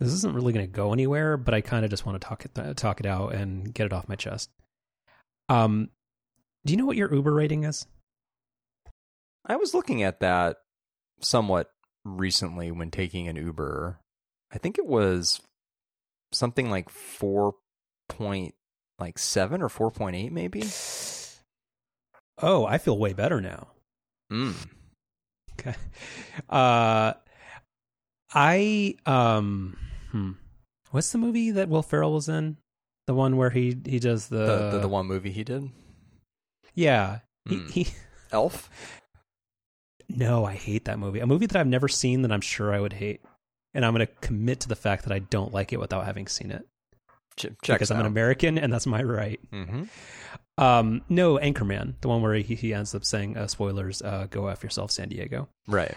this 0.00 0.12
isn't 0.14 0.34
really 0.34 0.52
going 0.54 0.66
to 0.66 0.72
go 0.72 0.92
anywhere, 0.92 1.36
but 1.36 1.52
I 1.52 1.60
kind 1.60 1.84
of 1.84 1.90
just 1.90 2.06
want 2.06 2.20
to 2.20 2.26
talk 2.26 2.44
it 2.44 2.76
talk 2.76 3.00
it 3.00 3.06
out 3.06 3.34
and 3.34 3.72
get 3.72 3.86
it 3.86 3.92
off 3.92 4.08
my 4.08 4.16
chest. 4.16 4.50
Um, 5.48 5.90
do 6.64 6.72
you 6.72 6.78
know 6.78 6.86
what 6.86 6.96
your 6.96 7.12
Uber 7.14 7.32
rating 7.32 7.64
is? 7.64 7.86
I 9.46 9.56
was 9.56 9.74
looking 9.74 10.02
at 10.02 10.20
that 10.20 10.56
somewhat 11.20 11.70
recently 12.04 12.70
when 12.70 12.90
taking 12.90 13.28
an 13.28 13.36
Uber. 13.36 14.00
I 14.52 14.58
think 14.58 14.78
it 14.78 14.86
was 14.86 15.40
something 16.32 16.70
like 16.70 16.88
four 16.88 17.54
point 18.08 18.54
like 18.98 19.18
seven 19.18 19.60
or 19.60 19.68
four 19.68 19.90
point 19.90 20.16
eight, 20.16 20.32
maybe. 20.32 20.64
Oh, 22.42 22.64
I 22.64 22.78
feel 22.78 22.96
way 22.96 23.12
better 23.12 23.40
now. 23.40 23.68
Mm. 24.32 24.54
Okay. 25.58 25.74
Uh, 26.48 27.12
I 28.32 28.94
um, 29.04 29.76
hmm. 30.10 30.32
what's 30.90 31.12
the 31.12 31.18
movie 31.18 31.50
that 31.52 31.68
Will 31.68 31.82
Ferrell 31.82 32.12
was 32.12 32.28
in? 32.28 32.56
The 33.06 33.14
one 33.14 33.36
where 33.36 33.50
he 33.50 33.76
he 33.84 33.98
does 33.98 34.28
the 34.28 34.38
The, 34.46 34.70
the 34.72 34.78
the 34.80 34.88
one 34.88 35.06
movie 35.06 35.30
he 35.30 35.42
did, 35.44 35.70
yeah. 36.74 37.20
Hmm. 37.48 37.66
He, 37.68 37.84
he 37.84 37.92
Elf. 38.32 38.68
no, 40.08 40.44
I 40.44 40.54
hate 40.54 40.84
that 40.86 40.98
movie. 40.98 41.20
A 41.20 41.26
movie 41.26 41.46
that 41.46 41.56
I've 41.58 41.66
never 41.66 41.88
seen 41.88 42.22
that 42.22 42.32
I'm 42.32 42.40
sure 42.40 42.72
I 42.72 42.80
would 42.80 42.92
hate, 42.92 43.20
and 43.74 43.84
I'm 43.84 43.94
going 43.94 44.06
to 44.06 44.12
commit 44.20 44.60
to 44.60 44.68
the 44.68 44.76
fact 44.76 45.04
that 45.04 45.12
I 45.12 45.18
don't 45.20 45.52
like 45.52 45.72
it 45.72 45.80
without 45.80 46.04
having 46.04 46.26
seen 46.28 46.50
it 46.50 46.66
Ch- 47.36 47.42
checks 47.42 47.58
because 47.66 47.90
I'm 47.90 48.00
an. 48.00 48.06
American 48.06 48.58
and 48.58 48.72
that's 48.72 48.86
my 48.86 49.02
right. 49.02 49.40
hmm 49.52 49.84
Um, 50.58 51.02
no, 51.08 51.38
Anchorman, 51.38 51.94
the 52.02 52.08
one 52.08 52.22
where 52.22 52.34
he, 52.34 52.54
he 52.54 52.74
ends 52.74 52.94
up 52.94 53.04
saying, 53.04 53.36
uh, 53.36 53.46
"Spoilers, 53.46 54.02
uh, 54.02 54.26
go 54.30 54.48
after 54.48 54.66
yourself, 54.66 54.90
San 54.90 55.08
Diego." 55.08 55.48
Right. 55.66 55.94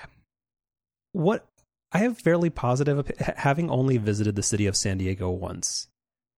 What 1.11 1.45
I 1.93 1.99
have 1.99 2.17
fairly 2.17 2.49
positive, 2.49 3.09
having 3.19 3.69
only 3.69 3.97
visited 3.97 4.35
the 4.35 4.43
city 4.43 4.65
of 4.65 4.75
San 4.75 4.97
Diego 4.97 5.29
once, 5.29 5.87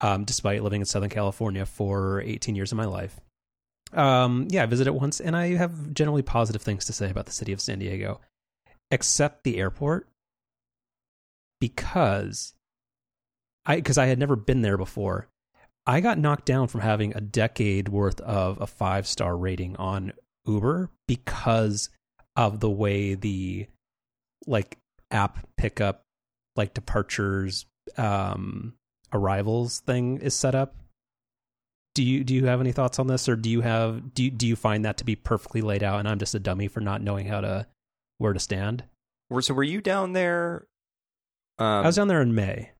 um, 0.01 0.25
despite 0.25 0.61
living 0.61 0.81
in 0.81 0.85
Southern 0.85 1.09
California 1.09 1.65
for 1.65 2.21
18 2.21 2.55
years 2.55 2.73
of 2.73 2.77
my 2.77 2.85
life. 2.85 3.21
Um, 3.93 4.47
yeah, 4.49 4.63
I 4.63 4.65
visited 4.65 4.89
it 4.89 4.99
once, 4.99 5.21
and 5.21 5.35
I 5.35 5.55
have 5.55 5.93
generally 5.93 6.23
positive 6.23 6.61
things 6.61 6.85
to 6.85 6.93
say 6.93 7.09
about 7.09 7.25
the 7.25 7.31
city 7.31 7.53
of 7.53 7.61
San 7.61 7.79
Diego, 7.79 8.19
except 8.91 9.45
the 9.45 9.57
airport, 9.57 10.09
because 11.61 12.53
I 13.65 13.77
because 13.77 13.97
I 13.97 14.07
had 14.07 14.19
never 14.19 14.35
been 14.35 14.61
there 14.61 14.77
before. 14.77 15.29
I 15.87 16.01
got 16.01 16.17
knocked 16.17 16.45
down 16.45 16.67
from 16.67 16.81
having 16.81 17.15
a 17.15 17.21
decade 17.21 17.89
worth 17.89 18.19
of 18.21 18.59
a 18.59 18.67
five 18.67 19.07
star 19.07 19.37
rating 19.37 19.77
on 19.77 20.13
Uber 20.45 20.89
because 21.07 21.89
of 22.35 22.59
the 22.59 22.69
way 22.69 23.13
the 23.13 23.67
like 24.47 24.77
app 25.15 25.47
pickup 25.57 26.01
like 26.55 26.73
departures 26.73 27.65
um 27.97 28.73
arrivals 29.13 29.79
thing 29.79 30.17
is 30.17 30.33
set 30.33 30.55
up 30.55 30.75
do 31.93 32.03
you 32.03 32.23
do 32.23 32.33
you 32.33 32.45
have 32.45 32.59
any 32.59 32.71
thoughts 32.71 32.99
on 32.99 33.07
this 33.07 33.29
or 33.29 33.35
do 33.35 33.49
you 33.49 33.61
have 33.61 34.13
do 34.13 34.23
you, 34.23 34.31
do 34.31 34.45
you 34.45 34.55
find 34.55 34.83
that 34.83 34.97
to 34.97 35.05
be 35.05 35.15
perfectly 35.15 35.61
laid 35.61 35.83
out 35.83 35.99
and 35.99 36.07
i'm 36.07 36.19
just 36.19 36.35
a 36.35 36.39
dummy 36.39 36.67
for 36.67 36.81
not 36.81 37.01
knowing 37.01 37.27
how 37.27 37.39
to 37.39 37.65
where 38.17 38.33
to 38.33 38.39
stand 38.39 38.83
so 39.41 39.55
were 39.55 39.63
you 39.63 39.81
down 39.81 40.13
there? 40.13 40.67
Um, 41.57 41.83
i 41.83 41.85
was 41.87 41.95
down 41.95 42.07
there 42.09 42.21
in 42.21 42.35
may 42.35 42.71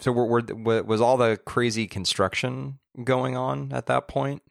so 0.00 0.12
were, 0.12 0.26
were 0.26 0.82
was 0.82 1.00
all 1.00 1.16
the 1.16 1.36
crazy 1.44 1.86
construction 1.86 2.78
going 3.02 3.36
on 3.36 3.72
at 3.72 3.86
that 3.86 4.08
point? 4.08 4.42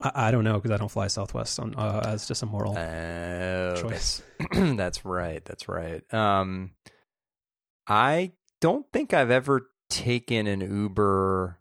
I, 0.00 0.28
I 0.28 0.30
don't 0.30 0.44
know 0.44 0.54
because 0.54 0.70
i 0.70 0.76
don't 0.76 0.90
fly 0.90 1.06
southwest 1.08 1.58
on 1.60 1.74
uh, 1.76 2.02
as 2.06 2.26
just 2.26 2.42
a 2.42 2.46
moral 2.46 2.76
Oh, 2.76 3.74
choice 3.80 4.22
that's, 4.38 4.76
that's 4.76 5.04
right. 5.04 5.42
That's 5.44 5.68
right. 5.68 6.02
Um, 6.12 6.72
I 7.88 8.32
don't 8.60 8.84
think 8.92 9.14
I've 9.14 9.30
ever 9.30 9.70
taken 9.88 10.46
an 10.46 10.60
Uber 10.60 11.58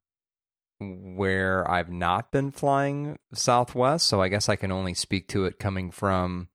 where 0.80 1.70
I've 1.70 1.90
not 1.90 2.32
been 2.32 2.52
flying 2.52 3.18
Southwest, 3.34 4.08
so 4.08 4.22
I 4.22 4.28
guess 4.28 4.50
I 4.50 4.56
can 4.58 4.72
only 4.72 4.94
speak 4.94 5.28
to 5.30 5.46
it 5.46 5.58
coming 5.60 5.90
from 5.92 6.50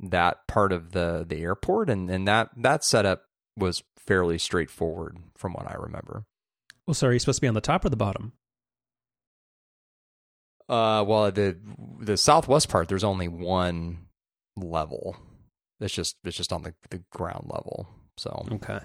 that 0.00 0.46
part 0.48 0.72
of 0.72 0.92
the 0.92 1.24
the 1.26 1.42
airport, 1.42 1.88
and 1.88 2.10
and 2.10 2.28
that 2.28 2.50
that 2.56 2.84
setup 2.84 3.22
was 3.56 3.82
fairly 3.96 4.36
straightforward 4.38 5.16
from 5.36 5.54
what 5.54 5.66
I 5.66 5.74
remember. 5.74 6.26
well 6.86 6.94
sorry 6.94 7.12
are 7.12 7.14
you 7.14 7.18
supposed 7.20 7.38
to 7.38 7.42
be 7.42 7.48
on 7.48 7.54
the 7.54 7.60
top 7.62 7.84
or 7.84 7.88
the 7.88 7.96
bottom 7.96 8.32
Uh, 10.68 11.04
well, 11.06 11.30
the 11.30 11.56
the 12.00 12.16
Southwest 12.16 12.68
part, 12.68 12.88
there's 12.88 13.04
only 13.04 13.28
one 13.28 14.06
level. 14.56 15.16
It's 15.80 15.94
just 15.94 16.16
it's 16.24 16.36
just 16.36 16.52
on 16.52 16.62
the 16.62 16.74
the 16.90 17.02
ground 17.10 17.46
level. 17.46 17.88
So 18.16 18.46
Okay. 18.50 18.80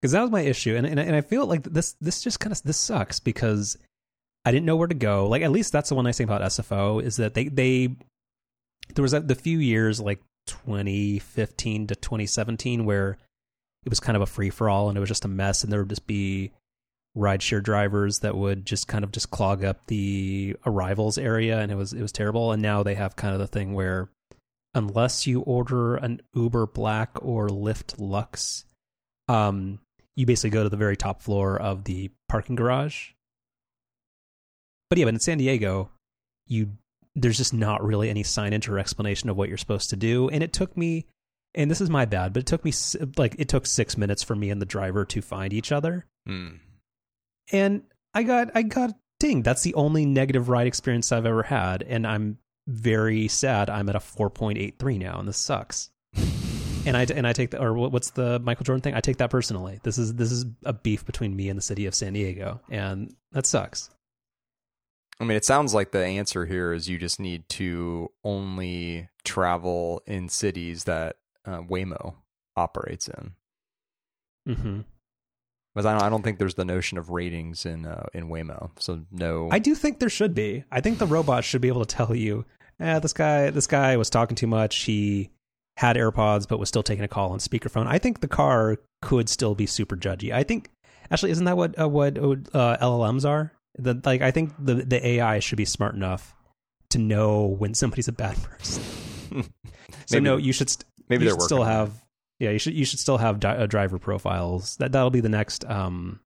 Because 0.00 0.12
that 0.12 0.22
was 0.22 0.30
my 0.30 0.42
issue, 0.42 0.76
and 0.76 0.86
and, 0.86 1.00
and 1.00 1.16
I 1.16 1.22
feel 1.22 1.46
like 1.46 1.62
this 1.62 1.96
this 2.00 2.22
just 2.22 2.40
kind 2.40 2.52
of 2.52 2.62
this 2.62 2.76
sucks 2.76 3.20
because 3.20 3.78
I 4.44 4.52
didn't 4.52 4.66
know 4.66 4.76
where 4.76 4.88
to 4.88 4.94
go. 4.94 5.26
Like 5.28 5.42
at 5.42 5.50
least 5.50 5.72
that's 5.72 5.88
the 5.88 5.94
one 5.94 6.04
nice 6.04 6.18
thing 6.18 6.24
about 6.28 6.42
SFO 6.42 7.02
is 7.02 7.16
that 7.16 7.34
they 7.34 7.48
they 7.48 7.96
there 8.94 9.02
was 9.02 9.14
a, 9.14 9.20
the 9.20 9.34
few 9.34 9.58
years 9.58 10.00
like 10.00 10.20
2015 10.46 11.88
to 11.88 11.94
2017 11.94 12.84
where 12.84 13.18
it 13.84 13.88
was 13.90 14.00
kind 14.00 14.16
of 14.16 14.22
a 14.22 14.26
free 14.26 14.50
for 14.50 14.68
all 14.68 14.88
and 14.88 14.96
it 14.96 15.00
was 15.00 15.08
just 15.08 15.24
a 15.24 15.28
mess, 15.28 15.64
and 15.64 15.72
there 15.72 15.80
would 15.80 15.88
just 15.88 16.06
be 16.06 16.52
rideshare 17.16 17.62
drivers 17.62 18.20
that 18.20 18.36
would 18.36 18.64
just 18.64 18.88
kind 18.88 19.04
of 19.04 19.12
just 19.12 19.30
clog 19.30 19.64
up 19.64 19.86
the 19.86 20.56
arrivals 20.66 21.18
area, 21.18 21.58
and 21.60 21.72
it 21.72 21.76
was 21.76 21.92
it 21.92 22.02
was 22.02 22.12
terrible. 22.12 22.52
And 22.52 22.62
now 22.62 22.82
they 22.82 22.94
have 22.94 23.16
kind 23.16 23.34
of 23.34 23.40
the 23.40 23.46
thing 23.46 23.74
where 23.74 24.10
unless 24.74 25.26
you 25.26 25.40
order 25.40 25.96
an 25.96 26.20
Uber 26.34 26.66
Black 26.66 27.10
or 27.22 27.48
Lyft 27.48 27.94
Lux, 27.98 28.64
um, 29.28 29.80
you 30.16 30.26
basically 30.26 30.50
go 30.50 30.62
to 30.62 30.68
the 30.68 30.76
very 30.76 30.96
top 30.96 31.22
floor 31.22 31.60
of 31.60 31.84
the 31.84 32.10
parking 32.28 32.56
garage. 32.56 33.10
But 34.90 34.98
yeah, 34.98 35.04
but 35.04 35.14
in 35.14 35.20
San 35.20 35.38
Diego, 35.38 35.90
you 36.46 36.70
there's 37.14 37.36
just 37.36 37.52
not 37.52 37.84
really 37.84 38.08
any 38.10 38.22
signage 38.22 38.68
or 38.68 38.78
explanation 38.78 39.28
of 39.28 39.36
what 39.36 39.48
you're 39.48 39.58
supposed 39.58 39.90
to 39.90 39.96
do, 39.96 40.28
and 40.28 40.42
it 40.42 40.52
took 40.52 40.76
me, 40.76 41.06
and 41.54 41.70
this 41.70 41.80
is 41.80 41.90
my 41.90 42.04
bad, 42.04 42.32
but 42.32 42.40
it 42.40 42.46
took 42.46 42.64
me 42.64 42.72
like 43.16 43.34
it 43.38 43.48
took 43.48 43.66
six 43.66 43.96
minutes 43.96 44.22
for 44.22 44.34
me 44.34 44.50
and 44.50 44.62
the 44.62 44.66
driver 44.66 45.04
to 45.04 45.20
find 45.20 45.52
each 45.52 45.72
other, 45.72 46.06
mm. 46.28 46.58
And 47.52 47.82
I 48.14 48.22
got 48.22 48.50
I 48.54 48.62
got 48.62 48.94
dinged. 49.20 49.44
That's 49.44 49.62
the 49.62 49.74
only 49.74 50.06
negative 50.06 50.48
ride 50.48 50.66
experience 50.66 51.12
I've 51.12 51.26
ever 51.26 51.42
had, 51.42 51.82
and 51.82 52.06
I'm 52.06 52.38
very 52.66 53.28
sad. 53.28 53.70
I'm 53.70 53.88
at 53.88 53.96
a 53.96 54.00
4.83 54.00 54.98
now, 54.98 55.18
and 55.18 55.28
this 55.28 55.38
sucks. 55.38 55.90
and 56.86 56.96
I 56.96 57.04
and 57.04 57.26
I 57.26 57.32
take 57.32 57.50
the 57.50 57.60
or 57.60 57.74
what's 57.74 58.10
the 58.10 58.38
Michael 58.40 58.64
Jordan 58.64 58.82
thing? 58.82 58.94
I 58.94 59.00
take 59.00 59.18
that 59.18 59.30
personally. 59.30 59.80
This 59.82 59.98
is 59.98 60.14
this 60.14 60.32
is 60.32 60.46
a 60.64 60.72
beef 60.72 61.04
between 61.04 61.34
me 61.34 61.48
and 61.48 61.56
the 61.56 61.62
city 61.62 61.86
of 61.86 61.94
San 61.94 62.12
Diego, 62.12 62.60
and 62.70 63.14
that 63.32 63.46
sucks. 63.46 63.90
I 65.20 65.24
mean, 65.24 65.36
it 65.36 65.44
sounds 65.44 65.74
like 65.74 65.90
the 65.90 66.04
answer 66.04 66.46
here 66.46 66.72
is 66.72 66.88
you 66.88 66.96
just 66.96 67.18
need 67.18 67.48
to 67.50 68.12
only 68.22 69.08
travel 69.24 70.00
in 70.06 70.28
cities 70.28 70.84
that 70.84 71.16
uh, 71.44 71.60
Waymo 71.62 72.14
operates 72.56 73.08
in. 73.08 74.54
hmm 74.54 74.80
Because 75.78 75.86
I 75.86 75.92
don't, 75.92 76.02
I 76.02 76.08
don't 76.08 76.22
think 76.24 76.40
there's 76.40 76.56
the 76.56 76.64
notion 76.64 76.98
of 76.98 77.08
ratings 77.10 77.64
in 77.64 77.86
uh, 77.86 78.06
in 78.12 78.28
Waymo. 78.28 78.70
So 78.80 79.04
no, 79.12 79.48
I 79.52 79.60
do 79.60 79.76
think 79.76 80.00
there 80.00 80.08
should 80.08 80.34
be. 80.34 80.64
I 80.72 80.80
think 80.80 80.98
the 80.98 81.06
robot 81.06 81.44
should 81.44 81.60
be 81.60 81.68
able 81.68 81.84
to 81.84 81.96
tell 81.96 82.16
you, 82.16 82.44
eh, 82.80 82.98
this 82.98 83.12
guy 83.12 83.50
this 83.50 83.68
guy 83.68 83.96
was 83.96 84.10
talking 84.10 84.34
too 84.34 84.48
much. 84.48 84.76
He 84.78 85.30
had 85.76 85.94
AirPods 85.94 86.48
but 86.48 86.58
was 86.58 86.68
still 86.68 86.82
taking 86.82 87.04
a 87.04 87.08
call 87.08 87.30
on 87.30 87.38
speakerphone. 87.38 87.86
I 87.86 87.98
think 87.98 88.22
the 88.22 88.26
car 88.26 88.78
could 89.02 89.28
still 89.28 89.54
be 89.54 89.66
super 89.66 89.94
judgy. 89.96 90.32
I 90.32 90.42
think 90.42 90.68
actually 91.12 91.30
isn't 91.30 91.44
that 91.44 91.56
what 91.56 91.80
uh, 91.80 91.88
what 91.88 92.18
uh, 92.18 92.76
LLMs 92.82 93.24
are? 93.24 93.52
The, 93.78 94.00
like 94.04 94.20
I 94.20 94.32
think 94.32 94.54
the 94.58 94.74
the 94.74 95.06
AI 95.06 95.38
should 95.38 95.58
be 95.58 95.64
smart 95.64 95.94
enough 95.94 96.34
to 96.90 96.98
know 96.98 97.46
when 97.46 97.72
somebody's 97.74 98.08
a 98.08 98.12
bad 98.12 98.36
person. 98.42 98.82
So 100.06 100.16
Maybe- 100.16 100.24
no, 100.24 100.36
you 100.38 100.52
should 100.52 100.70
st- 100.70 100.84
maybe 101.08 101.24
you 101.24 101.30
they're 101.30 101.38
should 101.38 101.44
still 101.44 101.62
have 101.62 101.92
yeah 102.38 102.50
you 102.50 102.58
should 102.58 102.74
you 102.74 102.84
should 102.84 102.98
still 102.98 103.18
have 103.18 103.40
di- 103.40 103.56
uh, 103.56 103.66
driver 103.66 103.98
profiles. 103.98 104.76
That 104.76 104.92
that'll 104.92 105.10
be 105.10 105.20
the 105.20 105.28
next 105.28 105.64
um 105.64 106.20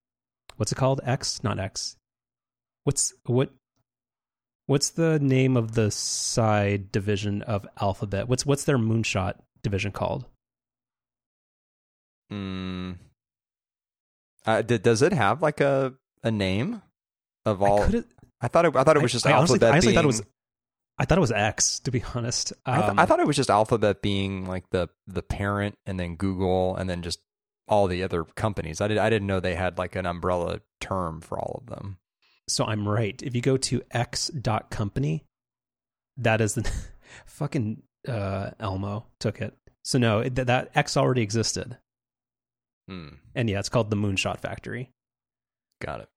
what's 0.56 0.72
it 0.72 0.76
called 0.76 1.00
X 1.04 1.42
not 1.42 1.58
X. 1.58 1.96
What's 2.84 3.12
what 3.26 3.50
What's 4.66 4.90
the 4.90 5.18
name 5.18 5.56
of 5.56 5.74
the 5.74 5.90
side 5.90 6.92
division 6.92 7.42
of 7.42 7.66
Alphabet? 7.80 8.28
What's 8.28 8.46
what's 8.46 8.64
their 8.64 8.78
moonshot 8.78 9.34
division 9.62 9.90
called? 9.92 10.24
Mm. 12.32 12.96
Uh, 14.46 14.62
d- 14.62 14.78
does 14.78 15.02
it 15.02 15.12
have 15.12 15.42
like 15.42 15.60
a 15.60 15.94
a 16.22 16.30
name 16.30 16.80
of 17.44 17.60
all? 17.60 17.82
I, 17.82 18.04
I 18.40 18.48
thought 18.48 18.66
it, 18.66 18.76
I 18.76 18.84
thought 18.84 18.96
it 18.96 19.02
was 19.02 19.12
just 19.12 19.26
I 19.26 19.32
honestly, 19.32 19.56
alphabet. 19.56 19.68
I 19.68 19.72
honestly 19.72 19.88
being, 19.88 19.96
thought 19.96 20.04
it 20.04 20.06
was. 20.06 20.22
I 21.02 21.04
thought 21.04 21.18
it 21.18 21.20
was 21.22 21.32
X. 21.32 21.80
To 21.80 21.90
be 21.90 22.02
honest, 22.14 22.52
I, 22.64 22.76
th- 22.78 22.90
Um, 22.90 22.98
I 23.00 23.06
thought 23.06 23.18
it 23.18 23.26
was 23.26 23.34
just 23.36 23.50
alphabet 23.50 24.02
being 24.02 24.46
like 24.46 24.70
the 24.70 24.88
the 25.08 25.22
parent, 25.22 25.76
and 25.84 25.98
then 25.98 26.14
Google, 26.14 26.76
and 26.76 26.88
then 26.88 27.02
just 27.02 27.18
all 27.66 27.88
the 27.88 28.04
other 28.04 28.22
companies. 28.24 28.80
I 28.80 28.86
did 28.88 28.98
I 28.98 29.10
didn't 29.10 29.26
know 29.26 29.40
they 29.40 29.56
had 29.56 29.78
like 29.78 29.96
an 29.96 30.06
umbrella 30.06 30.60
term 30.80 31.20
for 31.20 31.38
all 31.38 31.62
of 31.62 31.74
them. 31.74 31.98
so. 32.48 32.64
I'm 32.64 32.86
right. 32.88 33.20
If 33.22 33.34
you 33.34 33.40
go 33.42 33.56
to 33.56 33.82
X 33.90 34.28
dot 34.28 34.70
company, 34.70 35.24
that 36.16 36.40
is 36.40 36.54
the 36.54 36.70
fucking 37.26 37.82
uh, 38.06 38.50
Elmo 38.60 39.06
took 39.18 39.40
it. 39.40 39.56
So 39.82 39.98
no, 39.98 40.20
it, 40.20 40.36
that 40.36 40.70
X 40.76 40.96
already 40.96 41.22
existed. 41.22 41.78
Hmm. 42.88 43.08
And 43.34 43.50
yeah, 43.50 43.58
it's 43.58 43.68
called 43.68 43.90
the 43.90 43.96
Moonshot 43.96 44.38
Factory. 44.40 44.90
Got 45.80 46.00
it. 46.02 46.08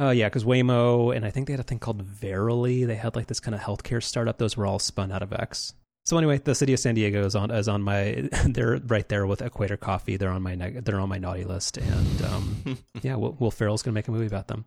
Uh, 0.00 0.10
yeah, 0.10 0.28
because 0.28 0.44
Waymo 0.44 1.14
and 1.14 1.26
I 1.26 1.30
think 1.30 1.46
they 1.46 1.52
had 1.52 1.60
a 1.60 1.64
thing 1.64 1.78
called 1.78 2.00
Verily. 2.00 2.84
They 2.84 2.94
had 2.94 3.16
like 3.16 3.26
this 3.26 3.40
kind 3.40 3.54
of 3.54 3.60
healthcare 3.60 4.02
startup. 4.02 4.38
Those 4.38 4.56
were 4.56 4.66
all 4.66 4.78
spun 4.78 5.12
out 5.12 5.22
of 5.22 5.32
X. 5.32 5.74
So 6.06 6.16
anyway, 6.16 6.38
the 6.38 6.54
city 6.54 6.72
of 6.72 6.80
San 6.80 6.94
Diego 6.94 7.24
is 7.26 7.36
on 7.36 7.50
is 7.50 7.68
on 7.68 7.82
my. 7.82 8.28
They're 8.46 8.78
right 8.86 9.06
there 9.08 9.26
with 9.26 9.42
Equator 9.42 9.76
Coffee. 9.76 10.16
They're 10.16 10.30
on 10.30 10.42
my 10.42 10.56
they're 10.56 10.98
on 10.98 11.10
my 11.10 11.18
naughty 11.18 11.44
list, 11.44 11.76
and 11.76 12.22
um, 12.22 12.78
yeah, 13.02 13.16
Will, 13.16 13.36
Will 13.38 13.50
Ferrell's 13.50 13.82
gonna 13.82 13.94
make 13.94 14.08
a 14.08 14.10
movie 14.10 14.26
about 14.26 14.48
them. 14.48 14.64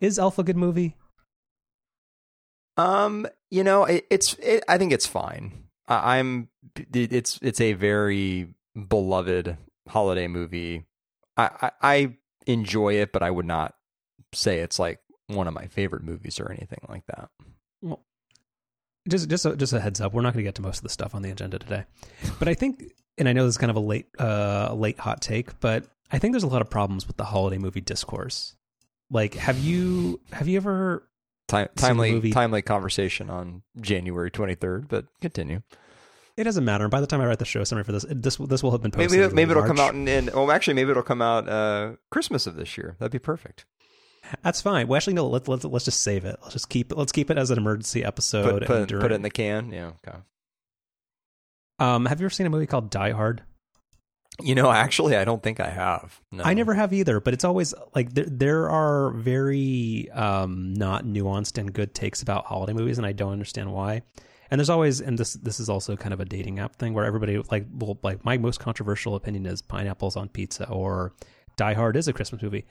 Is 0.00 0.18
Elf 0.18 0.38
a 0.38 0.42
good 0.42 0.56
movie? 0.56 0.96
Um, 2.78 3.26
you 3.50 3.62
know, 3.62 3.84
it, 3.84 4.06
it's 4.08 4.34
it, 4.34 4.64
I 4.66 4.78
think 4.78 4.92
it's 4.92 5.06
fine. 5.06 5.64
I, 5.86 6.18
I'm 6.18 6.48
it's 6.94 7.38
it's 7.42 7.60
a 7.60 7.74
very 7.74 8.54
beloved 8.88 9.58
holiday 9.86 10.28
movie. 10.28 10.86
I, 11.36 11.50
I 11.60 11.70
I 11.82 12.16
enjoy 12.46 12.94
it, 12.94 13.12
but 13.12 13.22
I 13.22 13.30
would 13.30 13.44
not 13.44 13.74
say 14.32 14.58
it's 14.60 14.78
like 14.78 14.98
one 15.28 15.46
of 15.48 15.54
my 15.54 15.66
favorite 15.66 16.02
movies 16.02 16.40
or 16.40 16.50
anything 16.50 16.80
like 16.88 17.04
that. 17.06 17.28
Well, 17.82 18.02
just 19.08 19.28
just 19.28 19.46
a, 19.46 19.56
just 19.56 19.72
a 19.72 19.80
heads 19.80 20.00
up, 20.00 20.12
we're 20.12 20.22
not 20.22 20.34
going 20.34 20.44
to 20.44 20.48
get 20.48 20.56
to 20.56 20.62
most 20.62 20.78
of 20.78 20.82
the 20.82 20.88
stuff 20.88 21.14
on 21.14 21.22
the 21.22 21.30
agenda 21.30 21.58
today, 21.58 21.84
but 22.38 22.48
I 22.48 22.54
think, 22.54 22.82
and 23.18 23.28
I 23.28 23.32
know 23.32 23.44
this 23.44 23.54
is 23.54 23.58
kind 23.58 23.70
of 23.70 23.76
a 23.76 23.80
late 23.80 24.06
uh 24.18 24.72
late 24.74 24.98
hot 24.98 25.20
take, 25.22 25.58
but 25.60 25.84
I 26.12 26.18
think 26.18 26.32
there's 26.32 26.42
a 26.44 26.48
lot 26.48 26.62
of 26.62 26.70
problems 26.70 27.06
with 27.06 27.16
the 27.16 27.24
holiday 27.24 27.58
movie 27.58 27.80
discourse. 27.80 28.56
Like, 29.10 29.34
have 29.34 29.58
you 29.58 30.20
have 30.32 30.48
you 30.48 30.56
ever 30.56 31.06
Time, 31.48 31.68
timely 31.74 32.12
movie- 32.12 32.30
timely 32.30 32.62
conversation 32.62 33.28
on 33.28 33.62
January 33.80 34.30
23rd, 34.30 34.86
but 34.88 35.06
continue. 35.20 35.62
It 36.36 36.44
doesn't 36.44 36.64
matter. 36.64 36.88
By 36.88 37.00
the 37.00 37.08
time 37.08 37.20
I 37.20 37.26
write 37.26 37.40
the 37.40 37.44
show 37.44 37.64
summary 37.64 37.82
for 37.82 37.90
this, 37.90 38.06
this 38.08 38.36
this 38.36 38.62
will 38.62 38.70
have 38.70 38.80
been 38.82 38.92
posted. 38.92 39.18
Maybe 39.18 39.34
maybe 39.34 39.50
it'll 39.50 39.62
March. 39.64 39.76
come 39.76 39.80
out 39.84 39.94
in, 39.94 40.06
in 40.06 40.30
oh 40.32 40.50
actually 40.52 40.74
maybe 40.74 40.92
it'll 40.92 41.02
come 41.02 41.20
out 41.20 41.48
uh 41.48 41.92
Christmas 42.12 42.46
of 42.46 42.54
this 42.54 42.78
year. 42.78 42.94
That'd 43.00 43.10
be 43.12 43.18
perfect. 43.18 43.66
That's 44.42 44.60
fine. 44.60 44.88
Well, 44.88 44.96
actually, 44.96 45.14
no. 45.14 45.26
Let's 45.28 45.48
let's 45.48 45.64
let's 45.64 45.84
just 45.84 46.02
save 46.02 46.24
it. 46.24 46.38
Let's 46.42 46.52
just 46.54 46.68
keep 46.68 46.92
it. 46.92 46.98
Let's 46.98 47.12
keep 47.12 47.30
it 47.30 47.38
as 47.38 47.50
an 47.50 47.58
emergency 47.58 48.04
episode. 48.04 48.44
Put 48.44 48.62
and 48.62 48.66
put, 48.66 48.88
during- 48.88 49.02
put 49.02 49.12
it 49.12 49.16
in 49.16 49.22
the 49.22 49.30
can. 49.30 49.70
Yeah. 49.72 49.92
Okay. 50.06 50.18
Um, 51.78 52.06
have 52.06 52.20
you 52.20 52.26
ever 52.26 52.30
seen 52.30 52.46
a 52.46 52.50
movie 52.50 52.66
called 52.66 52.90
Die 52.90 53.10
Hard? 53.12 53.42
You 54.42 54.54
know, 54.54 54.70
actually, 54.70 55.16
I 55.16 55.24
don't 55.24 55.42
think 55.42 55.60
I 55.60 55.68
have. 55.68 56.20
No. 56.32 56.44
I 56.44 56.54
never 56.54 56.72
have 56.74 56.92
either, 56.92 57.20
but 57.20 57.34
it's 57.34 57.44
always 57.44 57.74
like 57.94 58.14
there 58.14 58.26
there 58.28 58.70
are 58.70 59.10
very 59.10 60.08
um 60.12 60.72
not 60.74 61.04
nuanced 61.04 61.58
and 61.58 61.72
good 61.72 61.94
takes 61.94 62.22
about 62.22 62.46
holiday 62.46 62.72
movies, 62.72 62.98
and 62.98 63.06
I 63.06 63.12
don't 63.12 63.32
understand 63.32 63.72
why. 63.72 64.02
And 64.50 64.58
there's 64.58 64.70
always, 64.70 65.00
and 65.00 65.16
this 65.16 65.34
this 65.34 65.60
is 65.60 65.68
also 65.68 65.96
kind 65.96 66.12
of 66.12 66.20
a 66.20 66.24
dating 66.24 66.58
app 66.58 66.76
thing 66.76 66.92
where 66.92 67.04
everybody 67.04 67.38
like, 67.50 67.66
well, 67.72 67.98
like 68.02 68.24
my 68.24 68.36
most 68.36 68.60
controversial 68.60 69.14
opinion 69.14 69.46
is 69.46 69.62
pineapples 69.62 70.16
on 70.16 70.28
pizza 70.28 70.68
or 70.68 71.12
Die 71.56 71.74
Hard 71.74 71.96
is 71.96 72.08
a 72.08 72.12
Christmas 72.12 72.42
movie. 72.42 72.66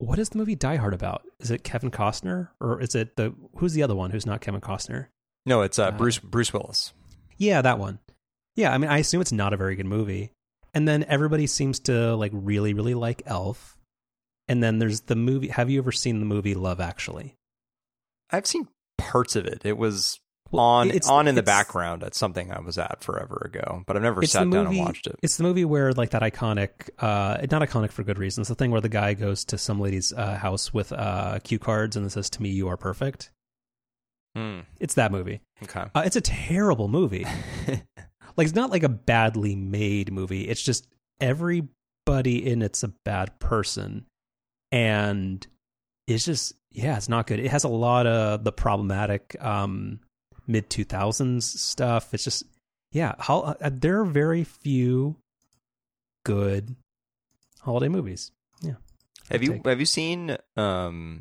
What 0.00 0.18
is 0.18 0.30
the 0.30 0.38
movie 0.38 0.54
Die 0.54 0.76
Hard 0.76 0.94
about? 0.94 1.22
Is 1.40 1.50
it 1.50 1.62
Kevin 1.62 1.90
Costner 1.90 2.48
or 2.58 2.80
is 2.80 2.94
it 2.94 3.16
the 3.16 3.34
who's 3.58 3.74
the 3.74 3.82
other 3.82 3.94
one 3.94 4.10
who's 4.10 4.24
not 4.24 4.40
Kevin 4.40 4.62
Costner? 4.62 5.08
No, 5.44 5.60
it's 5.60 5.78
uh, 5.78 5.88
Uh, 5.88 5.90
Bruce 5.92 6.18
Bruce 6.18 6.54
Willis. 6.54 6.94
Yeah, 7.36 7.60
that 7.60 7.78
one. 7.78 7.98
Yeah, 8.56 8.72
I 8.72 8.78
mean, 8.78 8.90
I 8.90 8.98
assume 8.98 9.20
it's 9.20 9.30
not 9.30 9.52
a 9.52 9.58
very 9.58 9.76
good 9.76 9.86
movie. 9.86 10.32
And 10.72 10.88
then 10.88 11.04
everybody 11.04 11.46
seems 11.46 11.80
to 11.80 12.16
like 12.16 12.32
really, 12.34 12.72
really 12.72 12.94
like 12.94 13.22
Elf. 13.26 13.76
And 14.48 14.62
then 14.62 14.78
there's 14.78 15.02
the 15.02 15.16
movie. 15.16 15.48
Have 15.48 15.68
you 15.68 15.78
ever 15.80 15.92
seen 15.92 16.18
the 16.18 16.26
movie 16.26 16.54
Love 16.54 16.80
Actually? 16.80 17.36
I've 18.30 18.46
seen 18.46 18.68
parts 18.96 19.36
of 19.36 19.44
it. 19.46 19.62
It 19.64 19.76
was 19.76 20.18
on 20.52 20.88
it's- 20.88 21.08
on 21.08 21.28
in 21.28 21.34
the 21.34 21.42
background 21.42 22.02
at 22.02 22.14
something 22.14 22.50
I 22.52 22.60
was 22.60 22.78
at 22.78 23.02
forever 23.04 23.42
ago, 23.44 23.82
but 23.86 23.96
I've 23.96 24.02
never 24.02 24.24
sat 24.26 24.44
the 24.44 24.50
down 24.50 24.66
and 24.66 24.78
watched 24.78 25.06
it. 25.06 25.16
It's 25.22 25.36
the 25.36 25.42
movie 25.44 25.64
where 25.64 25.92
like 25.92 26.10
that 26.10 26.22
iconic, 26.22 26.90
uh, 26.98 27.38
not 27.50 27.62
iconic 27.62 27.92
for 27.92 28.02
good 28.02 28.18
reasons. 28.18 28.48
The 28.48 28.54
thing 28.54 28.70
where 28.70 28.80
the 28.80 28.88
guy 28.88 29.14
goes 29.14 29.44
to 29.46 29.58
some 29.58 29.80
lady's 29.80 30.12
uh, 30.12 30.36
house 30.36 30.74
with 30.74 30.92
uh, 30.92 31.38
cue 31.44 31.58
cards 31.58 31.96
and 31.96 32.04
it 32.06 32.10
says, 32.10 32.28
"To 32.30 32.42
me, 32.42 32.50
you 32.50 32.68
are 32.68 32.76
perfect." 32.76 33.30
Hmm. 34.34 34.60
It's 34.78 34.94
that 34.94 35.10
movie. 35.12 35.40
Okay. 35.62 35.84
Uh, 35.94 36.02
it's 36.04 36.16
a 36.16 36.20
terrible 36.20 36.88
movie. 36.88 37.26
like 38.36 38.46
it's 38.46 38.54
not 38.54 38.70
like 38.70 38.82
a 38.82 38.88
badly 38.88 39.54
made 39.56 40.12
movie 40.12 40.48
it's 40.48 40.62
just 40.62 40.86
everybody 41.20 42.46
in 42.46 42.62
it's 42.62 42.82
a 42.82 42.88
bad 43.04 43.38
person 43.38 44.06
and 44.72 45.46
it's 46.06 46.24
just 46.24 46.54
yeah 46.70 46.96
it's 46.96 47.08
not 47.08 47.26
good 47.26 47.38
it 47.40 47.50
has 47.50 47.64
a 47.64 47.68
lot 47.68 48.06
of 48.06 48.44
the 48.44 48.52
problematic 48.52 49.36
um 49.40 50.00
mid 50.50 50.68
2000s 50.68 51.42
stuff 51.42 52.12
it's 52.12 52.24
just 52.24 52.44
yeah 52.92 53.14
how 53.18 53.40
uh, 53.40 53.70
there 53.72 54.00
are 54.00 54.04
very 54.04 54.42
few 54.44 55.16
good 56.24 56.74
holiday 57.60 57.88
movies 57.88 58.32
Yeah. 58.62 58.74
have 59.30 59.42
you 59.42 59.52
take. 59.54 59.66
have 59.66 59.80
you 59.80 59.86
seen? 59.86 60.36
Um, 60.56 61.20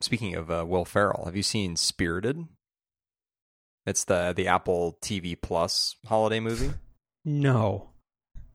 speaking 0.00 0.34
of 0.36 0.50
uh, 0.50 0.64
Will 0.66 0.84
Ferrell, 0.84 1.24
have 1.26 1.36
you 1.36 1.42
seen 1.42 1.76
Spirited? 1.76 2.46
It's 3.86 4.04
the 4.04 4.32
the 4.36 4.46
Apple 4.48 4.98
TV 5.00 5.36
Plus 5.40 5.96
holiday 6.06 6.40
movie. 6.40 6.70
no 7.24 7.90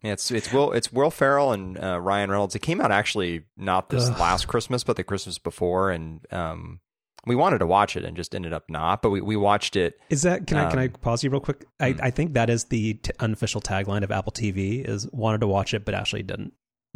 Yeah, 0.03 0.13
it's 0.13 0.31
it's 0.31 0.53
Will 0.53 0.71
it's 0.71 0.91
Will 0.93 1.11
Ferrell 1.11 1.51
and 1.51 1.77
uh, 1.83 1.99
Ryan 1.99 2.29
Reynolds. 2.31 2.55
It 2.55 2.59
came 2.61 2.79
out 2.81 2.91
actually 2.91 3.43
not 3.57 3.89
this 3.89 4.09
Ugh. 4.09 4.19
last 4.19 4.47
Christmas, 4.47 4.83
but 4.83 4.95
the 4.95 5.03
Christmas 5.03 5.37
before, 5.37 5.89
and 5.91 6.25
um, 6.31 6.79
we 7.25 7.35
wanted 7.35 7.59
to 7.59 7.67
watch 7.67 7.95
it 7.95 8.03
and 8.05 8.15
just 8.17 8.35
ended 8.35 8.51
up 8.53 8.63
not. 8.69 9.01
But 9.01 9.11
we, 9.11 9.21
we 9.21 9.35
watched 9.35 9.75
it. 9.75 9.99
is 10.09 10.23
that 10.23 10.45
can 10.47 10.57
i 10.57 10.69
can 10.69 10.79
i 10.79 10.85
Um, 10.85 10.91
pause 11.01 11.23
you 11.23 11.29
real 11.29 11.39
quick 11.39 11.65
i, 11.79 11.91
hmm. 11.91 11.99
I 12.01 12.09
think 12.11 12.33
that 12.33 12.49
is 12.49 12.65
the 12.65 12.95
t- 12.95 13.11
unofficial 13.19 13.61
tagline 13.61 14.03
of 14.03 14.11
apple 14.11 14.31
tv 14.31 14.83
is 14.87 15.07
wanted 15.11 15.41
to 15.41 15.47
watch 15.47 15.73
it 15.73 15.85
but 15.85 15.93
actually 15.93 16.23
didn't 16.23 16.53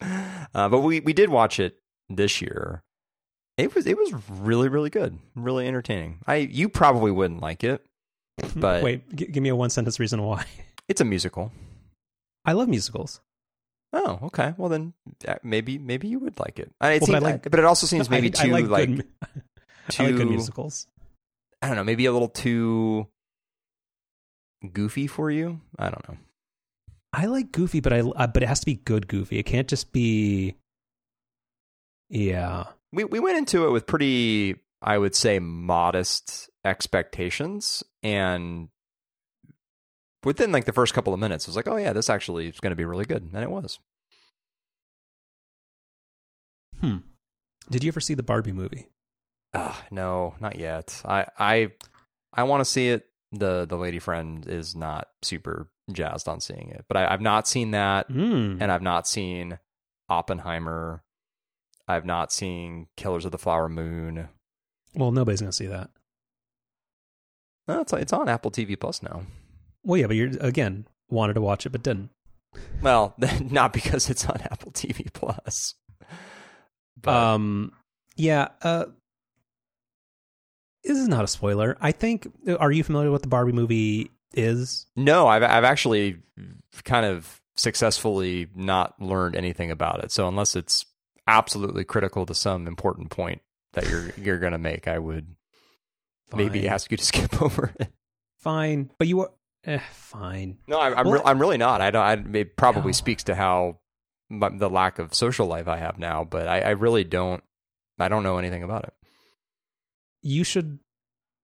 uh, 0.00 0.68
but 0.68 0.80
we 0.80 1.00
we 1.00 1.12
did 1.12 1.28
watch 1.30 1.60
it 1.60 1.76
this 2.08 2.40
year. 2.40 2.82
It 3.58 3.74
was 3.74 3.86
it 3.86 3.96
was 3.98 4.12
really 4.30 4.68
really 4.68 4.88
good, 4.90 5.18
really 5.34 5.66
entertaining. 5.68 6.20
I 6.26 6.36
you 6.36 6.68
probably 6.68 7.10
wouldn't 7.10 7.40
like 7.42 7.62
it. 7.64 7.84
But- 8.56 8.82
wait 8.82 9.14
g- 9.14 9.26
give 9.26 9.42
me 9.42 9.50
a 9.50 9.56
one 9.56 9.70
sentence 9.70 10.00
reason 10.00 10.22
why 10.22 10.46
It's 10.88 11.00
a 11.00 11.04
musical. 11.04 11.52
I 12.44 12.52
love 12.52 12.68
musicals. 12.68 13.20
Oh, 13.92 14.18
okay. 14.24 14.54
Well 14.56 14.68
then, 14.70 14.94
uh, 15.28 15.34
maybe 15.42 15.76
maybe 15.78 16.08
you 16.08 16.18
would 16.20 16.38
like 16.40 16.58
it. 16.58 16.70
I, 16.80 16.92
it 16.92 17.02
Well, 17.02 17.08
but 17.08 17.14
I 17.14 17.18
seems- 17.18 17.22
like- 17.32 17.50
but 17.50 17.58
it 17.60 17.64
also 17.66 17.86
seems 17.86 18.08
maybe 18.14 18.30
too 18.30 18.48
like, 18.48 18.66
like, 18.68 18.88
good, 18.88 19.06
too 19.88 20.02
I 20.02 20.06
like 20.06 20.16
good 20.16 20.28
musicals. 20.30 20.86
I 21.60 21.66
don't 21.68 21.76
know, 21.76 21.84
maybe 21.84 22.06
a 22.06 22.12
little 22.12 22.28
too 22.28 23.06
goofy 24.72 25.06
for 25.06 25.30
you. 25.30 25.60
I 25.78 25.90
don't 25.90 26.08
know. 26.08 26.16
I 27.12 27.26
like 27.26 27.52
Goofy, 27.52 27.80
but 27.80 27.92
I 27.92 28.00
uh, 28.00 28.26
but 28.26 28.42
it 28.42 28.46
has 28.48 28.60
to 28.60 28.66
be 28.66 28.76
good 28.76 29.06
Goofy. 29.06 29.38
It 29.38 29.42
can't 29.42 29.68
just 29.68 29.92
be. 29.92 30.54
Yeah, 32.08 32.64
We 32.92 33.04
we 33.04 33.20
went 33.20 33.36
into 33.38 33.66
it 33.66 33.70
with 33.70 33.86
pretty, 33.86 34.56
I 34.80 34.96
would 34.98 35.14
say, 35.14 35.38
modest 35.38 36.48
expectations, 36.64 37.82
and 38.02 38.68
within 40.24 40.52
like 40.52 40.64
the 40.64 40.72
first 40.72 40.94
couple 40.94 41.12
of 41.14 41.20
minutes, 41.20 41.44
it 41.44 41.48
was 41.48 41.56
like, 41.56 41.68
oh 41.68 41.76
yeah, 41.76 41.92
this 41.92 42.10
actually 42.10 42.48
is 42.48 42.60
going 42.60 42.70
to 42.72 42.76
be 42.76 42.84
really 42.84 43.04
good, 43.04 43.22
and 43.32 43.42
it 43.42 43.50
was. 43.50 43.78
hmm. 46.80 46.98
Did 47.70 47.84
you 47.84 47.88
ever 47.88 48.00
see 48.00 48.14
the 48.14 48.22
Barbie 48.22 48.52
movie? 48.52 48.88
Ah, 49.54 49.84
no, 49.90 50.34
not 50.40 50.56
yet. 50.58 51.00
I 51.04 51.26
I 51.38 51.72
I 52.32 52.42
want 52.44 52.60
to 52.60 52.64
see 52.64 52.88
it. 52.88 53.06
the 53.32 53.66
The 53.66 53.76
lady 53.76 53.98
friend 53.98 54.46
is 54.46 54.74
not 54.74 55.08
super 55.22 55.70
jazzed 55.90 56.28
on 56.28 56.40
seeing 56.40 56.70
it, 56.70 56.84
but 56.88 56.96
I, 56.96 57.12
I've 57.12 57.20
not 57.20 57.46
seen 57.48 57.70
that, 57.72 58.08
Mm. 58.10 58.58
and 58.60 58.72
I've 58.72 58.82
not 58.82 59.06
seen 59.06 59.58
Oppenheimer. 60.08 61.02
I've 61.88 62.04
not 62.06 62.32
seen 62.32 62.86
Killers 62.96 63.24
of 63.24 63.32
the 63.32 63.38
Flower 63.38 63.68
Moon. 63.68 64.28
Well, 64.94 65.10
nobody's 65.12 65.40
gonna 65.40 65.52
see 65.52 65.66
that. 65.66 65.90
No, 67.68 67.80
it's 67.82 67.92
it's 67.92 68.12
on 68.12 68.28
Apple 68.28 68.50
TV 68.50 68.78
Plus 68.78 69.02
now. 69.02 69.22
Well, 69.84 69.98
yeah, 69.98 70.06
but 70.06 70.16
you're 70.16 70.30
again 70.40 70.86
wanted 71.08 71.34
to 71.34 71.40
watch 71.40 71.66
it 71.66 71.70
but 71.70 71.82
didn't. 71.82 72.10
Well, 72.82 73.14
not 73.40 73.72
because 73.72 74.10
it's 74.10 74.24
on 74.26 74.40
Apple 74.42 74.72
TV 74.72 75.12
Plus. 75.12 75.74
But 77.00 77.14
um, 77.14 77.72
yeah. 78.16 78.48
Uh, 78.62 78.86
this 80.84 80.98
is 80.98 81.08
not 81.08 81.24
a 81.24 81.28
spoiler. 81.28 81.76
I 81.80 81.92
think. 81.92 82.26
Are 82.58 82.72
you 82.72 82.84
familiar 82.84 83.10
with 83.10 83.20
what 83.20 83.22
the 83.22 83.28
Barbie 83.28 83.52
movie 83.52 84.10
is? 84.34 84.86
no, 84.96 85.26
I've 85.28 85.42
I've 85.42 85.64
actually 85.64 86.18
kind 86.84 87.06
of 87.06 87.40
successfully 87.56 88.48
not 88.54 89.00
learned 89.00 89.36
anything 89.36 89.70
about 89.70 90.02
it. 90.02 90.10
So 90.10 90.26
unless 90.26 90.56
it's 90.56 90.86
absolutely 91.26 91.84
critical 91.84 92.26
to 92.26 92.34
some 92.34 92.66
important 92.66 93.10
point 93.10 93.42
that 93.74 93.88
you're 93.88 94.10
you're 94.16 94.38
going 94.38 94.52
to 94.52 94.58
make, 94.58 94.88
I 94.88 94.98
would 94.98 95.34
maybe 96.34 96.68
ask 96.68 96.90
you 96.90 96.96
to 96.96 97.04
skip 97.04 97.40
over 97.42 97.72
it. 97.78 97.88
Fine, 98.40 98.90
but 98.98 99.06
you 99.06 99.20
are 99.20 99.30
eh, 99.64 99.78
fine. 99.92 100.58
No, 100.66 100.78
I, 100.78 100.94
I'm 100.98 101.06
Well- 101.06 101.14
re- 101.18 101.22
I'm 101.24 101.40
really 101.40 101.58
not. 101.58 101.80
I 101.80 101.90
don't. 101.90 102.02
I, 102.34 102.38
it 102.38 102.56
probably 102.56 102.90
No. 102.90 102.92
speaks 102.92 103.24
to 103.24 103.34
how 103.34 103.78
the 104.30 104.70
lack 104.70 104.98
of 104.98 105.14
social 105.14 105.46
life 105.46 105.68
I 105.68 105.76
have 105.76 105.98
now, 105.98 106.24
but 106.24 106.48
I, 106.48 106.60
I 106.60 106.70
really 106.70 107.04
don't. 107.04 107.42
I 107.98 108.08
don't 108.08 108.22
know 108.22 108.38
anything 108.38 108.62
about 108.62 108.84
it. 108.84 108.94
You 110.22 110.44
should 110.44 110.78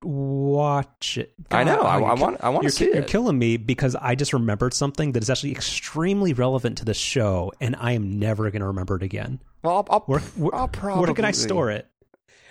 watch 0.02 1.18
it. 1.18 1.34
I 1.50 1.64
know. 1.64 1.80
I, 1.80 1.98
I 2.00 2.14
want. 2.14 2.36
I 2.40 2.48
want 2.48 2.64
to 2.64 2.70
see 2.70 2.86
ki- 2.86 2.92
you're 2.92 3.02
it. 3.02 3.08
killing 3.08 3.38
me 3.38 3.56
because 3.56 3.94
I 3.96 4.14
just 4.14 4.32
remembered 4.32 4.72
something 4.74 5.12
that 5.12 5.22
is 5.22 5.30
actually 5.30 5.52
extremely 5.52 6.32
relevant 6.32 6.78
to 6.78 6.84
the 6.84 6.94
show, 6.94 7.52
and 7.60 7.76
I 7.78 7.92
am 7.92 8.18
never 8.18 8.50
going 8.50 8.60
to 8.60 8.66
remember 8.68 8.96
it 8.96 9.02
again. 9.02 9.40
well, 9.62 9.76
I'll, 9.76 9.86
I'll, 9.90 10.00
Where, 10.06 10.20
where, 10.20 10.54
I'll 10.54 10.68
probably. 10.68 11.04
where 11.06 11.14
can 11.14 11.24
I 11.24 11.32
store 11.32 11.70
it? 11.70 11.86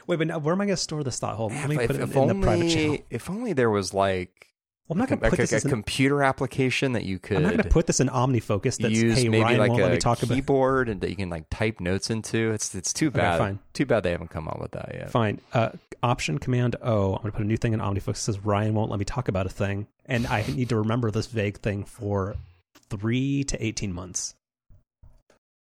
Wait, 0.07 0.17
but 0.17 0.27
now, 0.27 0.37
where 0.39 0.53
am 0.53 0.61
I 0.61 0.65
going 0.65 0.75
to 0.75 0.81
store 0.81 1.03
this 1.03 1.19
thought? 1.19 1.35
Hold 1.35 1.51
on, 1.51 1.57
let 1.59 1.69
me 1.69 1.75
if, 1.75 1.87
put 1.87 1.95
it 1.97 2.01
in, 2.01 2.17
only, 2.17 2.33
the 2.33 2.41
private 2.41 2.69
channel. 2.69 2.97
If 3.09 3.29
only 3.29 3.53
there 3.53 3.69
was 3.69 3.93
like 3.93 4.47
Well, 4.87 4.95
I'm 4.95 4.99
not 4.99 5.09
going 5.09 5.19
to 5.19 5.29
put 5.29 5.39
a, 5.39 5.41
this 5.41 5.51
a 5.51 5.67
in. 5.67 5.69
computer 5.69 6.23
application 6.23 6.93
that 6.93 7.03
you 7.03 7.19
could 7.19 7.37
I'm 7.37 7.43
not 7.43 7.49
going 7.49 7.63
to 7.63 7.69
put 7.69 7.87
this 7.87 7.99
in 7.99 8.07
OmniFocus. 8.07 8.77
That's 8.77 8.93
use 8.93 9.17
hey 9.17 9.27
maybe 9.27 9.43
Ryan 9.43 9.59
like 9.59 9.69
won't 9.71 9.81
a 9.81 9.85
let 9.85 9.91
me 9.91 9.97
talk 9.97 10.23
about. 10.23 10.35
keyboard 10.35 10.87
and 10.87 11.01
that 11.01 11.09
you 11.09 11.17
can 11.17 11.29
like 11.29 11.49
type 11.49 11.81
notes 11.81 12.09
into. 12.09 12.51
It's 12.51 12.73
it's 12.73 12.93
too 12.93 13.11
bad. 13.11 13.37
fine. 13.37 13.59
Too 13.73 13.85
bad 13.85 14.03
they 14.03 14.11
haven't 14.11 14.29
come 14.29 14.47
up 14.47 14.61
with 14.61 14.71
that 14.71 14.91
yet. 14.93 15.11
Fine. 15.11 15.41
Uh, 15.51 15.71
option 16.01 16.37
Command 16.37 16.77
O. 16.81 17.15
I'm 17.15 17.21
going 17.21 17.31
to 17.31 17.37
put 17.37 17.41
a 17.41 17.47
new 17.47 17.57
thing 17.57 17.73
in 17.73 17.81
OmniFocus. 17.81 18.09
It 18.11 18.17
says 18.17 18.39
Ryan 18.45 18.73
won't 18.75 18.89
let 18.89 18.99
me 18.99 19.05
talk 19.05 19.27
about 19.27 19.45
a 19.45 19.49
thing, 19.49 19.87
and 20.05 20.25
I 20.25 20.45
need 20.47 20.69
to 20.69 20.77
remember 20.77 21.11
this 21.11 21.27
vague 21.27 21.57
thing 21.59 21.83
for 21.83 22.37
three 22.89 23.43
to 23.43 23.61
eighteen 23.61 23.91
months. 23.91 24.35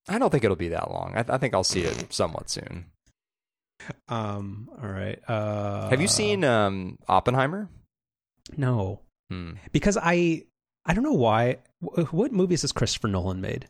I 0.08 0.18
don't 0.18 0.30
think 0.30 0.46
it'll 0.46 0.56
be 0.56 0.70
that 0.70 0.90
long. 0.92 1.14
I, 1.18 1.26
I 1.28 1.38
think 1.38 1.54
I'll 1.54 1.66
see 1.66 1.82
it 1.82 2.14
somewhat 2.14 2.50
soon. 2.50 2.86
Um. 4.08 4.70
All 4.82 4.88
right. 4.90 5.20
Uh, 5.28 5.90
Have 5.90 6.00
you 6.00 6.08
seen 6.08 6.46
um, 6.46 6.98
Oppenheimer? 7.10 7.68
No, 8.58 9.02
Hmm. 9.30 9.52
because 9.72 9.98
I 10.02 10.44
I 10.86 10.94
don't 10.94 11.04
know 11.04 11.14
why. 11.14 11.58
What 12.12 12.32
movies 12.32 12.62
has 12.64 12.72
Christopher 12.72 13.08
Nolan 13.08 13.42
made? 13.42 13.68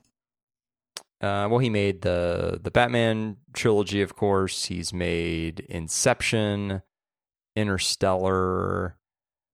Uh, 1.21 1.47
well, 1.49 1.57
he 1.59 1.69
made 1.69 2.01
the 2.01 2.59
the 2.63 2.71
Batman 2.71 3.37
trilogy, 3.53 4.01
of 4.01 4.15
course. 4.15 4.65
He's 4.65 4.93
made 4.93 5.59
Inception, 5.61 6.81
Interstellar. 7.55 8.95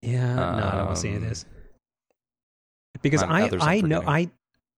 Yeah, 0.02 0.34
no, 0.34 0.42
I 0.42 0.70
don't 0.76 0.84
want 0.84 0.94
to 0.96 1.00
see 1.00 1.08
any 1.08 1.16
of 1.18 1.22
Um, 1.24 1.28
this. 1.30 1.44
Because 3.02 3.22
I 3.22 3.50
I'm 3.60 3.88
know 3.88 4.02
I 4.06 4.30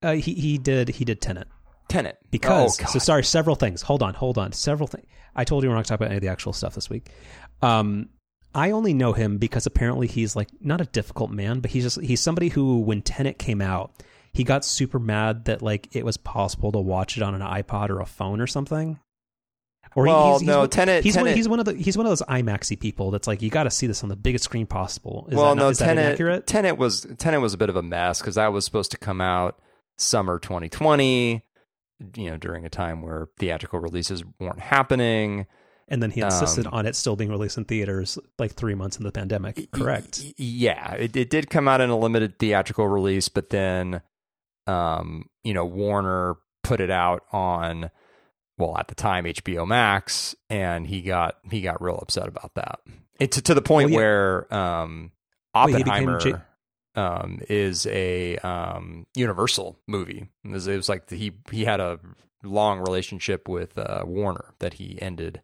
uh, 0.03 0.13
he 0.13 0.35
he 0.35 0.59
did 0.59 0.89
he 0.89 1.05
did 1.05 1.21
Tenet. 1.21 1.49
Tenet. 1.89 2.19
because 2.31 2.79
oh, 2.83 2.87
so 2.87 2.99
sorry 2.99 3.25
several 3.25 3.57
things 3.57 3.81
hold 3.81 4.03
on 4.03 4.13
hold 4.13 4.37
on 4.37 4.53
several 4.53 4.87
things 4.87 5.07
i 5.35 5.43
told 5.43 5.63
you 5.63 5.71
we're 5.71 5.75
not 5.75 5.87
talking 5.87 6.05
about 6.05 6.09
any 6.11 6.17
of 6.17 6.21
the 6.21 6.29
actual 6.29 6.53
stuff 6.53 6.75
this 6.75 6.91
week 6.91 7.09
um 7.63 8.11
i 8.55 8.71
only 8.71 8.95
know 8.95 9.13
him 9.13 9.39
because 9.39 9.67
apparently 9.67 10.07
he's 10.07 10.35
like 10.37 10.49
not 10.61 10.81
a 10.81 10.87
difficult 10.87 11.31
man 11.31 11.61
but 11.61 11.71
he's 11.71 11.85
just 11.85 12.01
he's 12.01 12.21
somebody 12.21 12.49
who 12.49 12.81
when 12.81 13.03
tenet 13.03 13.39
came 13.39 13.61
out 13.61 13.93
he 14.33 14.45
got 14.45 14.65
super 14.65 14.99
mad 14.99 15.45
that 15.47 15.63
like 15.63 15.89
it 15.95 16.05
was 16.05 16.17
possible 16.17 16.73
to 16.73 16.79
watch 16.79 17.17
it 17.17 17.23
on 17.23 17.35
an 17.35 17.41
ipod 17.41 17.91
or 17.91 18.01
a 18.01 18.07
phone 18.07 18.41
or 18.41 18.47
something 18.47 18.99
or 19.95 20.05
Well, 20.07 20.33
he's, 20.33 20.41
he's 20.43 20.47
no, 20.49 20.61
one, 20.61 20.71
Tenet- 20.71 21.05
he's, 21.05 21.17
One, 21.17 21.27
he's 21.27 21.49
one 21.49 21.61
of 21.61 21.65
the 21.65 21.75
he's 21.75 21.97
one 21.97 22.07
of 22.07 22.11
those 22.11 22.23
imaxy 22.23 22.79
people 22.79 23.11
that's 23.11 23.27
like 23.27 23.43
you 23.43 23.51
got 23.51 23.65
to 23.65 23.71
see 23.71 23.87
this 23.87 24.03
on 24.03 24.09
the 24.09 24.17
biggest 24.17 24.45
screen 24.45 24.67
possible 24.67 25.27
is 25.31 25.37
well, 25.37 25.47
that 25.47 25.55
not, 25.57 25.63
no, 25.63 25.69
is 25.71 25.79
that 25.79 25.97
inaccurate 25.97 26.47
Tenet 26.47 26.77
was 26.77 27.07
Tenet 27.19 27.41
was 27.41 27.55
a 27.55 27.59
bit 27.59 27.69
of 27.69 27.77
a 27.77 27.83
mess 27.83 28.21
because 28.21 28.35
that 28.35 28.53
was 28.53 28.65
supposed 28.65 28.91
to 28.91 28.99
come 28.99 29.21
out 29.21 29.59
summer 29.97 30.39
2020. 30.39 31.43
You 32.15 32.31
know, 32.31 32.37
during 32.37 32.65
a 32.65 32.71
time 32.71 33.03
where 33.03 33.29
theatrical 33.39 33.81
releases 33.81 34.23
weren't 34.39 34.61
happening. 34.61 35.47
And 35.89 36.03
then 36.03 36.11
he 36.11 36.21
insisted 36.21 36.67
um, 36.67 36.75
on 36.75 36.87
it 36.87 36.95
still 36.95 37.17
being 37.17 37.31
released 37.31 37.57
in 37.57 37.65
theaters 37.65 38.19
like 38.39 38.53
three 38.53 38.75
months 38.75 38.97
in 38.97 39.05
the 39.05 39.13
pandemic 39.13 39.71
correct 39.73 40.23
Yeah, 40.37 40.93
it, 40.95 41.17
it 41.17 41.31
did 41.31 41.51
come 41.51 41.67
out 41.69 41.81
in 41.81 41.91
a 41.91 41.99
limited 41.99 42.39
theatrical 42.39 42.87
release, 42.87 43.29
but 43.29 43.51
then, 43.51 44.03
um, 44.67 45.29
you 45.43 45.55
know, 45.55 45.65
Warner 45.65 46.37
put 46.63 46.81
it 46.81 46.91
out 46.91 47.25
on, 47.33 47.91
well, 48.59 48.77
at 48.77 48.89
the 48.89 48.95
time 48.95 49.25
HBO 49.25 49.67
Max, 49.67 50.35
and 50.51 50.87
he 50.87 51.01
got 51.03 51.39
he 51.51 51.61
got 51.61 51.83
real 51.83 51.99
upset 51.99 52.29
about 52.29 52.55
that. 52.55 52.81
It 53.19 53.33
to, 53.33 53.43
to 53.43 53.55
the 53.55 53.63
point 53.63 53.91
Well, 53.91 53.93
yeah. 53.93 54.07
where 54.07 54.55
um, 54.55 55.13
Oppenheimer. 55.55 56.21
J- 56.21 56.35
um, 56.95 57.41
is 57.49 57.87
a 57.87 58.39
um, 58.39 59.07
Universal 59.15 59.79
movie. 59.87 60.27
It 60.45 60.51
was, 60.51 60.67
it 60.67 60.77
was 60.77 60.89
like 60.89 61.09
he 61.09 61.33
he 61.51 61.65
had 61.65 61.79
a 61.79 62.01
long 62.43 62.81
relationship 62.81 63.49
with 63.49 63.79
uh, 63.79 64.03
Warner 64.05 64.55
that 64.59 64.75
he 64.75 65.01
ended 65.01 65.41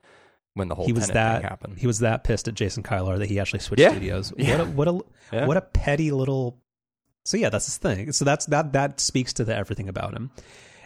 when 0.55 0.69
the 0.69 0.75
whole 0.75 0.87
he 0.87 0.93
was 0.93 1.09
that 1.09 1.41
thing 1.43 1.49
happened. 1.49 1.79
he 1.79 1.87
was 1.87 1.99
that 2.01 2.25
pissed 2.25 2.49
at 2.49 2.55
Jason 2.55 2.83
Kilar 2.83 3.19
that 3.19 3.29
he 3.29 3.39
actually 3.41 3.61
switched 3.61 3.81
Yeah. 3.81 3.91
studios. 3.91 4.33
Yeah. 4.39 4.63
What 4.63 4.89
a 4.89 4.93
what 4.93 5.05
a 5.33 5.37
Yeah. 5.37 5.47
what 5.47 5.57
a 5.57 5.61
petty 5.61 6.11
little. 6.11 6.59
So 7.25 7.37
yeah, 7.37 7.49
that's 7.51 7.67
his 7.67 7.77
thing. 7.79 8.13
So 8.13 8.25
that's 8.25 8.47
that 8.47 8.73
that 8.73 9.01
speaks 9.01 9.33
to 9.35 9.45
the 9.45 9.55
everything 9.55 9.89
about 9.89 10.15
him. 10.15 10.31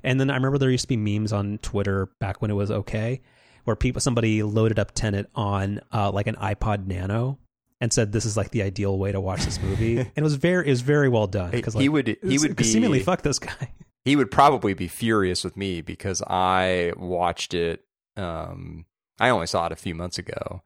And 0.05 0.21
then 0.21 0.31
I 0.31 0.35
remember 0.35 0.59
there 0.59 0.71
used 0.71 0.85
to 0.85 0.89
be 0.89 0.97
memes 0.97 1.33
on 1.33 1.59
Twitter 1.59 2.09
back 2.21 2.41
when 2.41 2.51
it 2.51 2.55
was 2.55 2.71
okay, 2.71 3.21
where 3.65 3.75
people 3.77 4.01
somebody 4.01 4.43
loaded 4.43 4.79
up 4.79 4.93
Tenet 4.93 5.29
on 5.35 5.81
uh, 5.93 6.11
like 6.13 6.29
an 6.29 6.37
iPod 6.37 6.87
Nano 6.87 7.39
and 7.81 7.93
said 7.93 8.13
this 8.13 8.25
is 8.25 8.37
like 8.37 8.51
the 8.51 8.63
ideal 8.63 8.97
way 8.99 9.13
to 9.13 9.21
watch 9.21 9.45
this 9.45 9.61
movie, 9.61 9.99
and 9.99 10.11
it 10.17 10.23
was 10.23 10.37
very 10.37 10.67
it 10.67 10.71
was 10.71 10.81
very 10.83 11.09
well 11.09 11.27
done 11.27 11.51
because 11.51 11.75
like, 11.75 11.83
he 11.83 11.89
would 11.89 12.17
he 12.23 12.39
would 12.39 12.57
be 12.57 12.65
seemingly 12.65 13.01
fuck 13.01 13.23
this 13.23 13.39
guy. 13.41 13.73
he 14.05 14.15
would 14.17 14.31
probably 14.31 14.73
be 14.75 14.87
furious 14.89 15.43
with 15.45 15.57
me 15.57 15.81
because 15.83 16.23
I 16.23 16.93
watched 16.97 17.53
it. 17.55 17.85
Um, 18.17 18.85
I 19.19 19.31
only 19.31 19.47
saw 19.47 19.67
it 19.67 19.73
a 19.73 19.77
few 19.77 19.95
months 19.95 20.19
ago, 20.19 20.63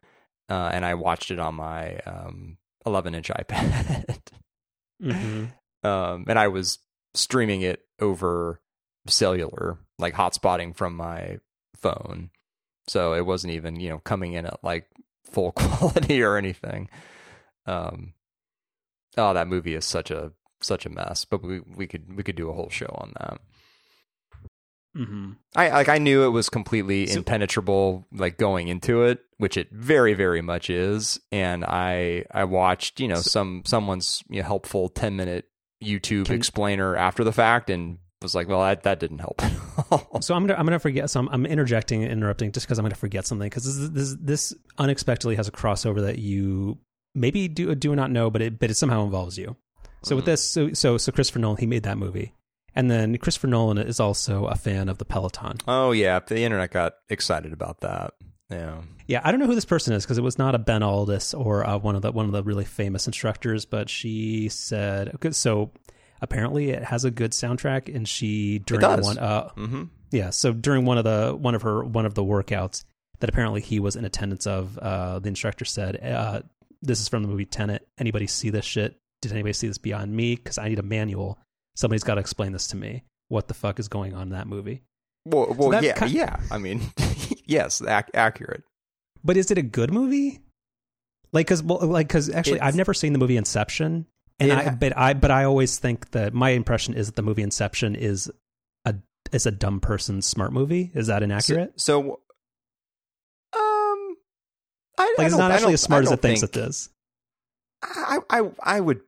uh, 0.49 0.71
and 0.73 0.85
I 0.85 0.94
watched 0.94 1.30
it 1.30 1.38
on 1.38 1.54
my 1.54 1.97
um, 2.00 2.59
11 2.87 3.14
inch 3.14 3.28
iPad. 3.28 4.18
Mm-hmm. 5.02 5.87
um, 5.87 6.25
and 6.28 6.38
I 6.38 6.49
was 6.49 6.78
streaming 7.14 7.62
it 7.62 7.80
over 8.00 8.61
cellular, 9.06 9.78
like 9.99 10.14
hotspotting 10.14 10.76
from 10.76 10.97
my 10.97 11.38
phone. 11.75 12.30
So 12.87 13.14
it 13.14 13.26
wasn't 13.26 13.54
even 13.54 13.78
you 13.80 13.90
know 13.90 13.99
coming 13.99 14.35
in 14.35 14.47
at 14.47 14.62
like 14.62 14.87
full 15.30 15.52
quality 15.56 16.23
or 16.23 16.37
anything. 16.37 16.88
Um, 17.66 18.14
oh, 19.16 19.35
that 19.35 19.49
movie 19.49 19.75
is 19.75 19.85
such 19.85 20.11
a 20.11 20.32
such 20.61 20.87
a 20.87 20.90
mess. 20.90 21.25
But 21.25 21.42
we 21.42 21.61
we 21.61 21.87
could 21.87 22.16
we 22.16 22.23
could 22.23 22.37
do 22.37 22.50
a 22.50 22.54
whole 22.54 22.71
show 22.71 22.94
on 22.99 23.12
that. 23.21 23.40
Mm-hmm. 24.96 25.32
I 25.56 25.70
like 25.70 25.88
I 25.88 25.99
knew 25.99 26.25
it 26.25 26.30
was 26.30 26.49
completely 26.50 27.06
So- 27.06 27.18
impenetrable 27.18 28.06
like 28.12 28.37
going 28.38 28.68
into 28.68 29.02
it, 29.04 29.20
which 29.38 29.56
it 29.56 29.68
very 29.72 30.14
very 30.14 30.42
much 30.42 30.68
is. 30.70 31.18
And 31.30 31.64
I 31.64 32.25
I 32.30 32.44
watched 32.44 33.00
you 33.00 33.08
know 33.08 33.16
So- 33.16 33.30
some 33.30 33.62
someone's 33.64 34.22
you 34.28 34.40
know, 34.42 34.46
helpful 34.46 34.88
ten 34.90 35.16
minute 35.16 35.46
YouTube 35.82 36.26
Can- 36.26 36.37
explainer 36.37 36.94
after 36.96 37.25
the 37.25 37.32
fact 37.32 37.70
and 37.70 37.99
was 38.20 38.34
like, 38.37 38.49
well 38.49 38.61
that 38.61 38.82
that 38.84 39.00
didn't 39.00 39.18
help 39.18 39.42
at 39.42 39.52
all. 39.90 40.20
So 40.20 40.34
I'm 40.34 40.46
gonna 40.46 40.58
I'm 40.58 40.66
gonna 40.66 40.78
forget. 40.78 41.11
So 41.11 41.20
I'm, 41.20 41.28
I'm 41.30 41.46
interjecting, 41.46 42.02
and 42.04 42.12
interrupting, 42.12 42.52
just 42.52 42.66
because 42.66 42.78
I'm 42.78 42.84
gonna 42.84 42.94
forget 42.94 43.26
something. 43.26 43.46
Because 43.49 43.64
this, 43.64 43.88
this 43.90 44.16
this 44.20 44.54
unexpectedly 44.78 45.34
has 45.37 45.49
a 45.49 45.52
crossover 45.52 46.02
that 46.02 46.18
you 46.18 46.78
maybe 47.14 47.49
do 47.49 47.75
do 47.75 47.96
not 47.96 48.11
know, 48.12 48.30
but 48.30 48.42
it 48.42 48.58
but 48.61 48.70
it 48.70 48.75
somehow 48.75 49.02
involves 49.04 49.37
you. 49.38 49.56
So 50.04 50.14
with 50.16 50.25
Mhm. 50.25 50.26
this, 50.26 50.42
so 50.44 50.72
so 50.72 50.99
so 50.99 51.11
Christopher 51.12 51.38
Nolan, 51.40 51.56
he 51.56 51.66
made 51.66 51.82
that 51.84 51.99
movie, 51.99 52.32
and 52.75 52.91
then 52.91 53.17
Christopher 53.19 53.49
Nolan 53.49 53.79
is 53.79 54.00
also 54.00 54.47
a 54.47 54.55
fan 54.55 54.88
of 54.88 54.99
the 54.99 55.05
Peloton. 55.05 55.59
oh 55.69 55.93
yeah, 55.93 56.21
the 56.21 56.41
internet 56.41 56.71
got 56.71 56.95
excited 57.09 57.52
about 57.52 57.81
that. 57.81 58.14
Yeah. 58.50 58.83
Yeah, 59.07 59.21
I 59.25 59.31
don't 59.31 59.41
know 59.41 59.47
who 59.47 59.55
this 59.55 59.64
person 59.64 59.95
is 59.95 60.05
because 60.05 60.19
it 60.19 60.23
was 60.23 60.38
not 60.38 60.55
a 60.55 60.59
Ben 60.59 60.83
Alldis 60.83 61.38
or 61.38 61.67
uh, 61.67 61.79
one 61.79 61.97
of 61.97 62.02
the 62.02 62.12
one 62.12 62.26
of 62.26 62.33
the 62.33 62.43
really 62.43 62.64
famous 62.64 63.07
instructors, 63.07 63.64
but 63.64 63.88
she 63.88 64.49
said 64.49 65.14
okay, 65.17 65.31
so. 65.31 65.71
Apparently, 66.25 66.71
it 66.71 66.85
has 66.85 67.05
a 67.05 67.11
good 67.11 67.33
soundtrack, 67.33 67.93
and 67.93 68.09
she 68.09 68.61
during 68.61 68.81
one 69.02 69.19
uh, 69.19 69.49
Mm-hmm. 69.57 69.83
Yeah, 70.12 70.31
so 70.31 70.52
during 70.52 70.85
one 70.85 70.97
of 70.97 71.02
the 71.02 71.35
one 71.35 71.57
of 71.57 71.62
her 71.62 71.83
one 71.83 72.07
of 72.07 72.14
the 72.14 72.23
workouts 72.23 72.85
that 73.19 73.29
apparently 73.29 73.61
he 73.61 73.81
was 73.81 73.97
in 73.97 74.05
attendance 74.05 74.47
of, 74.47 74.79
uh, 74.79 75.19
the 75.19 75.29
instructor 75.29 75.64
said, 75.64 75.97
uh, 76.00 76.43
"This 76.81 77.00
is 77.00 77.09
from 77.09 77.23
the 77.23 77.29
movie 77.29 77.45
Tenet. 77.45 77.88
Anybody 77.99 78.29
see 78.29 78.50
this 78.50 78.64
shit? 78.64 79.00
Did 79.21 79.33
anybody 79.33 79.52
see 79.52 79.67
this 79.67 79.79
beyond 79.79 80.14
me? 80.14 80.37
Because 80.37 80.59
I 80.59 80.69
need 80.69 80.79
a 80.79 80.85
manual. 80.85 81.41
Somebody's 81.76 82.05
got 82.05 82.14
to 82.14 82.21
explain 82.21 82.52
this 82.52 82.69
to 82.69 82.76
me. 82.76 83.05
What 83.29 83.49
the 83.49 83.55
fuck 83.55 83.79
is 83.79 83.88
going 83.88 84.14
on 84.14 84.23
in 84.25 84.29
that 84.31 84.47
movie? 84.47 84.83
Well, 85.25 85.55
well, 85.57 85.71
that 85.71 85.83
yeah, 85.83 85.99
ki- 86.07 86.14
yeah. 86.14 86.37
I 86.50 86.59
mean, 86.59 86.83
yes, 87.47 87.81
ac- 87.81 88.11
accurate. 88.14 88.64
But 89.25 89.37
is 89.37 89.50
it 89.50 89.59
a 89.59 89.62
good 89.62 89.93
movie? 89.93 90.41
Like, 91.33 91.47
cause 91.47 91.62
well, 91.62 91.79
like, 91.87 92.09
cause 92.09 92.29
actually, 92.29 92.57
It's- 92.57 92.69
I've 92.69 92.76
never 92.76 92.93
seen 92.93 93.12
the 93.14 93.19
movie 93.19 93.37
Inception, 93.37 94.07
and 94.41 94.52
I, 94.52 94.71
but 94.71 94.97
I, 94.99 95.14
but 95.14 95.31
I 95.31 95.45
always 95.45 95.79
think 95.79 96.11
that 96.11 96.35
my 96.35 96.50
impression 96.50 96.95
is 96.95 97.07
that 97.07 97.14
the 97.17 97.23
movie 97.23 97.43
Inception 97.43 97.95
is 97.95 98.31
a 98.85 98.97
is 99.31 99.47
a 99.47 99.50
dumb 99.52 99.81
person's 99.81 100.26
smart 100.26 100.52
movie. 100.52 100.91
Is 100.95 101.07
that 101.07 101.23
inaccurate? 101.23 101.81
So, 101.81 102.02
so 102.02 102.11
um, 103.55 104.17
I, 104.99 105.14
I 105.19 105.25
it's 105.25 105.37
don't- 105.37 105.50
actually 105.52 105.75
as 105.75 105.81
smart 105.81 106.05
as 106.05 106.12
it 106.12 106.21
thinks 106.21 106.41
think- 106.41 106.57
it 106.57 106.61
is. 106.69 106.88
I, 107.83 108.19
I 108.31 108.50
I 108.62 108.81
would 108.81 109.00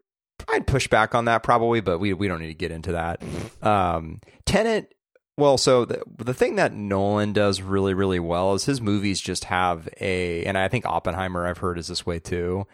I'd 0.49 0.67
push 0.67 0.89
back 0.89 1.15
on 1.15 1.25
that 1.27 1.43
probably, 1.43 1.81
but 1.81 1.99
we 1.99 2.13
we 2.13 2.29
don't 2.29 2.41
need 2.41 2.49
to 2.49 2.55
get 2.55 2.71
into 2.71 2.93
that. 2.93 3.23
Um, 3.63 4.21
Tenet. 4.47 4.95
Well, 5.37 5.59
so 5.59 5.85
the 5.85 6.03
the 6.19 6.35
thing 6.35 6.57
that 6.57 6.73
Nolan 6.73 7.33
does 7.33 7.61
really 7.61 7.93
really 7.95 8.21
well 8.21 8.55
is 8.55 8.65
his 8.67 8.81
movies 8.81 9.21
just 9.21 9.45
have 9.45 9.89
a, 10.01 10.45
and 10.45 10.57
I 10.57 10.69
think 10.69 10.87
Oppenheimer 10.87 11.47
I've 11.47 11.59
heard 11.59 11.79
is 11.79 11.89
this 11.89 12.07
way 12.07 12.21
too. 12.21 12.67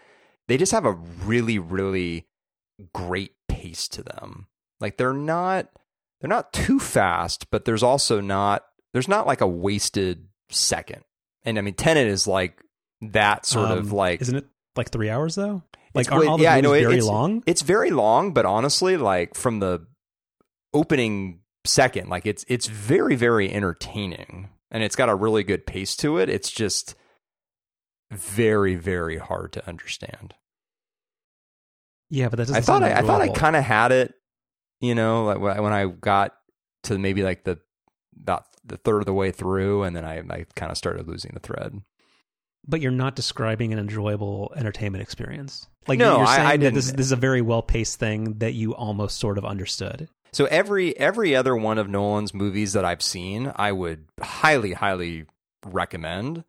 They 0.47 0.57
just 0.57 0.71
have 0.71 0.85
a 0.85 0.91
really 1.25 1.57
really 1.57 2.27
great 2.93 3.33
pace 3.47 3.87
to 3.89 4.03
them. 4.03 4.47
Like 4.79 4.97
they're 4.97 5.13
not 5.13 5.69
they're 6.19 6.29
not 6.29 6.53
too 6.53 6.79
fast, 6.79 7.49
but 7.49 7.65
there's 7.65 7.83
also 7.83 8.21
not 8.21 8.63
there's 8.93 9.07
not 9.07 9.25
like 9.25 9.41
a 9.41 9.47
wasted 9.47 10.27
second. 10.49 11.03
And 11.43 11.57
I 11.57 11.61
mean, 11.61 11.73
Tenet 11.73 12.07
is 12.07 12.27
like 12.27 12.61
that 13.01 13.47
sort 13.47 13.71
of 13.71 13.91
Um, 13.91 13.97
like 13.97 14.21
isn't 14.21 14.35
it 14.35 14.45
like 14.75 14.91
three 14.91 15.09
hours 15.09 15.33
though. 15.33 15.63
Like 15.93 16.05
It's 16.07 16.11
aren't 16.11 16.27
all 16.27 16.37
the 16.37 16.43
yeah, 16.43 16.59
know, 16.61 16.73
it- 16.73 16.81
very 16.81 16.93
it's- 16.95 17.05
long? 17.05 17.43
It's 17.45 17.61
very 17.61 17.91
long, 17.91 18.33
but 18.33 18.45
honestly, 18.45 18.97
like 18.97 19.35
from 19.35 19.59
the 19.59 19.85
opening 20.73 21.41
second, 21.65 22.09
like 22.09 22.25
it's 22.25 22.45
it's 22.47 22.67
very 22.67 23.15
very 23.15 23.51
entertaining, 23.51 24.49
and 24.71 24.83
it's 24.83 24.95
got 24.95 25.09
a 25.09 25.15
really 25.15 25.43
good 25.43 25.65
pace 25.67 25.95
to 25.97 26.17
it. 26.17 26.29
It's 26.29 26.49
just 26.51 26.95
very 28.11 28.75
very 28.75 29.17
hard 29.17 29.51
to 29.53 29.67
understand. 29.67 30.33
Yeah, 32.09 32.29
but 32.29 32.37
that 32.37 32.47
doesn't. 32.47 32.55
I 32.55 32.61
thought 32.61 32.83
I, 32.83 32.93
I 32.97 33.01
thought 33.01 33.21
I 33.21 33.29
kind 33.29 33.55
of 33.55 33.63
had 33.63 33.91
it, 33.91 34.13
you 34.79 34.95
know, 34.95 35.25
like 35.25 35.39
when 35.39 35.61
when 35.63 35.73
I 35.73 35.85
got 35.85 36.33
to 36.83 36.97
maybe 36.97 37.23
like 37.23 37.43
the 37.43 37.59
about 38.21 38.45
the 38.65 38.77
third 38.77 38.99
of 38.99 39.05
the 39.05 39.13
way 39.13 39.31
through, 39.31 39.83
and 39.83 39.95
then 39.95 40.05
I 40.05 40.19
I 40.19 40.45
kind 40.55 40.71
of 40.71 40.77
started 40.77 41.07
losing 41.07 41.31
the 41.33 41.39
thread. 41.39 41.81
But 42.67 42.79
you're 42.81 42.91
not 42.91 43.15
describing 43.15 43.73
an 43.73 43.79
enjoyable 43.79 44.53
entertainment 44.55 45.01
experience. 45.01 45.67
Like 45.87 45.97
No, 45.99 46.17
you're 46.17 46.27
I- 46.27 46.35
saying 46.35 46.47
I 46.47 46.57
that 46.57 46.73
this, 46.73 46.91
this 46.91 47.05
is 47.07 47.11
a 47.11 47.15
very 47.15 47.41
well 47.41 47.61
paced 47.63 47.99
thing 47.99 48.37
that 48.39 48.53
you 48.53 48.75
almost 48.75 49.17
sort 49.19 49.37
of 49.37 49.45
understood. 49.45 50.07
So 50.33 50.45
every 50.45 50.95
every 50.97 51.35
other 51.35 51.55
one 51.55 51.77
of 51.77 51.89
Nolan's 51.89 52.33
movies 52.33 52.73
that 52.73 52.85
I've 52.85 53.01
seen, 53.01 53.51
I 53.55 53.71
would 53.71 54.05
highly 54.21 54.73
highly 54.73 55.25
recommend. 55.65 56.43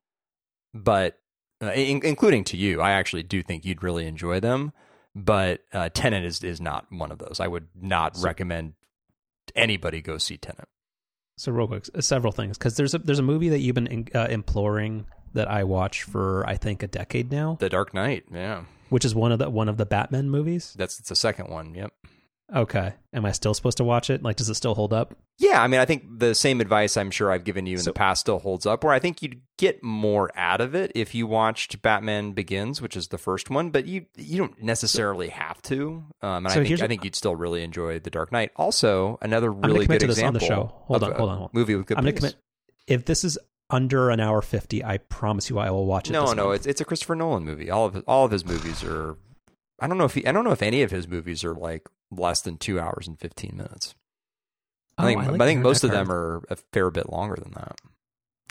But 0.74 1.18
uh, 1.62 1.72
in, 1.72 2.04
including 2.04 2.44
to 2.44 2.56
you, 2.56 2.80
I 2.80 2.92
actually 2.92 3.22
do 3.24 3.42
think 3.42 3.64
you'd 3.64 3.82
really 3.82 4.06
enjoy 4.06 4.40
them. 4.40 4.72
But 5.14 5.60
uh, 5.72 5.88
Tenet 5.92 6.24
is 6.24 6.44
is 6.44 6.60
not 6.60 6.86
one 6.92 7.10
of 7.10 7.18
those. 7.18 7.40
I 7.40 7.48
would 7.48 7.68
not 7.74 8.16
recommend 8.20 8.74
anybody 9.56 10.00
go 10.00 10.18
see 10.18 10.36
Tenet. 10.36 10.68
So 11.38 11.50
real 11.52 11.66
quick, 11.66 11.86
several 12.00 12.32
things 12.32 12.56
because 12.58 12.76
there's 12.76 12.94
a 12.94 12.98
there's 12.98 13.18
a 13.18 13.22
movie 13.22 13.48
that 13.48 13.58
you've 13.58 13.74
been 13.74 14.08
uh, 14.14 14.26
imploring 14.30 15.06
that 15.34 15.50
I 15.50 15.64
watched 15.64 16.02
for 16.02 16.44
I 16.46 16.56
think 16.56 16.82
a 16.82 16.86
decade 16.88 17.30
now, 17.32 17.56
The 17.60 17.68
Dark 17.68 17.92
Knight, 17.94 18.24
yeah, 18.32 18.64
which 18.90 19.04
is 19.04 19.14
one 19.14 19.32
of 19.32 19.38
the 19.38 19.50
one 19.50 19.68
of 19.68 19.76
the 19.76 19.86
Batman 19.86 20.30
movies. 20.30 20.74
that's 20.76 20.98
it's 21.00 21.08
the 21.08 21.16
second 21.16 21.48
one. 21.48 21.74
Yep. 21.74 21.92
Okay, 22.54 22.92
am 23.14 23.24
I 23.24 23.32
still 23.32 23.54
supposed 23.54 23.78
to 23.78 23.84
watch 23.84 24.10
it? 24.10 24.22
Like, 24.22 24.36
does 24.36 24.50
it 24.50 24.54
still 24.56 24.74
hold 24.74 24.92
up? 24.92 25.14
Yeah, 25.38 25.62
I 25.62 25.68
mean, 25.68 25.80
I 25.80 25.86
think 25.86 26.18
the 26.18 26.34
same 26.34 26.60
advice 26.60 26.98
I'm 26.98 27.10
sure 27.10 27.32
I've 27.32 27.44
given 27.44 27.64
you 27.64 27.76
in 27.78 27.82
So- 27.82 27.90
the 27.90 27.94
past 27.94 28.20
still 28.20 28.40
holds 28.40 28.66
up. 28.66 28.84
Where 28.84 28.92
I 28.92 28.98
think 28.98 29.22
you'd 29.22 29.40
get 29.56 29.82
more 29.82 30.30
out 30.36 30.60
of 30.60 30.74
it 30.74 30.92
if 30.94 31.14
you 31.14 31.26
watched 31.26 31.80
Batman 31.80 32.32
Begins, 32.32 32.82
which 32.82 32.94
is 32.94 33.08
the 33.08 33.16
first 33.16 33.48
one, 33.48 33.70
but 33.70 33.86
you 33.86 34.04
you 34.18 34.36
don't 34.36 34.62
necessarily 34.62 35.30
have 35.30 35.62
to. 35.62 36.04
Um, 36.20 36.44
and 36.44 36.50
So 36.52 36.60
I 36.60 36.64
think 36.64 36.82
I 36.82 36.88
think 36.88 37.04
you'd 37.04 37.14
still 37.16 37.34
really 37.34 37.62
enjoy 37.62 38.00
The 38.00 38.10
Dark 38.10 38.32
Knight. 38.32 38.50
Also, 38.56 39.18
another 39.22 39.50
really 39.50 39.86
good 39.86 40.00
to 40.00 40.06
this 40.08 40.22
on 40.22 40.34
the 40.34 40.40
example. 40.40 40.68
show. 40.68 40.74
Hold 40.88 41.04
on, 41.04 41.12
a 41.12 41.16
hold 41.16 41.30
on, 41.30 41.36
hold 41.38 41.48
on. 41.48 41.58
Movie 41.58 41.74
with 41.76 41.86
good 41.86 41.96
I'm 41.96 42.04
gonna 42.04 42.12
commit. 42.12 42.34
If 42.86 43.06
this 43.06 43.24
is 43.24 43.38
under 43.72 44.10
an 44.10 44.20
hour 44.20 44.42
fifty, 44.42 44.84
I 44.84 44.98
promise 44.98 45.50
you 45.50 45.58
I 45.58 45.70
will 45.70 45.86
watch 45.86 46.08
it. 46.08 46.12
No, 46.12 46.32
no, 46.32 46.46
month. 46.48 46.56
it's 46.58 46.66
it's 46.66 46.80
a 46.80 46.84
Christopher 46.84 47.16
Nolan 47.16 47.44
movie. 47.44 47.70
All 47.70 47.86
of 47.86 47.94
his, 47.94 48.04
all 48.06 48.24
of 48.24 48.30
his 48.30 48.44
movies 48.44 48.84
are. 48.84 49.16
I 49.80 49.88
don't 49.88 49.98
know 49.98 50.04
if 50.04 50.14
he, 50.14 50.24
I 50.26 50.30
don't 50.32 50.44
know 50.44 50.52
if 50.52 50.62
any 50.62 50.82
of 50.82 50.90
his 50.92 51.08
movies 51.08 51.42
are 51.42 51.54
like 51.54 51.88
less 52.10 52.40
than 52.42 52.56
two 52.58 52.78
hours 52.78 53.08
and 53.08 53.18
fifteen 53.18 53.56
minutes. 53.56 53.94
I 54.98 55.02
Oh, 55.02 55.06
think 55.06 55.20
I 55.22 55.34
I, 55.34 55.46
think 55.46 55.62
most 55.62 55.82
of 55.84 55.90
them 55.90 56.12
are 56.12 56.42
a 56.50 56.56
fair 56.72 56.90
bit 56.90 57.08
longer 57.10 57.36
than 57.42 57.52
that. 57.52 57.80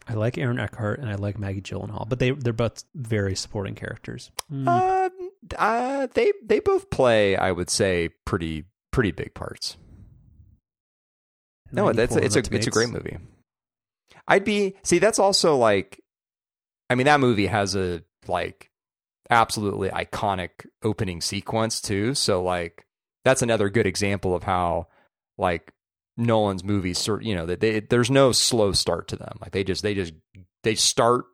I 0.07 0.15
like 0.15 0.37
Aaron 0.39 0.59
Eckhart 0.59 0.99
and 0.99 1.07
I 1.07 1.15
like 1.15 1.37
Maggie 1.37 1.61
Gyllenhaal, 1.61 2.09
but 2.09 2.17
they 2.19 2.31
they're 2.31 2.51
both 2.51 2.83
very 2.95 3.35
supporting 3.35 3.75
characters. 3.75 4.31
Mm. 4.51 4.67
Uh, 4.67 5.09
uh, 5.57 6.07
they 6.13 6.33
they 6.43 6.59
both 6.59 6.89
play, 6.89 7.35
I 7.37 7.51
would 7.51 7.69
say, 7.69 8.09
pretty 8.25 8.65
pretty 8.91 9.11
big 9.11 9.33
parts. 9.35 9.77
No, 11.71 11.93
that's 11.93 12.15
it's 12.15 12.35
a 12.35 12.39
it's 12.53 12.67
a 12.67 12.71
great 12.71 12.89
movie. 12.89 13.17
I'd 14.27 14.45
be 14.45 14.75
see 14.83 14.99
that's 14.99 15.19
also 15.19 15.55
like, 15.57 16.01
I 16.89 16.95
mean 16.95 17.05
that 17.05 17.19
movie 17.19 17.47
has 17.47 17.75
a 17.75 18.03
like 18.27 18.69
absolutely 19.29 19.89
iconic 19.89 20.67
opening 20.83 21.21
sequence 21.21 21.81
too. 21.81 22.13
So 22.13 22.43
like 22.43 22.85
that's 23.23 23.41
another 23.41 23.69
good 23.69 23.87
example 23.87 24.35
of 24.35 24.43
how 24.43 24.87
like 25.37 25.71
Nolan's 26.17 26.63
movies 26.63 26.99
sort 26.99 27.23
you 27.23 27.35
know 27.35 27.45
that 27.45 27.59
they 27.61 27.79
there's 27.79 28.11
no 28.11 28.31
slow 28.31 28.71
start 28.73 29.07
to 29.09 29.15
them. 29.15 29.37
Like 29.41 29.51
they 29.51 29.63
just 29.63 29.83
they 29.83 29.93
just 29.93 30.13
they 30.63 30.75
start 30.75 31.25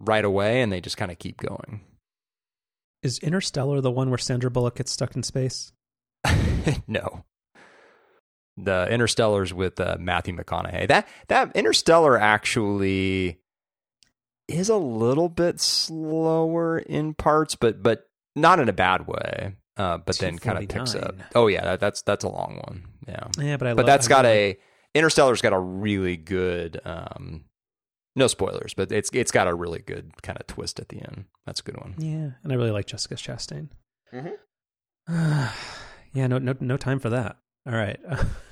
right 0.00 0.24
away 0.24 0.62
and 0.62 0.72
they 0.72 0.80
just 0.80 0.96
kind 0.96 1.10
of 1.10 1.18
keep 1.18 1.38
going. 1.38 1.80
Is 3.02 3.18
Interstellar 3.20 3.80
the 3.80 3.90
one 3.90 4.10
where 4.10 4.18
Sandra 4.18 4.50
Bullock 4.50 4.76
gets 4.76 4.90
stuck 4.90 5.14
in 5.14 5.22
space? 5.22 5.72
no. 6.88 7.24
The 8.56 8.88
Interstellar's 8.90 9.52
with 9.52 9.78
uh, 9.80 9.96
Matthew 10.00 10.34
McConaughey. 10.34 10.88
That 10.88 11.06
that 11.28 11.54
Interstellar 11.54 12.18
actually 12.18 13.38
is 14.48 14.68
a 14.68 14.76
little 14.76 15.28
bit 15.28 15.60
slower 15.60 16.78
in 16.78 17.14
parts, 17.14 17.54
but 17.54 17.82
but 17.82 18.08
not 18.34 18.58
in 18.60 18.68
a 18.68 18.72
bad 18.72 19.06
way. 19.06 19.56
Uh, 19.76 19.98
but 19.98 20.16
then 20.18 20.38
kind 20.38 20.56
of 20.56 20.68
picks 20.70 20.94
up. 20.94 21.16
Oh 21.34 21.48
yeah, 21.48 21.62
that, 21.64 21.80
that's 21.80 22.00
that's 22.00 22.24
a 22.24 22.28
long 22.30 22.62
one. 22.66 22.84
Yeah, 23.06 23.26
Yeah, 23.38 23.56
but 23.58 23.68
I 23.68 23.74
but 23.74 23.82
love, 23.82 23.86
that's 23.86 24.06
I 24.06 24.08
got 24.08 24.24
love- 24.24 24.32
a 24.32 24.58
Interstellar's 24.94 25.42
got 25.42 25.52
a 25.52 25.58
really 25.58 26.16
good. 26.16 26.80
Um, 26.86 27.44
no 28.14 28.26
spoilers, 28.28 28.72
but 28.72 28.90
it's 28.90 29.10
it's 29.12 29.30
got 29.30 29.46
a 29.48 29.54
really 29.54 29.80
good 29.80 30.22
kind 30.22 30.38
of 30.40 30.46
twist 30.46 30.80
at 30.80 30.88
the 30.88 30.96
end. 30.96 31.26
That's 31.44 31.60
a 31.60 31.62
good 31.62 31.76
one. 31.76 31.94
yeah, 31.98 32.30
and 32.42 32.50
I 32.50 32.54
really 32.54 32.70
like 32.70 32.86
Jessica 32.86 33.16
Chastain. 33.16 33.68
Mhm. 34.14 34.32
yeah, 36.14 36.26
no, 36.26 36.38
no, 36.38 36.54
no 36.60 36.76
time 36.78 36.98
for 36.98 37.10
that. 37.10 37.36
All 37.66 37.72
right, 37.72 37.98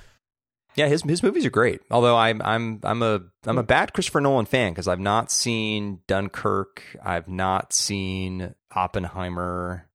Yeah, 0.75 0.87
his 0.87 1.03
his 1.03 1.23
movies 1.23 1.45
are 1.45 1.51
great. 1.51 1.81
Although 1.89 2.17
I'm 2.17 2.41
I'm 2.41 2.81
I'm 2.83 3.01
a 3.01 3.21
I'm 3.45 3.57
a 3.57 3.63
bad 3.63 3.93
Christopher 3.93 4.19
Nolan 4.19 4.45
fan 4.45 4.73
because 4.73 4.89
I've 4.89 4.99
not 4.99 5.31
seen 5.31 5.99
Dunkirk. 6.05 6.83
I've 7.03 7.29
not 7.29 7.71
seen 7.71 8.55
Oppenheimer. 8.75 9.87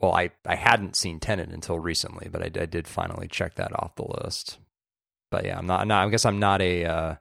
Well, 0.00 0.14
I, 0.14 0.30
I 0.44 0.56
hadn't 0.56 0.96
seen 0.96 1.20
Tenet 1.20 1.50
until 1.50 1.78
recently, 1.78 2.28
but 2.28 2.42
I, 2.42 2.46
I 2.46 2.66
did 2.66 2.88
finally 2.88 3.28
check 3.28 3.54
that 3.54 3.72
off 3.72 3.94
the 3.94 4.04
list. 4.24 4.58
But 5.30 5.44
yeah, 5.44 5.56
I'm 5.56 5.66
not. 5.66 5.86
not 5.86 6.04
I 6.04 6.10
guess 6.10 6.26
I'm 6.26 6.40
not 6.40 6.60
a 6.60 6.84
uh, 6.84 7.14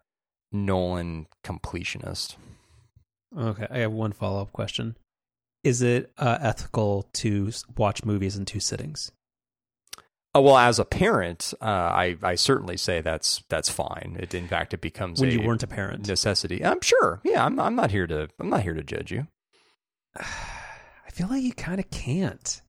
Nolan 0.51 1.27
completionist. 1.43 2.37
okay. 3.37 3.67
I 3.69 3.79
have 3.79 3.91
one 3.91 4.13
follow 4.13 4.41
up 4.41 4.51
question: 4.51 4.97
Is 5.63 5.83
it 5.83 6.11
uh, 6.17 6.39
ethical 6.41 7.03
to 7.13 7.51
watch 7.77 8.03
movies 8.03 8.35
in 8.35 8.45
two 8.45 8.59
sittings? 8.59 9.11
Oh, 10.33 10.41
well, 10.41 10.57
as 10.57 10.79
a 10.79 10.85
parent, 10.85 11.53
uh, 11.61 11.65
I 11.65 12.15
I 12.23 12.35
certainly 12.35 12.77
say 12.77 13.01
that's 13.01 13.43
that's 13.49 13.69
fine. 13.69 14.15
It, 14.19 14.33
in 14.33 14.47
fact, 14.47 14.73
it 14.73 14.79
becomes 14.81 15.19
When 15.19 15.29
a 15.29 15.33
you 15.33 15.41
weren't 15.41 15.63
a 15.63 15.67
parent, 15.67 16.07
necessity. 16.07 16.63
I'm 16.63 16.79
sure. 16.81 17.19
Yeah, 17.23 17.45
I'm 17.45 17.59
I'm 17.59 17.75
not 17.75 17.91
here 17.91 18.07
to 18.07 18.29
I'm 18.39 18.49
not 18.49 18.61
here 18.61 18.73
to 18.73 18.83
judge 18.83 19.11
you. 19.11 19.27
I 20.17 21.09
feel 21.11 21.27
like 21.27 21.43
you 21.43 21.53
kind 21.53 21.79
of 21.79 21.89
can't. 21.89 22.61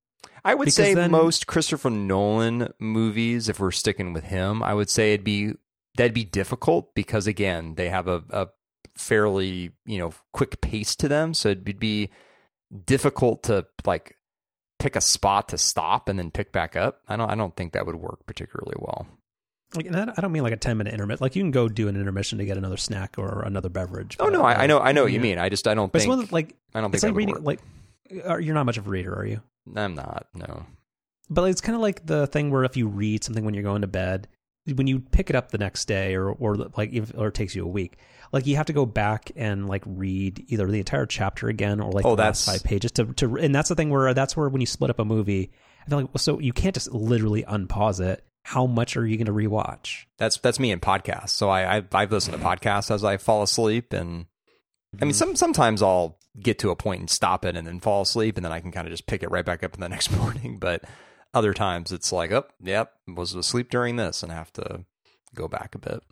I 0.45 0.55
would 0.55 0.65
Because 0.65 0.75
say 0.75 0.95
then- 0.95 1.13
most 1.13 1.47
Christopher 1.47 1.91
Nolan 1.91 2.73
movies, 2.81 3.49
if 3.49 3.61
we're 3.61 3.71
sticking 3.71 4.13
with 4.13 4.25
him, 4.25 4.63
I 4.63 4.75
would 4.75 4.91
say 4.91 5.15
it'd 5.15 5.25
be 5.25 5.53
that'd 5.97 6.15
be 6.15 6.25
difficult 6.25 6.95
because 6.97 7.27
again, 7.29 7.77
they 7.77 7.89
have 7.91 8.09
a, 8.09 8.25
a 8.31 8.49
fairly 8.97 9.71
you 9.87 9.99
know 9.99 10.13
quick 10.33 10.61
pace 10.61 10.97
to 10.97 11.07
them, 11.09 11.33
so 11.33 11.51
it'd 11.51 11.79
be 11.79 12.11
difficult 12.87 13.45
to 13.45 13.67
like 13.85 14.17
pick 14.83 14.97
a 14.97 15.01
spot 15.01 15.49
to 15.51 15.59
stop 15.59 16.09
and 16.09 16.19
then 16.19 16.31
pick 16.31 16.51
back 16.53 16.75
up. 16.75 17.01
I 17.09 17.17
don't 17.17 17.31
I 17.31 17.37
don't 17.37 17.55
think 17.57 17.73
that 17.73 17.87
would 17.87 17.95
work 17.97 18.27
particularly 18.27 18.75
well. 18.79 19.07
Like, 19.75 19.91
I 19.95 20.21
don't 20.21 20.33
mean 20.33 20.43
like 20.43 20.53
a 20.53 20.57
ten 20.57 20.77
minute 20.77 20.93
intermission. 20.93 21.23
Like 21.23 21.37
you 21.37 21.43
can 21.43 21.53
go 21.53 21.69
do 21.69 21.89
an 21.89 21.97
intermission 21.97 22.39
to 22.39 22.45
get 22.45 22.59
another 22.59 22.77
snack 22.77 23.15
or 23.17 23.43
another 23.47 23.71
beverage. 23.71 24.17
Oh 24.21 24.29
no, 24.29 24.43
I, 24.43 24.65
I 24.65 24.67
know 24.67 24.81
I 24.81 24.93
know 24.93 25.05
what 25.05 25.13
you 25.13 25.21
mean. 25.21 25.39
I 25.39 25.49
just 25.49 25.67
I 25.67 25.75
don't 25.75 25.91
But 25.91 26.03
it's 26.03 26.07
think 26.07 26.21
that, 26.21 26.33
like 26.33 26.57
I 26.75 26.81
don't 26.81 26.91
think 26.91 26.97
it's 26.97 27.05
like 27.05 27.15
reading. 27.15 27.43
Like 27.43 27.61
you're 28.11 28.55
not 28.55 28.67
much 28.67 28.77
of 28.77 28.87
a 28.87 28.91
reader, 28.91 29.15
are 29.15 29.25
you? 29.25 29.41
I'm 29.75 29.95
not. 29.95 30.27
No. 30.35 30.67
But 31.31 31.45
it's 31.45 31.61
kind 31.63 31.77
of 31.77 31.81
like 31.81 32.05
the 32.05 32.27
thing 32.27 32.51
where 32.51 32.65
if 32.65 32.77
you 32.77 32.89
read 32.89 33.25
something 33.25 33.45
when 33.45 33.55
you're 33.55 33.63
going 33.63 33.81
to 33.83 33.87
bed, 33.87 34.29
when 34.75 34.87
you 34.87 35.01
pick 35.01 35.31
it 35.31 35.37
up 35.37 35.51
the 35.51 35.59
next 35.59 35.87
day, 35.87 36.15
or 36.17 36.31
or 36.31 36.57
like 36.77 36.93
if, 36.93 37.13
or 37.17 37.29
it 37.29 37.35
takes 37.35 37.55
you 37.55 37.65
a 37.65 37.69
week, 37.69 37.97
like 38.33 38.47
you 38.47 38.57
have 38.57 38.67
to 38.67 38.73
go 38.73 38.87
back 38.87 39.31
and 39.37 39.69
like 39.69 39.83
read 39.87 40.45
either 40.49 40.67
the 40.67 40.79
entire 40.79 41.07
chapter 41.07 41.49
again 41.49 41.81
or 41.81 41.93
like 41.93 42.05
Oh, 42.05 42.17
the 42.17 42.23
last 42.23 42.47
five 42.47 42.65
pages 42.65 42.91
to 42.93 43.07
to. 43.15 43.37
And 43.37 43.55
that's 43.55 43.69
the 43.69 43.75
thing 43.75 43.91
where 43.91 44.13
that's 44.15 44.37
where 44.37 44.49
when 44.49 44.61
you 44.61 44.67
split 44.67 44.91
up 44.91 44.99
a 44.99 45.05
movie, 45.05 45.53
I 45.85 45.91
feel 45.91 45.99
like 45.99 46.09
well, 46.09 46.19
so 46.19 46.39
you 46.39 46.53
can't 46.53 46.75
just 46.75 46.91
literally 46.93 47.45
unpause 47.45 48.01
it. 48.01 48.25
How 48.45 48.67
much 48.67 48.97
are 48.97 49.07
you 49.07 49.17
going 49.17 49.27
to 49.27 49.33
rewatch? 49.33 50.07
That's 50.19 50.39
that's 50.39 50.59
me 50.59 50.73
in 50.73 50.81
podcasts. 50.81 51.31
So 51.31 51.49
I, 51.49 51.79
I 51.79 51.85
I've 51.93 52.11
listened 52.11 52.37
to 52.37 52.43
podcasts 52.43 52.91
as 52.91 53.05
I 53.05 53.19
fall 53.19 53.43
asleep, 53.43 53.93
and 53.93 54.27
I 55.01 55.05
mean 55.05 55.13
mm-hmm. 55.13 55.19
some 55.19 55.37
sometimes 55.37 55.83
I'll 55.83 56.19
get 56.41 56.59
to 56.61 56.71
a 56.71 56.77
point 56.77 57.01
and 57.01 57.11
stop 57.11 57.45
it 57.45 57.57
and 57.57 57.67
then 57.67 57.81
fall 57.81 58.03
asleep, 58.03 58.37
and 58.37 58.45
then 58.45 58.53
I 58.53 58.61
can 58.61 58.73
kind 58.73 58.87
of 58.87 58.93
just 58.93 59.07
pick 59.07 59.23
it 59.23 59.31
right 59.31 59.45
back 59.45 59.63
up 59.63 59.75
in 59.75 59.81
the 59.81 59.89
next 59.91 60.11
morning. 60.11 60.59
But 60.59 60.83
other 61.35 61.53
times 61.53 61.93
it's 61.93 62.11
like, 62.11 62.33
oh, 62.33 62.45
yep, 62.61 62.93
was 63.07 63.35
asleep 63.35 63.71
during 63.71 63.97
this, 63.97 64.23
and 64.23 64.33
have 64.33 64.53
to 64.55 64.85
go 65.35 65.49
back 65.49 65.75
a 65.75 65.79
bit. 65.79 66.03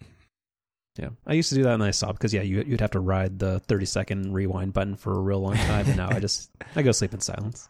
Yeah, 1.00 1.08
I 1.26 1.32
used 1.32 1.48
to 1.48 1.54
do 1.54 1.62
that 1.62 1.72
and 1.74 1.82
I 1.82 1.92
stopped 1.92 2.18
because 2.18 2.34
yeah, 2.34 2.42
you 2.42 2.62
you'd 2.66 2.80
have 2.82 2.90
to 2.90 3.00
ride 3.00 3.38
the 3.38 3.58
thirty 3.60 3.86
second 3.86 4.34
rewind 4.34 4.74
button 4.74 4.96
for 4.96 5.14
a 5.16 5.20
real 5.20 5.40
long 5.40 5.54
time, 5.56 5.86
and 5.86 5.96
now 5.96 6.10
I 6.10 6.20
just 6.20 6.50
I 6.76 6.82
go 6.82 6.92
sleep 6.92 7.14
in 7.14 7.20
silence. 7.20 7.68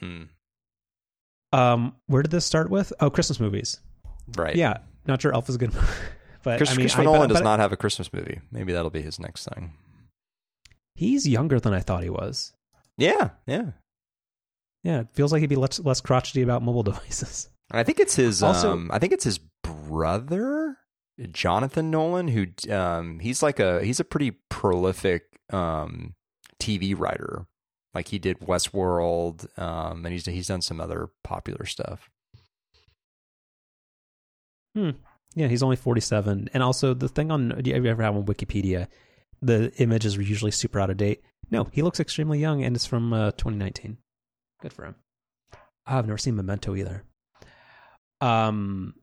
Hmm. 0.00 0.22
Um, 1.52 1.94
where 2.06 2.22
did 2.22 2.32
this 2.32 2.44
start 2.44 2.68
with? 2.70 2.92
Oh, 3.00 3.10
Christmas 3.10 3.38
movies. 3.38 3.80
Right. 4.36 4.56
Yeah, 4.56 4.78
not 5.06 5.22
sure 5.22 5.32
Elf 5.32 5.48
is 5.48 5.54
a 5.54 5.58
good, 5.58 5.72
movie, 5.74 5.86
but 6.42 6.56
Chris, 6.56 6.70
I 6.70 6.72
mean, 6.74 6.84
Christopher 6.84 7.02
I- 7.02 7.04
Nolan 7.04 7.20
but- 7.20 7.26
does 7.28 7.38
but 7.38 7.44
not 7.44 7.60
have 7.60 7.72
a 7.72 7.76
Christmas 7.76 8.12
movie. 8.12 8.40
Maybe 8.50 8.72
that'll 8.72 8.90
be 8.90 9.02
his 9.02 9.20
next 9.20 9.46
thing. 9.48 9.72
He's 10.96 11.28
younger 11.28 11.60
than 11.60 11.74
I 11.74 11.80
thought 11.80 12.02
he 12.02 12.10
was. 12.10 12.52
Yeah, 12.98 13.30
yeah. 13.46 13.70
Yeah, 14.82 15.00
it 15.00 15.08
feels 15.12 15.32
like 15.32 15.40
he'd 15.40 15.46
be 15.48 15.56
less, 15.56 15.78
less 15.80 16.00
crotchety 16.00 16.42
about 16.42 16.62
mobile 16.62 16.82
devices. 16.92 17.48
I 17.70 17.82
think 17.84 18.00
it's 18.00 18.16
his. 18.16 18.42
Also- 18.42 18.72
um, 18.72 18.90
I 18.92 18.98
think 18.98 19.12
it's 19.12 19.24
his 19.24 19.38
brother, 19.62 20.76
Jonathan 21.30 21.90
Nolan, 21.90 22.28
who 22.28 22.46
um, 22.72 23.20
he's 23.20 23.42
like 23.42 23.60
a 23.60 23.84
he's 23.84 24.00
a 24.00 24.04
pretty 24.04 24.32
prolific 24.48 25.24
um, 25.50 26.14
TV 26.60 26.98
writer. 26.98 27.46
Like 27.94 28.08
he 28.08 28.18
did 28.18 28.40
Westworld, 28.40 29.46
um, 29.58 30.04
and 30.04 30.12
he's 30.12 30.26
he's 30.26 30.48
done 30.48 30.62
some 30.62 30.80
other 30.80 31.10
popular 31.22 31.64
stuff. 31.66 32.10
Hmm. 34.74 34.90
Yeah, 35.36 35.48
he's 35.48 35.62
only 35.62 35.76
47. 35.76 36.48
And 36.54 36.62
also, 36.62 36.94
the 36.94 37.08
thing 37.08 37.30
on, 37.30 37.48
do 37.60 37.70
you 37.70 37.76
ever 37.76 38.02
have 38.02 38.16
on 38.16 38.24
Wikipedia, 38.24 38.86
the 39.42 39.72
images 39.78 40.16
are 40.16 40.22
usually 40.22 40.50
super 40.50 40.80
out 40.80 40.90
of 40.90 40.96
date. 40.96 41.22
No, 41.50 41.64
he 41.72 41.82
looks 41.82 42.00
extremely 42.00 42.38
young, 42.38 42.62
and 42.62 42.74
it's 42.74 42.86
from 42.86 43.12
uh, 43.12 43.32
2019. 43.32 43.98
Good 44.62 44.72
for 44.72 44.84
him. 44.84 44.94
I've 45.86 46.06
never 46.06 46.18
seen 46.18 46.36
Memento 46.36 46.74
either. 46.74 47.04
Um, 48.20 48.94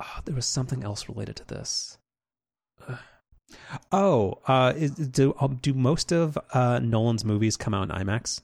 oh, 0.00 0.20
there 0.24 0.34
was 0.34 0.46
something 0.46 0.82
else 0.82 1.08
related 1.08 1.36
to 1.36 1.46
this. 1.46 1.98
Ugh. 2.88 2.98
Oh, 3.90 4.38
uh, 4.46 4.72
is, 4.76 4.92
do 4.92 5.34
um, 5.40 5.58
do 5.60 5.74
most 5.74 6.12
of 6.12 6.38
uh, 6.54 6.78
Nolan's 6.80 7.24
movies 7.24 7.56
come 7.56 7.74
out 7.74 7.90
in 7.90 7.96
IMAX? 7.96 8.42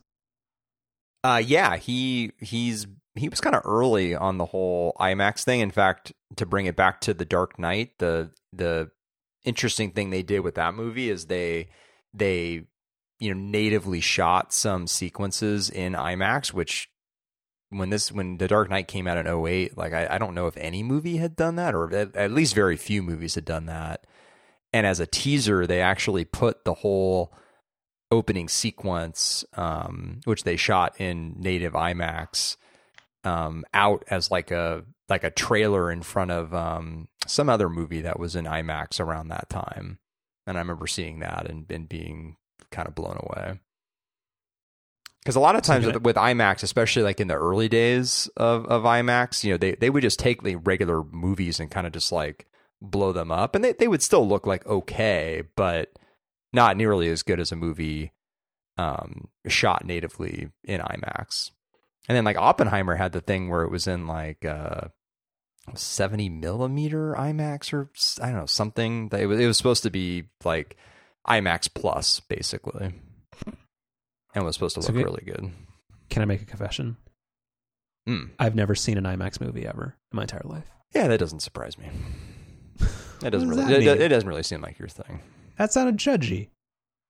Uh, 1.23 1.43
yeah, 1.45 1.77
he 1.77 2.33
he's 2.39 2.87
he 3.15 3.29
was 3.29 3.41
kind 3.41 3.57
of 3.57 3.63
early 3.65 4.15
on 4.15 4.39
the 4.39 4.47
whole 4.47 4.95
IMAX 4.99 5.45
thing. 5.45 5.61
In 5.61 5.71
fact, 5.71 6.13
to 6.37 6.47
bring 6.47 6.67
it 6.67 6.77
back 6.77 7.01
to 7.03 7.15
the 7.15 7.25
Dark 7.25 7.59
Knight, 7.59 7.99
the 7.99 8.31
the 8.53 8.91
interesting 9.45 9.93
thing 9.93 10.11
they 10.11 10.23
did 10.23 10.41
with 10.41 10.57
that 10.57 10.75
movie 10.75 11.09
is 11.09 11.27
they 11.27 11.69
they 12.13 12.65
you 13.19 13.35
know 13.35 13.41
natively 13.41 14.01
shot 14.01 14.53
some 14.53 14.87
sequences 14.87 15.71
in 15.71 15.93
IMAX, 15.93 16.53
which 16.53 16.89
when 17.71 17.91
this 17.91 18.13
when 18.13 18.39
the 18.39 18.49
Dark 18.49 18.71
Knight 18.71 18.89
came 18.89 19.07
out 19.07 19.19
in 19.19 19.27
08, 19.27 19.77
like 19.77 19.93
I, 19.93 20.07
I 20.11 20.19
don't 20.19 20.35
know 20.35 20.47
if 20.47 20.57
any 20.57 20.83
movie 20.83 21.17
had 21.17 21.37
done 21.37 21.57
that, 21.57 21.75
or 21.75 21.93
at, 21.93 22.15
at 22.15 22.31
least 22.31 22.55
very 22.55 22.77
few 22.77 23.03
movies 23.03 23.35
had 23.35 23.45
done 23.45 23.67
that. 23.67 24.07
And 24.73 24.87
as 24.87 25.01
a 25.01 25.07
teaser, 25.07 25.67
they 25.67 25.81
actually 25.81 26.25
put 26.25 26.65
the 26.65 26.75
whole 26.75 27.33
opening 28.11 28.49
sequence, 28.49 29.45
um, 29.55 30.21
which 30.25 30.45
they 30.45 30.57
shot 30.57 31.01
in 31.01 31.35
native 31.39 31.73
IMAX, 31.73 32.57
um, 33.25 33.65
out 33.75 34.05
as 34.09 34.31
like 34.31 34.51
a 34.51 34.85
like 35.09 35.25
a 35.25 35.31
trailer 35.31 35.91
in 35.91 36.03
front 36.03 36.31
of 36.31 36.55
um, 36.55 37.09
some 37.27 37.49
other 37.49 37.69
movie 37.69 38.03
that 38.03 38.19
was 38.19 38.37
in 38.37 38.45
IMAX 38.45 39.01
around 39.01 39.29
that 39.29 39.49
time. 39.49 39.99
And 40.47 40.57
I 40.57 40.61
remember 40.61 40.87
seeing 40.87 41.21
that 41.21 41.47
and, 41.49 41.71
and 41.71 41.89
being 41.89 42.37
kind 42.71 42.87
of 42.87 42.95
blown 42.95 43.19
away. 43.21 43.61
Because 45.27 45.35
a 45.35 45.41
lot 45.41 45.57
of 45.57 45.63
times 45.63 45.85
with, 45.85 46.03
with 46.03 46.15
IMAX, 46.15 46.63
especially 46.63 47.03
like 47.03 47.19
in 47.19 47.27
the 47.27 47.35
early 47.35 47.69
days 47.69 48.31
of, 48.37 48.65
of 48.67 48.85
IMAX, 48.85 49.43
you 49.43 49.51
know, 49.51 49.57
they, 49.57 49.73
they 49.73 49.91
would 49.91 50.05
just 50.05 50.21
take 50.21 50.45
the 50.45 50.55
regular 50.55 51.03
movies 51.03 51.59
and 51.59 51.69
kind 51.69 51.85
of 51.85 51.93
just 51.93 52.13
like 52.13 52.47
blow 52.81 53.11
them 53.11 53.33
up. 53.33 53.57
And 53.57 53.65
they, 53.65 53.73
they 53.73 53.89
would 53.89 54.05
still 54.05 54.29
look 54.29 54.47
like 54.47 54.65
okay, 54.69 55.43
but 55.57 55.91
not 56.53 56.77
nearly 56.77 57.09
as 57.09 57.25
good 57.25 57.41
as 57.41 57.51
a 57.51 57.57
movie 57.57 58.13
um, 58.79 59.27
shot 59.49 59.85
natively 59.85 60.51
in 60.63 60.81
IMAX. 60.81 61.51
And 62.09 62.15
then 62.15 62.23
like 62.23 62.37
Oppenheimer 62.37 62.95
had 62.95 63.11
the 63.11 63.21
thing 63.21 63.49
where 63.49 63.65
it 63.65 63.71
was 63.73 63.89
in 63.89 64.07
like 64.07 64.45
uh, 64.45 64.83
70 65.75 66.29
millimeter 66.29 67.17
IMAX 67.19 67.73
or 67.73 67.91
I 68.23 68.31
don't 68.31 68.39
know 68.39 68.47
something. 68.47 69.09
That 69.09 69.23
it 69.23 69.27
was 69.27 69.41
it 69.41 69.47
was 69.49 69.57
supposed 69.57 69.83
to 69.83 69.91
be 69.91 70.29
like 70.45 70.77
IMAX 71.27 71.69
plus 71.75 72.21
basically, 72.21 72.95
and 74.37 74.45
was 74.45 74.55
supposed 74.55 74.77
to 74.77 74.83
So 74.83 74.93
look 74.93 75.05
really 75.05 75.25
good. 75.27 75.51
Can 76.11 76.23
I 76.23 76.25
make 76.27 76.43
a 76.43 76.45
confession? 76.45 76.97
Mm. 78.09 78.31
I've 78.39 78.55
never 78.55 78.77
seen 78.77 78.99
an 78.99 79.05
IMAX 79.05 79.41
movie 79.41 79.67
ever 79.67 79.97
in 80.13 80.17
my 80.17 80.23
entire 80.23 80.43
life. 80.45 80.67
Yeah, 80.95 81.09
that 81.09 81.19
doesn't 81.19 81.41
surprise 81.41 81.77
me. 81.77 81.87
It 83.25 83.31
doesn't 83.31 83.49
does 83.49 83.59
really. 83.59 83.85
that 83.87 83.97
It, 83.97 84.03
it 84.03 84.09
doesn't 84.09 84.29
really 84.29 84.45
seem 84.45 84.61
like 84.61 84.79
your 84.79 84.89
thing. 84.89 85.21
That 85.59 85.73
sounded 85.73 85.97
judgy. 85.97 86.51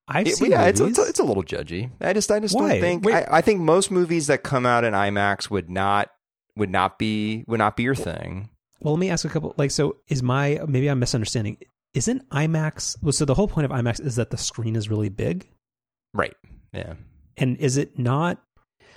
I've 0.09 0.27
It- 0.29 0.37
seen 0.37 0.53
yeah, 0.53 0.67
it's, 0.67 0.81
it's, 0.81 0.99
it's 0.99 1.19
a 1.19 1.25
little 1.25 1.43
judgy. 1.43 1.91
I 2.01 2.13
just 2.13 2.31
I 2.31 2.39
just 2.41 2.55
Why? 2.55 2.73
don't 2.79 2.81
think 2.81 3.07
I, 3.13 3.27
I 3.31 3.41
think 3.43 3.61
most 3.61 3.91
movies 3.91 4.29
that 4.29 4.43
come 4.45 4.65
out 4.65 4.85
in 4.85 4.95
IMAX 4.95 5.51
would 5.51 5.69
not 5.69 6.11
would 6.57 6.71
not 6.71 6.99
be 6.99 7.45
would 7.49 7.59
not 7.59 7.77
be 7.77 7.83
your 7.83 7.97
thing. 7.97 8.49
Well, 8.81 8.95
let 8.95 9.01
me 9.01 9.11
ask 9.11 9.25
a 9.25 9.29
couple. 9.29 9.53
Like, 9.59 9.73
so 9.73 9.97
is 10.09 10.23
my 10.23 10.61
maybe 10.67 10.87
I'm 10.89 11.01
misunderstanding. 11.01 11.59
Isn't 11.93 12.29
IMAX? 12.31 12.97
Well, 13.03 13.13
so 13.13 13.25
the 13.25 13.35
whole 13.35 13.49
point 13.49 13.65
of 13.65 13.71
IMAX 13.73 14.01
is 14.01 14.17
that 14.17 14.31
the 14.31 14.37
screen 14.39 14.77
is 14.77 14.89
really 14.89 15.09
big, 15.09 15.49
Right. 16.15 16.35
Yeah. 16.73 16.95
And 17.37 17.57
is 17.59 17.77
it 17.77 17.99
not? 17.99 18.43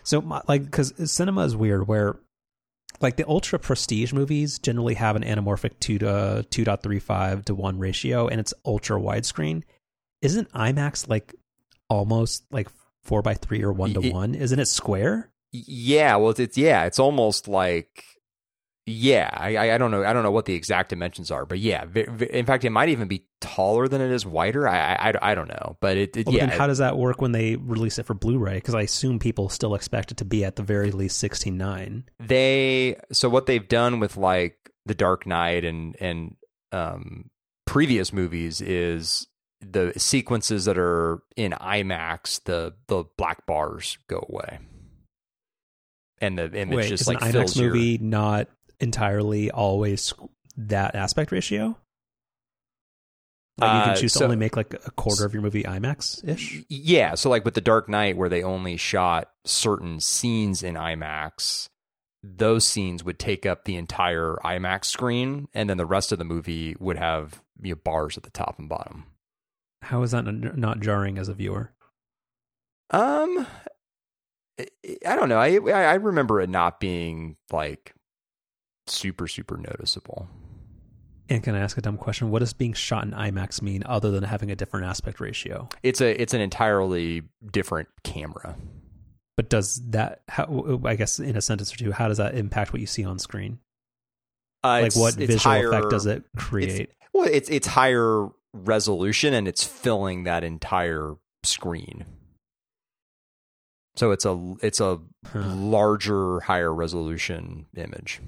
So, 0.03 0.21
my- 0.21 0.41
like, 0.47 0.63
because 0.63 1.11
cinema 1.11 1.45
is 1.45 1.55
weird, 1.55 1.87
where 1.87 2.19
like 3.01 3.15
the 3.15 3.27
ultra 3.27 3.59
prestige 3.59 4.11
movies 4.13 4.59
generally 4.59 4.95
have 4.95 5.15
an 5.15 5.23
anamorphic 5.23 5.79
two 5.79 5.99
to 5.99 6.45
two 6.49 6.65
point 6.65 6.83
three 6.83 6.99
five 6.99 7.45
to 7.45 7.55
one 7.55 7.79
ratio, 7.79 8.27
and 8.27 8.39
it's 8.39 8.53
ultra 8.65 8.99
widescreen. 8.99 9.63
Isn't 10.21 10.51
IMAX 10.51 11.07
like 11.07 11.33
almost 11.89 12.43
like 12.51 12.67
four 13.03 13.21
by 13.21 13.33
three 13.33 13.63
or 13.63 13.71
1 13.71 13.93
to 13.93 14.11
1 14.11 14.35
Isn't 14.35 14.59
it 14.59 14.67
square? 14.67 15.31
Yeah, 15.51 16.17
well, 16.17 16.33
it's 16.37 16.57
yeah, 16.57 16.85
it's 16.85 16.99
almost 16.99 17.47
like 17.47 18.03
yeah. 18.89 19.29
I, 19.33 19.71
I 19.71 19.77
don't 19.77 19.91
know 19.91 20.03
I 20.03 20.13
don't 20.13 20.23
know 20.23 20.31
what 20.31 20.45
the 20.45 20.53
exact 20.55 20.89
dimensions 20.89 21.31
are, 21.31 21.45
but 21.45 21.59
yeah. 21.59 21.85
in 21.93 22.45
fact, 22.45 22.63
it 22.65 22.69
might 22.71 22.89
even 22.89 23.07
be 23.07 23.25
taller 23.41 23.87
than 23.87 24.01
it 24.01 24.11
is 24.11 24.25
wider. 24.25 24.67
I 24.67 24.77
I, 24.95 25.09
I- 25.09 25.31
I 25.31 25.35
don't 25.35 25.47
know, 25.47 25.77
but 25.79 25.97
it, 25.97 26.17
it 26.17 26.25
Well, 26.27 26.35
yeah. 26.35 26.49
how 26.57 26.67
does 26.67 26.79
that 26.79 26.97
work 26.97 27.21
when 27.21 27.31
they 27.31 27.55
release 27.55 27.99
it 27.99 28.05
for 28.05 28.13
Blu-ray? 28.13 28.55
Because 28.55 28.75
I 28.75 28.81
assume 28.81 29.19
people 29.19 29.49
still 29.49 29.75
expect 29.75 30.11
it 30.11 30.17
to 30.17 30.25
be 30.25 30.43
at 30.43 30.55
the 30.55 30.63
very 30.63 30.91
least 30.91 31.17
sixteen 31.19 31.57
nine. 31.57 32.03
they 32.19 32.97
so 33.11 33.29
what 33.29 33.45
they've 33.45 33.67
done 33.67 33.99
with 33.99 34.17
like 34.17 34.57
the 34.85 34.95
Dark 34.95 35.25
Knight 35.27 35.63
and 35.65 35.95
and 35.99 36.35
um 36.71 37.29
previous 37.65 38.11
movies 38.11 38.61
is 38.61 39.27
the 39.61 39.91
sequences 39.97 40.65
that 40.65 40.77
are 40.77 41.21
in 41.35 41.51
IMAX, 41.51 42.43
the 42.45 42.73
the 42.87 43.03
black 43.17 43.45
bars 43.45 43.97
go 44.07 44.25
away. 44.29 44.59
And 46.21 46.37
the 46.37 46.51
image 46.53 46.75
Wait, 46.75 46.89
just 46.89 47.07
like 47.07 47.21
an 47.21 47.31
fills 47.31 47.53
IMAX 47.53 47.61
your- 47.61 47.73
movie 47.73 47.97
not 47.97 48.47
entirely 48.79 49.51
always 49.51 50.13
that 50.57 50.95
aspect 50.95 51.31
ratio? 51.31 51.77
Like 53.57 53.71
you 53.73 53.79
Uh, 53.79 53.85
can 53.85 53.95
choose 53.97 54.13
so- 54.13 54.19
to 54.19 54.25
only 54.25 54.37
make 54.37 54.55
like 54.55 54.73
a 54.73 54.91
quarter 54.91 55.25
of 55.25 55.33
your 55.33 55.41
movie 55.41 55.63
IMAX 55.63 56.25
ish. 56.27 56.63
Yeah, 56.69 57.15
so 57.15 57.29
like 57.29 57.43
with 57.43 57.55
the 57.55 57.61
Dark 57.61 57.89
Knight, 57.89 58.15
where 58.15 58.29
they 58.29 58.41
only 58.41 58.77
shot 58.77 59.31
certain 59.45 59.99
scenes 59.99 60.63
in 60.63 60.75
IMAX, 60.75 61.67
those 62.23 62.65
scenes 62.67 63.03
would 63.03 63.19
take 63.19 63.45
up 63.45 63.65
the 63.65 63.75
entire 63.75 64.35
IMAX 64.45 64.85
screen, 64.85 65.47
and 65.53 65.69
then 65.69 65.77
the 65.77 65.85
rest 65.85 66.11
of 66.13 66.19
the 66.19 66.25
movie 66.25 66.75
would 66.79 66.97
have 66.97 67.41
you 67.61 67.73
know, 67.75 67.81
bars 67.83 68.15
at 68.17 68.23
the 68.23 68.29
top 68.29 68.59
and 68.59 68.69
bottom. 68.69 69.05
How 69.81 70.03
is 70.03 70.11
that 70.11 70.23
not 70.23 70.79
jarring 70.79 71.17
as 71.17 71.27
a 71.27 71.33
viewer? 71.33 71.73
Um, 72.91 73.45
I- 74.59 74.67
I 75.05 75.15
don't 75.15 75.29
know. 75.29 75.37
I 75.39 75.55
I 75.57 75.93
remember 75.95 76.39
it 76.41 76.49
not 76.49 76.79
being 76.79 77.35
like 77.51 77.93
super 78.89 79.27
super 79.27 79.57
noticeable. 79.57 80.27
And 81.31 81.43
can 81.43 81.53
I 81.53 81.59
ask 81.59 81.77
a 81.77 81.81
dumb 81.81 81.97
question? 81.97 82.31
What 82.31 82.39
does 82.39 82.53
being 82.53 82.73
shot 82.73 83.03
in 83.03 83.11
IMAX 83.11 83.61
mean 83.61 83.83
other 83.85 84.09
than 84.09 84.23
having 84.23 84.49
a 84.49 84.55
different 84.55 84.87
aspect 84.87 85.19
ratio? 85.19 85.69
It's 85.83 86.01
a 86.01 86.19
it's 86.19 86.33
an 86.33 86.41
entirely 86.41 87.21
different 87.51 87.87
camera. 88.03 88.55
But 89.37 89.47
does 89.49 89.81
that, 89.91 90.21
how, 90.27 90.81
I 90.83 90.95
guess, 90.97 91.17
in 91.17 91.37
a 91.37 91.41
sentence 91.41 91.73
or 91.73 91.77
two, 91.77 91.93
how 91.93 92.09
does 92.09 92.17
that 92.17 92.35
impact 92.35 92.73
what 92.73 92.81
you 92.81 92.87
see 92.87 93.05
on 93.05 93.19
screen? 93.19 93.59
Uh, 94.65 94.79
Like, 94.81 94.95
what 94.97 95.13
visual 95.13 95.39
higher- 95.39 95.69
effect 95.69 95.89
does 95.91 96.05
it 96.07 96.23
create? 96.35 96.91
Well, 97.13 97.29
it's 97.31 97.49
it's 97.49 97.67
higher 97.67 98.27
resolution 98.53 99.33
and 99.33 99.47
it's 99.47 99.63
filling 99.63 100.23
that 100.25 100.43
entire 100.43 101.13
screen. 101.43 102.05
So 103.95 104.11
it's 104.11 104.25
a 104.25 104.55
it's 104.61 104.79
a 104.79 104.99
Huh. 105.27 105.53
larger, 105.55 106.39
higher 106.41 106.73
resolution 106.73 107.65
image. 107.75 108.21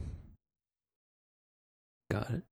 Got 2.11 2.29
it. 2.31 2.43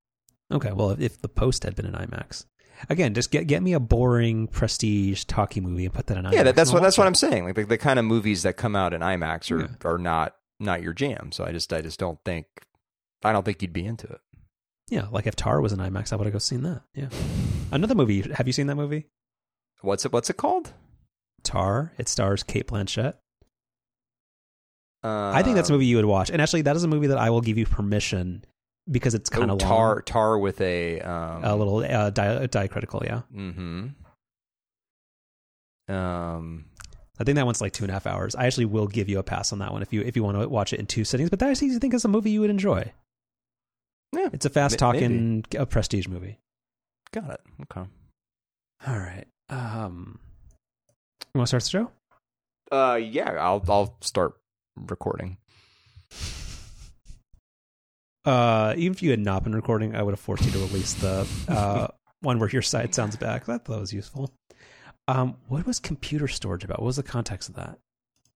Okay, 0.52 0.72
well, 0.72 0.92
if, 0.92 1.00
if 1.00 1.22
the 1.22 1.30
post 1.30 1.64
had 1.64 1.76
been 1.76 1.86
an 1.86 1.94
IMAX, 1.94 2.46
again, 2.90 3.14
just 3.14 3.30
get 3.32 3.46
get 3.48 3.62
me 3.62 3.74
a 3.74 3.80
boring 3.80 4.48
prestige 4.48 5.24
talkie 5.26 5.62
movie 5.62 5.86
and 5.86 5.94
put 5.94 6.08
that 6.08 6.18
in 6.18 6.26
IMAX. 6.26 6.34
Yeah, 6.34 6.44
that, 6.44 6.56
that's 6.56 6.72
what 6.74 6.82
that's 6.82 6.98
what 6.98 7.04
watch 7.04 7.08
I'm 7.10 7.16
saying. 7.16 7.44
Like 7.46 7.56
the, 7.56 7.64
the 7.66 7.78
kind 7.78 8.00
of 8.00 8.06
movies 8.06 8.44
that 8.44 8.58
come 8.58 8.76
out 8.76 8.94
in 8.94 9.02
IMAX 9.02 9.52
are 9.52 9.62
Yeah. 9.62 9.68
are 9.86 9.98
not 9.98 10.36
not 10.60 10.82
your 10.82 10.94
jam. 10.94 11.32
So 11.32 11.44
I 11.46 11.52
just 11.52 11.72
I 11.72 11.82
just 11.82 12.00
don't 12.00 12.20
think 12.26 12.48
I 13.24 13.32
don't 13.32 13.44
think 13.46 13.62
you'd 13.62 13.74
be 13.74 13.86
into 13.86 14.08
it. 14.08 14.14
it. 14.14 14.22
Yeah, 14.90 15.06
like 15.12 15.28
if 15.28 15.36
Tar 15.36 15.62
was 15.62 15.72
an 15.72 15.80
IMAX, 15.80 16.12
I 16.12 16.16
would 16.16 16.26
have 16.26 16.34
go 16.34 16.40
seen 16.40 16.64
that. 16.64 16.82
Yeah, 16.96 17.10
another 17.72 17.94
movie. 17.96 18.22
Have 18.34 18.48
you 18.48 18.54
seen 18.54 18.68
that 18.68 18.76
movie? 18.76 19.06
What's 19.82 20.06
it 20.06 20.12
What's 20.12 20.30
it 20.32 20.38
called? 20.38 20.74
Tar. 21.44 21.94
It 22.00 22.10
stars 22.10 22.42
Cate 22.44 22.68
Blanchett. 22.68 23.14
Uh, 25.04 25.32
I 25.34 25.44
think 25.44 25.56
that's 25.56 25.70
a 25.70 25.74
movie 25.74 25.86
you 25.86 25.96
would 25.96 26.06
watch, 26.06 26.30
and 26.30 26.42
actually, 26.42 26.64
that 26.64 26.76
is 26.76 26.84
a 26.84 26.88
movie 26.88 27.08
that 27.08 27.18
I 27.18 27.30
will 27.30 27.40
give 27.40 27.58
you 27.58 27.66
permission 27.66 28.44
because 28.90 29.14
it's 29.14 29.30
kind 29.30 29.50
oh, 29.52 29.54
of 29.56 29.60
tar 29.60 30.02
tar 30.02 30.38
with 30.38 30.60
a 30.62 31.02
um, 31.02 31.44
a 31.44 31.56
little 31.56 31.78
uh, 31.80 32.10
di- 32.10 32.48
diacritical. 32.48 33.04
Yeah, 33.04 33.22
Mm-hmm. 33.36 33.88
Um. 35.94 36.66
I 37.22 37.26
think 37.26 37.36
that 37.36 37.46
one's 37.46 37.60
like 37.60 37.74
two 37.74 37.84
and 37.84 37.92
a 37.92 37.94
half 37.94 38.08
hours. 38.08 38.34
I 38.34 38.46
actually 38.46 38.66
will 38.66 38.88
give 38.88 39.10
you 39.10 39.20
a 39.20 39.24
pass 39.24 39.52
on 39.52 39.60
that 39.60 39.74
one 39.74 39.82
if 39.82 39.92
you 39.92 40.02
if 40.02 40.16
you 40.16 40.24
want 40.24 40.40
to 40.40 40.48
watch 40.48 40.72
it 40.72 40.80
in 40.80 40.86
two 40.86 41.04
sittings. 41.04 41.30
But 41.30 41.40
that 41.40 41.50
I 41.50 41.54
think 41.54 41.94
is 41.94 42.06
a 42.06 42.08
movie 42.08 42.32
you 42.32 42.40
would 42.42 42.50
enjoy. 42.50 42.94
Yeah, 44.16 44.30
It's 44.32 44.46
a 44.46 44.50
fast 44.50 44.80
talking 44.80 45.44
a 45.56 45.66
prestige 45.66 46.08
movie. 46.08 46.40
got 47.12 47.30
it. 47.32 47.42
Okay. 47.64 47.88
All 48.88 48.98
right. 48.98 49.26
Um, 49.50 50.20
you 51.34 51.40
want 51.40 51.50
to 51.50 51.60
start 51.60 51.64
the 51.64 51.70
show? 51.70 51.92
Uh, 52.72 52.96
yeah, 52.96 53.32
I'll 53.32 53.64
I'll 53.68 53.98
start 54.02 54.36
recording. 54.78 55.38
Uh, 58.30 58.74
even 58.78 58.94
if 58.94 59.02
you 59.02 59.10
had 59.10 59.20
not 59.20 59.44
been 59.44 59.56
recording, 59.56 59.96
I 59.96 60.04
would 60.04 60.12
have 60.12 60.20
forced 60.20 60.46
you 60.46 60.52
to 60.52 60.60
release 60.60 60.94
the 60.96 61.28
uh, 61.48 61.88
one 62.22 62.38
where 62.40 62.50
your 62.50 62.62
side 62.62 62.94
sounds 62.94 63.16
back. 63.16 63.46
That 63.46 63.66
that 63.66 63.80
was 63.80 63.92
useful. 63.94 64.32
Um, 65.08 65.38
what 65.48 65.66
was 65.66 65.80
computer 65.80 66.28
storage 66.28 66.64
about? 66.64 66.80
What 66.80 66.86
was 66.86 66.96
the 66.98 67.04
context 67.04 67.50
of 67.50 67.56
that? 67.56 67.80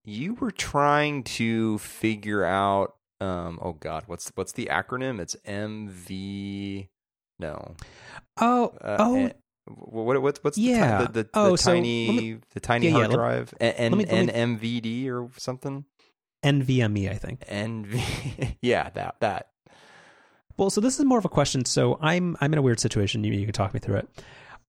You 0.04 0.34
were 0.34 0.50
trying 0.50 1.22
to 1.38 1.78
figure 1.78 2.44
out. 2.44 2.96
Um. 3.20 3.58
Oh 3.62 3.72
God, 3.74 4.04
what's 4.06 4.30
what's 4.34 4.52
the 4.52 4.66
acronym? 4.66 5.20
It's 5.20 5.36
MV. 5.46 6.88
No. 7.38 7.74
Oh, 8.40 8.74
Uh, 8.80 8.96
oh, 8.98 9.16
eh, 9.16 9.30
what 9.66 10.20
what 10.22 10.42
what's 10.42 10.56
the 10.56 10.62
ti- 10.62 10.70
Yeah. 10.70 11.02
the, 11.02 11.12
the, 11.12 11.22
the 11.24 11.28
Oh, 11.34 11.56
so 11.56 11.72
tiny 11.72 12.08
me- 12.10 12.38
the 12.52 12.60
tiny 12.60 12.86
yeah, 12.86 12.90
yeah, 12.92 12.96
hard 12.98 13.08
let- 13.10 13.16
drive 13.16 13.54
N 13.60 13.92
let 13.92 13.98
me- 13.98 14.04
let 14.06 14.26
me- 14.26 14.32
NVD 14.32 15.08
or 15.08 15.30
something 15.38 15.84
NVMe, 16.44 17.10
I 17.10 17.14
think. 17.14 17.40
NV 17.46 18.56
yeah 18.62 18.90
that 18.90 19.16
that 19.20 19.48
Well, 20.56 20.70
so 20.70 20.80
this 20.80 20.98
is 20.98 21.04
more 21.04 21.18
of 21.18 21.24
a 21.24 21.28
question. 21.28 21.64
So 21.64 21.98
I'm 22.00 22.36
I'm 22.40 22.52
in 22.52 22.58
a 22.58 22.62
weird 22.62 22.80
situation. 22.80 23.24
You 23.24 23.32
you 23.32 23.44
can 23.46 23.52
talk 23.52 23.74
me 23.74 23.80
through 23.80 23.96
it. 23.96 24.08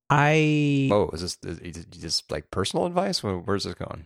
I 0.10 0.90
oh 0.92 1.10
is 1.14 1.36
this 1.38 1.58
is 1.60 1.86
just 1.86 2.32
like 2.32 2.52
personal 2.52 2.86
advice 2.86 3.24
where's 3.24 3.64
this 3.64 3.74
going 3.74 4.06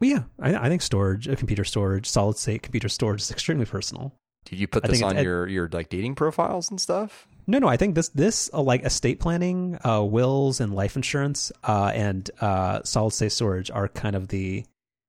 well, 0.00 0.10
yeah, 0.10 0.22
I, 0.40 0.66
I 0.66 0.68
think 0.68 0.82
storage, 0.82 1.28
uh, 1.28 1.36
computer 1.36 1.64
storage, 1.64 2.06
solid 2.08 2.36
state 2.36 2.62
computer 2.62 2.88
storage 2.88 3.20
is 3.22 3.30
extremely 3.30 3.64
personal. 3.64 4.12
did 4.44 4.58
you 4.58 4.66
put 4.66 4.82
this 4.84 5.00
on 5.02 5.16
your 5.22 5.46
your 5.48 5.68
like 5.72 5.88
dating 5.88 6.16
profiles 6.16 6.70
and 6.70 6.78
stuff 6.80 7.26
No, 7.46 7.58
no, 7.60 7.66
I 7.68 7.76
think 7.78 7.94
this 7.94 8.08
this 8.10 8.50
uh, 8.52 8.60
like 8.60 8.84
estate 8.84 9.20
planning, 9.20 9.78
uh, 9.86 10.02
wills 10.02 10.60
and 10.60 10.74
life 10.74 10.96
insurance, 10.96 11.50
uh, 11.64 11.92
and 11.94 12.30
uh, 12.40 12.82
solid 12.84 13.12
state 13.12 13.32
storage 13.32 13.70
are 13.70 13.88
kind 13.88 14.14
of 14.16 14.28
the 14.28 14.64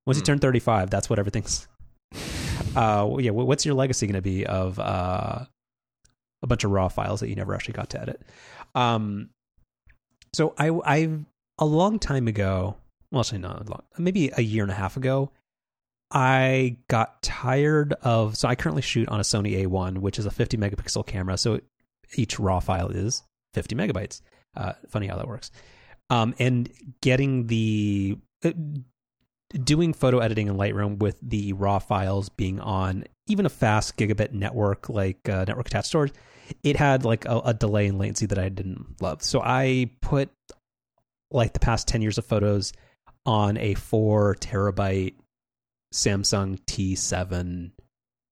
once 0.05 0.17
you 0.17 0.21
Hmm. 0.21 0.25
turn 0.25 0.39
thirty 0.39 0.59
five, 0.59 0.89
that's 0.89 1.09
what 1.09 1.19
everything's. 1.19 1.67
Uh, 2.75 3.17
yeah, 3.19 3.29
what's 3.29 3.65
your 3.67 3.75
legacy 3.75 4.07
going 4.07 4.15
to 4.15 4.21
be 4.21 4.45
of 4.47 4.79
uh, 4.79 5.45
a 6.43 6.47
bunch 6.47 6.63
of 6.63 6.69
raw 6.71 6.87
files 6.87 7.21
that 7.21 7.29
you 7.29 7.35
never 7.35 7.55
actually 7.55 7.73
got 7.73 7.89
to 7.91 8.01
edit? 8.01 8.21
Um, 8.75 9.29
so 10.33 10.53
I 10.57 10.69
I 10.69 11.09
a 11.57 11.65
long 11.65 11.97
time 11.99 12.27
ago, 12.27 12.75
well, 13.11 13.21
actually 13.21 13.39
not 13.39 13.67
long, 13.69 13.83
maybe 13.97 14.31
a 14.35 14.41
year 14.41 14.63
and 14.63 14.71
a 14.71 14.75
half 14.75 14.97
ago, 14.97 15.31
I 16.11 16.77
got 16.87 17.21
tired 17.23 17.93
of. 18.01 18.37
So 18.37 18.47
I 18.47 18.55
currently 18.55 18.81
shoot 18.81 19.09
on 19.09 19.19
a 19.19 19.23
Sony 19.23 19.65
A1, 19.65 19.97
which 19.97 20.19
is 20.19 20.25
a 20.25 20.31
50 20.31 20.57
megapixel 20.57 21.05
camera. 21.07 21.37
So 21.37 21.59
each 22.15 22.39
raw 22.39 22.59
file 22.59 22.89
is 22.89 23.23
50 23.53 23.75
megabytes. 23.75 24.21
Uh, 24.55 24.73
funny 24.89 25.07
how 25.07 25.17
that 25.17 25.27
works. 25.27 25.49
Um, 26.09 26.35
and 26.37 26.69
getting 27.01 27.47
the 27.47 28.17
uh, 28.43 28.51
doing 29.63 29.93
photo 29.93 30.19
editing 30.19 30.47
in 30.47 30.55
Lightroom 30.55 30.99
with 30.99 31.17
the 31.21 31.53
raw 31.53 31.79
files 31.79 32.29
being 32.29 32.59
on 32.59 33.05
even 33.27 33.45
a 33.45 33.49
fast 33.49 33.97
gigabit 33.97 34.31
network 34.31 34.89
like 34.89 35.27
uh, 35.29 35.45
network 35.47 35.67
attached 35.67 35.87
storage, 35.87 36.13
it 36.63 36.75
had 36.75 37.05
like 37.05 37.25
a, 37.25 37.39
a 37.45 37.53
delay 37.53 37.87
in 37.87 37.97
latency 37.97 38.25
that 38.25 38.39
I 38.39 38.49
didn't 38.49 39.01
love. 39.01 39.23
So 39.23 39.41
I 39.41 39.91
put 40.01 40.29
like 41.31 41.53
the 41.53 41.59
past 41.59 41.87
10 41.87 42.01
years 42.01 42.17
of 42.17 42.25
photos 42.25 42.73
on 43.25 43.57
a 43.57 43.73
four 43.75 44.35
terabyte 44.35 45.15
Samsung 45.93 46.59
T7 46.65 47.71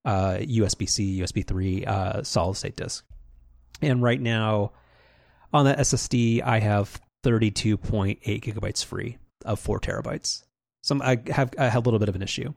uh, 0.05 0.39
USB 0.41 0.89
C, 0.89 1.21
USB 1.21 1.47
3 1.47 1.85
uh, 1.85 2.23
solid 2.23 2.57
state 2.57 2.77
disk. 2.77 3.05
And 3.83 4.03
right 4.03 4.21
now 4.21 4.73
on 5.53 5.67
that 5.67 5.79
SSD, 5.79 6.43
I 6.43 6.61
have 6.61 7.01
32.8 7.25 8.21
gigabytes 8.23 8.85
free 8.85 9.19
of 9.45 9.59
four 9.59 9.81
terabytes. 9.81 10.43
So 10.83 10.99
I 11.03 11.19
have 11.29 11.53
I 11.59 11.69
have 11.69 11.85
a 11.85 11.87
little 11.87 11.99
bit 11.99 12.09
of 12.09 12.17
an 12.17 12.23
issue. 12.23 12.53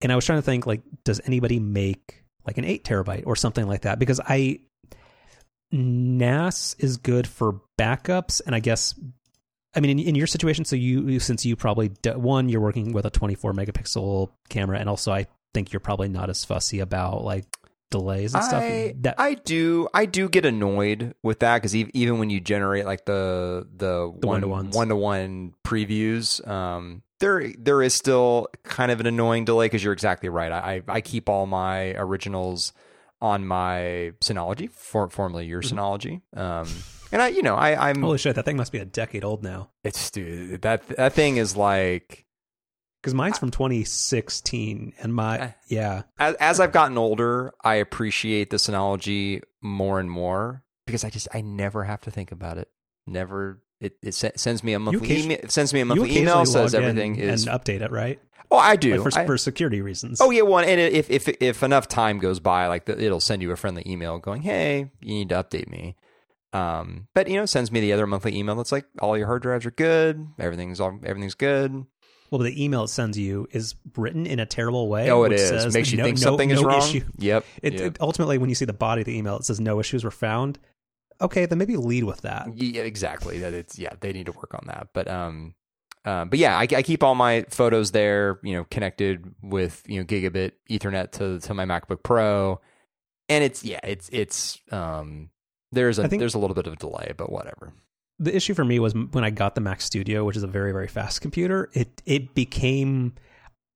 And 0.00 0.10
I 0.10 0.16
was 0.16 0.26
trying 0.26 0.38
to 0.38 0.42
think 0.42 0.66
like, 0.66 0.82
does 1.04 1.20
anybody 1.24 1.60
make 1.60 2.24
like 2.46 2.58
an 2.58 2.64
eight 2.64 2.84
terabyte 2.84 3.22
or 3.26 3.36
something 3.36 3.66
like 3.68 3.82
that? 3.82 3.98
Because 3.98 4.20
I 4.26 4.60
NAS 5.70 6.76
is 6.78 6.96
good 6.98 7.26
for 7.26 7.60
backups, 7.78 8.40
and 8.44 8.54
I 8.54 8.60
guess 8.60 8.94
I 9.74 9.80
mean 9.80 9.98
in, 9.98 10.08
in 10.08 10.14
your 10.14 10.26
situation. 10.26 10.64
So 10.64 10.76
you 10.76 11.18
since 11.18 11.46
you 11.46 11.56
probably 11.56 11.92
one 12.04 12.48
you're 12.48 12.60
working 12.60 12.92
with 12.92 13.06
a 13.06 13.10
24 13.10 13.52
megapixel 13.54 14.28
camera, 14.48 14.78
and 14.78 14.88
also 14.88 15.12
I 15.12 15.26
think 15.54 15.72
you're 15.72 15.80
probably 15.80 16.08
not 16.08 16.30
as 16.30 16.44
fussy 16.44 16.80
about 16.80 17.24
like 17.24 17.46
delays 17.90 18.34
and 18.34 18.44
stuff. 18.44 18.62
I, 18.62 18.94
That 19.00 19.14
I 19.18 19.34
do 19.34 19.88
I 19.94 20.04
do 20.06 20.28
get 20.28 20.44
annoyed 20.44 21.14
with 21.22 21.38
that 21.40 21.58
because 21.58 21.74
even 21.74 22.18
when 22.18 22.28
you 22.28 22.40
generate 22.40 22.84
like 22.84 23.04
the 23.06 23.66
the, 23.74 24.12
The 24.20 24.26
one 24.26 24.42
one-to-ones. 24.42 24.76
one 24.76 24.88
to 24.88 24.96
one 24.96 25.54
previews, 25.64 26.46
um, 26.46 27.02
there 27.22 27.52
there 27.58 27.80
is 27.80 27.94
still 27.94 28.48
kind 28.64 28.90
of 28.90 29.00
an 29.00 29.06
annoying 29.06 29.46
delay 29.46 29.66
because 29.66 29.82
you're 29.82 29.94
exactly 29.94 30.28
right. 30.28 30.52
I 30.52 30.82
I 30.86 31.00
keep 31.00 31.28
all 31.30 31.46
my 31.46 31.94
originals 31.94 32.74
on 33.22 33.46
my 33.46 34.12
Synology, 34.20 34.68
for, 34.70 35.08
formerly 35.08 35.46
your 35.46 35.62
Mm-hmm. 35.62 35.78
Synology, 35.78 36.20
um, 36.36 36.68
and 37.12 37.22
I 37.22 37.28
you 37.28 37.42
know 37.42 37.54
I 37.54 37.88
I'm 37.88 38.02
holy 38.02 38.18
shit, 38.18 38.34
that 38.36 38.44
thing 38.44 38.56
must 38.56 38.72
be 38.72 38.78
a 38.78 38.84
decade 38.84 39.24
old 39.24 39.42
now. 39.42 39.70
it's 39.84 40.10
dude 40.10 40.60
that 40.62 40.86
that 40.88 41.12
thing 41.14 41.36
is 41.38 41.56
like 41.56 42.26
Because 43.00 43.14
mine's 43.14 43.38
from 43.38 43.50
2016, 43.50 44.94
and 45.00 45.14
my 45.14 45.54
yeah, 45.68 46.02
as, 46.18 46.34
as 46.36 46.60
I've 46.60 46.72
gotten 46.72 46.98
older, 46.98 47.52
I 47.64 47.76
appreciate 47.76 48.50
the 48.50 48.56
Synology 48.58 49.42
more 49.62 50.00
and 50.00 50.10
more 50.10 50.64
because 50.86 51.04
I 51.04 51.10
just 51.10 51.28
I 51.32 51.40
never 51.40 51.84
have 51.84 52.00
to 52.02 52.10
think 52.10 52.32
about 52.32 52.58
it. 52.58 52.68
Never. 53.06 53.62
It, 53.82 53.96
it 54.02 54.14
sends 54.14 54.62
me 54.62 54.72
a 54.74 54.78
monthly 54.78 55.24
email. 55.24 55.38
It 55.42 55.50
sends 55.50 55.74
me 55.74 55.80
a 55.80 55.84
monthly 55.84 56.16
email. 56.18 56.46
Says 56.46 56.74
everything 56.74 57.16
is. 57.16 57.46
and 57.46 57.60
update 57.60 57.80
it, 57.82 57.90
right? 57.90 58.20
oh, 58.50 58.56
I 58.58 58.76
do. 58.76 58.96
Like 59.02 59.12
for, 59.12 59.18
I- 59.18 59.26
for 59.26 59.36
security 59.38 59.80
reasons. 59.80 60.20
oh 60.20 60.30
yeah, 60.30 60.42
one. 60.42 60.64
And 60.64 60.80
if 60.80 61.10
if 61.10 61.28
if 61.28 61.62
enough 61.62 61.88
time 61.88 62.18
goes 62.18 62.38
by, 62.38 62.68
like 62.68 62.84
the, 62.84 63.02
it'll 63.02 63.18
send 63.20 63.42
you 63.42 63.50
a 63.50 63.56
friendly 63.56 63.82
email 63.86 64.18
going, 64.18 64.42
"Hey, 64.42 64.90
you 65.00 65.14
need 65.14 65.30
to 65.30 65.34
update 65.42 65.68
me." 65.68 65.96
Um, 66.52 67.08
but 67.14 67.28
you 67.28 67.36
know, 67.36 67.46
sends 67.46 67.72
me 67.72 67.80
the 67.80 67.92
other 67.92 68.06
monthly 68.06 68.36
email 68.36 68.54
that's 68.54 68.72
like, 68.72 68.84
"All 69.00 69.16
your 69.18 69.26
hard 69.26 69.42
drives 69.42 69.66
are 69.66 69.70
good. 69.70 70.26
Everything's 70.38 70.80
all 70.80 70.98
everything's 71.04 71.34
good." 71.34 71.72
Well, 71.72 72.38
but 72.38 72.44
the 72.44 72.64
email 72.64 72.84
it 72.84 72.88
sends 72.88 73.18
you 73.18 73.46
is 73.50 73.74
written 73.96 74.24
in 74.26 74.38
a 74.40 74.46
terrible 74.46 74.88
way. 74.88 75.10
Oh, 75.10 75.24
it 75.24 75.30
which 75.30 75.40
is. 75.40 75.48
Says 75.48 75.74
Makes 75.74 75.90
you 75.92 75.98
no, 75.98 76.04
think 76.04 76.16
no- 76.18 76.22
something 76.22 76.50
is 76.50 76.62
no 76.62 76.68
wrong. 76.68 76.78
Issue. 76.78 77.04
Yep. 77.18 77.44
It, 77.62 77.72
yep. 77.74 77.82
it- 77.82 77.96
ultimately, 78.00 78.38
when 78.38 78.48
you 78.48 78.54
see 78.54 78.64
the 78.64 78.72
body 78.72 79.02
of 79.02 79.06
the 79.06 79.16
email, 79.16 79.36
it 79.36 79.44
says 79.44 79.60
no 79.60 79.80
issues 79.80 80.02
were 80.04 80.10
found. 80.10 80.58
Okay, 81.20 81.46
then 81.46 81.58
maybe 81.58 81.76
lead 81.76 82.04
with 82.04 82.22
that. 82.22 82.48
Yeah, 82.56 82.82
exactly. 82.82 83.38
That 83.38 83.52
it's 83.54 83.78
yeah, 83.78 83.90
they 84.00 84.12
need 84.12 84.26
to 84.26 84.32
work 84.32 84.54
on 84.54 84.64
that. 84.66 84.88
But 84.92 85.08
um, 85.08 85.54
uh, 86.04 86.24
but 86.24 86.38
yeah, 86.38 86.56
I, 86.56 86.62
I 86.62 86.82
keep 86.82 87.02
all 87.02 87.14
my 87.14 87.44
photos 87.50 87.92
there. 87.92 88.38
You 88.42 88.54
know, 88.54 88.64
connected 88.70 89.34
with 89.42 89.82
you 89.86 90.00
know 90.00 90.04
gigabit 90.04 90.52
Ethernet 90.70 91.12
to 91.12 91.38
to 91.46 91.54
my 91.54 91.64
MacBook 91.64 92.02
Pro, 92.02 92.60
and 93.28 93.44
it's 93.44 93.64
yeah, 93.64 93.80
it's 93.84 94.08
it's 94.12 94.58
um, 94.70 95.30
there's 95.70 95.98
a 95.98 96.08
there's 96.08 96.34
a 96.34 96.38
little 96.38 96.54
bit 96.54 96.66
of 96.66 96.72
a 96.72 96.76
delay, 96.76 97.12
but 97.16 97.30
whatever. 97.30 97.72
the 98.18 98.34
issue 98.34 98.54
for 98.54 98.64
me 98.64 98.78
was 98.78 98.94
when 98.94 99.24
I 99.24 99.30
got 99.30 99.54
the 99.54 99.60
Mac 99.60 99.80
Studio, 99.80 100.24
which 100.24 100.36
is 100.36 100.42
a 100.42 100.48
very 100.48 100.72
very 100.72 100.88
fast 100.88 101.20
computer. 101.20 101.70
It 101.72 102.02
it 102.04 102.34
became 102.34 103.14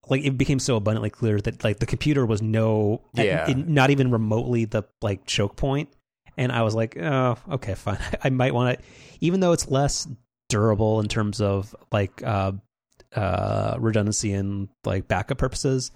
like 0.08 0.24
it 0.24 0.38
became 0.38 0.58
so 0.60 0.76
abundantly 0.76 1.10
clear 1.10 1.40
that 1.40 1.64
like 1.64 1.78
the 1.80 1.86
computer 1.86 2.24
was 2.26 2.40
no 2.42 3.02
Yeah. 3.14 3.48
it- 3.50 3.68
not 3.68 3.90
even 3.90 4.10
remotely 4.10 4.64
the 4.64 4.84
like 5.02 5.26
choke 5.26 5.56
point. 5.56 5.88
And 6.36 6.52
I 6.52 6.62
was 6.62 6.74
like, 6.74 6.96
oh, 6.98 7.36
okay, 7.52 7.74
fine. 7.74 7.98
I 8.22 8.30
might 8.30 8.54
want 8.54 8.78
to, 8.78 8.84
even 9.20 9.40
though 9.40 9.52
it's 9.52 9.68
less 9.70 10.06
durable 10.48 11.00
in 11.00 11.08
terms 11.08 11.40
of 11.40 11.74
like 11.90 12.22
uh, 12.22 12.52
uh, 13.14 13.76
redundancy 13.78 14.32
and 14.32 14.68
like 14.84 15.08
backup 15.08 15.38
purposes. 15.38 15.90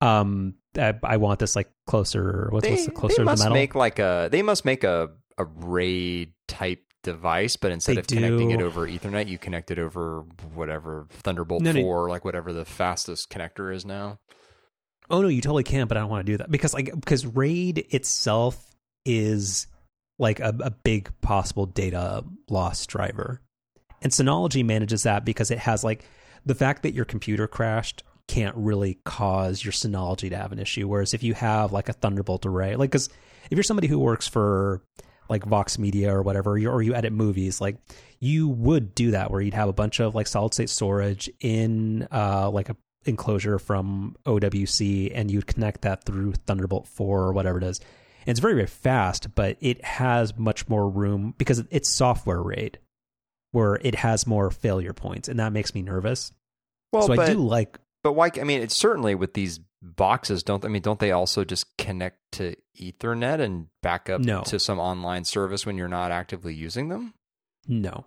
Um, 0.00 0.54
I, 0.76 0.94
I 1.02 1.16
want 1.18 1.38
this 1.38 1.54
like 1.54 1.70
closer. 1.86 2.48
What's, 2.50 2.68
what's 2.68 2.86
the 2.86 2.92
closer 2.92 3.12
they 3.12 3.16
to 3.16 3.20
the 3.20 3.24
must 3.26 3.42
metal? 3.42 3.54
make 3.54 3.74
like 3.74 3.98
a 3.98 4.28
they 4.32 4.42
must 4.42 4.64
make 4.64 4.84
a 4.84 5.10
a 5.38 5.44
RAID 5.44 6.32
type 6.48 6.80
device, 7.02 7.56
but 7.56 7.72
instead 7.72 7.96
They 7.96 8.00
of 8.00 8.06
connecting 8.06 8.50
it 8.52 8.62
over 8.62 8.86
Ethernet, 8.86 9.28
you 9.28 9.38
connect 9.38 9.70
it 9.70 9.78
over 9.78 10.24
whatever 10.54 11.06
Thunderbolt 11.10 11.62
No, 11.62 11.72
no. 11.72 11.80
four, 11.82 12.08
like 12.08 12.24
whatever 12.24 12.52
the 12.52 12.64
fastest 12.64 13.30
connector 13.30 13.74
is 13.74 13.84
now. 13.84 14.18
Oh 15.10 15.20
no, 15.20 15.28
you 15.28 15.40
totally 15.42 15.64
can, 15.64 15.88
but 15.88 15.96
I 15.96 16.00
don't 16.00 16.10
want 16.10 16.24
to 16.26 16.32
do 16.32 16.36
that 16.38 16.50
because 16.50 16.72
like 16.74 16.92
because 16.94 17.26
RAID 17.26 17.78
itself 17.90 18.74
is 19.04 19.66
like 20.18 20.40
a, 20.40 20.54
a 20.60 20.70
big 20.70 21.10
possible 21.20 21.66
data 21.66 22.24
loss 22.48 22.86
driver, 22.86 23.40
and 24.02 24.12
Synology 24.12 24.64
manages 24.64 25.04
that 25.04 25.24
because 25.24 25.50
it 25.50 25.58
has 25.58 25.84
like 25.84 26.04
the 26.44 26.54
fact 26.54 26.82
that 26.82 26.94
your 26.94 27.04
computer 27.04 27.46
crashed 27.46 28.02
can't 28.28 28.56
really 28.56 28.98
cause 29.04 29.64
your 29.64 29.72
Synology 29.72 30.30
to 30.30 30.36
have 30.36 30.52
an 30.52 30.58
issue. 30.58 30.88
Whereas 30.88 31.14
if 31.14 31.22
you 31.22 31.34
have 31.34 31.72
like 31.72 31.88
a 31.88 31.92
Thunderbolt 31.92 32.46
array, 32.46 32.76
like 32.76 32.90
because 32.90 33.08
if 33.50 33.56
you're 33.56 33.62
somebody 33.62 33.88
who 33.88 33.98
works 33.98 34.28
for 34.28 34.82
like 35.28 35.44
Vox 35.44 35.78
Media 35.78 36.14
or 36.14 36.22
whatever, 36.22 36.52
or 36.52 36.82
you 36.82 36.94
edit 36.94 37.12
movies, 37.12 37.60
like 37.60 37.76
you 38.20 38.48
would 38.48 38.94
do 38.94 39.12
that 39.12 39.30
where 39.30 39.40
you'd 39.40 39.54
have 39.54 39.68
a 39.68 39.72
bunch 39.72 40.00
of 40.00 40.14
like 40.14 40.26
solid 40.26 40.54
state 40.54 40.70
storage 40.70 41.30
in 41.40 42.06
uh, 42.12 42.50
like 42.50 42.68
a 42.68 42.76
enclosure 43.04 43.58
from 43.58 44.16
OWC 44.26 45.10
and 45.14 45.30
you'd 45.30 45.46
connect 45.46 45.82
that 45.82 46.04
through 46.04 46.32
Thunderbolt 46.46 46.86
4 46.86 47.20
or 47.20 47.32
whatever 47.32 47.58
it 47.58 47.64
is. 47.64 47.80
And 48.26 48.28
it's 48.28 48.40
very, 48.40 48.54
very 48.54 48.66
fast, 48.66 49.34
but 49.34 49.56
it 49.60 49.84
has 49.84 50.36
much 50.36 50.68
more 50.68 50.88
room 50.88 51.34
because 51.38 51.62
it's 51.70 51.88
software 51.88 52.42
RAID 52.42 52.78
where 53.52 53.76
it 53.82 53.96
has 53.96 54.26
more 54.26 54.50
failure 54.50 54.92
points. 54.92 55.28
And 55.28 55.38
that 55.38 55.52
makes 55.52 55.74
me 55.74 55.82
nervous. 55.82 56.32
Well, 56.92 57.02
so 57.02 57.16
but, 57.16 57.28
I 57.28 57.32
do 57.32 57.38
like. 57.38 57.78
But 58.02 58.12
why? 58.14 58.30
I 58.40 58.44
mean, 58.44 58.62
it's 58.62 58.76
certainly 58.76 59.14
with 59.14 59.34
these 59.34 59.60
boxes, 59.82 60.42
don't 60.42 60.64
I 60.64 60.68
mean, 60.68 60.82
don't 60.82 60.98
they 61.00 61.10
also 61.12 61.44
just 61.44 61.76
connect 61.76 62.18
to 62.32 62.54
Ethernet 62.80 63.40
and 63.40 63.66
back 63.82 64.08
up 64.08 64.20
No. 64.20 64.42
to 64.42 64.58
some 64.58 64.78
online 64.78 65.24
service 65.24 65.66
when 65.66 65.76
you're 65.76 65.88
not 65.88 66.10
actively 66.12 66.54
using 66.54 66.88
them? 66.88 67.14
No. 67.66 68.06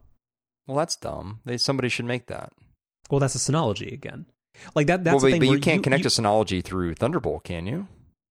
Well, 0.68 0.78
that's 0.78 0.96
dumb. 0.96 1.42
They, 1.46 1.58
somebody 1.58 1.90
should 1.90 2.06
make 2.06 2.28
that. 2.28 2.54
Well, 3.10 3.20
that's 3.20 3.36
a 3.36 3.40
Synology 3.40 3.92
again. 3.94 4.26
Like 4.74 4.88
that. 4.88 5.04
That's 5.04 5.16
well, 5.16 5.26
the 5.26 5.32
but, 5.38 5.42
thing. 5.42 5.50
but 5.50 5.54
you 5.54 5.60
can't 5.60 5.84
connect 5.84 6.04
you- 6.04 6.10
to 6.10 6.22
Synology 6.22 6.64
through 6.64 6.96
Thunderbolt, 6.96 7.44
can 7.44 7.68
you? 7.68 7.88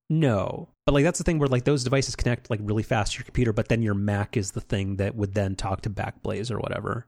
No, 0.09 0.67
but 0.85 0.93
like 0.93 1.03
that's 1.03 1.17
the 1.17 1.23
thing 1.23 1.39
where 1.39 1.47
like 1.49 1.63
those 1.63 1.83
devices 1.83 2.15
connect 2.15 2.49
like 2.49 2.59
really 2.63 2.83
fast 2.83 3.13
to 3.13 3.19
your 3.19 3.25
computer, 3.25 3.53
but 3.53 3.67
then 3.69 3.81
your 3.81 3.95
Mac 3.95 4.37
is 4.37 4.51
the 4.51 4.61
thing 4.61 4.97
that 4.97 5.15
would 5.15 5.33
then 5.33 5.55
talk 5.55 5.81
to 5.81 5.89
Backblaze 5.89 6.51
or 6.51 6.59
whatever. 6.59 7.07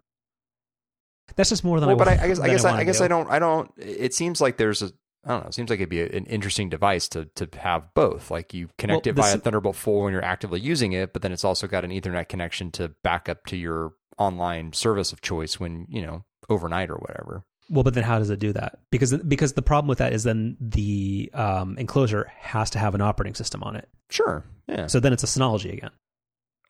That's 1.35 1.49
just 1.49 1.63
more 1.63 1.79
than 1.79 1.87
Well, 1.87 1.97
I. 1.97 1.99
but 1.99 2.07
I, 2.07 2.23
I 2.23 2.27
guess 2.27 2.39
I 2.39 2.47
guess 2.47 2.65
I, 2.65 2.77
I 2.77 2.83
guess 2.83 2.97
do. 2.99 3.03
I 3.03 3.07
don't 3.07 3.29
I 3.29 3.39
don't. 3.39 3.71
It 3.77 4.13
seems 4.13 4.41
like 4.41 4.57
there's 4.57 4.81
a 4.81 4.91
I 5.25 5.31
don't 5.31 5.43
know. 5.43 5.47
It 5.49 5.53
seems 5.53 5.69
like 5.69 5.79
it'd 5.79 5.89
be 5.89 6.01
a, 6.01 6.07
an 6.07 6.25
interesting 6.25 6.69
device 6.69 7.07
to 7.09 7.25
to 7.35 7.47
have 7.59 7.93
both. 7.93 8.31
Like 8.31 8.53
you 8.53 8.69
connect 8.77 9.05
Well, 9.05 9.11
it 9.11 9.15
via 9.15 9.37
Thunderbolt 9.37 9.75
4 9.75 10.05
when 10.05 10.13
you're 10.13 10.23
actively 10.23 10.59
using 10.59 10.93
it, 10.93 11.13
but 11.13 11.21
then 11.21 11.31
it's 11.31 11.43
also 11.43 11.67
got 11.67 11.83
an 11.83 11.91
Ethernet 11.91 12.29
connection 12.29 12.71
to 12.73 12.89
back 13.03 13.27
up 13.27 13.45
to 13.47 13.57
your 13.57 13.93
online 14.17 14.73
service 14.73 15.11
of 15.11 15.21
choice 15.21 15.59
when 15.59 15.85
you 15.89 16.01
know 16.01 16.23
overnight 16.49 16.89
or 16.89 16.95
whatever. 16.95 17.43
Well, 17.69 17.83
but 17.83 17.93
then 17.93 18.03
how 18.03 18.17
does 18.19 18.29
it 18.29 18.39
do 18.39 18.53
that? 18.53 18.79
Because 18.91 19.13
because 19.17 19.53
the 19.53 19.61
problem 19.61 19.87
with 19.89 19.97
that 19.97 20.13
is 20.13 20.23
then 20.23 20.55
the 20.61 21.29
um, 21.33 21.77
enclosure 21.77 22.31
has 22.39 22.69
to 22.71 22.79
have 22.79 22.95
an 22.95 23.01
operating 23.01 23.35
system 23.35 23.61
on 23.63 23.75
it. 23.75 23.89
Sure. 24.09 24.45
Yeah. 24.67 24.87
So 24.87 24.99
then 24.99 25.11
it's 25.13 25.23
a 25.23 25.27
Synology 25.27 25.73
again. 25.73 25.91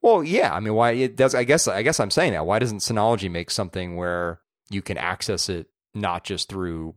Well, 0.01 0.23
yeah. 0.23 0.53
I 0.53 0.59
mean, 0.59 0.73
why 0.73 0.91
it 0.91 1.15
does? 1.15 1.35
I 1.35 1.43
guess 1.43 1.67
I 1.67 1.83
guess 1.83 1.99
I'm 1.99 2.11
saying 2.11 2.33
that. 2.33 2.45
Why 2.45 2.59
doesn't 2.59 2.79
Synology 2.79 3.29
make 3.29 3.51
something 3.51 3.95
where 3.95 4.41
you 4.69 4.81
can 4.81 4.97
access 4.97 5.49
it 5.49 5.67
not 5.93 6.23
just 6.23 6.49
through 6.49 6.95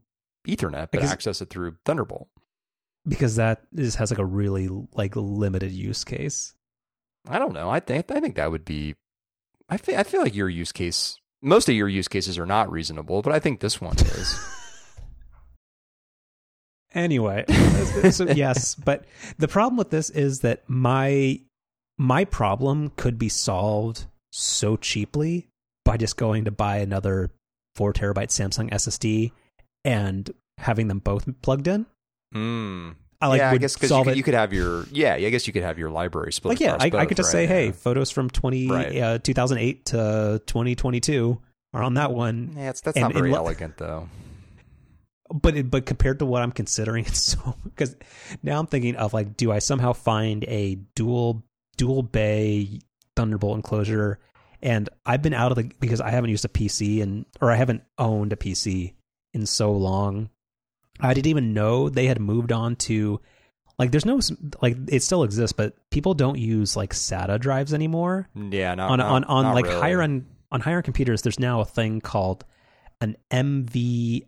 Ethernet, 0.49 0.73
but 0.73 0.93
Because- 0.93 1.11
access 1.13 1.41
it 1.43 1.51
through 1.51 1.77
Thunderbolt? 1.85 2.29
Because 3.07 3.37
that 3.37 3.63
just 3.75 3.97
has 3.97 4.11
like 4.11 4.19
a 4.19 4.25
really 4.25 4.69
like 4.95 5.17
limited 5.17 5.73
use 5.73 6.05
case. 6.05 6.55
I 7.29 7.39
don't 7.39 7.53
know. 7.55 7.69
I 7.69 7.81
think 7.81 8.11
I 8.11 8.21
think 8.21 8.37
that 8.37 8.51
would 8.51 8.65
be. 8.65 8.95
I 9.69 9.77
feel 9.77 9.99
I 9.99 10.03
feel 10.05 10.23
like 10.23 10.35
your 10.35 10.49
use 10.49 10.73
case. 10.73 11.20
Most 11.43 11.69
of 11.69 11.75
your 11.75 11.89
use 11.89 12.09
cases 12.09 12.39
are 12.39 12.47
not 12.47 12.71
reasonable, 12.71 13.23
but 13.23 13.33
I 13.33 13.39
think 13.39 13.61
this 13.61 13.81
one 13.81 13.97
is. 13.97 14.57
Anyway, 16.93 17.45
so 18.11 18.25
yes, 18.25 18.75
but 18.75 19.05
the 19.39 19.47
problem 19.47 19.77
with 19.77 19.91
this 19.91 20.11
is 20.11 20.41
that 20.41 20.69
my 20.69 21.41
my 21.99 22.25
problem 22.25 22.91
could 22.97 23.19
be 23.19 23.29
solved 23.29 24.07
so 24.33 24.77
cheaply 24.77 25.47
by 25.85 25.97
just 25.97 26.17
going 26.17 26.47
to 26.47 26.51
buy 26.51 26.79
another 26.79 27.31
four 27.77 27.93
terabyte 27.93 28.31
Samsung 28.31 28.71
SSD 28.71 29.31
and 29.85 30.31
having 30.59 30.89
them 30.89 30.99
both 30.99 31.29
plugged 31.43 31.69
in. 31.69 31.87
Mm. 32.35 32.97
I 33.21 33.27
like 33.29 33.39
yeah, 33.39 33.51
I 33.51 33.59
guess 33.59 33.75
because 33.75 33.91
you, 33.91 33.95
solve 33.95 34.05
could- 34.07 34.13
it. 34.15 34.17
you 34.17 34.23
could 34.23 34.35
have 34.35 34.53
your 34.53 34.87
yeah, 34.91 35.15
I 35.15 35.29
guess 35.31 35.47
you 35.47 35.53
could 35.53 35.63
have 35.63 35.79
your 35.79 35.91
library 35.91 36.33
split. 36.33 36.53
like 36.53 36.61
yeah, 36.61 36.77
I, 36.81 36.87
I 36.87 36.91
both, 36.91 37.09
could 37.09 37.17
just 37.19 37.35
right? 37.35 37.41
say, 37.41 37.47
hey, 37.47 37.67
Yeah. 37.67 37.73
photos 37.73 38.11
from 38.11 38.31
twenty 38.31 38.69
Right. 38.69 38.97
uh, 38.97 39.19
two 39.19 39.35
thousand 39.35 39.59
eight 39.59 39.85
to 39.87 40.41
twenty 40.47 40.75
twenty 40.75 41.01
two 41.01 41.41
are 41.75 41.83
on 41.83 41.95
that 41.95 42.13
one. 42.13 42.55
Yeah, 42.57 42.71
it's, 42.71 42.81
that's 42.81 42.97
and- 42.97 43.03
not 43.05 43.13
very 43.15 43.33
elegant 43.35 43.77
though. 43.77 44.09
but 45.33 45.57
it, 45.57 45.71
but 45.71 45.87
compared 45.87 46.19
to 46.21 46.27
what 46.27 46.43
I'm 46.43 46.53
considering, 46.53 47.05
it's 47.07 47.21
so 47.23 47.55
because 47.65 47.95
now 48.43 48.59
I'm 48.59 48.67
thinking 48.67 48.97
of 48.97 49.13
like, 49.13 49.37
do 49.37 49.53
I 49.53 49.59
somehow 49.59 49.93
find 49.93 50.45
a 50.45 50.77
dual 50.95 51.45
dual 51.77 52.03
bay 52.03 52.81
Thunderbolt 53.17 53.57
enclosure? 53.57 54.19
And 54.63 54.89
I've 55.07 55.23
been 55.23 55.33
out 55.35 55.53
of 55.53 55.57
the 55.57 55.71
because 55.81 56.01
I 56.01 56.11
haven't 56.11 56.31
used 56.31 56.45
a 56.45 56.49
PC 56.49 57.03
and 57.03 57.25
or 57.41 57.51
I 57.51 57.57
haven't 57.57 57.83
owned 57.99 58.33
a 58.33 58.37
PC 58.37 58.95
in 59.33 59.47
so 59.47 59.73
long. 59.73 60.31
I 61.03 61.15
didn't 61.15 61.29
even 61.29 61.55
know 61.55 61.89
they 61.89 62.07
had 62.07 62.21
moved 62.21 62.53
on 62.53 62.77
to 62.77 63.21
like 63.79 63.91
there's 63.91 64.05
no 64.05 64.21
like 64.63 64.77
it 64.89 65.03
still 65.03 65.23
exists, 65.25 65.53
but 65.53 65.75
people 65.91 66.15
don't 66.15 66.39
use 66.39 66.77
like 66.77 66.93
SATA 66.93 67.41
drives 67.41 67.73
anymore. 67.75 68.29
Yeah, 68.35 68.75
not 68.75 68.91
on 68.91 68.99
not- 68.99 69.11
on 69.11 69.25
on 69.25 69.45
not 69.45 69.55
like 69.55 69.65
really. 69.67 69.81
higher 69.81 70.03
end 70.03 70.27
on 70.53 70.61
higher 70.61 70.77
end 70.77 70.85
computers 70.85 71.23
there's 71.23 71.39
now 71.39 71.61
a 71.61 71.65
thing 71.65 72.01
called 72.01 72.45
an 73.01 73.17
NVM 73.31 74.25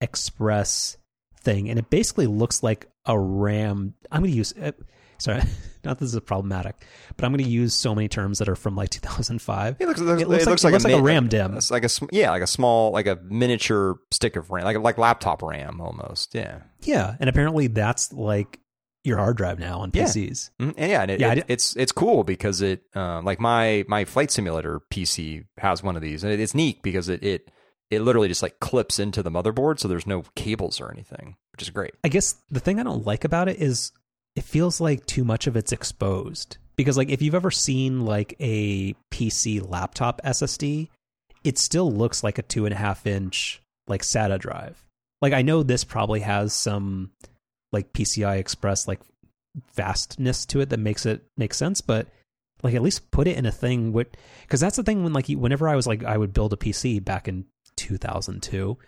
Express 0.00 0.96
thing 1.40 1.68
and 1.68 1.78
it 1.78 1.90
basically 1.90 2.26
looks 2.26 2.62
like 2.62 2.86
a 3.06 3.18
RAM. 3.18 3.94
I'm 4.10 4.20
going 4.22 4.30
to 4.30 4.36
use 4.36 4.52
uh, 4.60 4.72
sorry 5.18 5.42
not 5.84 5.98
that 5.98 6.04
this 6.04 6.14
is 6.14 6.20
problematic 6.20 6.84
but 7.16 7.24
I'm 7.24 7.32
going 7.32 7.44
to 7.44 7.50
use 7.50 7.74
so 7.74 7.94
many 7.94 8.08
terms 8.08 8.38
that 8.38 8.48
are 8.48 8.56
from 8.56 8.76
like 8.76 8.90
2005 8.90 9.76
It 9.80 9.86
looks, 9.88 10.00
it 10.00 10.04
looks, 10.04 10.22
It 10.22 10.28
looks 10.28 10.42
it 10.42 10.46
like- 10.46 10.50
looks 10.50 10.64
like, 10.64 10.72
looks 10.72 10.84
a, 10.84 10.88
like 10.88 11.00
a 11.00 11.02
RAM. 11.02 11.28
It's 11.56 11.70
like 11.70 11.84
a 11.84 11.88
yeah, 12.10 12.30
like 12.30 12.42
a 12.42 12.46
small, 12.46 12.92
like 12.92 13.06
a 13.06 13.18
miniature 13.24 13.96
stick 14.10 14.36
of 14.36 14.50
RAM, 14.50 14.64
like 14.64 14.78
like 14.78 14.98
laptop 14.98 15.42
RAM 15.42 15.80
almost. 15.80 16.34
Yeah, 16.34 16.60
yeah 16.82 17.16
and 17.20 17.28
apparently 17.28 17.66
that's 17.68 18.12
like 18.12 18.58
your 19.04 19.18
hard 19.18 19.36
drive 19.36 19.58
now 19.58 19.80
on 19.80 19.90
PCs 19.90 20.50
Mhm. 20.60 20.74
and 20.76 20.90
yeah, 20.90 21.02
and 21.02 21.10
it, 21.10 21.20
Yeah, 21.20 21.32
it- 21.32 21.44
it's 21.48 21.74
it's 21.76 21.90
cool 21.92 22.22
because 22.24 22.60
it 22.62 22.82
uh, 22.94 23.20
like 23.22 23.40
my 23.40 23.84
my 23.88 24.04
flight 24.04 24.30
simulator 24.30 24.80
PC 24.92 25.44
has 25.58 25.82
one 25.82 25.96
of 25.96 26.02
these, 26.02 26.22
and 26.22 26.32
it, 26.32 26.38
it's 26.40 26.54
neat 26.54 26.82
because 26.82 27.08
it 27.08 27.22
it 27.24 27.50
it 27.90 28.00
literally 28.00 28.28
just 28.28 28.42
like 28.42 28.58
clips 28.60 28.98
into 28.98 29.22
the 29.22 29.30
motherboard, 29.30 29.78
so 29.80 29.86
there's 29.88 30.06
no 30.06 30.22
cables 30.36 30.80
or 30.80 30.90
anything, 30.90 31.36
which 31.52 31.62
is 31.62 31.70
great. 31.70 31.92
I 32.04 32.08
guess 32.08 32.36
the 32.50 32.60
thing 32.60 32.78
I 32.80 32.84
don't 32.84 33.04
like 33.06 33.24
about 33.24 33.48
it 33.48 33.60
is 33.60 33.92
it 34.36 34.44
feels 34.44 34.80
like 34.80 35.06
too 35.06 35.24
much 35.24 35.46
of 35.46 35.56
it's 35.56 35.72
exposed. 35.72 36.58
Because 36.76 36.96
like 36.96 37.10
if 37.10 37.20
you've 37.20 37.34
ever 37.34 37.50
seen 37.50 38.04
like 38.04 38.34
a 38.40 38.94
PC 39.10 39.68
laptop 39.68 40.20
SSD, 40.24 40.88
it 41.44 41.58
still 41.58 41.92
looks 41.92 42.24
like 42.24 42.38
a 42.38 42.42
two 42.42 42.64
and 42.64 42.74
a 42.74 42.78
half 42.78 43.06
inch 43.06 43.60
like 43.88 44.02
SATA 44.02 44.38
drive. 44.38 44.82
Like 45.20 45.32
I 45.32 45.42
know 45.42 45.62
this 45.62 45.84
probably 45.84 46.20
has 46.20 46.54
some 46.54 47.10
like 47.72 47.92
PCI 47.92 48.38
Express 48.38 48.88
like 48.88 49.00
vastness 49.74 50.46
to 50.46 50.60
it 50.60 50.70
that 50.70 50.78
makes 50.78 51.04
it 51.04 51.22
make 51.36 51.54
sense, 51.54 51.80
but 51.80 52.08
like 52.62 52.74
at 52.74 52.82
least 52.82 53.10
put 53.10 53.26
it 53.26 53.36
in 53.36 53.44
a 53.44 53.52
thing 53.52 53.92
with 53.92 54.08
because 54.42 54.60
that's 54.60 54.76
the 54.76 54.82
thing 54.82 55.02
when 55.02 55.12
like 55.12 55.28
whenever 55.28 55.68
I 55.68 55.76
was 55.76 55.86
like 55.86 56.04
I 56.04 56.16
would 56.16 56.32
build 56.32 56.52
a 56.52 56.56
PC 56.56 57.04
back 57.04 57.28
in 57.28 57.44
2002, 57.76 58.78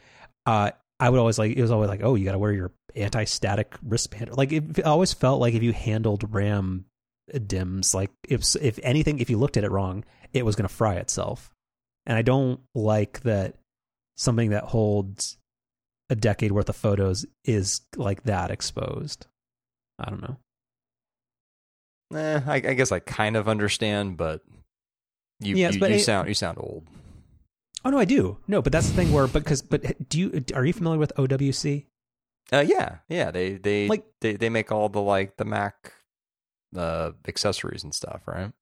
uh, 0.46 0.70
I 1.00 1.10
would 1.10 1.18
always 1.20 1.38
like 1.38 1.56
it 1.56 1.62
was 1.62 1.70
always 1.70 1.88
like 1.88 2.02
oh 2.02 2.14
you 2.14 2.24
got 2.24 2.32
to 2.32 2.38
wear 2.38 2.52
your 2.52 2.72
anti-static 2.94 3.74
wristband. 3.82 4.36
Like 4.36 4.52
it, 4.52 4.78
it 4.78 4.84
always 4.84 5.12
felt 5.12 5.40
like 5.40 5.54
if 5.54 5.62
you 5.62 5.72
handled 5.72 6.32
RAM 6.32 6.84
DIMMs, 7.32 7.94
like 7.94 8.10
if 8.28 8.44
if 8.60 8.78
anything, 8.82 9.18
if 9.18 9.28
you 9.30 9.36
looked 9.38 9.56
at 9.56 9.64
it 9.64 9.70
wrong, 9.70 10.04
it 10.32 10.44
was 10.44 10.54
going 10.56 10.68
to 10.68 10.74
fry 10.74 10.94
itself. 10.96 11.50
And 12.06 12.16
I 12.18 12.22
don't 12.22 12.60
like 12.74 13.20
that 13.22 13.54
something 14.16 14.50
that 14.50 14.64
holds 14.64 15.38
a 16.10 16.14
decade 16.14 16.52
worth 16.52 16.68
of 16.68 16.76
photos 16.76 17.24
is 17.44 17.80
like 17.96 18.22
that 18.24 18.50
exposed. 18.50 19.26
I 19.98 20.10
don't 20.10 20.22
know. 20.22 20.36
Eh, 22.14 22.40
I, 22.46 22.54
I 22.56 22.74
guess 22.74 22.92
I 22.92 22.98
kind 23.00 23.36
of 23.36 23.48
understand, 23.48 24.16
but 24.16 24.42
you 25.40 25.56
Yes, 25.56 25.74
you, 25.74 25.80
but 25.80 25.90
you 25.90 25.96
it- 25.96 26.04
sound 26.04 26.28
you 26.28 26.34
sound 26.34 26.58
old. 26.58 26.84
Oh 27.84 27.90
no, 27.90 27.98
I 27.98 28.04
do. 28.04 28.38
No, 28.46 28.60
but 28.62 28.72
that's 28.72 28.88
the 28.88 28.94
thing 28.94 29.12
where 29.12 29.26
but 29.26 29.44
because 29.44 29.62
but 29.62 30.08
do 30.08 30.18
you 30.18 30.44
are 30.54 30.64
you 30.64 30.72
familiar 30.72 30.98
with 30.98 31.12
OWC? 31.16 31.86
Uh, 32.52 32.60
yeah, 32.66 32.98
yeah. 33.08 33.30
They 33.30 33.54
they 33.54 33.88
Like- 33.88 34.04
they 34.20 34.34
they 34.36 34.48
make 34.50 34.70
all 34.70 34.88
the 34.88 35.00
like 35.00 35.36
the 35.36 35.44
Mac 35.44 35.92
uh 36.76 37.12
accessories 37.26 37.84
and 37.84 37.94
stuff, 37.94 38.22
right? 38.26 38.52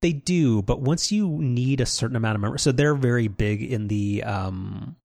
They 0.00 0.12
do, 0.12 0.62
but 0.62 0.80
once 0.80 1.12
you 1.12 1.28
need 1.40 1.80
a 1.80 1.86
certain 1.86 2.16
amount 2.16 2.34
of 2.34 2.40
memory, 2.40 2.58
so 2.58 2.72
they're 2.72 2.94
very 2.96 3.28
big 3.28 3.62
in 3.62 3.86
the 3.88 4.24
um 4.24 4.96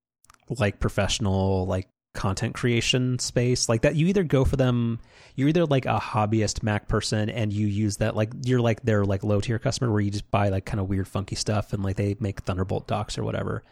like 0.50 0.80
professional 0.80 1.66
like 1.68 1.88
content 2.18 2.56
creation 2.56 3.20
space 3.20 3.70
like 3.70 3.84
that 3.84 3.96
you 3.96 4.08
either 4.08 4.24
go 4.24 4.44
for 4.44 4.56
them 4.56 5.00
you're 5.38 5.50
either 5.50 5.68
like 5.68 5.86
a 5.86 6.00
hobbyist 6.00 6.64
mac 6.64 6.88
person 6.88 7.30
and 7.30 7.54
you 7.54 7.68
use 7.68 7.98
that 7.98 8.16
like 8.16 8.32
you're 8.44 8.60
like 8.60 8.82
their 8.82 9.06
like 9.06 9.24
low 9.24 9.40
tier 9.40 9.60
customer 9.60 9.92
where 9.92 10.02
you 10.02 10.10
just 10.10 10.30
buy 10.32 10.50
like 10.50 10.66
kind 10.66 10.80
of 10.80 10.90
weird 10.90 11.08
funky 11.08 11.36
stuff 11.36 11.74
and 11.74 11.84
like 11.84 11.96
they 11.96 12.18
make 12.20 12.42
thunderbolt 12.42 12.88
docks 12.88 13.20
or 13.20 13.24
whatever. 13.24 13.64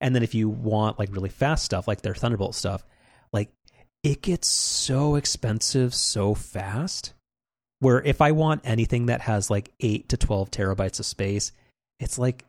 And 0.00 0.14
then 0.14 0.24
if 0.24 0.34
you 0.34 0.48
want 0.48 0.98
like 0.98 1.12
really 1.12 1.28
fast 1.28 1.64
stuff 1.64 1.86
like 1.86 2.02
their 2.02 2.16
thunderbolt 2.16 2.56
stuff 2.56 2.84
like 3.32 3.52
it 4.02 4.22
gets 4.22 4.48
so 4.48 5.14
expensive 5.14 5.94
so 5.94 6.34
fast 6.34 7.14
where 7.78 8.02
if 8.02 8.20
I 8.20 8.32
want 8.32 8.62
anything 8.64 9.06
that 9.06 9.20
has 9.20 9.50
like 9.50 9.70
8 9.78 10.08
to 10.08 10.16
12 10.16 10.50
terabytes 10.50 10.98
of 10.98 11.06
space, 11.06 11.52
it's 12.00 12.18
like 12.18 12.44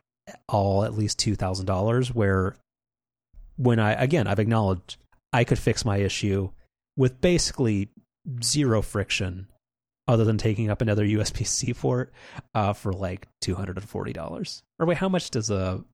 all 0.48 0.82
at 0.82 0.94
least 0.94 1.20
$2,000 1.20 2.08
where 2.08 2.56
when 3.56 3.78
I 3.78 3.92
again 3.92 4.26
I've 4.26 4.40
acknowledged 4.40 4.96
I 5.36 5.44
could 5.44 5.58
fix 5.58 5.84
my 5.84 5.98
issue 5.98 6.48
with 6.96 7.20
basically 7.20 7.90
zero 8.42 8.80
friction 8.80 9.48
other 10.08 10.24
than 10.24 10.38
taking 10.38 10.70
up 10.70 10.80
another 10.80 11.04
USB 11.04 11.46
C 11.46 11.74
port 11.82 12.10
uh, 12.54 12.72
for 12.72 12.90
like 12.90 13.28
two 13.42 13.54
hundred 13.54 13.76
and 13.76 13.86
forty 13.86 14.14
dollars. 14.14 14.62
Or 14.78 14.86
wait, 14.86 14.96
how 14.96 15.10
much 15.10 15.30
does 15.30 15.50
a 15.50 15.84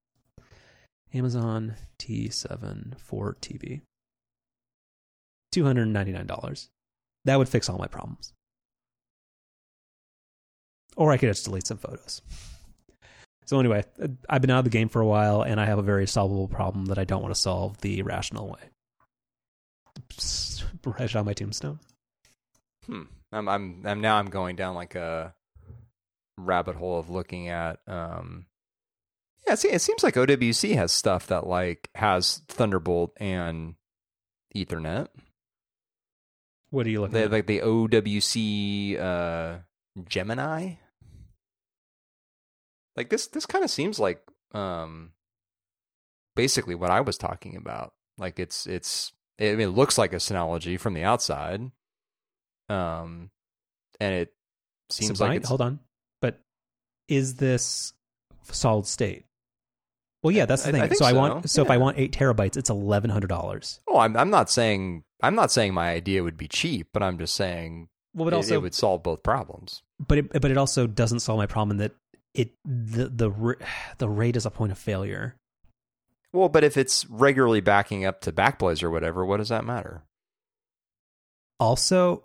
Amazon 1.12 1.74
T7 1.98 2.96
4 3.00 3.36
TV? 3.40 3.80
Two 5.50 5.64
hundred 5.64 5.82
and 5.82 5.92
ninety 5.92 6.12
nine 6.12 6.28
dollars. 6.28 6.70
That 7.24 7.36
would 7.36 7.48
fix 7.48 7.68
all 7.68 7.78
my 7.78 7.88
problems. 7.88 8.32
Or 10.96 11.10
I 11.10 11.16
could 11.16 11.30
just 11.30 11.46
delete 11.46 11.66
some 11.66 11.78
photos. 11.78 12.22
So 13.46 13.58
anyway, 13.58 13.82
I've 14.28 14.40
been 14.40 14.52
out 14.52 14.60
of 14.60 14.64
the 14.64 14.70
game 14.70 14.88
for 14.88 15.00
a 15.00 15.06
while, 15.06 15.42
and 15.42 15.60
I 15.60 15.64
have 15.64 15.80
a 15.80 15.82
very 15.82 16.06
solvable 16.06 16.46
problem 16.46 16.86
that 16.86 16.98
I 16.98 17.04
don't 17.04 17.22
want 17.22 17.34
to 17.34 17.40
solve 17.40 17.80
the 17.80 18.02
rational 18.02 18.46
way. 18.48 18.70
Right 20.84 21.14
on 21.16 21.24
my 21.26 21.32
tombstone. 21.32 21.78
Hmm. 22.86 23.02
I'm 23.30 23.48
I'm 23.48 23.82
I'm 23.86 24.00
now 24.00 24.16
I'm 24.16 24.28
going 24.30 24.56
down 24.56 24.74
like 24.74 24.94
a 24.94 25.34
rabbit 26.38 26.76
hole 26.76 26.98
of 26.98 27.08
looking 27.10 27.48
at 27.48 27.78
um 27.86 28.46
yeah, 29.46 29.54
see, 29.56 29.68
it 29.68 29.80
seems 29.80 30.02
like 30.04 30.14
OWC 30.14 30.74
has 30.76 30.92
stuff 30.92 31.26
that 31.28 31.46
like 31.46 31.88
has 31.94 32.42
Thunderbolt 32.48 33.12
and 33.18 33.74
Ethernet. 34.56 35.08
What 36.70 36.86
are 36.86 36.90
you 36.90 37.00
looking 37.00 37.14
They 37.14 37.24
at? 37.24 37.32
like 37.32 37.46
the 37.46 37.60
OWC 37.60 39.00
uh 39.00 39.58
Gemini. 40.08 40.74
Like 42.96 43.08
this 43.10 43.26
this 43.28 43.46
kind 43.46 43.64
of 43.64 43.70
seems 43.70 43.98
like 43.98 44.22
um 44.52 45.12
basically 46.36 46.74
what 46.74 46.90
I 46.90 47.00
was 47.00 47.16
talking 47.18 47.56
about. 47.56 47.94
Like 48.18 48.38
it's 48.38 48.66
it's 48.66 49.12
I 49.42 49.54
mean, 49.56 49.68
it 49.68 49.72
looks 49.72 49.98
like 49.98 50.12
a 50.12 50.16
Synology 50.16 50.78
from 50.78 50.94
the 50.94 51.04
outside. 51.04 51.70
Um 52.68 53.30
and 54.00 54.14
it 54.14 54.32
seems 54.90 55.18
So 55.18 55.24
like 55.26 55.44
hold 55.44 55.60
on, 55.60 55.80
but 56.20 56.40
is 57.08 57.36
this 57.36 57.92
solid 58.44 58.86
state? 58.86 59.24
Well, 60.22 60.30
yeah, 60.30 60.46
that's 60.46 60.62
the 60.62 60.72
thing. 60.72 60.82
I 60.82 60.88
think 60.88 60.98
so 60.98 61.04
I 61.04 61.12
want 61.12 61.50
so 61.50 61.62
if 61.62 61.70
I 61.70 61.78
want 61.78 61.98
eight 61.98 62.12
terabytes, 62.12 62.56
it's 62.56 62.70
eleven 62.70 63.10
hundred 63.10 63.28
dollars. 63.28 63.80
Oh, 63.88 63.98
I'm 63.98 64.16
I'm 64.16 64.30
not 64.30 64.48
saying 64.50 65.04
I'm 65.22 65.34
not 65.34 65.50
saying 65.50 65.74
my 65.74 65.90
idea 65.90 66.22
would 66.22 66.36
be 66.36 66.48
cheap, 66.48 66.88
but 66.92 67.02
I'm 67.02 67.18
just 67.18 67.34
saying 67.34 67.88
Well, 68.14 68.28
it, 68.28 68.34
also, 68.34 68.54
it 68.54 68.62
would 68.62 68.74
solve 68.74 69.02
both 69.02 69.22
problems. 69.22 69.82
but 69.98 70.18
it, 70.18 70.32
but 70.32 70.50
it 70.50 70.56
also 70.56 70.86
doesn't 70.86 71.20
solve 71.20 71.38
my 71.38 71.46
problem 71.46 71.78
that 71.78 71.92
it 72.34 72.52
the 72.64 73.08
the 73.08 73.56
the 73.98 74.08
RAID 74.08 74.36
is 74.36 74.46
a 74.46 74.50
point 74.50 74.72
of 74.72 74.78
failure. 74.78 75.36
Well, 76.32 76.48
but 76.48 76.64
if 76.64 76.76
it's 76.76 77.06
regularly 77.10 77.60
backing 77.60 78.04
up 78.04 78.20
to 78.22 78.32
Backblaze 78.32 78.82
or 78.82 78.90
whatever, 78.90 79.24
what 79.24 79.36
does 79.36 79.50
that 79.50 79.64
matter? 79.64 80.02
Also, 81.60 82.24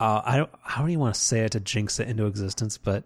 uh, 0.00 0.22
I 0.24 0.36
don't 0.36 0.50
I 0.64 0.78
don't 0.80 0.90
even 0.90 1.00
want 1.00 1.14
to 1.14 1.20
say 1.20 1.40
it 1.40 1.52
to 1.52 1.60
jinx 1.60 2.00
it 2.00 2.08
into 2.08 2.26
existence, 2.26 2.78
but 2.78 3.04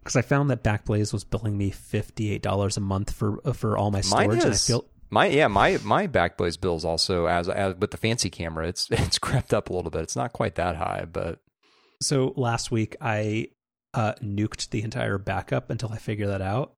because 0.00 0.16
I 0.16 0.22
found 0.22 0.50
that 0.50 0.62
Backblaze 0.62 1.12
was 1.12 1.24
billing 1.24 1.56
me 1.56 1.70
fifty 1.70 2.30
eight 2.32 2.42
dollars 2.42 2.76
a 2.76 2.80
month 2.80 3.12
for 3.12 3.40
uh, 3.46 3.52
for 3.52 3.76
all 3.76 3.90
my 3.90 3.98
Mine 3.98 4.04
storage, 4.04 4.42
and 4.42 4.42
I 4.42 4.48
is- 4.50 4.66
feel 4.66 4.84
My 5.10 5.26
yeah, 5.26 5.48
my 5.48 5.78
my 5.82 6.06
Backblaze 6.06 6.60
bills 6.60 6.84
also 6.84 7.26
as 7.26 7.48
as 7.48 7.74
with 7.76 7.90
the 7.90 7.96
fancy 7.96 8.30
camera, 8.30 8.68
it's 8.68 8.88
it's 8.90 9.18
crept 9.18 9.52
up 9.54 9.70
a 9.70 9.72
little 9.72 9.90
bit. 9.90 10.02
It's 10.02 10.16
not 10.16 10.32
quite 10.32 10.54
that 10.56 10.76
high, 10.76 11.06
but 11.10 11.40
so. 12.02 12.34
Last 12.36 12.70
week 12.70 12.96
I 13.00 13.48
uh, 13.94 14.12
nuked 14.22 14.68
the 14.70 14.82
entire 14.82 15.18
backup 15.18 15.70
until 15.70 15.90
I 15.90 15.96
figure 15.96 16.28
that 16.28 16.42
out. 16.42 16.74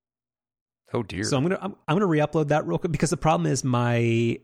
Oh 0.92 1.02
dear. 1.02 1.24
So 1.24 1.36
I'm 1.36 1.42
gonna 1.42 1.58
I'm, 1.60 1.76
I'm 1.86 1.96
gonna 1.96 2.06
re-upload 2.06 2.48
that 2.48 2.66
real 2.66 2.78
quick 2.78 2.92
because 2.92 3.10
the 3.10 3.16
problem 3.16 3.50
is 3.50 3.62
my 3.64 4.38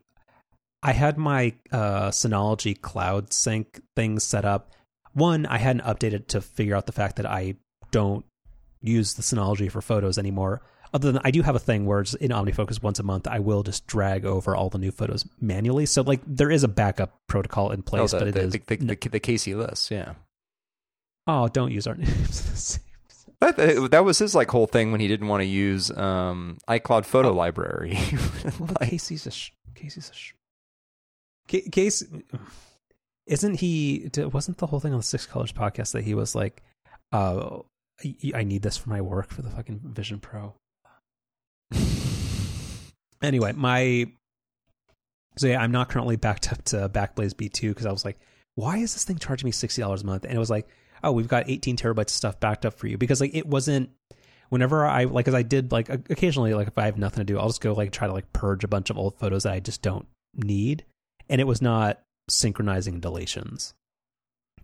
I 0.83 0.93
had 0.93 1.19
my 1.19 1.55
uh, 1.73 2.11
Synology 2.11 2.81
Cloud 2.81 3.33
Sync 3.33 3.81
thing 3.97 4.19
set 4.19 4.45
up. 4.45 4.73
One, 5.15 5.47
I 5.47 5.59
hadn't 5.59 5.83
updated 5.83 6.29
to 6.29 6.41
figure 6.41 6.77
out 6.77 6.87
the 6.87 6.93
fact 6.93 7.17
that 7.17 7.27
I 7.27 7.57
don't 7.91 8.25
use 8.83 9.15
the 9.15 9.23
Synology 9.23 9.71
for 9.71 9.81
photos 9.81 10.19
anymore. 10.19 10.63
Other 10.95 11.11
than 11.11 11.21
I 11.25 11.31
do 11.31 11.43
have 11.43 11.57
a 11.57 11.59
thing 11.59 11.87
where 11.87 12.01
it's 12.01 12.15
in 12.15 12.31
OmniFocus 12.31 12.83
once 12.83 13.01
a 13.01 13.03
month, 13.03 13.27
I 13.27 13.41
will 13.41 13.63
just 13.63 13.87
drag 13.87 14.25
over 14.25 14.55
all 14.55 14.71
the 14.71 14.79
new 14.79 14.93
photos 14.93 15.27
manually. 15.41 15.87
So 15.87 16.03
like 16.03 16.21
there 16.27 16.51
is 16.51 16.63
a 16.63 16.69
backup 16.69 17.19
protocol 17.27 17.73
in 17.73 17.81
oh, 17.81 17.83
place, 17.83 18.13
the, 18.13 18.19
but 18.19 18.29
it 18.29 18.35
the, 18.35 18.41
is 18.41 18.53
the, 18.53 18.77
the, 18.77 18.77
the, 18.77 19.09
the 19.09 19.21
Casey 19.21 19.55
Liss, 19.55 19.91
yeah. 19.91 20.15
oh 21.27 21.49
don't 21.49 21.73
use 21.73 21.87
our 21.87 21.95
names. 21.97 22.79
That, 23.41 23.89
that 23.91 24.05
was 24.05 24.19
his 24.19 24.35
like 24.35 24.51
whole 24.51 24.67
thing 24.67 24.93
when 24.93 25.01
he 25.01 25.09
didn't 25.09 25.29
want 25.29 25.43
to 25.43 25.47
use 25.47 25.91
um, 25.97 26.57
iCloud 26.69 27.05
Photo 27.05 27.31
Oh. 27.31 27.35
Library. 27.35 27.99
Well, 28.59 28.69
but 28.73 28.81
Casey's 28.89 29.27
a 29.27 29.31
sh- 29.31 29.51
Casey's 29.75 30.11
a 30.11 30.15
sh- 30.15 30.33
Ca- 31.51 31.69
Case 31.71 32.03
isn't 33.27 33.55
he? 33.61 34.09
Wasn't 34.17 34.59
the 34.59 34.67
whole 34.67 34.81
thing 34.81 34.93
on 34.93 35.01
the 35.01 35.05
Six 35.05 35.27
Colors 35.27 35.53
podcast 35.53 35.93
that 35.93 36.05
he 36.05 36.15
was 36.15 36.35
like, 36.35 36.63
uh, 37.13 37.59
I, 38.05 38.15
I 38.35 38.43
need 38.45 38.63
this 38.63 38.77
for 38.77 38.89
my 38.91 39.01
work 39.01 39.31
for 39.31 39.43
the 39.43 39.51
fucking 39.51 39.81
Vision 39.85 40.19
Pro. 40.21 40.55
Anyway, 43.23 43.53
my 43.53 44.07
so 45.39 45.47
yeah, 45.47 45.61
I'm 45.61 45.73
not 45.73 45.89
currently 45.89 46.17
backed 46.17 46.53
up 46.53 46.63
to 46.65 46.89
Backblaze 46.89 47.33
B2 47.35 47.69
because 47.71 47.87
I 47.87 47.93
was 47.93 48.05
like, 48.05 48.19
why 48.55 48.77
is 48.79 48.93
this 48.95 49.05
thing 49.05 49.19
charging 49.19 49.47
me 49.47 49.53
sixty 49.53 49.81
dollars 49.83 50.03
a 50.03 50.07
month? 50.07 50.25
And 50.25 50.35
it 50.35 50.39
was 50.39 50.51
like, 50.51 50.69
oh, 51.07 51.13
we've 51.13 51.29
got 51.29 51.49
18 51.49 51.77
terabytes 51.77 52.03
of 52.03 52.11
stuff 52.11 52.41
backed 52.41 52.67
up 52.67 52.75
for 52.75 52.87
you 52.87 52.99
because 52.99 53.21
like 53.21 53.35
it 53.35 53.47
wasn't. 53.47 53.91
Whenever 54.49 54.87
I 54.87 55.05
like, 55.05 55.27
as 55.27 55.35
I 55.35 55.43
did 55.43 55.73
like 55.73 55.89
occasionally, 55.89 56.55
like 56.55 56.69
if 56.69 56.79
I 56.79 56.85
have 56.85 56.99
nothing 56.99 57.19
to 57.19 57.25
do, 57.25 57.39
I'll 57.39 57.49
just 57.49 57.61
go 57.61 57.73
like 57.73 57.91
try 57.91 58.07
to 58.07 58.13
like 58.13 58.33
purge 58.33 58.63
a 58.63 58.69
bunch 58.69 58.91
of 58.91 58.99
old 58.99 59.19
photos 59.19 59.43
that 59.43 59.53
I 59.53 59.59
just 59.61 59.83
don't 59.83 60.07
need, 60.35 60.85
and 61.29 61.41
it 61.41 61.49
was 61.49 61.61
not 61.61 62.01
synchronizing 62.31 63.01
deletions. 63.01 63.73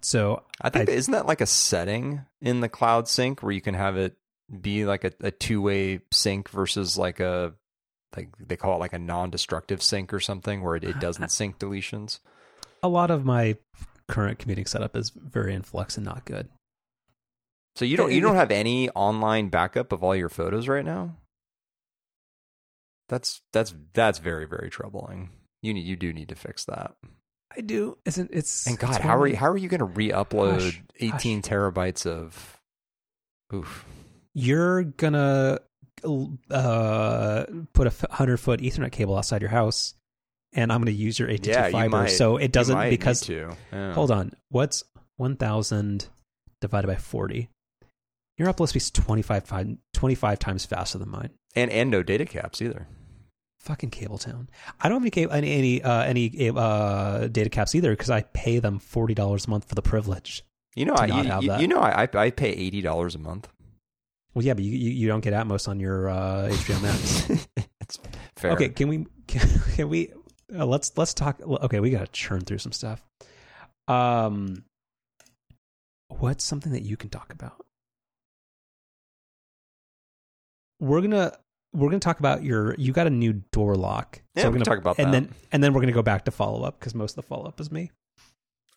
So 0.02 0.42
I 0.60 0.70
think 0.70 0.88
I- 0.88 0.92
isn't 0.92 1.12
that 1.12 1.26
like 1.26 1.40
a 1.40 1.46
setting 1.46 2.22
in 2.40 2.60
the 2.60 2.68
cloud 2.68 3.08
sync 3.08 3.42
where 3.42 3.52
you 3.52 3.60
can 3.60 3.74
have 3.74 3.96
it 3.96 4.14
be 4.60 4.84
like 4.84 5.02
a, 5.04 5.12
a 5.20 5.30
two 5.30 5.60
way 5.62 6.00
sync 6.12 6.48
versus 6.50 6.96
like 6.98 7.18
a 7.20 7.54
like 8.16 8.28
they 8.38 8.56
call 8.56 8.76
it 8.76 8.80
like 8.80 8.92
a 8.92 8.98
non 8.98 9.30
destructive 9.30 9.82
sync 9.82 10.12
or 10.12 10.20
something 10.20 10.62
where 10.62 10.76
it, 10.76 10.84
it 10.84 11.00
doesn't 11.00 11.30
sync 11.32 11.58
deletions. 11.58 12.20
a 12.82 12.88
lot 12.88 13.10
of 13.10 13.24
my 13.24 13.56
current 14.08 14.38
commuting 14.38 14.66
setup 14.66 14.96
is 14.96 15.10
very 15.10 15.54
in 15.54 15.62
flux 15.62 15.96
and 15.96 16.04
not 16.04 16.24
good. 16.24 16.48
So 17.76 17.84
you 17.84 17.96
don't 17.96 18.12
you 18.12 18.20
don't 18.20 18.36
have 18.36 18.50
any 18.50 18.90
online 18.90 19.48
backup 19.48 19.92
of 19.92 20.04
all 20.04 20.14
your 20.14 20.28
photos 20.28 20.68
right 20.68 20.84
now? 20.84 21.16
That's 23.08 23.42
that's 23.52 23.74
that's 23.94 24.18
very 24.18 24.46
very 24.46 24.70
troubling. 24.70 25.30
You 25.62 25.74
need 25.74 25.86
you 25.86 25.96
do 25.96 26.12
need 26.12 26.28
to 26.28 26.34
fix 26.34 26.64
that. 26.66 26.94
I 27.56 27.60
do. 27.60 27.98
Isn't 28.04 28.30
it's 28.32 28.66
And 28.66 28.78
God, 28.78 28.90
it's 28.90 28.98
how 28.98 29.16
are 29.16 29.26
you 29.26 29.36
how 29.36 29.50
are 29.50 29.56
you 29.56 29.68
going 29.68 29.80
to 29.80 29.84
re-upload 29.84 30.62
Hush, 30.62 30.82
18 31.00 31.42
terabytes 31.42 32.06
of 32.06 32.60
oof. 33.54 33.84
you're 34.34 34.84
gonna 34.84 35.58
uh, 36.50 37.44
put 37.72 37.86
a 37.86 37.92
hundred 38.10 38.38
foot 38.38 38.60
Ethernet 38.60 38.92
cable 38.92 39.16
outside 39.16 39.40
your 39.40 39.50
house, 39.50 39.94
and 40.52 40.72
I'm 40.72 40.80
gonna 40.80 40.90
use 40.92 41.18
your 41.18 41.28
AT&T 41.30 41.50
Yeah, 41.50 41.66
you 41.66 41.72
fiber, 41.72 41.88
might- 41.88 42.06
so 42.08 42.36
it 42.36 42.52
doesn't 42.52 42.90
because 42.90 43.20
to. 43.22 43.50
Yeah. 43.72 43.92
hold 43.94 44.10
on, 44.10 44.32
what's 44.50 44.84
one 45.16 45.36
thousand 45.36 46.06
divided 46.60 46.86
by 46.88 46.96
forty? 46.96 47.48
Your 48.38 48.52
upload 48.52 48.68
speed's 48.68 48.90
25, 48.90 49.44
25 49.92 50.38
times 50.38 50.64
faster 50.64 50.98
than 50.98 51.10
mine. 51.10 51.30
And 51.54 51.70
and 51.70 51.90
no 51.90 52.02
data 52.02 52.24
caps 52.24 52.62
either. 52.62 52.88
Fucking 53.60 53.90
Cabletown. 53.90 54.48
I 54.80 54.88
don't 54.88 54.96
have 54.96 55.02
any 55.02 55.10
cable, 55.10 55.32
any 55.34 55.52
any, 55.52 55.82
uh, 55.82 56.02
any 56.02 56.50
uh, 56.50 57.28
data 57.28 57.50
caps 57.50 57.74
either 57.74 57.90
because 57.90 58.10
I 58.10 58.22
pay 58.22 58.58
them 58.58 58.78
forty 58.78 59.14
dollars 59.14 59.46
a 59.46 59.50
month 59.50 59.68
for 59.68 59.74
the 59.74 59.82
privilege. 59.82 60.42
You 60.74 60.86
know, 60.86 60.96
to 60.96 61.02
I, 61.02 61.06
you, 61.06 61.12
have 61.24 61.42
you- 61.42 61.48
that. 61.50 61.60
you 61.60 61.68
know, 61.68 61.78
I 61.78 62.08
I 62.12 62.30
pay 62.30 62.48
eighty 62.50 62.80
dollars 62.80 63.14
a 63.14 63.18
month. 63.18 63.48
Well, 64.34 64.44
yeah, 64.44 64.54
but 64.54 64.64
you 64.64 64.72
you, 64.72 64.90
you 64.90 65.08
don't 65.08 65.20
get 65.20 65.34
Atmos 65.34 65.68
on 65.68 65.78
your 65.78 66.08
uh, 66.08 66.48
HBO 66.50 66.82
Max. 66.82 67.46
it's 67.82 67.98
fair. 68.36 68.52
Okay, 68.52 68.70
can 68.70 68.88
we 68.88 69.06
can, 69.28 69.48
can 69.76 69.88
we 69.90 70.10
uh, 70.56 70.66
let's 70.66 70.96
let's 70.96 71.14
talk 71.14 71.40
okay, 71.40 71.80
we 71.80 71.90
got 71.90 72.00
to 72.00 72.12
churn 72.12 72.40
through 72.42 72.58
some 72.58 72.72
stuff. 72.72 73.02
Um 73.88 74.64
what's 76.08 76.44
something 76.44 76.72
that 76.72 76.82
you 76.82 76.96
can 76.96 77.08
talk 77.10 77.32
about? 77.32 77.64
We're 80.80 81.00
going 81.00 81.12
to 81.12 81.32
we're 81.72 81.88
to 82.00 82.04
talk 82.04 82.18
about 82.18 82.42
your 82.44 82.74
you 82.76 82.92
got 82.92 83.06
a 83.06 83.10
new 83.10 83.32
door 83.52 83.76
lock. 83.76 84.20
Yeah, 84.34 84.44
we're 84.44 84.50
we 84.50 84.58
going 84.58 84.64
can 84.64 84.70
talk 84.72 84.78
about 84.78 84.98
and 84.98 85.08
that. 85.14 85.22
then 85.22 85.34
and 85.52 85.64
then 85.64 85.72
we're 85.72 85.80
going 85.80 85.92
to 85.92 85.94
go 85.94 86.02
back 86.02 86.24
to 86.26 86.30
follow 86.30 86.64
up 86.64 86.78
cuz 86.80 86.94
most 86.94 87.12
of 87.12 87.16
the 87.16 87.22
follow 87.22 87.46
up 87.46 87.60
is 87.60 87.70
me. 87.70 87.90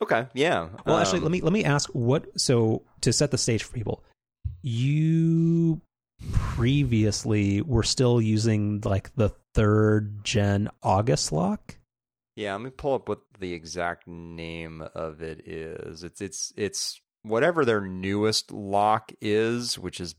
Okay. 0.02 0.28
Yeah. 0.34 0.70
Well, 0.86 0.98
actually, 0.98 1.20
Um, 1.20 1.24
let 1.24 1.32
me 1.32 1.42
let 1.42 1.54
me 1.54 1.64
ask 1.64 1.90
what 1.92 2.40
so 2.40 2.84
to 3.02 3.12
set 3.14 3.32
the 3.32 3.38
stage 3.38 3.64
for 3.64 3.74
people. 3.74 4.04
You 4.62 5.82
previously 6.32 7.62
were 7.62 7.84
still 7.84 8.22
using 8.22 8.82
like 8.86 9.14
the 9.16 9.32
third 9.56 10.24
gen 10.24 10.70
August 10.84 11.32
lock. 11.32 11.78
Yeah, 12.36 12.52
let 12.54 12.62
me 12.62 12.70
pull 12.70 12.94
up 12.96 13.08
what 13.10 13.22
the 13.40 13.54
exact 13.54 14.08
name 14.08 14.84
of 14.94 15.22
it 15.22 15.48
is. 15.48 16.04
It's 16.04 16.22
it's 16.22 16.54
it's 16.58 17.00
whatever 17.24 17.66
their 17.66 17.82
newest 17.82 18.52
lock 18.52 19.12
is, 19.22 19.80
which 19.80 19.98
has 20.00 20.16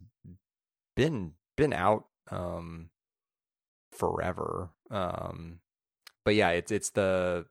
been 0.97 1.35
been 1.57 1.73
out 1.75 2.07
um 2.31 2.89
forever. 3.93 4.71
Um 4.91 5.61
but 6.25 6.35
yeah, 6.35 6.51
it's 6.51 6.73
it's 6.73 6.91
the 6.91 7.47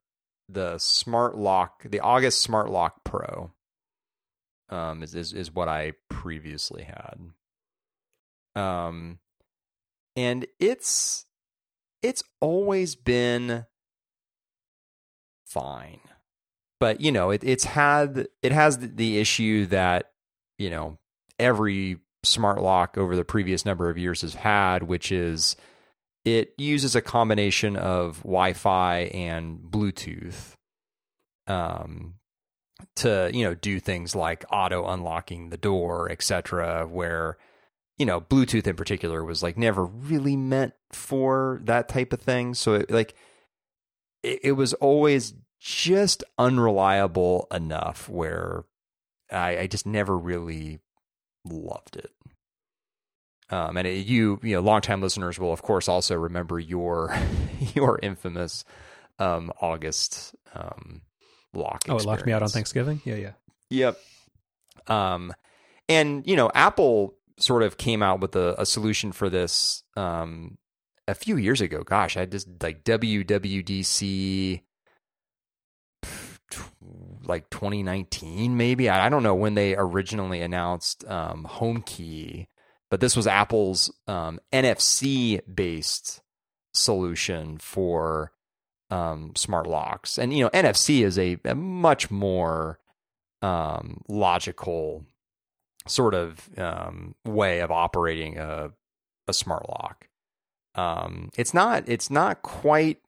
the 0.50 0.78
smart 0.80 1.38
lock, 1.38 1.84
the 1.90 2.00
August 2.02 2.42
Smart 2.42 2.70
Lock 2.70 3.04
Pro. 3.04 3.52
um, 4.70 5.04
is, 5.04 5.16
is 5.16 5.34
is 5.34 5.52
what 5.54 5.68
I 5.68 5.94
previously 6.10 6.84
had. 6.84 7.32
Um, 8.56 9.20
and 10.16 10.46
it's 10.60 11.26
it's 12.06 12.24
always 12.40 12.96
been 12.96 13.66
fine, 15.44 16.02
but 16.80 17.02
you 17.02 17.12
know, 17.12 17.32
it, 17.32 17.44
it's 17.44 17.64
had 17.64 18.28
it 18.44 18.52
has 18.52 18.78
the 18.78 19.18
issue 19.18 19.66
that 19.68 20.12
you 20.60 20.70
know 20.70 21.00
every 21.40 21.98
smart 22.24 22.62
lock 22.62 22.98
over 22.98 23.16
the 23.16 23.26
previous 23.26 23.66
number 23.66 23.90
of 23.90 23.98
years 23.98 24.22
has 24.22 24.36
had, 24.36 24.84
which 24.84 25.12
is 25.12 25.56
it 26.24 26.54
uses 26.58 26.96
a 26.96 27.02
combination 27.02 27.76
of 27.76 28.18
Wi-Fi 28.20 29.00
and 29.14 29.60
Bluetooth 29.60 30.54
um, 31.48 32.16
to 32.98 33.32
you 33.34 33.44
know 33.44 33.56
do 33.56 33.80
things 33.80 34.16
like 34.16 34.46
auto 34.52 34.88
unlocking 34.88 35.50
the 35.50 35.58
door, 35.58 36.12
etc. 36.12 36.86
Where 36.88 37.38
you 37.98 38.06
know 38.06 38.22
Bluetooth 38.22 38.68
in 38.68 38.76
particular 38.76 39.24
was 39.24 39.42
like 39.42 39.58
never 39.58 39.86
really 39.86 40.36
meant 40.36 40.74
for 40.92 41.62
that 41.64 41.90
type 41.90 42.14
of 42.14 42.22
thing. 42.22 42.54
So 42.54 42.76
it, 42.76 42.92
like 42.92 43.16
it, 44.24 44.40
it 44.44 44.52
was 44.54 44.74
always 44.76 45.34
just 45.60 46.24
unreliable 46.38 47.48
enough 47.52 48.10
where 48.10 48.66
I, 49.32 49.60
I 49.60 49.68
just 49.68 49.86
never 49.86 50.18
really 50.18 50.80
loved 51.46 51.96
it. 51.96 52.12
Um, 53.50 53.78
and 53.78 53.88
it, 53.88 54.08
you, 54.08 54.40
you 54.42 54.56
know, 54.56 54.62
longtime 54.62 55.02
listeners 55.02 55.40
will 55.40 55.54
of 55.54 55.62
course 55.62 55.88
also 55.88 56.16
remember 56.16 56.60
your 56.60 57.16
your 57.76 58.00
infamous 58.02 58.66
um, 59.20 59.52
August 59.62 60.36
um, 60.54 61.02
lock. 61.54 61.84
Oh, 61.88 61.98
it 61.98 62.06
locked 62.06 62.26
me 62.26 62.34
out 62.34 62.42
on. 62.42 62.50
Thanksgiving. 62.50 63.02
Yeah, 63.06 63.16
yeah. 63.16 63.32
Yep. 63.70 64.00
Um, 64.88 65.34
and 65.88 66.28
you 66.28 66.36
know, 66.36 66.52
Apple 66.54 67.16
sort 67.38 67.64
of 67.64 67.78
came 67.78 68.02
out 68.02 68.20
with 68.20 68.36
a, 68.36 68.56
a 68.58 68.66
solution 68.66 69.12
for 69.12 69.30
this 69.30 69.84
um, 69.96 70.58
a 71.08 71.16
few 71.16 71.38
years 71.38 71.62
ago. 71.62 71.84
Gosh, 71.84 72.18
I 72.18 72.26
just 72.26 72.48
like 72.62 72.84
WWDC 72.84 74.62
like 77.26 77.50
2019 77.50 78.56
maybe 78.56 78.88
I, 78.88 79.10
don't 79.10 79.24
know 79.24 79.34
when 79.34 79.56
they 79.56 79.76
originally 79.76 80.42
announced 80.42 81.04
um, 81.08 81.48
HomeKey, 81.50 82.46
but 82.92 83.00
this 83.00 83.16
was 83.16 83.28
Apple's 83.28 83.92
um, 84.08 84.40
NFC 84.54 85.42
based 85.54 86.22
solution 86.74 87.58
for 87.58 88.32
um, 88.92 89.32
smart 89.36 89.66
locks, 89.68 90.20
and 90.20 90.32
you 90.32 90.44
know 90.44 90.50
NFC 90.52 91.04
is 91.04 91.18
a, 91.18 91.38
a 91.46 91.56
much 91.56 92.12
more 92.12 92.80
um, 93.42 94.02
logical 94.08 95.04
sort 95.88 96.14
of 96.14 96.50
um, 96.58 97.16
way 97.26 97.60
of 97.60 97.72
operating 97.72 98.38
a 98.38 98.72
a 99.28 99.34
smart 99.34 99.68
lock. 99.68 100.08
Um, 100.76 101.30
it's 101.38 101.54
not 101.54 101.88
it's 101.88 102.10
not 102.10 102.42
quite 102.42 103.00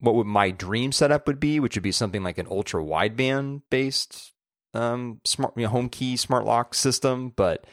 what 0.00 0.14
would 0.16 0.26
my 0.26 0.50
dream 0.50 0.92
setup 0.92 1.26
would 1.26 1.38
be, 1.38 1.60
which 1.60 1.76
would 1.76 1.82
be 1.82 1.92
something 1.92 2.22
like 2.22 2.38
an 2.38 2.48
ultra 2.50 2.82
wideband 2.82 3.62
based 3.70 4.32
um, 4.74 5.20
smart 5.24 5.54
you 5.56 5.64
know, 5.64 5.68
home 5.68 5.88
key 5.88 6.16
smart 6.16 6.44
lock 6.44 6.74
system. 6.74 7.32
But 7.34 7.64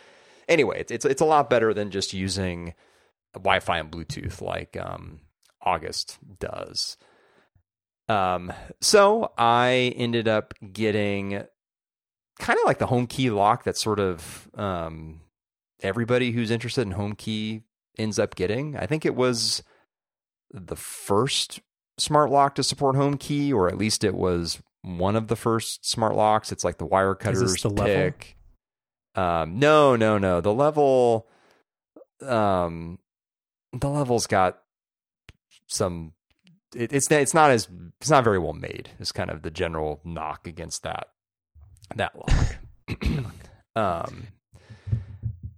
anyway, 0.48 0.80
it's 0.82 0.92
it's, 0.92 1.06
it's 1.06 1.22
a 1.22 1.26
lot 1.26 1.50
better 1.50 1.74
than 1.74 1.92
just 1.92 2.14
using 2.14 2.74
Wi-Fi 3.34 3.80
and 3.80 3.92
Bluetooth 3.92 4.42
like 4.42 4.78
um, 4.78 5.22
August 5.62 6.18
does. 6.40 6.98
Um, 8.08 8.52
so 8.82 9.32
I 9.38 9.94
ended 9.96 10.28
up 10.28 10.54
getting 10.74 11.44
kind 12.40 12.58
of 12.58 12.66
like 12.66 12.80
the 12.80 12.88
home 12.88 13.06
key 13.06 13.30
lock 13.30 13.66
that 13.66 13.78
sort 13.78 14.00
of 14.00 14.50
um, 14.56 15.22
everybody 15.82 16.32
who's 16.32 16.52
interested 16.52 16.82
in 16.82 16.92
home 16.92 17.14
key 17.14 17.62
ends 17.98 18.18
up 18.18 18.36
getting. 18.36 18.76
I 18.78 18.86
think 18.86 19.06
it 19.06 19.16
was 19.16 19.62
the 20.52 20.76
first 20.76 21.60
smart 21.98 22.32
lock 22.32 22.56
to 22.56 22.64
support 22.64 22.96
home 22.96 23.18
key, 23.18 23.54
or 23.54 23.68
at 23.68 23.78
least 23.78 24.04
it 24.04 24.16
was 24.16 24.62
one 24.82 25.16
of 25.16 25.28
the 25.28 25.36
first 25.36 25.86
smart 25.86 26.16
locks. 26.16 26.52
It's 26.52 26.64
like 26.64 26.78
the 26.78 26.88
Wirecutter's 26.88 27.62
the 27.62 27.70
level? 27.70 27.86
pick. 27.94 28.38
Um, 29.16 29.60
no, 29.60 29.96
no, 29.96 30.18
no. 30.18 30.40
The 30.40 30.54
level, 30.54 31.28
um, 32.22 33.00
the 33.74 33.90
level's 33.90 34.28
got 34.28 34.60
some. 35.68 36.14
It, 36.76 36.94
it's 36.94 37.12
it's 37.12 37.34
not 37.34 37.52
as 37.52 37.68
it's 38.00 38.10
not 38.10 38.24
very 38.24 38.40
well 38.40 38.54
made. 38.54 38.92
Is 39.00 39.12
kind 39.12 39.30
of 39.30 39.42
the 39.42 39.52
general 39.52 40.00
knock 40.06 40.48
against 40.48 40.84
that 40.84 41.08
that 41.96 42.14
lock. 42.16 42.58
um, 43.76 44.28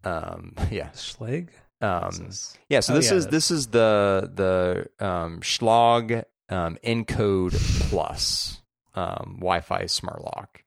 um, 0.03 0.53
yeah. 0.69 0.89
Schlag. 0.89 1.49
Um, 1.82 2.29
yeah, 2.69 2.79
so 2.79 2.93
Oh, 2.93 2.95
this 2.97 3.09
yeah, 3.09 3.17
is 3.17 3.27
this 3.27 3.49
is 3.51 3.67
the 3.67 4.29
the 4.34 5.05
um, 5.05 5.39
Schlag 5.41 6.25
um, 6.49 6.77
Encode 6.84 7.53
Plus 7.89 8.61
um, 8.93 9.38
Wi-Fi 9.39 9.88
smart 9.88 10.23
lock. 10.23 10.63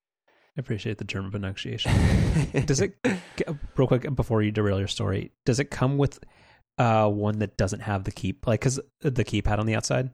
I 0.57 0.61
appreciate 0.61 0.99
the 0.99 1.05
German 1.05 1.31
pronunciation. 1.31 1.93
Does 2.65 2.81
it 2.81 2.97
real 3.77 3.87
quick 3.89 4.13
before 4.15 4.43
you 4.43 4.51
derail 4.51 4.79
your 4.79 4.89
story? 4.89 5.33
Does 5.45 5.61
it 5.61 5.71
come 5.71 5.99
with 5.99 6.19
uh 6.79 7.09
one 7.09 7.39
that 7.39 7.57
doesn't 7.57 7.81
have 7.81 8.03
the 8.03 8.11
key 8.11 8.37
like 8.45 8.61
cuz 8.63 8.81
the 9.01 9.25
keypad 9.25 9.59
on 9.61 9.67
the 9.67 9.77
outside? 9.77 10.11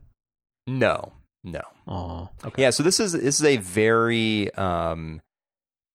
No, 0.67 1.13
no. 1.43 1.63
Oh, 1.89 2.29
okay. 2.45 2.63
Yeah, 2.63 2.71
so 2.71 2.83
this 2.83 3.01
is 3.01 3.13
this 3.13 3.41
is 3.41 3.45
a 3.45 3.57
very 3.57 4.53
um, 4.55 5.21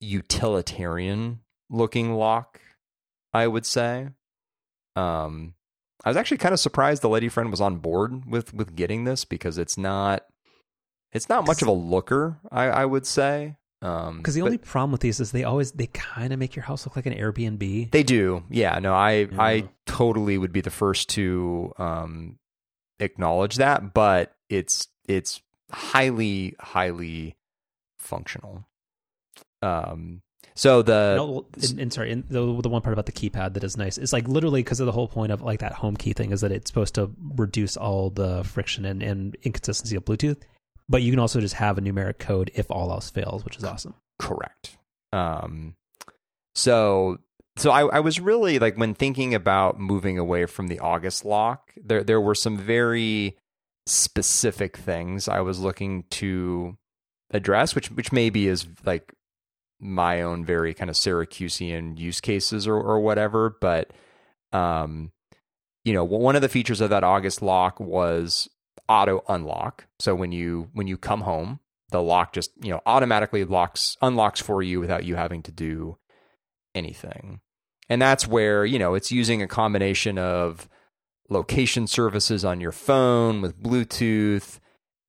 utilitarian 0.06 1.40
looking 1.70 2.14
lock, 2.14 2.62
I 3.34 3.48
would 3.48 3.66
say. 3.66 4.10
Um, 4.96 5.54
I 6.04 6.10
was 6.10 6.18
actually 6.18 6.38
kind 6.38 6.54
of 6.54 6.60
surprised 6.60 7.02
the 7.02 7.10
lady 7.10 7.30
friend 7.30 7.50
was 7.52 7.62
on 7.62 7.78
board 7.78 8.30
with 8.30 8.54
with 8.54 8.76
getting 8.76 9.04
this 9.04 9.26
because 9.26 9.58
it's 9.58 9.78
not 9.78 10.26
it's 11.12 11.30
not 11.30 11.46
much 11.48 11.62
of 11.62 11.68
a 11.68 11.72
looker, 11.74 12.38
I, 12.52 12.66
I 12.66 12.86
would 12.86 13.06
say. 13.06 13.56
Um, 13.82 14.18
Because 14.18 14.36
the 14.36 14.42
but 14.42 14.48
only 14.48 14.58
problem 14.58 14.92
with 14.92 15.02
these 15.02 15.20
is 15.20 15.32
they 15.32 15.44
always 15.44 15.72
they 15.74 15.88
kind 15.88 16.32
of 16.34 16.40
make 16.40 16.56
your 16.56 16.64
house 16.64 16.86
look 16.86 16.96
like 16.96 17.06
an 17.06 17.14
Airbnb. 17.14 17.92
they 17.92 18.04
do, 18.04 18.44
yeah. 18.50 18.80
No, 18.80 18.94
I 18.94 19.12
Yeah. 19.12 19.28
I 19.40 19.70
totally 19.86 20.38
would 20.38 20.54
be 20.54 20.62
the 20.62 20.70
first 20.72 21.10
to 21.10 21.74
um, 21.78 22.40
acknowledge 23.00 23.56
that, 23.56 23.94
but 23.94 24.36
it's 24.50 24.88
it's 25.08 25.42
highly 25.72 26.56
highly 26.60 27.36
functional. 27.98 28.66
Um, 29.66 30.22
so 30.54 30.82
the 30.82 31.16
No, 31.18 31.46
and, 31.62 31.80
and 31.80 31.94
sorry, 31.94 32.12
and 32.12 32.24
the 32.30 32.62
the 32.62 32.70
one 32.70 32.82
part 32.82 32.94
about 32.94 33.08
the 33.08 33.12
keypad 33.12 33.54
that 33.54 33.64
is 33.64 33.76
nice 33.76 33.98
is 33.98 34.14
like 34.14 34.28
literally 34.28 34.62
because 34.62 34.80
of 34.80 34.86
the 34.86 34.92
whole 34.92 35.08
point 35.08 35.32
of 35.32 35.42
like 35.42 35.60
that 35.60 35.74
home 35.74 35.98
key 35.98 36.14
thing 36.14 36.32
is 36.32 36.42
that 36.42 36.52
it's 36.52 36.70
supposed 36.70 36.96
to 36.96 37.12
reduce 37.36 37.76
all 37.76 38.10
the 38.10 38.44
friction 38.44 38.86
and, 38.86 39.04
and 39.04 39.36
inconsistency 39.44 39.96
of 39.98 40.06
Bluetooth, 40.06 40.38
but 40.88 41.02
you 41.02 41.12
can 41.12 41.20
also 41.20 41.42
just 41.42 41.56
have 41.56 41.78
a 41.78 41.82
numeric 41.82 42.20
code 42.20 42.52
if 42.56 42.72
all 42.72 42.92
else 42.92 43.10
fails, 43.10 43.44
which 43.44 43.58
is 43.58 43.64
awesome. 43.64 43.96
Correct. 44.18 44.78
Um, 45.12 45.76
so 46.54 47.18
so 47.58 47.72
I, 47.72 47.86
I 47.88 48.00
was 48.00 48.20
really 48.20 48.60
like 48.60 48.78
when 48.78 48.94
thinking 48.94 49.34
about 49.34 49.80
moving 49.80 50.18
away 50.18 50.46
from 50.46 50.68
the 50.68 50.80
August 50.80 51.26
lock, 51.26 51.74
there 51.76 52.04
there 52.04 52.22
were 52.22 52.36
some 52.36 52.58
very 52.58 53.38
specific 53.88 54.78
things 54.78 55.28
I 55.28 55.42
was 55.42 55.60
looking 55.60 56.04
to 56.12 56.78
address, 57.32 57.76
which 57.76 57.92
which 57.92 58.14
maybe 58.14 58.48
is 58.48 58.68
like 58.86 59.14
my 59.80 60.22
own 60.22 60.46
very 60.46 60.74
kind 60.74 60.90
of 60.90 60.96
Syracusean 60.96 61.98
use 61.98 62.22
cases 62.22 62.68
or 62.68 62.76
or 62.76 63.00
whatever, 63.00 63.58
but 63.62 63.92
um, 64.52 65.12
you 65.84 65.94
know, 65.94 66.04
one 66.04 66.36
of 66.36 66.42
the 66.42 66.50
features 66.50 66.82
of 66.82 66.90
that 66.90 67.04
August 67.04 67.42
lock 67.42 67.80
was 67.80 68.50
auto 68.88 69.24
unlock. 69.28 69.88
So 70.00 70.16
when 70.16 70.32
you 70.32 70.70
when 70.74 70.88
you 70.88 70.98
come 70.98 71.22
home, 71.22 71.60
the 71.96 72.02
lock 72.02 72.34
just 72.34 72.52
you 72.62 72.72
know 72.72 72.82
automatically 72.86 73.46
locks 73.46 73.96
unlocks 74.02 74.42
for 74.42 74.62
you 74.62 74.80
without 74.80 75.06
you 75.06 75.16
having 75.16 75.42
to 75.44 75.52
do 75.52 75.98
anything 76.74 77.40
and 77.90 78.02
that's 78.02 78.28
where 78.28 78.66
you 78.66 78.80
know 78.80 78.96
it's 78.96 79.12
using 79.12 79.42
a 79.42 79.48
combination 79.48 80.18
of 80.18 80.68
location 81.30 81.88
services 81.88 82.44
on 82.44 82.60
your 82.60 82.72
phone 82.72 83.42
with 83.42 83.62
bluetooth 83.62 84.60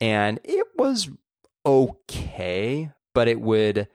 and 0.01 0.39
it 0.45 0.67
was 0.77 1.11
okay 1.65 2.91
but 3.15 3.29
it 3.29 3.41
would 3.41 3.89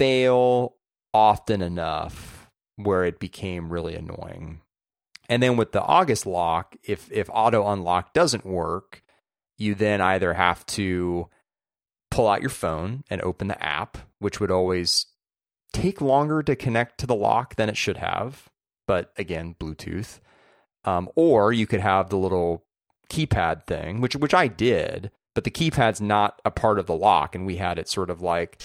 fail 0.00 0.76
often 1.12 1.62
enough 1.62 2.50
where 2.76 3.04
it 3.04 3.18
became 3.18 3.72
really 3.72 3.94
annoying 3.94 4.60
and 5.28 5.42
then 5.42 5.56
with 5.56 5.72
the 5.72 5.82
august 5.82 6.26
lock 6.26 6.76
if 6.82 7.10
if 7.12 7.28
auto 7.32 7.70
unlock 7.70 8.12
doesn't 8.14 8.46
work 8.46 9.02
you 9.58 9.74
then 9.74 10.00
either 10.00 10.32
have 10.32 10.64
to 10.66 11.28
pull 12.10 12.28
out 12.28 12.40
your 12.40 12.50
phone 12.50 13.04
and 13.08 13.20
open 13.22 13.48
the 13.48 13.62
app, 13.62 13.98
which 14.18 14.40
would 14.40 14.50
always 14.50 15.06
take 15.72 16.00
longer 16.00 16.42
to 16.42 16.56
connect 16.56 16.98
to 16.98 17.06
the 17.06 17.14
lock 17.14 17.54
than 17.54 17.68
it 17.68 17.76
should 17.76 17.98
have. 17.98 18.48
But 18.86 19.12
again, 19.16 19.54
Bluetooth. 19.58 20.20
Um, 20.84 21.08
or 21.14 21.52
you 21.52 21.66
could 21.66 21.80
have 21.80 22.08
the 22.08 22.16
little 22.16 22.64
keypad 23.10 23.64
thing, 23.64 24.00
which 24.00 24.16
which 24.16 24.32
I 24.32 24.48
did, 24.48 25.10
but 25.34 25.44
the 25.44 25.50
keypad's 25.50 26.00
not 26.00 26.40
a 26.44 26.50
part 26.50 26.78
of 26.78 26.86
the 26.86 26.96
lock, 26.96 27.34
and 27.34 27.44
we 27.44 27.56
had 27.56 27.78
it 27.78 27.86
sort 27.86 28.08
of 28.08 28.22
like 28.22 28.62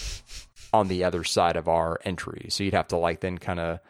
on 0.76 0.88
the 0.88 1.04
other 1.04 1.24
side 1.24 1.56
of 1.56 1.68
our 1.68 1.98
entry. 2.04 2.46
So 2.50 2.64
you'd 2.64 2.74
have 2.74 2.88
to 2.88 2.96
like 2.96 3.20
then 3.20 3.38
kind 3.38 3.60
of 3.60 3.80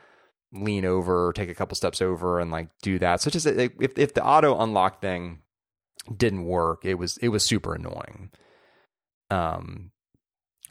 lean 0.53 0.85
over, 0.85 1.33
take 1.33 1.51
a 1.51 1.55
couple 1.55 1.77
steps 1.77 2.01
over, 2.01 2.41
and 2.41 2.51
like 2.51 2.69
do 2.83 2.99
that. 2.99 3.21
So 3.21 3.31
just 3.31 3.47
if 3.47 3.99
if 3.99 4.15
the 4.15 4.25
auto 4.25 4.59
unlock 4.59 5.01
thing 5.01 5.41
didn't 6.15 6.45
work, 6.45 6.85
it 6.85 6.95
was 6.95 7.17
it 7.19 7.29
was 7.29 7.45
super 7.45 7.75
annoying. 7.75 8.31
Um, 9.31 9.91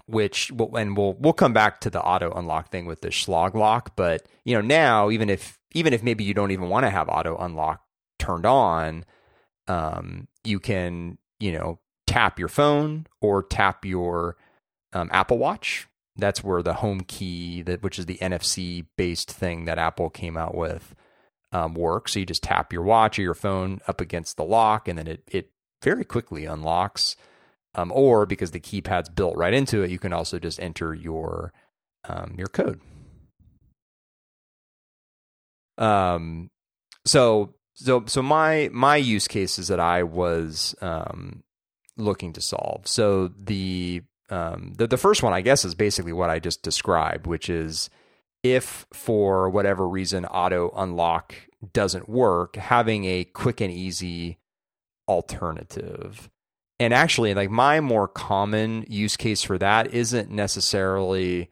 which 0.07 0.51
and 0.51 0.95
we'll 0.95 1.13
we'll 1.13 1.33
come 1.33 1.53
back 1.53 1.81
to 1.81 1.89
the 1.89 2.01
auto 2.01 2.31
unlock 2.31 2.71
thing 2.71 2.85
with 2.85 3.01
the 3.01 3.09
Schlog 3.09 3.53
lock, 3.53 3.95
but 3.95 4.27
you 4.43 4.55
know 4.55 4.61
now 4.61 5.09
even 5.09 5.29
if 5.29 5.59
even 5.73 5.93
if 5.93 6.03
maybe 6.03 6.23
you 6.23 6.33
don't 6.33 6.51
even 6.51 6.69
want 6.69 6.85
to 6.85 6.89
have 6.89 7.09
auto 7.09 7.37
unlock 7.37 7.81
turned 8.19 8.45
on, 8.45 9.05
um, 9.67 10.27
you 10.43 10.59
can 10.59 11.17
you 11.39 11.51
know 11.51 11.79
tap 12.07 12.39
your 12.39 12.47
phone 12.47 13.07
or 13.21 13.43
tap 13.43 13.83
your 13.83 14.37
um, 14.93 15.09
Apple 15.11 15.37
Watch. 15.37 15.87
That's 16.17 16.43
where 16.43 16.63
the 16.63 16.75
home 16.75 17.01
key, 17.01 17.61
that 17.63 17.83
which 17.83 17.99
is 17.99 18.05
the 18.05 18.17
NFC 18.21 18.85
based 18.97 19.31
thing 19.31 19.65
that 19.65 19.77
Apple 19.77 20.09
came 20.09 20.37
out 20.37 20.55
with, 20.55 20.95
um, 21.51 21.73
works. 21.73 22.13
So 22.13 22.19
you 22.19 22.25
just 22.25 22.43
tap 22.43 22.71
your 22.71 22.83
watch 22.83 23.19
or 23.19 23.21
your 23.21 23.33
phone 23.33 23.81
up 23.87 23.99
against 23.99 24.37
the 24.37 24.45
lock, 24.45 24.87
and 24.87 24.97
then 24.97 25.07
it 25.07 25.23
it 25.27 25.51
very 25.81 26.05
quickly 26.05 26.45
unlocks. 26.45 27.15
Um, 27.77 27.91
or 27.93 28.25
because 28.25 28.51
the 28.51 28.61
keypad's 28.61 29.09
built 29.09 29.35
right 29.35 29.53
into 29.53 29.83
it, 29.83 29.91
you 29.91 29.99
can 29.99 30.13
also 30.13 30.39
just 30.39 30.61
enter 30.61 30.93
your 30.93 31.51
um, 32.07 32.35
your 32.37 32.47
code. 32.47 32.79
Um, 35.77 36.49
so 37.03 37.55
so 37.73 38.05
so 38.07 38.21
my 38.21 38.69
my 38.71 38.95
use 38.95 39.27
cases 39.27 39.67
that 39.67 39.79
I 39.79 40.03
was 40.03 40.75
um, 40.81 41.43
looking 41.97 42.33
to 42.33 42.41
solve. 42.41 42.87
So 42.87 43.27
the 43.27 44.01
um, 44.29 44.73
the 44.77 44.87
the 44.87 44.97
first 44.97 45.23
one, 45.23 45.33
I 45.33 45.41
guess, 45.41 45.65
is 45.65 45.75
basically 45.75 46.13
what 46.13 46.29
I 46.29 46.39
just 46.39 46.63
described, 46.63 47.27
which 47.27 47.49
is 47.49 47.89
if 48.43 48.85
for 48.93 49.49
whatever 49.49 49.87
reason 49.87 50.25
auto 50.25 50.71
unlock 50.75 51.35
doesn't 51.73 52.09
work, 52.09 52.55
having 52.55 53.05
a 53.05 53.23
quick 53.23 53.61
and 53.61 53.71
easy 53.71 54.37
alternative. 55.07 56.29
And 56.79 56.93
actually, 56.93 57.33
like 57.33 57.49
my 57.49 57.79
more 57.79 58.07
common 58.07 58.85
use 58.87 59.15
case 59.15 59.41
for 59.41 59.57
that 59.57 59.93
isn't 59.93 60.29
necessarily 60.29 61.49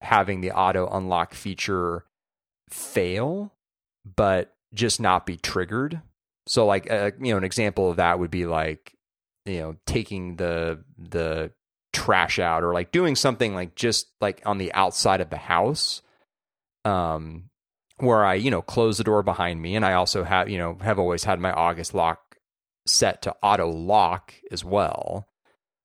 having 0.00 0.40
the 0.40 0.52
auto 0.52 0.88
unlock 0.88 1.32
feature 1.34 2.04
fail, 2.68 3.52
but 4.16 4.54
just 4.74 5.00
not 5.00 5.26
be 5.26 5.36
triggered. 5.36 6.02
So, 6.46 6.66
like, 6.66 6.90
uh, 6.90 7.12
you 7.20 7.32
know, 7.32 7.38
an 7.38 7.44
example 7.44 7.90
of 7.90 7.96
that 7.96 8.18
would 8.18 8.30
be 8.30 8.46
like, 8.46 8.94
you 9.46 9.60
know, 9.60 9.76
taking 9.86 10.36
the 10.36 10.84
the 10.98 11.52
trash 11.94 12.38
out 12.38 12.62
or 12.62 12.74
like 12.74 12.92
doing 12.92 13.16
something 13.16 13.54
like 13.54 13.74
just 13.74 14.08
like 14.20 14.42
on 14.44 14.58
the 14.58 14.72
outside 14.74 15.20
of 15.20 15.30
the 15.30 15.36
house 15.36 16.02
um 16.84 17.48
where 17.98 18.24
I, 18.24 18.34
you 18.34 18.50
know, 18.50 18.62
close 18.62 18.98
the 18.98 19.04
door 19.04 19.22
behind 19.22 19.62
me 19.62 19.76
and 19.76 19.84
I 19.84 19.94
also 19.94 20.24
have, 20.24 20.48
you 20.48 20.58
know, 20.58 20.76
have 20.80 20.98
always 20.98 21.24
had 21.24 21.38
my 21.38 21.52
August 21.52 21.94
lock 21.94 22.36
set 22.86 23.22
to 23.22 23.34
auto 23.42 23.68
lock 23.70 24.34
as 24.50 24.64
well. 24.64 25.28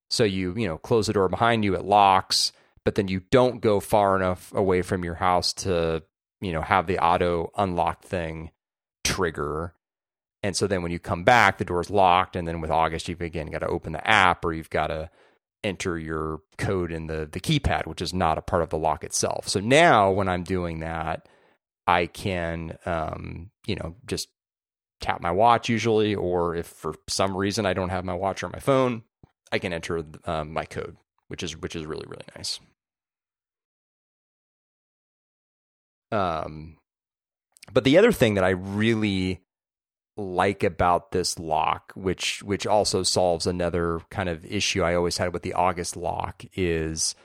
So 0.09 0.23
you, 0.23 0.55
you 0.55 0.67
know, 0.67 0.77
close 0.77 1.07
the 1.07 1.13
door 1.13 1.29
behind 1.29 1.63
you, 1.63 1.75
it 1.75 1.85
locks, 1.85 2.51
but 2.83 2.95
then 2.95 3.07
you 3.07 3.21
don't 3.31 3.61
go 3.61 3.79
far 3.79 4.15
enough 4.15 4.51
away 4.53 4.81
from 4.81 5.03
your 5.03 5.15
house 5.15 5.53
to, 5.53 6.03
you 6.41 6.51
know, 6.51 6.61
have 6.61 6.87
the 6.87 6.97
auto 6.97 7.51
unlock 7.57 8.03
thing 8.03 8.51
trigger. 9.03 9.75
And 10.41 10.55
so 10.55 10.65
then 10.67 10.81
when 10.81 10.91
you 10.91 10.99
come 10.99 11.23
back, 11.23 11.57
the 11.57 11.65
door's 11.65 11.89
locked. 11.89 12.35
And 12.35 12.47
then 12.47 12.61
with 12.61 12.71
August, 12.71 13.07
you've 13.07 13.21
again 13.21 13.51
got 13.51 13.59
to 13.59 13.67
open 13.67 13.91
the 13.91 14.07
app 14.07 14.43
or 14.43 14.53
you've 14.53 14.69
got 14.69 14.87
to 14.87 15.11
enter 15.63 15.97
your 15.97 16.41
code 16.57 16.91
in 16.91 17.07
the 17.07 17.27
the 17.31 17.39
keypad, 17.39 17.87
which 17.87 18.01
is 18.01 18.13
not 18.13 18.37
a 18.37 18.41
part 18.41 18.63
of 18.63 18.69
the 18.69 18.77
lock 18.77 19.03
itself. 19.03 19.47
So 19.47 19.59
now 19.59 20.11
when 20.11 20.29
I'm 20.29 20.43
doing 20.43 20.79
that, 20.79 21.27
I 21.87 22.05
can 22.05 22.77
um, 22.85 23.51
you 23.65 23.75
know 23.75 23.95
just 24.05 24.29
tap 25.01 25.21
my 25.21 25.31
watch 25.31 25.69
usually, 25.69 26.15
or 26.15 26.55
if 26.55 26.67
for 26.67 26.95
some 27.07 27.35
reason 27.35 27.65
I 27.65 27.73
don't 27.73 27.89
have 27.89 28.05
my 28.05 28.13
watch 28.13 28.43
or 28.43 28.49
my 28.49 28.59
phone, 28.59 29.03
I 29.51 29.59
can 29.59 29.73
enter 29.73 30.03
um, 30.25 30.53
my 30.53 30.65
code, 30.65 30.97
which 31.27 31.43
is 31.43 31.57
which 31.57 31.75
is 31.75 31.85
really 31.85 32.05
really 32.07 32.25
nice. 32.35 32.59
Um, 36.11 36.77
but 37.71 37.83
the 37.83 37.97
other 37.97 38.11
thing 38.11 38.33
that 38.33 38.43
I 38.43 38.49
really 38.49 39.41
like 40.19 40.63
about 40.63 41.11
this 41.11 41.39
lock, 41.39 41.91
which 41.95 42.43
which 42.43 42.67
also 42.67 43.03
solves 43.03 43.47
another 43.47 44.01
kind 44.09 44.29
of 44.29 44.45
issue 44.45 44.83
I 44.83 44.95
always 44.95 45.17
had 45.17 45.33
with 45.33 45.43
the 45.43 45.53
August 45.53 45.95
lock, 45.95 46.43
is 46.55 47.15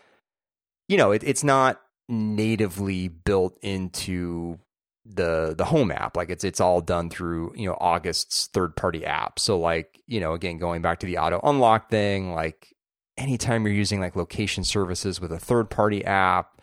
you 0.88 0.96
know 0.96 1.12
it, 1.12 1.22
it's 1.24 1.44
not 1.44 1.80
natively 2.08 3.08
built 3.08 3.58
into 3.62 4.58
the 5.04 5.54
the 5.56 5.64
home 5.64 5.90
app. 5.90 6.16
Like 6.16 6.30
it's 6.30 6.44
it's 6.44 6.60
all 6.60 6.80
done 6.80 7.10
through 7.10 7.52
you 7.56 7.68
know 7.68 7.76
august's 7.80 8.46
third 8.46 8.76
party 8.76 9.04
app. 9.04 9.38
So 9.38 9.58
like 9.58 10.00
you 10.06 10.20
know 10.20 10.32
again 10.32 10.58
going 10.58 10.82
back 10.82 11.00
to 11.00 11.06
the 11.06 11.18
auto 11.18 11.40
unlock 11.42 11.90
thing 11.90 12.32
like 12.32 12.74
anytime 13.16 13.64
you're 13.64 13.74
using 13.74 14.00
like 14.00 14.16
location 14.16 14.64
services 14.64 15.20
with 15.20 15.32
a 15.32 15.38
third 15.38 15.70
party 15.70 16.04
app 16.04 16.60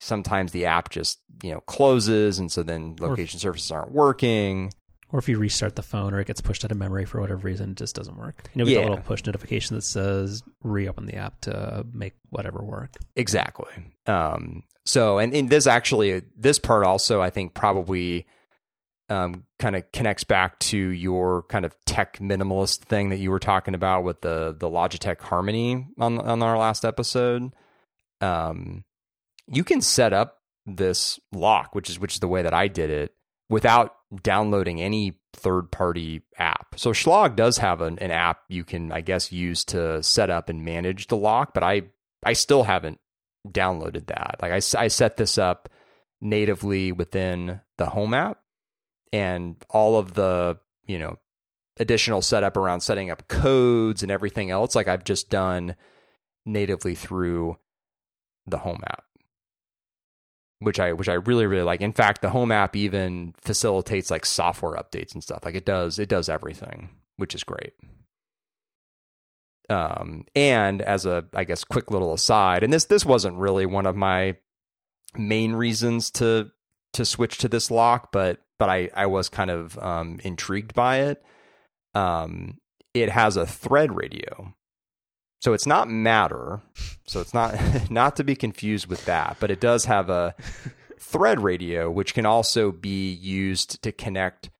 sometimes 0.00 0.52
the 0.52 0.64
app 0.66 0.90
just 0.90 1.18
you 1.42 1.50
know 1.50 1.60
closes 1.62 2.38
and 2.38 2.52
so 2.52 2.62
then 2.62 2.96
location 3.00 3.36
or, 3.38 3.40
services 3.40 3.70
aren't 3.70 3.92
working 3.92 4.72
or 5.10 5.18
if 5.18 5.28
you 5.28 5.38
restart 5.38 5.76
the 5.76 5.82
phone 5.82 6.12
or 6.12 6.20
it 6.20 6.26
gets 6.26 6.40
pushed 6.40 6.64
out 6.64 6.70
of 6.70 6.76
memory 6.76 7.04
for 7.04 7.20
whatever 7.20 7.40
reason, 7.40 7.70
it 7.70 7.76
just 7.76 7.94
doesn't 7.94 8.16
work. 8.16 8.44
You 8.54 8.60
know, 8.60 8.64
we 8.64 8.74
yeah. 8.74 8.80
a 8.80 8.82
little 8.82 8.98
push 8.98 9.24
notification 9.24 9.76
that 9.76 9.82
says 9.82 10.42
reopen 10.62 11.06
the 11.06 11.16
app 11.16 11.40
to 11.42 11.86
make 11.92 12.14
whatever 12.30 12.62
work. 12.62 12.96
Exactly. 13.16 13.72
Um, 14.06 14.64
so, 14.84 15.18
and, 15.18 15.34
and 15.34 15.50
this 15.50 15.66
actually, 15.66 16.22
this 16.36 16.58
part 16.58 16.84
also, 16.84 17.20
I 17.20 17.30
think 17.30 17.54
probably 17.54 18.26
um, 19.08 19.44
kind 19.58 19.76
of 19.76 19.90
connects 19.92 20.24
back 20.24 20.58
to 20.58 20.76
your 20.76 21.42
kind 21.44 21.64
of 21.64 21.74
tech 21.86 22.18
minimalist 22.18 22.80
thing 22.80 23.08
that 23.10 23.18
you 23.18 23.30
were 23.30 23.38
talking 23.38 23.74
about 23.74 24.04
with 24.04 24.20
the 24.20 24.54
the 24.58 24.68
Logitech 24.68 25.20
Harmony 25.20 25.86
on 25.98 26.18
on 26.18 26.42
our 26.42 26.58
last 26.58 26.84
episode. 26.84 27.52
Um, 28.20 28.84
you 29.46 29.64
can 29.64 29.80
set 29.80 30.12
up 30.12 30.38
this 30.66 31.18
lock, 31.32 31.74
which 31.74 31.88
is 31.88 31.98
which 31.98 32.14
is 32.14 32.20
the 32.20 32.28
way 32.28 32.42
that 32.42 32.52
I 32.52 32.68
did 32.68 32.90
it, 32.90 33.14
without 33.48 33.94
downloading 34.22 34.80
any 34.80 35.18
third 35.32 35.70
party 35.70 36.22
app. 36.38 36.74
So 36.76 36.92
Schlog 36.92 37.36
does 37.36 37.58
have 37.58 37.80
an, 37.80 37.98
an, 37.98 38.10
app 38.10 38.40
you 38.48 38.64
can, 38.64 38.92
I 38.92 39.00
guess, 39.00 39.32
use 39.32 39.64
to 39.66 40.02
set 40.02 40.30
up 40.30 40.48
and 40.48 40.64
manage 40.64 41.06
the 41.06 41.16
lock, 41.16 41.54
but 41.54 41.62
I, 41.62 41.82
I 42.24 42.32
still 42.32 42.64
haven't 42.64 42.98
downloaded 43.46 44.06
that. 44.06 44.36
Like 44.40 44.52
I, 44.52 44.82
I 44.82 44.88
set 44.88 45.16
this 45.16 45.38
up 45.38 45.68
natively 46.20 46.92
within 46.92 47.60
the 47.76 47.86
home 47.86 48.14
app 48.14 48.38
and 49.12 49.56
all 49.70 49.98
of 49.98 50.14
the, 50.14 50.58
you 50.86 50.98
know, 50.98 51.18
additional 51.78 52.22
setup 52.22 52.56
around 52.56 52.80
setting 52.80 53.10
up 53.10 53.28
codes 53.28 54.02
and 54.02 54.10
everything 54.10 54.50
else, 54.50 54.74
like 54.74 54.88
I've 54.88 55.04
just 55.04 55.30
done 55.30 55.76
natively 56.44 56.94
through 56.94 57.56
the 58.46 58.58
home 58.58 58.80
app 58.86 59.04
which 60.60 60.80
I 60.80 60.92
which 60.92 61.08
I 61.08 61.14
really 61.14 61.46
really 61.46 61.62
like. 61.62 61.80
In 61.80 61.92
fact, 61.92 62.22
the 62.22 62.30
home 62.30 62.52
app 62.52 62.74
even 62.76 63.34
facilitates 63.40 64.10
like 64.10 64.26
software 64.26 64.74
updates 64.74 65.14
and 65.14 65.22
stuff. 65.22 65.44
Like 65.44 65.54
it 65.54 65.64
does 65.64 65.98
it 65.98 66.08
does 66.08 66.28
everything, 66.28 66.90
which 67.16 67.34
is 67.34 67.44
great. 67.44 67.74
Um, 69.70 70.24
and 70.34 70.80
as 70.80 71.04
a 71.06 71.26
I 71.34 71.44
guess 71.44 71.64
quick 71.64 71.90
little 71.90 72.12
aside, 72.12 72.62
and 72.62 72.72
this 72.72 72.86
this 72.86 73.04
wasn't 73.04 73.36
really 73.36 73.66
one 73.66 73.86
of 73.86 73.96
my 73.96 74.36
main 75.16 75.52
reasons 75.52 76.10
to 76.12 76.50
to 76.94 77.04
switch 77.04 77.38
to 77.38 77.48
this 77.48 77.70
lock, 77.70 78.10
but 78.12 78.40
but 78.58 78.68
I 78.68 78.90
I 78.94 79.06
was 79.06 79.28
kind 79.28 79.50
of 79.50 79.78
um, 79.78 80.18
intrigued 80.24 80.74
by 80.74 81.00
it. 81.00 81.22
Um, 81.94 82.58
it 82.94 83.10
has 83.10 83.36
a 83.36 83.46
thread 83.46 83.94
radio, 83.94 84.54
so 85.40 85.52
it's 85.52 85.66
not 85.66 85.88
matter. 85.88 86.60
So 87.06 87.20
it's 87.20 87.34
not 87.34 87.90
not 87.90 88.16
to 88.16 88.24
be 88.24 88.36
confused 88.36 88.86
with 88.86 89.04
that, 89.06 89.36
but 89.40 89.50
it 89.50 89.60
does 89.60 89.84
have 89.86 90.10
a 90.10 90.34
thread 90.98 91.40
radio 91.40 91.90
which 91.90 92.12
can 92.12 92.26
also 92.26 92.72
be 92.72 93.12
used 93.12 93.82
to 93.82 93.92
connect 93.92 94.50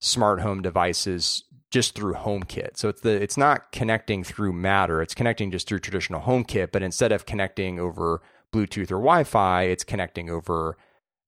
smart 0.00 0.40
home 0.40 0.60
devices 0.60 1.44
just 1.70 1.94
through 1.94 2.14
HomeKit. 2.14 2.76
So 2.76 2.88
it's 2.88 3.00
the 3.00 3.10
it's 3.10 3.36
not 3.36 3.72
connecting 3.72 4.22
through 4.24 4.52
Matter, 4.52 5.02
it's 5.02 5.14
connecting 5.14 5.50
just 5.50 5.68
through 5.68 5.80
traditional 5.80 6.22
HomeKit, 6.22 6.72
but 6.72 6.82
instead 6.82 7.12
of 7.12 7.26
connecting 7.26 7.78
over 7.78 8.22
Bluetooth 8.52 8.90
or 8.90 8.98
Wi-Fi, 8.98 9.62
it's 9.64 9.84
connecting 9.84 10.30
over 10.30 10.76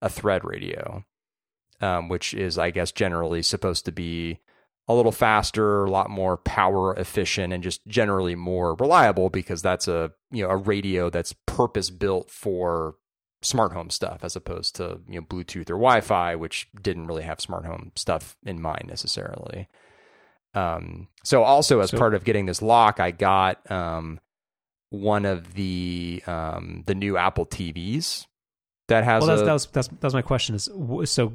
a 0.01 0.09
thread 0.09 0.43
radio. 0.45 1.03
Um, 1.79 2.09
which 2.09 2.33
is, 2.33 2.57
I 2.57 2.71
guess, 2.71 2.91
generally 2.91 3.43
supposed 3.43 3.85
to 3.85 3.91
be 3.91 4.39
a 4.87 4.93
little 4.93 5.11
faster, 5.11 5.85
a 5.85 5.91
lot 5.91 6.09
more 6.09 6.37
power 6.37 6.95
efficient, 6.95 7.53
and 7.53 7.63
just 7.63 7.85
generally 7.87 8.35
more 8.35 8.75
reliable 8.75 9.29
because 9.29 9.61
that's 9.61 9.87
a 9.87 10.11
you 10.31 10.43
know 10.43 10.49
a 10.49 10.57
radio 10.57 11.09
that's 11.09 11.33
purpose 11.45 11.89
built 11.89 12.29
for 12.29 12.95
smart 13.41 13.71
home 13.71 13.89
stuff 13.89 14.19
as 14.23 14.35
opposed 14.35 14.75
to 14.75 14.99
you 15.07 15.19
know 15.19 15.25
Bluetooth 15.25 15.69
or 15.69 15.75
Wi-Fi, 15.75 16.35
which 16.35 16.67
didn't 16.81 17.07
really 17.07 17.23
have 17.23 17.41
smart 17.41 17.65
home 17.65 17.91
stuff 17.95 18.37
in 18.45 18.61
mind 18.61 18.85
necessarily. 18.87 19.67
Um, 20.53 21.07
so 21.23 21.43
also 21.43 21.81
as 21.81 21.91
so, 21.91 21.97
part 21.97 22.13
of 22.13 22.23
getting 22.23 22.45
this 22.45 22.61
lock, 22.61 22.99
I 22.99 23.11
got 23.11 23.69
um, 23.69 24.19
one 24.89 25.25
of 25.25 25.53
the 25.53 26.23
um, 26.25 26.83
the 26.87 26.95
new 26.95 27.17
Apple 27.17 27.45
TVs 27.45 28.25
that 28.87 29.03
has. 29.03 29.21
Well, 29.21 29.27
that's 29.27 29.41
a, 29.41 29.45
that 29.45 29.53
was 29.53 29.65
that's 29.67 29.89
that's 29.99 30.13
my 30.13 30.21
question. 30.21 30.55
Is 30.55 30.69
so 31.05 31.33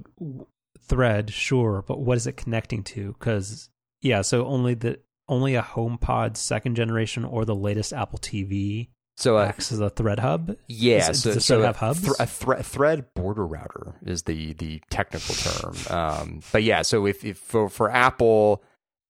Thread, 0.93 1.31
sure, 1.33 1.83
but 1.87 2.01
what 2.01 2.19
is 2.19 2.27
it 2.27 2.37
connecting 2.37 2.83
to? 2.85 3.15
Because 3.19 3.71
yeah, 4.03 4.21
so 4.21 4.45
only 4.47 4.75
the 4.75 4.99
only 5.27 5.55
a 5.55 5.63
HomePod 5.63 6.37
second 6.37 6.75
generation 6.75 7.25
or 7.25 7.47
the 7.47 7.55
latest 7.55 7.95
Apple 7.95 8.19
TV 8.19 8.89
so 9.17 9.39
uh, 9.39 9.45
acts 9.47 9.73
as 9.73 9.81
a 9.81 9.89
Thread 9.89 10.19
hub. 10.19 10.55
yeah, 10.69 11.11
Is- 11.11 11.23
so, 11.23 11.39
so 11.39 11.63
have 11.63 11.77
hubs? 11.77 12.01
thr- 12.01 12.13
a 12.21 12.27
thre- 12.27 12.63
thread 12.63 13.15
border 13.15 13.47
router 13.47 13.95
is 14.05 14.25
the 14.25 14.53
the 14.55 14.83
technical 14.91 15.35
term. 15.35 15.77
Um, 15.89 16.41
but 16.53 16.63
yeah, 16.63 16.83
so 16.83 17.07
if, 17.07 17.25
if 17.25 17.39
for 17.39 17.71
for 17.71 17.91
Apple, 17.91 18.63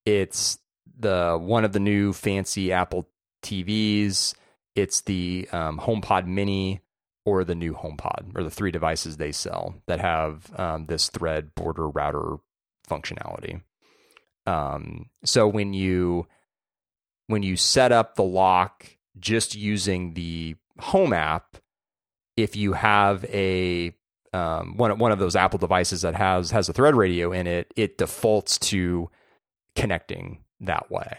it's 0.07 0.59
the 0.99 1.37
one 1.41 1.65
of 1.65 1.73
the 1.73 1.81
new 1.81 2.13
fancy 2.13 2.73
Apple 2.73 3.09
TVs. 3.43 4.35
It's 4.75 5.01
the 5.03 5.49
um, 5.53 5.79
HomePod 5.79 6.27
Mini 6.27 6.81
or 7.25 7.45
the 7.45 7.55
new 7.55 7.75
HomePod, 7.75 8.37
or 8.37 8.43
the 8.43 8.51
three 8.51 8.71
devices 8.71 9.17
they 9.17 9.33
sell 9.33 9.75
that 9.87 10.01
have 10.01 10.51
um, 10.59 10.87
this 10.87 11.09
Thread 11.09 11.55
border 11.55 11.89
router 11.89 12.37
functionality. 12.89 13.63
Um, 14.47 15.07
so 15.25 15.47
when 15.47 15.73
you 15.73 16.27
when 17.29 17.43
you 17.43 17.57
set 17.57 17.93
up 17.93 18.17
the 18.17 18.25
lock 18.25 18.87
just 19.19 19.55
using 19.55 20.15
the 20.15 20.57
Home 20.79 21.13
app, 21.13 21.59
if 22.37 22.57
you 22.57 22.73
have 22.73 23.25
a 23.27 23.95
um, 24.33 24.77
one 24.77 24.99
one 24.99 25.13
of 25.13 25.19
those 25.19 25.37
Apple 25.37 25.59
devices 25.59 26.03
that 26.03 26.17
has 26.17 26.51
has 26.51 26.69
a 26.69 26.73
Thread 26.73 26.97
radio 26.97 27.33
in 27.33 27.47
it, 27.47 27.73
it 27.77 27.99
defaults 27.99 28.59
to 28.59 29.11
connecting 29.77 30.39
that 30.61 30.91
way. 30.91 31.19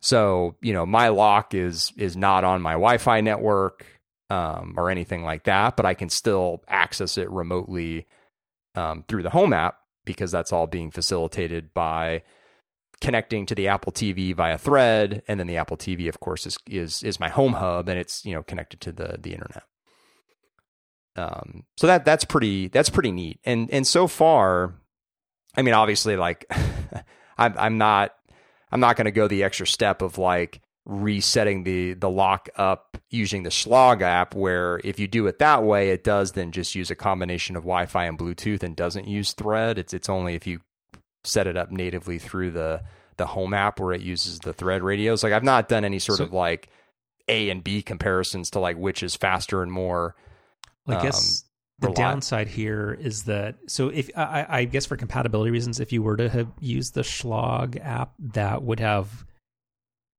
So 0.00 0.56
you 0.60 0.72
know, 0.72 0.86
my 0.86 1.08
lock 1.08 1.54
is 1.54 1.92
is 1.96 2.16
not 2.16 2.44
on 2.44 2.62
my 2.62 2.72
Wi-Fi 2.72 3.20
network 3.20 3.84
um, 4.30 4.74
or 4.76 4.90
anything 4.90 5.22
like 5.22 5.44
that, 5.44 5.76
but 5.76 5.86
I 5.86 5.94
can 5.94 6.08
still 6.08 6.62
access 6.68 7.18
it 7.18 7.30
remotely 7.30 8.06
um, 8.74 9.04
through 9.08 9.22
the 9.22 9.30
Home 9.30 9.52
app 9.52 9.78
because 10.04 10.30
that's 10.30 10.52
all 10.52 10.66
being 10.66 10.90
facilitated 10.90 11.72
by 11.74 12.22
connecting 13.00 13.46
to 13.46 13.54
the 13.54 13.68
Apple 13.68 13.92
TV 13.92 14.34
via 14.34 14.58
Thread, 14.58 15.22
and 15.28 15.38
then 15.38 15.46
the 15.46 15.56
Apple 15.56 15.76
TV, 15.76 16.08
of 16.08 16.20
course, 16.20 16.46
is 16.46 16.58
is 16.66 17.02
is 17.02 17.20
my 17.20 17.28
home 17.28 17.54
hub, 17.54 17.88
and 17.88 17.98
it's 17.98 18.24
you 18.24 18.34
know 18.34 18.42
connected 18.42 18.80
to 18.82 18.92
the 18.92 19.18
the 19.20 19.32
internet. 19.32 19.64
Um, 21.16 21.64
so 21.76 21.86
that 21.86 22.04
that's 22.04 22.24
pretty 22.24 22.68
that's 22.68 22.90
pretty 22.90 23.12
neat, 23.12 23.40
and 23.44 23.70
and 23.70 23.86
so 23.86 24.06
far, 24.06 24.74
I 25.56 25.62
mean, 25.62 25.74
obviously, 25.74 26.16
like 26.16 26.46
I'm 27.38 27.54
I'm 27.58 27.78
not 27.78 28.14
I'm 28.70 28.80
not 28.80 28.96
going 28.96 29.06
to 29.06 29.10
go 29.10 29.28
the 29.28 29.44
extra 29.44 29.66
step 29.66 30.02
of 30.02 30.18
like 30.18 30.60
resetting 30.84 31.64
the 31.64 31.94
the 31.94 32.10
lock 32.10 32.48
up 32.56 32.87
using 33.10 33.42
the 33.42 33.50
Schlog 33.50 34.02
app, 34.02 34.34
where 34.34 34.80
if 34.84 34.98
you 34.98 35.06
do 35.08 35.26
it 35.26 35.38
that 35.38 35.62
way, 35.64 35.90
it 35.90 36.04
does 36.04 36.32
then 36.32 36.52
just 36.52 36.74
use 36.74 36.90
a 36.90 36.94
combination 36.94 37.56
of 37.56 37.62
Wi-Fi 37.62 38.04
and 38.04 38.18
Bluetooth 38.18 38.62
and 38.62 38.76
doesn't 38.76 39.08
use 39.08 39.32
Thread. 39.32 39.78
It's 39.78 39.94
it's 39.94 40.08
only 40.08 40.34
if 40.34 40.46
you 40.46 40.60
set 41.24 41.46
it 41.46 41.56
up 41.56 41.70
natively 41.70 42.18
through 42.18 42.50
the 42.52 42.82
the 43.16 43.26
home 43.26 43.52
app 43.52 43.80
where 43.80 43.92
it 43.92 44.00
uses 44.00 44.38
the 44.38 44.52
thread 44.52 44.82
radios. 44.82 45.22
Like 45.24 45.32
I've 45.32 45.42
not 45.42 45.68
done 45.68 45.84
any 45.84 45.98
sort 45.98 46.18
So- 46.18 46.24
of 46.24 46.32
like 46.32 46.68
A 47.28 47.50
and 47.50 47.64
B 47.64 47.82
comparisons 47.82 48.50
to 48.50 48.60
like 48.60 48.76
which 48.76 49.02
is 49.02 49.16
faster 49.16 49.62
and 49.62 49.72
more. 49.72 50.14
I 50.86 51.02
guess 51.02 51.44
um, 51.82 51.90
the 51.90 51.94
downside 51.94 52.48
here 52.48 52.96
is 52.98 53.24
that 53.24 53.56
so 53.66 53.88
if 53.88 54.08
I, 54.16 54.46
I 54.48 54.64
guess 54.64 54.86
for 54.86 54.96
compatibility 54.96 55.50
reasons, 55.50 55.80
if 55.80 55.92
you 55.92 56.02
were 56.02 56.16
to 56.16 56.28
have 56.28 56.48
used 56.60 56.94
the 56.94 57.02
Schlog 57.02 57.78
app, 57.84 58.12
that 58.18 58.62
would 58.62 58.80
have 58.80 59.26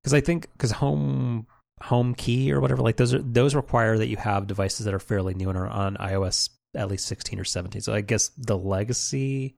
because 0.03 0.13
I 0.13 0.21
think 0.21 0.47
because 0.53 0.71
home 0.71 1.47
home 1.81 2.13
key 2.13 2.51
or 2.51 2.59
whatever 2.59 2.81
like 2.81 2.97
those 2.97 3.13
are 3.13 3.21
those 3.21 3.55
require 3.55 3.97
that 3.97 4.07
you 4.07 4.17
have 4.17 4.47
devices 4.47 4.85
that 4.85 4.93
are 4.93 4.99
fairly 4.99 5.33
new 5.33 5.49
and 5.49 5.57
are 5.57 5.67
on 5.67 5.95
iOS 5.97 6.49
at 6.75 6.87
least 6.87 7.07
16 7.07 7.39
or 7.39 7.43
17. 7.43 7.81
So 7.81 7.93
I 7.93 8.01
guess 8.01 8.29
the 8.37 8.57
legacy 8.57 9.55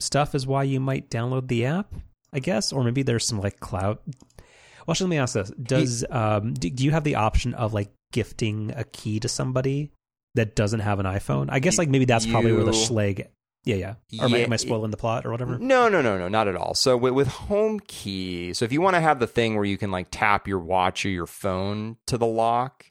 stuff 0.00 0.34
is 0.34 0.46
why 0.46 0.64
you 0.64 0.80
might 0.80 1.10
download 1.10 1.48
the 1.48 1.66
app. 1.66 1.92
I 2.32 2.40
guess, 2.40 2.72
or 2.72 2.84
maybe 2.84 3.02
there's 3.02 3.26
some 3.26 3.40
like 3.40 3.60
cloud. 3.60 3.98
Well, 4.06 4.90
actually, 4.90 5.04
let 5.06 5.10
me 5.10 5.18
ask 5.18 5.34
this: 5.34 5.50
Does 5.50 6.04
um 6.10 6.52
do, 6.54 6.68
do 6.68 6.84
you 6.84 6.90
have 6.90 7.04
the 7.04 7.14
option 7.14 7.54
of 7.54 7.72
like 7.72 7.90
gifting 8.12 8.72
a 8.76 8.84
key 8.84 9.20
to 9.20 9.28
somebody 9.28 9.92
that 10.34 10.54
doesn't 10.54 10.80
have 10.80 10.98
an 11.00 11.06
iPhone? 11.06 11.46
I 11.48 11.60
guess 11.60 11.78
like 11.78 11.88
maybe 11.88 12.04
that's 12.04 12.26
probably 12.26 12.52
where 12.52 12.64
the 12.64 12.72
You- 12.72 12.88
Schleg. 12.88 13.26
Yeah, 13.66 13.74
yeah. 13.74 14.20
Or 14.22 14.26
am 14.26 14.34
I, 14.34 14.38
am 14.38 14.52
I 14.52 14.56
spoiling 14.56 14.92
the 14.92 14.96
plot 14.96 15.26
or 15.26 15.32
whatever? 15.32 15.58
No, 15.58 15.88
no, 15.88 16.00
no, 16.00 16.16
no, 16.16 16.28
not 16.28 16.46
at 16.46 16.54
all. 16.54 16.74
So 16.74 16.96
with, 16.96 17.14
with 17.14 17.26
home 17.26 17.80
key, 17.80 18.54
so 18.54 18.64
if 18.64 18.70
you 18.70 18.80
want 18.80 18.94
to 18.94 19.00
have 19.00 19.18
the 19.18 19.26
thing 19.26 19.56
where 19.56 19.64
you 19.64 19.76
can 19.76 19.90
like 19.90 20.06
tap 20.12 20.46
your 20.46 20.60
watch 20.60 21.04
or 21.04 21.08
your 21.08 21.26
phone 21.26 21.96
to 22.06 22.16
the 22.16 22.26
lock, 22.26 22.86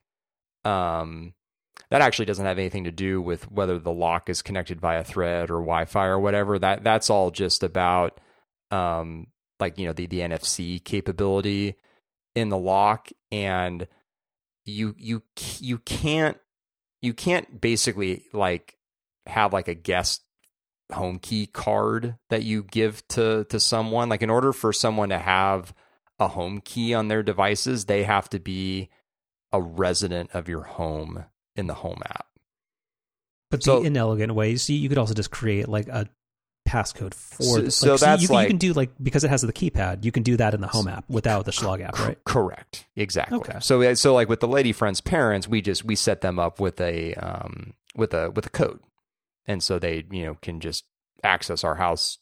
um, 0.65 1.34
that 1.91 2.01
actually 2.01 2.26
doesn't 2.26 2.45
have 2.45 2.59
anything 2.59 2.84
to 2.84 2.91
do 2.91 3.21
with 3.21 3.49
whether 3.49 3.80
the 3.80 3.91
lock 3.91 4.30
is 4.30 4.41
connected 4.41 4.82
via 4.82 5.05
thread 5.05 5.49
or 5.49 5.59
Wi-Fi 5.61 6.07
or 6.07 6.19
whatever. 6.19 6.59
That 6.59 6.84
that's 6.84 7.09
all 7.09 7.32
just 7.32 7.63
about 7.63 8.19
um, 8.69 9.28
like 9.61 9.80
you 9.80 9.86
know 9.86 9.93
the 9.93 10.07
the 10.07 10.19
NFC 10.19 10.84
capability 10.84 11.76
in 12.36 12.49
the 12.49 12.57
lock, 12.57 13.07
and 13.32 13.88
you 14.65 14.93
you 14.97 15.23
you 15.61 15.78
can't 15.78 16.38
you 17.01 17.13
can't 17.13 17.61
basically 17.61 18.26
like 18.34 18.76
have 19.26 19.53
like 19.53 19.69
a 19.69 19.73
guest 19.73 20.24
home 20.93 21.17
key 21.19 21.47
card 21.47 22.15
that 22.29 22.43
you 22.43 22.63
give 22.63 23.07
to 23.07 23.43
to 23.45 23.59
someone 23.59 24.07
like 24.09 24.21
in 24.21 24.29
order 24.29 24.53
for 24.53 24.71
someone 24.71 25.09
to 25.09 25.17
have 25.17 25.73
a 26.19 26.27
home 26.27 26.61
key 26.63 26.93
on 26.93 27.07
their 27.07 27.23
devices 27.23 27.86
they 27.86 28.03
have 28.03 28.29
to 28.29 28.39
be 28.39 28.89
a 29.51 29.59
resident 29.61 30.29
of 30.33 30.47
your 30.47 30.61
home 30.61 31.25
in 31.55 31.67
the 31.67 31.73
home 31.73 32.01
app 32.07 32.27
But 33.51 33.63
So- 33.63 33.79
the 33.81 33.88
inelegant 33.88 34.33
way 34.36 34.51
you, 34.51 34.75
you 34.75 34.89
could 34.89 34.97
also 34.97 35.13
just 35.13 35.31
create 35.31 35.67
like 35.67 35.88
a 35.88 36.07
passcode 36.67 37.13
for. 37.13 37.43
So- 37.43 37.61
the- 37.61 37.71
so 37.71 37.91
like, 37.93 37.99
that's 38.01 38.21
you, 38.23 38.27
can- 38.27 38.41
you 38.41 38.47
can 38.47 38.57
do 38.57 38.73
like 38.73 38.91
because 39.01 39.23
it 39.23 39.29
has 39.29 39.41
the 39.41 39.53
keypad, 39.53 40.03
you 40.03 40.11
can 40.11 40.23
do 40.23 40.36
that 40.38 40.53
in 40.53 40.61
the 40.61 40.67
home 40.67 40.88
app 40.88 41.05
without 41.09 41.45
the 41.45 41.51
Schlog 41.51 41.81
app, 41.81 41.97
right? 41.99 42.17
correct 42.25 42.86
exactly 42.95 43.38
Okay. 43.38 43.57
so 43.61 43.93
so 43.95 44.13
like 44.13 44.29
with 44.29 44.39
the 44.39 44.47
lady 44.47 44.71
friend's 44.71 44.99
parents 45.01 45.47
we 45.47 45.61
just 45.61 45.83
we 45.86 45.95
set 45.95 46.21
them 46.21 46.38
up 46.39 46.59
with 46.59 46.79
a 46.81 47.13
um 47.15 47.73
with 47.95 48.13
a 48.13 48.31
with 48.31 48.45
a 48.47 48.49
code 48.49 48.79
and 49.48 49.62
so 49.62 49.80
they 49.80 50.04
you 50.12 50.26
know 50.26 50.36
can 50.41 50.60
just 50.60 50.86
access 51.24 51.64
our 51.64 51.76
house 51.76 52.18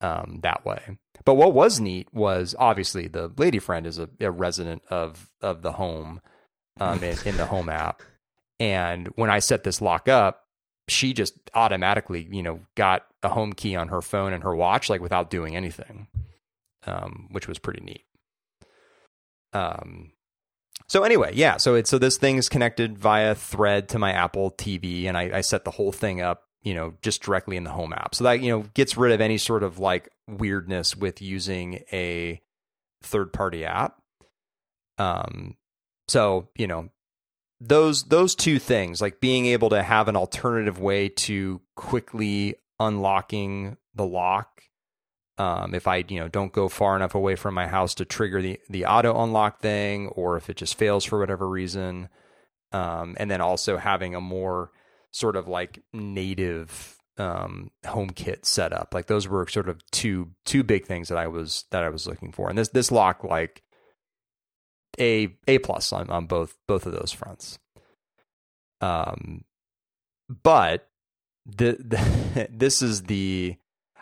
um 0.00 0.40
that 0.42 0.64
way 0.64 0.98
but 1.24 1.34
what 1.34 1.54
was 1.54 1.80
neat 1.80 2.08
was 2.12 2.54
obviously 2.58 3.08
the 3.08 3.32
lady 3.36 3.58
friend 3.58 3.86
is 3.86 3.98
a, 3.98 4.08
a 4.20 4.30
resident 4.30 4.82
of 4.90 5.30
of 5.40 5.62
the 5.62 5.72
home 5.72 6.20
um 6.80 7.02
in, 7.02 7.16
in 7.24 7.36
the 7.36 7.46
home 7.46 7.68
app 7.68 8.02
and 8.58 9.08
when 9.16 9.30
i 9.30 9.38
set 9.38 9.64
this 9.64 9.80
lock 9.80 10.08
up 10.08 10.44
she 10.88 11.12
just 11.12 11.34
automatically 11.54 12.28
you 12.30 12.42
know 12.42 12.60
got 12.74 13.06
a 13.22 13.28
home 13.28 13.52
key 13.52 13.74
on 13.76 13.88
her 13.88 14.02
phone 14.02 14.32
and 14.32 14.42
her 14.42 14.54
watch 14.54 14.90
like 14.90 15.00
without 15.00 15.30
doing 15.30 15.56
anything 15.56 16.08
um 16.86 17.28
which 17.30 17.48
was 17.48 17.58
pretty 17.58 17.82
neat 17.82 18.04
um 19.52 20.10
so 20.86 21.02
anyway, 21.02 21.32
yeah. 21.34 21.56
So 21.56 21.74
it's 21.74 21.90
so 21.90 21.98
this 21.98 22.18
thing 22.18 22.36
is 22.36 22.48
connected 22.48 22.98
via 22.98 23.34
Thread 23.34 23.88
to 23.90 23.98
my 23.98 24.12
Apple 24.12 24.50
TV, 24.50 25.06
and 25.06 25.16
I, 25.16 25.38
I 25.38 25.40
set 25.40 25.64
the 25.64 25.70
whole 25.70 25.92
thing 25.92 26.20
up, 26.20 26.44
you 26.64 26.74
know, 26.74 26.94
just 27.02 27.22
directly 27.22 27.56
in 27.56 27.64
the 27.64 27.70
Home 27.70 27.92
app. 27.92 28.14
So 28.14 28.24
that 28.24 28.40
you 28.40 28.50
know 28.50 28.64
gets 28.74 28.96
rid 28.96 29.12
of 29.12 29.20
any 29.20 29.38
sort 29.38 29.62
of 29.62 29.78
like 29.78 30.08
weirdness 30.26 30.96
with 30.96 31.22
using 31.22 31.84
a 31.92 32.40
third 33.02 33.32
party 33.32 33.64
app. 33.64 33.96
Um, 34.98 35.56
so 36.08 36.48
you 36.56 36.66
know 36.66 36.90
those 37.60 38.04
those 38.04 38.34
two 38.34 38.58
things, 38.58 39.00
like 39.00 39.20
being 39.20 39.46
able 39.46 39.70
to 39.70 39.82
have 39.82 40.08
an 40.08 40.16
alternative 40.16 40.80
way 40.80 41.08
to 41.08 41.60
quickly 41.76 42.56
unlocking 42.80 43.76
the 43.94 44.04
lock 44.04 44.54
um, 45.38 45.74
if 45.74 45.88
I 45.88 46.04
you 46.08 46.20
know 46.20 46.28
don't 46.28 46.52
go 46.52 46.68
far 46.68 46.96
enough 46.96 47.14
away 47.14 47.34
from 47.34 47.54
my 47.54 47.66
house 47.66 47.94
to 47.96 48.04
trigger 48.04 48.40
the 48.40 48.60
the 48.68 48.86
auto 48.86 49.22
unlock 49.22 49.60
thing, 49.60 50.08
or 50.08 50.36
if 50.36 50.48
it 50.48 50.56
just 50.56 50.76
fails 50.76 51.04
for 51.04 51.18
whatever 51.18 51.48
reason, 51.48 52.08
um, 52.72 53.16
and 53.18 53.30
then 53.30 53.40
also 53.40 53.76
having 53.76 54.14
a 54.14 54.20
more 54.20 54.70
sort 55.14 55.36
of 55.36 55.46
like 55.46 55.80
native 55.92 56.98
um, 57.16 57.70
HomeKit 57.84 58.44
setup. 58.44 58.92
Like 58.92 59.06
those 59.06 59.28
were 59.28 59.46
sort 59.48 59.68
of 59.68 59.80
two 59.92 60.32
two 60.44 60.62
big 60.62 60.86
things 60.86 61.08
that 61.08 61.18
I 61.18 61.28
was 61.28 61.64
that 61.70 61.84
I 61.84 61.88
was 61.88 62.06
looking 62.06 62.32
for, 62.32 62.48
and 62.48 62.58
this 62.58 62.68
this 62.68 62.90
lock 62.90 63.22
like 63.24 63.62
a 64.98 65.34
a 65.46 65.58
plus 65.58 65.92
on 65.92 66.10
on 66.10 66.26
both 66.26 66.56
both 66.66 66.86
of 66.86 66.92
those 66.92 67.12
fronts. 67.12 67.58
Um, 68.80 69.44
but 70.42 70.88
the, 71.46 71.76
the 71.78 72.48
this 72.52 72.82
is 72.82 73.04
the 73.04 73.56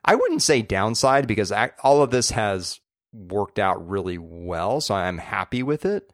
I 0.04 0.14
wouldn't 0.14 0.42
say 0.42 0.62
downside 0.62 1.26
because 1.28 1.52
ac- 1.52 1.74
all 1.82 2.02
of 2.02 2.10
this 2.10 2.30
has 2.30 2.80
worked 3.12 3.58
out 3.58 3.86
really 3.86 4.18
well, 4.18 4.80
so 4.80 4.94
I'm 4.94 5.18
happy 5.18 5.62
with 5.62 5.84
it. 5.84 6.10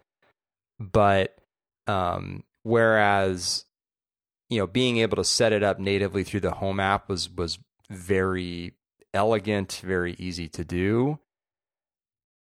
But 0.81 1.37
um, 1.87 2.43
whereas 2.65 3.65
you 4.49 4.59
know 4.59 4.67
being 4.67 4.99
able 4.99 5.17
to 5.17 5.25
set 5.25 5.53
it 5.53 5.63
up 5.63 5.79
natively 5.79 6.25
through 6.25 6.41
the 6.41 6.53
home 6.53 6.81
app 6.81 7.09
was 7.09 7.29
was 7.31 7.59
very 7.91 8.75
elegant, 9.15 9.81
very 9.85 10.15
easy 10.19 10.49
to 10.49 10.65
do. 10.65 11.19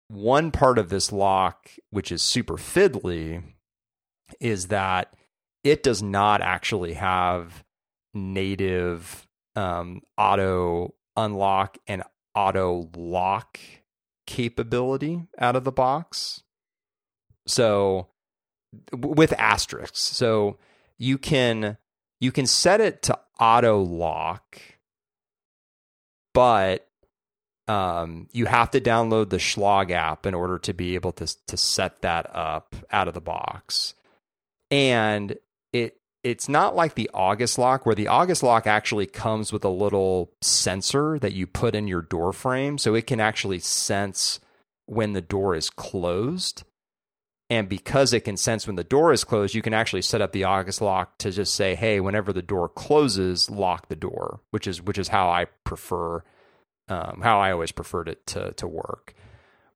one 0.09 0.51
part 0.51 0.79
of 0.79 0.89
this 0.89 1.13
lock, 1.13 1.71
which 1.91 2.13
is 2.13 2.23
super 2.23 2.57
fiddly, 2.57 3.43
is 4.41 4.69
that 4.69 5.15
it 5.63 5.83
does 5.83 6.03
not 6.03 6.41
actually 6.41 6.95
have 6.95 7.65
native 8.13 9.27
um, 9.57 10.03
auto 10.17 10.95
unlock 11.17 11.79
and 11.87 12.03
auto 12.35 12.91
lock 12.97 13.59
capability 14.27 15.27
out 15.39 15.57
of 15.57 15.65
the 15.65 15.73
box. 15.73 16.43
So 17.47 18.09
with 18.93 19.33
asterisks. 19.35 20.01
So 20.01 20.59
you 20.99 21.19
can 21.19 21.77
you 22.21 22.33
can 22.33 22.47
set 22.47 22.81
it 22.81 23.03
to 23.03 23.19
auto 23.39 23.81
lock, 23.81 24.61
but 26.33 26.89
um, 27.67 28.29
you 28.33 28.47
have 28.47 28.71
to 28.73 28.81
download 28.81 29.31
the 29.31 29.39
Schlage 29.39 29.91
app 29.91 30.27
in 30.27 30.35
order 30.35 30.59
to 30.59 30.75
be 30.75 30.95
able 30.95 31.13
to 31.13 31.27
to 31.47 31.57
set 31.57 32.03
that 32.03 32.31
up 32.35 32.77
out 32.91 33.09
of 33.09 33.15
the 33.15 33.21
box. 33.21 33.95
And 34.71 35.37
it 35.73 35.99
it's 36.23 36.49
not 36.49 36.75
like 36.75 36.95
the 36.95 37.11
August 37.13 37.59
lock 37.59 37.85
where 37.85 37.95
the 37.95 38.09
August 38.09 38.43
lock 38.43 38.67
actually 38.67 39.07
comes 39.07 39.53
with 39.53 39.65
a 39.65 39.69
little 39.69 40.33
sensor 40.41 41.19
that 41.19 41.35
you 41.35 41.47
put 41.47 41.75
in 41.75 41.87
your 41.87 42.03
door 42.03 42.33
frame 42.33 42.79
so 42.79 42.95
it 42.95 43.07
can 43.07 43.21
actually 43.21 43.59
sense 43.59 44.41
when 44.87 45.13
the 45.13 45.21
door 45.21 45.55
is 45.55 45.71
closed. 45.71 46.65
And 47.55 47.69
because 47.69 48.13
it 48.13 48.25
can 48.25 48.37
sense 48.37 48.67
when 48.67 48.75
the 48.75 48.83
door 48.83 49.13
is 49.13 49.23
closed, 49.23 49.55
you 49.55 49.63
can 49.63 49.73
actually 49.73 50.03
set 50.03 50.21
up 50.21 50.33
the 50.33 50.43
August 50.43 50.81
lock 50.83 51.19
to 51.19 51.31
just 51.31 51.55
say, 51.55 51.77
"Hey, 51.77 52.01
whenever 52.01 52.33
the 52.33 52.43
door 52.43 52.69
closes, 52.69 53.49
lock 53.49 53.87
the 53.87 53.95
door," 53.95 54.41
which 54.51 54.67
is 54.67 54.83
which 54.83 54.99
is 54.99 55.07
how 55.07 55.29
I 55.29 55.45
prefer, 55.63 56.25
um, 56.89 57.21
how 57.23 57.39
I 57.39 57.53
always 57.53 57.71
preferred 57.71 58.09
it 58.09 58.27
to 58.27 58.51
to 58.55 58.67
work. 58.67 59.15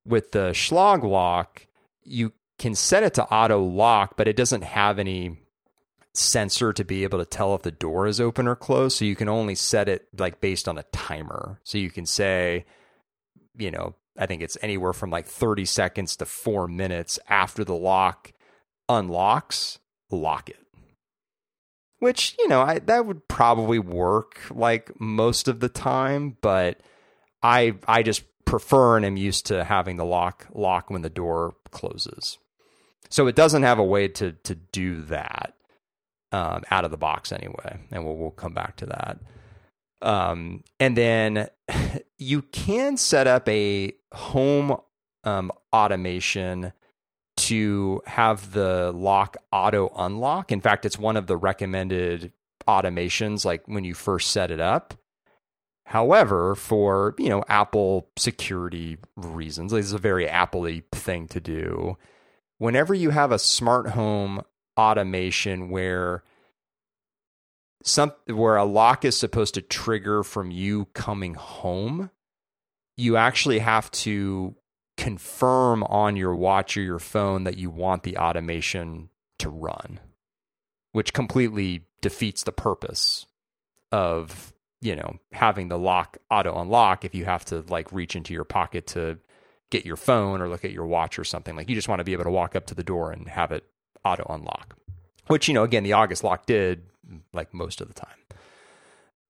With 0.05 0.33
the 0.33 0.49
Schlage 0.49 1.09
lock, 1.09 1.67
you 2.03 2.33
can 2.57 2.75
set 2.75 3.03
it 3.03 3.13
to 3.13 3.25
auto 3.33 3.63
lock, 3.63 4.17
but 4.17 4.27
it 4.27 4.35
doesn't 4.35 4.65
have 4.65 4.99
any 4.99 5.37
sensor 6.11 6.73
to 6.73 6.83
be 6.83 7.03
able 7.03 7.19
to 7.19 7.25
tell 7.25 7.55
if 7.55 7.61
the 7.61 7.71
door 7.71 8.07
is 8.07 8.19
open 8.19 8.45
or 8.45 8.57
closed. 8.57 8.97
So 8.97 9.05
you 9.05 9.15
can 9.15 9.29
only 9.29 9.55
set 9.55 9.87
it 9.87 10.09
like 10.17 10.41
based 10.41 10.67
on 10.67 10.77
a 10.77 10.83
timer. 10.91 11.61
So 11.63 11.77
you 11.77 11.91
can 11.91 12.05
say, 12.05 12.65
you 13.57 13.71
know, 13.71 13.95
I 14.19 14.25
think 14.25 14.41
it's 14.41 14.57
anywhere 14.61 14.93
from 14.93 15.09
like 15.09 15.25
30 15.25 15.65
seconds 15.65 16.17
to 16.17 16.25
four 16.25 16.67
minutes 16.67 17.17
after 17.29 17.63
the 17.63 17.75
lock 17.75 18.33
unlocks, 18.89 19.79
lock 20.11 20.49
it. 20.49 20.59
Which, 21.99 22.35
you 22.37 22.47
know, 22.47 22.61
I, 22.61 22.79
that 22.79 23.05
would 23.05 23.27
probably 23.27 23.79
work 23.79 24.39
like 24.51 24.91
most 24.99 25.47
of 25.47 25.59
the 25.59 25.69
time, 25.69 26.37
but 26.41 26.81
I 27.41 27.75
I 27.87 28.03
just 28.03 28.23
prefer 28.45 28.97
and 28.97 29.05
am 29.05 29.17
used 29.17 29.45
to 29.47 29.63
having 29.63 29.97
the 29.97 30.05
lock 30.05 30.47
lock 30.53 30.89
when 30.89 31.01
the 31.01 31.09
door 31.09 31.55
closes. 31.71 32.37
So 33.09 33.27
it 33.27 33.35
doesn't 33.35 33.63
have 33.63 33.79
a 33.79 33.83
way 33.83 34.07
to 34.07 34.31
to 34.31 34.55
do 34.55 35.01
that 35.03 35.53
um, 36.31 36.63
out 36.71 36.85
of 36.85 36.91
the 36.91 36.97
box 36.97 37.31
anyway, 37.31 37.79
and 37.91 38.05
we'll 38.05 38.15
we'll 38.15 38.31
come 38.31 38.53
back 38.53 38.77
to 38.77 38.85
that. 38.85 39.19
Um, 40.01 40.63
and 40.79 40.95
then 40.95 41.49
you 42.17 42.41
can 42.41 42.97
set 42.97 43.27
up 43.27 43.47
a 43.49 43.93
home 44.13 44.77
um, 45.23 45.51
automation 45.73 46.73
to 47.37 48.01
have 48.05 48.51
the 48.51 48.91
lock 48.91 49.37
auto 49.51 49.91
unlock. 49.97 50.51
In 50.51 50.61
fact, 50.61 50.85
it's 50.85 50.99
one 50.99 51.15
of 51.15 51.27
the 51.27 51.37
recommended 51.37 52.33
automations, 52.67 53.45
like 53.45 53.67
when 53.67 53.83
you 53.83 53.93
first 53.93 54.31
set 54.31 54.51
it 54.51 54.59
up. 54.59 54.93
However, 55.85 56.53
for 56.53 57.15
you 57.17 57.29
know 57.29 57.43
Apple 57.47 58.09
security 58.15 58.97
reasons, 59.15 59.71
this 59.71 59.85
is 59.85 59.93
a 59.93 59.97
very 59.97 60.27
Apple-y 60.27 60.83
thing 60.91 61.27
to 61.29 61.39
do. 61.39 61.97
Whenever 62.59 62.93
you 62.93 63.09
have 63.09 63.31
a 63.31 63.39
smart 63.39 63.89
home 63.89 64.43
automation 64.77 65.69
where 65.69 66.23
some 67.83 68.13
where 68.27 68.57
a 68.57 68.65
lock 68.65 69.05
is 69.05 69.17
supposed 69.17 69.53
to 69.53 69.61
trigger 69.61 70.23
from 70.23 70.51
you 70.51 70.85
coming 70.93 71.33
home, 71.35 72.09
you 72.97 73.15
actually 73.15 73.59
have 73.59 73.89
to 73.91 74.55
confirm 74.97 75.83
on 75.83 76.17
your 76.17 76.35
watch 76.35 76.75
or 76.75 76.81
your 76.81 76.99
phone 76.99 77.45
that 77.45 77.57
you 77.57 77.69
want 77.69 78.03
the 78.03 78.17
automation 78.17 79.09
to 79.37 79.49
run, 79.49 79.99
which 80.91 81.13
completely 81.13 81.85
defeats 82.01 82.43
the 82.43 82.51
purpose 82.51 83.25
of, 83.93 84.53
you 84.81 84.95
know, 84.95 85.17
having 85.31 85.69
the 85.69 85.79
lock 85.79 86.17
auto 86.29 86.59
unlock 86.59 87.05
if 87.05 87.15
you 87.15 87.23
have 87.23 87.45
to 87.45 87.63
like 87.69 87.91
reach 87.93 88.15
into 88.15 88.33
your 88.33 88.43
pocket 88.43 88.87
to 88.87 89.17
get 89.71 89.85
your 89.85 89.95
phone 89.95 90.41
or 90.41 90.49
look 90.49 90.65
at 90.65 90.71
your 90.71 90.85
watch 90.85 91.17
or 91.17 91.23
something. 91.23 91.55
Like 91.55 91.69
you 91.69 91.75
just 91.75 91.87
want 91.87 91.99
to 91.99 92.03
be 92.03 92.13
able 92.13 92.25
to 92.25 92.29
walk 92.29 92.55
up 92.55 92.65
to 92.67 92.75
the 92.75 92.83
door 92.83 93.11
and 93.11 93.29
have 93.29 93.53
it 93.53 93.63
auto 94.03 94.25
unlock. 94.29 94.75
Which, 95.29 95.47
you 95.47 95.53
know, 95.53 95.63
again, 95.63 95.83
the 95.83 95.93
August 95.93 96.23
lock 96.23 96.45
did 96.45 96.83
like 97.33 97.53
most 97.53 97.81
of 97.81 97.87
the 97.87 97.93
time. 97.93 98.17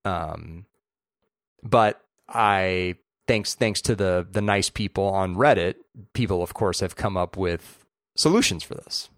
Um, 0.06 0.66
but 1.62 2.02
I 2.28 2.96
thanks 3.28 3.54
thanks 3.54 3.82
to 3.82 3.96
the 3.96 4.26
the 4.30 4.42
nice 4.42 4.70
people 4.70 5.06
on 5.06 5.36
Reddit, 5.36 5.76
people 6.14 6.42
of 6.42 6.54
course 6.54 6.80
have 6.80 6.96
come 6.96 7.18
up 7.18 7.38
with 7.38 7.86
solutions 8.16 8.64
for 8.64 8.76
this. 8.76 9.10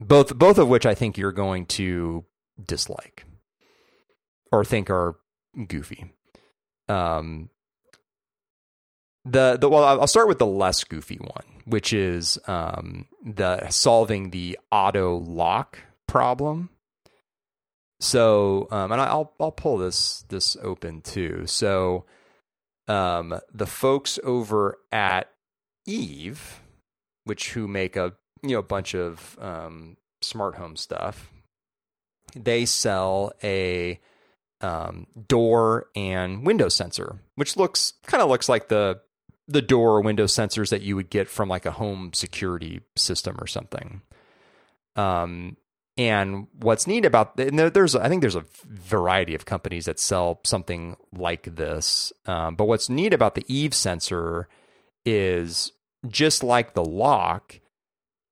Both 0.00 0.38
both 0.38 0.58
of 0.58 0.68
which 0.68 0.86
I 0.86 0.94
think 0.94 1.18
you're 1.18 1.32
going 1.32 1.66
to 1.66 2.24
dislike 2.64 3.24
or 4.50 4.64
think 4.64 4.90
are 4.90 5.16
goofy. 5.66 6.12
Um, 6.88 7.50
the 9.24 9.56
the 9.60 9.68
well, 9.68 9.84
I'll 9.84 10.06
start 10.06 10.28
with 10.28 10.38
the 10.38 10.46
less 10.46 10.84
goofy 10.84 11.16
one, 11.16 11.51
which 11.64 11.92
is 11.92 12.38
um, 12.46 13.06
the 13.24 13.68
solving 13.70 14.30
the 14.30 14.58
auto 14.70 15.16
lock 15.18 15.78
problem. 16.06 16.70
So, 18.00 18.66
um, 18.70 18.90
and 18.90 19.00
I'll 19.00 19.32
I'll 19.38 19.52
pull 19.52 19.78
this 19.78 20.24
this 20.28 20.56
open 20.62 21.02
too. 21.02 21.44
So, 21.46 22.04
um, 22.88 23.38
the 23.52 23.66
folks 23.66 24.18
over 24.24 24.78
at 24.90 25.30
Eve, 25.86 26.60
which 27.24 27.52
who 27.52 27.68
make 27.68 27.96
a 27.96 28.14
you 28.42 28.50
know 28.50 28.58
a 28.58 28.64
bunch 28.64 28.94
of 28.94 29.38
um, 29.40 29.96
smart 30.20 30.56
home 30.56 30.74
stuff, 30.74 31.30
they 32.34 32.64
sell 32.64 33.32
a 33.42 34.00
um, 34.60 35.06
door 35.28 35.86
and 35.94 36.46
window 36.46 36.68
sensor, 36.68 37.20
which 37.36 37.56
looks 37.56 37.94
kind 38.06 38.22
of 38.22 38.28
looks 38.28 38.48
like 38.48 38.68
the 38.68 39.00
the 39.52 39.62
door 39.62 39.96
or 39.96 40.00
window 40.00 40.24
sensors 40.24 40.70
that 40.70 40.82
you 40.82 40.96
would 40.96 41.10
get 41.10 41.28
from 41.28 41.48
like 41.48 41.66
a 41.66 41.72
home 41.72 42.12
security 42.12 42.80
system 42.96 43.36
or 43.40 43.46
something. 43.46 44.02
Um, 44.96 45.56
and 45.96 46.46
what's 46.58 46.86
neat 46.86 47.04
about 47.04 47.38
and 47.38 47.58
there's 47.58 47.94
I 47.94 48.08
think 48.08 48.22
there's 48.22 48.34
a 48.34 48.46
variety 48.64 49.34
of 49.34 49.44
companies 49.44 49.84
that 49.84 50.00
sell 50.00 50.40
something 50.44 50.96
like 51.12 51.54
this. 51.54 52.12
Um, 52.26 52.56
but 52.56 52.64
what's 52.64 52.88
neat 52.88 53.12
about 53.12 53.34
the 53.34 53.44
Eve 53.46 53.74
sensor 53.74 54.48
is 55.04 55.72
just 56.08 56.42
like 56.42 56.74
the 56.74 56.84
lock, 56.84 57.60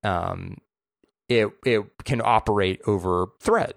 um, 0.03 0.59
it 1.29 1.51
it 1.65 1.85
can 2.05 2.23
operate 2.25 2.81
over 2.87 3.29
thread. 3.41 3.75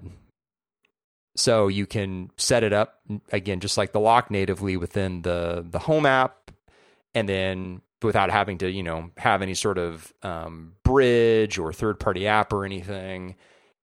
So 1.36 1.68
you 1.68 1.86
can 1.86 2.30
set 2.38 2.64
it 2.64 2.74
up 2.74 3.02
again, 3.32 3.60
just 3.60 3.78
like 3.78 3.92
the 3.92 4.00
lock 4.00 4.32
natively 4.32 4.78
within 4.78 5.24
the 5.24 5.66
the 5.70 5.80
home 5.80 6.06
app, 6.06 6.43
and 7.16 7.28
then 7.28 7.82
without 8.02 8.30
having 8.30 8.58
to 8.58 8.70
you 8.70 8.84
know 8.84 9.10
have 9.18 9.42
any 9.42 9.54
sort 9.54 9.78
of 9.78 10.14
um, 10.24 10.74
bridge 10.84 11.58
or 11.58 11.72
third 11.72 12.00
party 12.00 12.28
app 12.28 12.52
or 12.54 12.66
anything 12.66 13.36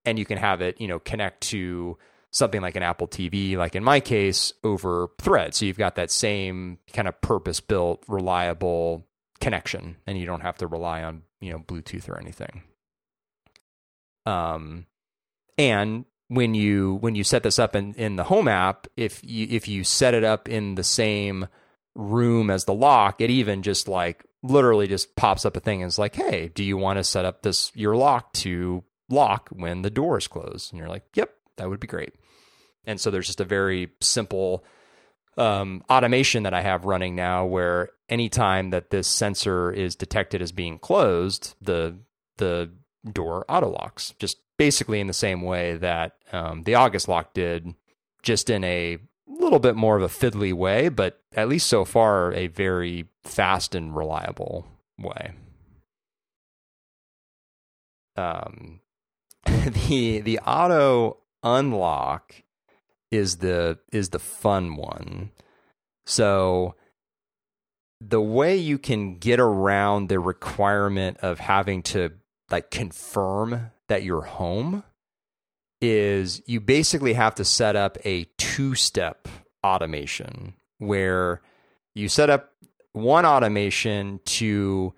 and 0.05 0.19
you 0.19 0.25
can 0.25 0.39
have 0.39 0.61
it, 0.61 0.81
you 0.81 0.89
know, 0.89 0.99
connect 0.99 1.41
to 1.43 1.99
something 2.31 2.61
like 2.61 2.77
an 2.77 2.83
Apple 2.83 3.09
TV, 3.09 3.57
like 3.57 3.75
in 3.75 3.85
my 3.85 4.01
case, 4.01 4.53
over 4.65 5.09
Thread. 5.19 5.55
So 5.55 5.67
you've 5.67 5.79
got 5.79 5.97
that 5.97 6.11
same 6.11 6.79
kind 6.93 7.09
of 7.09 7.21
purpose 7.21 7.61
built, 7.61 8.05
reliable 8.09 9.07
connection, 9.41 9.97
and 10.07 10.19
you 10.19 10.27
don't 10.27 10.41
have 10.41 10.57
to 10.59 10.67
rely 10.67 11.03
on, 11.03 11.23
you 11.41 11.53
know, 11.53 11.59
Bluetooth 11.59 12.09
or 12.09 12.19
anything. 12.19 12.63
Um, 14.27 14.87
and 15.59 16.05
when 16.29 16.55
you 16.55 16.95
when 17.01 17.15
you 17.15 17.25
set 17.25 17.43
this 17.43 17.59
up 17.59 17.75
in, 17.75 17.95
in 17.95 18.17
the 18.17 18.25
home 18.25 18.49
app, 18.49 18.87
if 18.97 19.23
you 19.25 19.47
if 19.51 19.67
you 19.67 19.83
set 19.83 20.15
it 20.15 20.25
up 20.25 20.49
in 20.49 20.77
the 20.77 20.85
same 20.85 21.49
room 22.01 22.51
as 22.51 22.65
the 22.65 22.75
lock, 22.75 23.21
it 23.21 23.31
even 23.31 23.63
just 23.63 23.87
like 23.89 24.25
literally 24.43 24.87
just 24.87 25.15
pops 25.17 25.45
up 25.45 25.57
a 25.57 25.61
thing 25.61 25.83
and 25.83 25.89
is 25.89 25.99
like, 25.99 26.17
hey, 26.17 26.49
do 26.49 26.65
you 26.65 26.77
want 26.77 26.99
to 26.99 27.05
set 27.05 27.25
up 27.25 27.43
this 27.43 27.71
your 27.75 27.95
lock 27.95 28.33
to 28.33 28.83
lock 29.11 29.49
when 29.51 29.83
the 29.83 29.91
door 29.91 30.19
is 30.19 30.29
closed. 30.29 30.73
And 30.73 30.79
you're 30.79 30.89
like, 30.89 31.05
yep, 31.15 31.35
that 31.57 31.69
would 31.69 31.81
be 31.81 31.87
great. 31.87 32.15
And 32.85 33.01
so 33.01 33.11
there's 33.11 33.27
just 33.27 33.41
a 33.41 33.45
very 33.45 33.91
simple 34.01 34.65
um, 35.37 35.85
automation 35.91 36.45
that 36.45 36.55
I 36.55 36.63
have 36.63 36.85
running 36.85 37.15
now 37.15 37.45
where 37.45 37.91
anytime 38.09 38.71
that 38.71 38.91
this 38.91 39.07
sensor 39.07 39.71
is 39.71 39.95
detected 39.97 40.41
as 40.43 40.53
being 40.53 40.79
closed, 40.79 41.55
the 41.61 41.99
the 42.39 42.71
door 43.13 43.45
auto 43.49 43.69
locks, 43.69 44.15
just 44.19 44.39
basically 44.57 45.01
in 45.01 45.07
the 45.07 45.13
same 45.13 45.43
way 45.43 45.77
that 45.77 46.13
um, 46.33 46.63
the 46.63 46.75
August 46.75 47.09
lock 47.09 47.35
did, 47.35 47.75
just 48.23 48.51
in 48.51 48.65
a 48.65 48.99
little 49.31 49.59
bit 49.59 49.77
more 49.77 49.97
of 49.97 50.03
a 50.03 50.09
fiddly 50.09 50.53
way, 50.53 50.89
but 50.89 51.21
at 51.35 51.49
least 51.49 51.69
so 51.69 51.85
far, 51.85 52.33
a 52.33 52.49
very 52.49 53.09
fast 53.23 53.75
and 53.75 53.95
reliable 53.95 54.67
way. 54.99 55.33
Um, 58.17 58.81
the 59.47 60.21
the 60.21 60.39
auto 60.41 61.19
unlock 61.43 62.35
is 63.11 63.37
the 63.37 63.79
is 63.93 64.11
the 64.11 64.19
fun 64.19 64.77
one. 64.77 65.31
So 66.07 66.75
the 68.01 68.21
way 68.21 68.57
you 68.57 68.79
can 68.79 69.19
get 69.19 69.39
around 69.41 70.09
the 70.09 70.19
requirement 70.19 71.19
of 71.19 71.39
having 71.39 71.83
to 71.83 72.13
like 72.51 72.71
confirm 72.71 73.71
that 73.89 74.03
you're 74.03 74.23
home 74.23 74.83
is 75.81 76.43
you 76.47 76.61
basically 76.61 77.15
have 77.15 77.35
to 77.37 77.45
set 77.45 77.77
up 77.77 77.97
a 78.05 78.25
two 78.37 78.75
step 78.75 79.29
automation 79.65 80.55
where 80.79 81.41
you 81.95 82.09
set 82.09 82.31
up 82.31 82.53
one 82.93 83.25
automation 83.25 84.21
to 84.25 84.95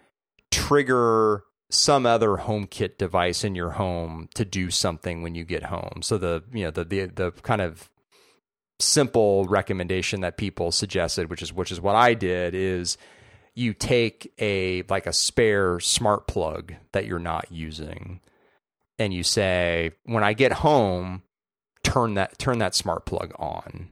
trigger 0.50 1.44
some 1.70 2.04
other 2.04 2.36
HomeKit 2.36 2.98
device 2.98 3.44
in 3.44 3.54
your 3.54 3.70
home 3.70 4.28
to 4.34 4.44
do 4.44 4.70
something 4.70 5.22
when 5.22 5.34
you 5.34 5.44
get 5.44 5.64
home. 5.64 6.00
So 6.02 6.18
the 6.18 6.44
you 6.52 6.64
know 6.64 6.70
the 6.70 6.84
the 6.84 7.06
the 7.06 7.30
kind 7.42 7.60
of 7.60 7.90
simple 8.78 9.44
recommendation 9.46 10.20
that 10.20 10.36
people 10.36 10.72
suggested, 10.72 11.30
which 11.30 11.42
is 11.42 11.52
which 11.52 11.72
is 11.72 11.80
what 11.80 11.96
I 11.96 12.14
did, 12.14 12.54
is 12.54 12.98
you 13.54 13.72
take 13.72 14.32
a 14.38 14.82
like 14.88 15.06
a 15.06 15.12
spare 15.12 15.80
smart 15.80 16.26
plug 16.26 16.74
that 16.92 17.06
you're 17.06 17.18
not 17.18 17.50
using 17.50 18.20
and 18.98 19.12
you 19.12 19.22
say, 19.22 19.92
when 20.04 20.24
I 20.24 20.32
get 20.32 20.52
home, 20.52 21.22
turn 21.82 22.14
that 22.14 22.38
turn 22.38 22.58
that 22.58 22.74
smart 22.74 23.04
plug 23.04 23.32
on. 23.38 23.90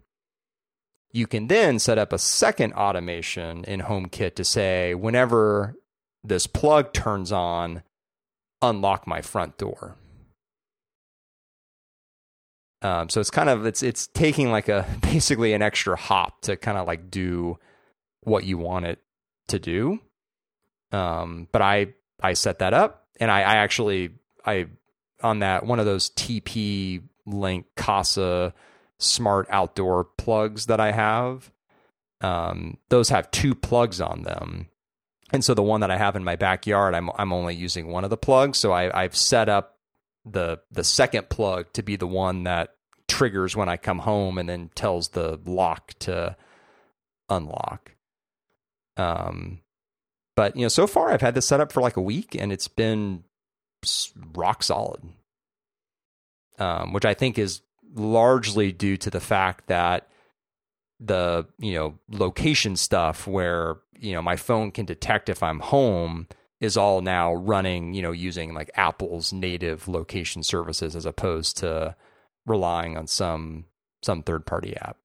You 1.13 1.27
can 1.27 1.49
then 1.49 1.79
set 1.79 1.99
up 1.99 2.13
a 2.13 2.19
second 2.19 2.75
automation 2.75 3.65
in 3.65 3.81
HomeKit 3.81 4.37
to 4.37 4.45
say, 4.45 4.95
whenever 4.95 5.75
this 6.23 6.47
plug 6.47 6.93
turns 6.93 7.33
on, 7.33 7.83
unlock 8.63 9.07
my 9.07 9.21
front 9.21 9.59
door. 9.59 9.97
Um, 12.83 13.09
so 13.09 13.21
it's 13.21 13.31
kind 13.31 13.49
of 13.49 13.67
it's 13.67 13.83
it's 13.83 14.07
taking 14.09 14.51
like 14.51 14.69
a 14.69 14.87
basically 15.03 15.53
an 15.53 15.63
extra 15.63 15.97
hop 15.97 16.43
to 16.43 16.57
kind 16.57 16.79
of 16.79 16.87
like 16.87 17.11
do 17.11 17.59
what 18.23 18.45
you 18.45 18.59
want 18.59 18.87
it 18.87 19.01
to 19.49 19.59
do. 19.59 20.01
Um, 20.93 21.49
but 21.53 21.63
I 21.63 21.95
I 22.23 22.35
set 22.35 22.61
that 22.61 22.75
up 22.75 23.07
and 23.19 23.31
I, 23.31 23.41
I 23.41 23.57
actually 23.57 24.11
I 24.45 24.67
on 25.23 25.41
that 25.41 25.67
one 25.67 25.79
of 25.79 25.87
those 25.87 26.11
TP 26.11 27.03
Link 27.27 27.67
Kasa 27.77 28.55
smart 28.99 29.47
outdoor 29.51 30.05
plugs 30.05 30.67
that 30.67 30.81
I 30.81 30.93
have. 30.93 31.51
Um, 32.21 32.77
those 32.91 33.09
have 33.09 33.31
two 33.31 33.55
plugs 33.55 34.01
on 34.01 34.23
them. 34.23 34.69
And 35.33 35.45
so 35.45 35.55
the 35.55 35.63
one 35.63 35.81
that 35.81 35.91
I 35.91 35.97
have 35.97 36.17
in 36.17 36.25
my 36.25 36.37
backyard, 36.37 36.95
I'm 36.95 37.11
I'm 37.17 37.33
only 37.33 37.55
using 37.55 37.89
one 37.89 38.05
of 38.05 38.11
the 38.11 38.17
plugs. 38.17 38.59
So 38.59 38.73
I, 38.73 39.03
I've 39.03 39.17
set 39.17 39.49
up 39.49 39.79
the 40.25 40.61
the 40.71 40.85
second 40.85 41.29
plug 41.29 41.73
to 41.73 41.83
be 41.83 41.97
the 41.97 42.07
one 42.07 42.45
that 42.45 42.75
triggers 43.09 43.57
when 43.57 43.69
I 43.69 43.77
come 43.77 44.01
home 44.01 44.39
and 44.39 44.49
then 44.49 44.71
tells 44.75 45.11
the 45.11 45.41
lock 45.45 45.95
to 46.01 46.37
unlock. 47.29 47.93
Um, 48.97 49.61
but 50.37 50.57
you 50.57 50.63
know, 50.63 50.69
so 50.69 50.87
far 50.87 51.11
I've 51.11 51.21
had 51.21 51.35
this 51.35 51.47
set 51.47 51.61
up 51.61 51.73
for 51.73 51.81
like 51.81 51.97
a 51.97 52.03
week 52.03 52.35
and 52.35 52.53
it's 52.53 52.69
been 52.69 53.25
rock 54.35 54.63
solid, 54.63 55.03
um, 56.59 56.93
which 56.93 57.05
I 57.05 57.15
think 57.15 57.39
is 57.39 57.63
largely 57.95 58.73
due 58.73 58.97
to 58.99 59.11
the 59.11 59.21
fact 59.21 59.67
that 59.67 60.09
the 61.01 61.47
you 61.59 61.75
know 61.75 61.99
location 62.11 62.77
stuff 62.77 63.27
where 63.27 63.77
you 63.99 64.13
know 64.13 64.23
my 64.23 64.37
phone 64.37 64.71
can 64.71 64.85
detect 64.85 65.29
if 65.29 65.43
I'm 65.43 65.61
home 65.61 66.29
is 66.61 66.77
all 66.77 67.01
now 67.01 67.33
running 67.35 67.95
you 67.95 68.03
know 68.03 68.13
using 68.13 68.53
like 68.53 68.71
Apple's 68.75 69.33
native 69.33 69.89
location 69.89 70.43
services 70.43 70.95
as 70.95 71.07
opposed 71.07 71.57
to 71.59 71.97
relying 72.47 72.97
on 72.97 73.07
some 73.07 73.65
some 74.03 74.23
third 74.23 74.47
party 74.47 74.77
app. 74.77 74.99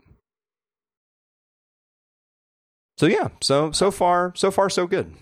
So 2.97 3.05
yeah, 3.07 3.29
so 3.41 3.71
so 3.71 3.91
far 3.91 4.33
so 4.35 4.51
far 4.51 4.69
so 4.69 4.87
good. 4.87 5.13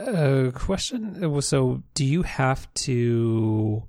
Uh, 0.00 0.50
question. 0.52 1.40
So, 1.42 1.82
do 1.94 2.04
you 2.04 2.22
have 2.22 2.72
to 2.74 3.82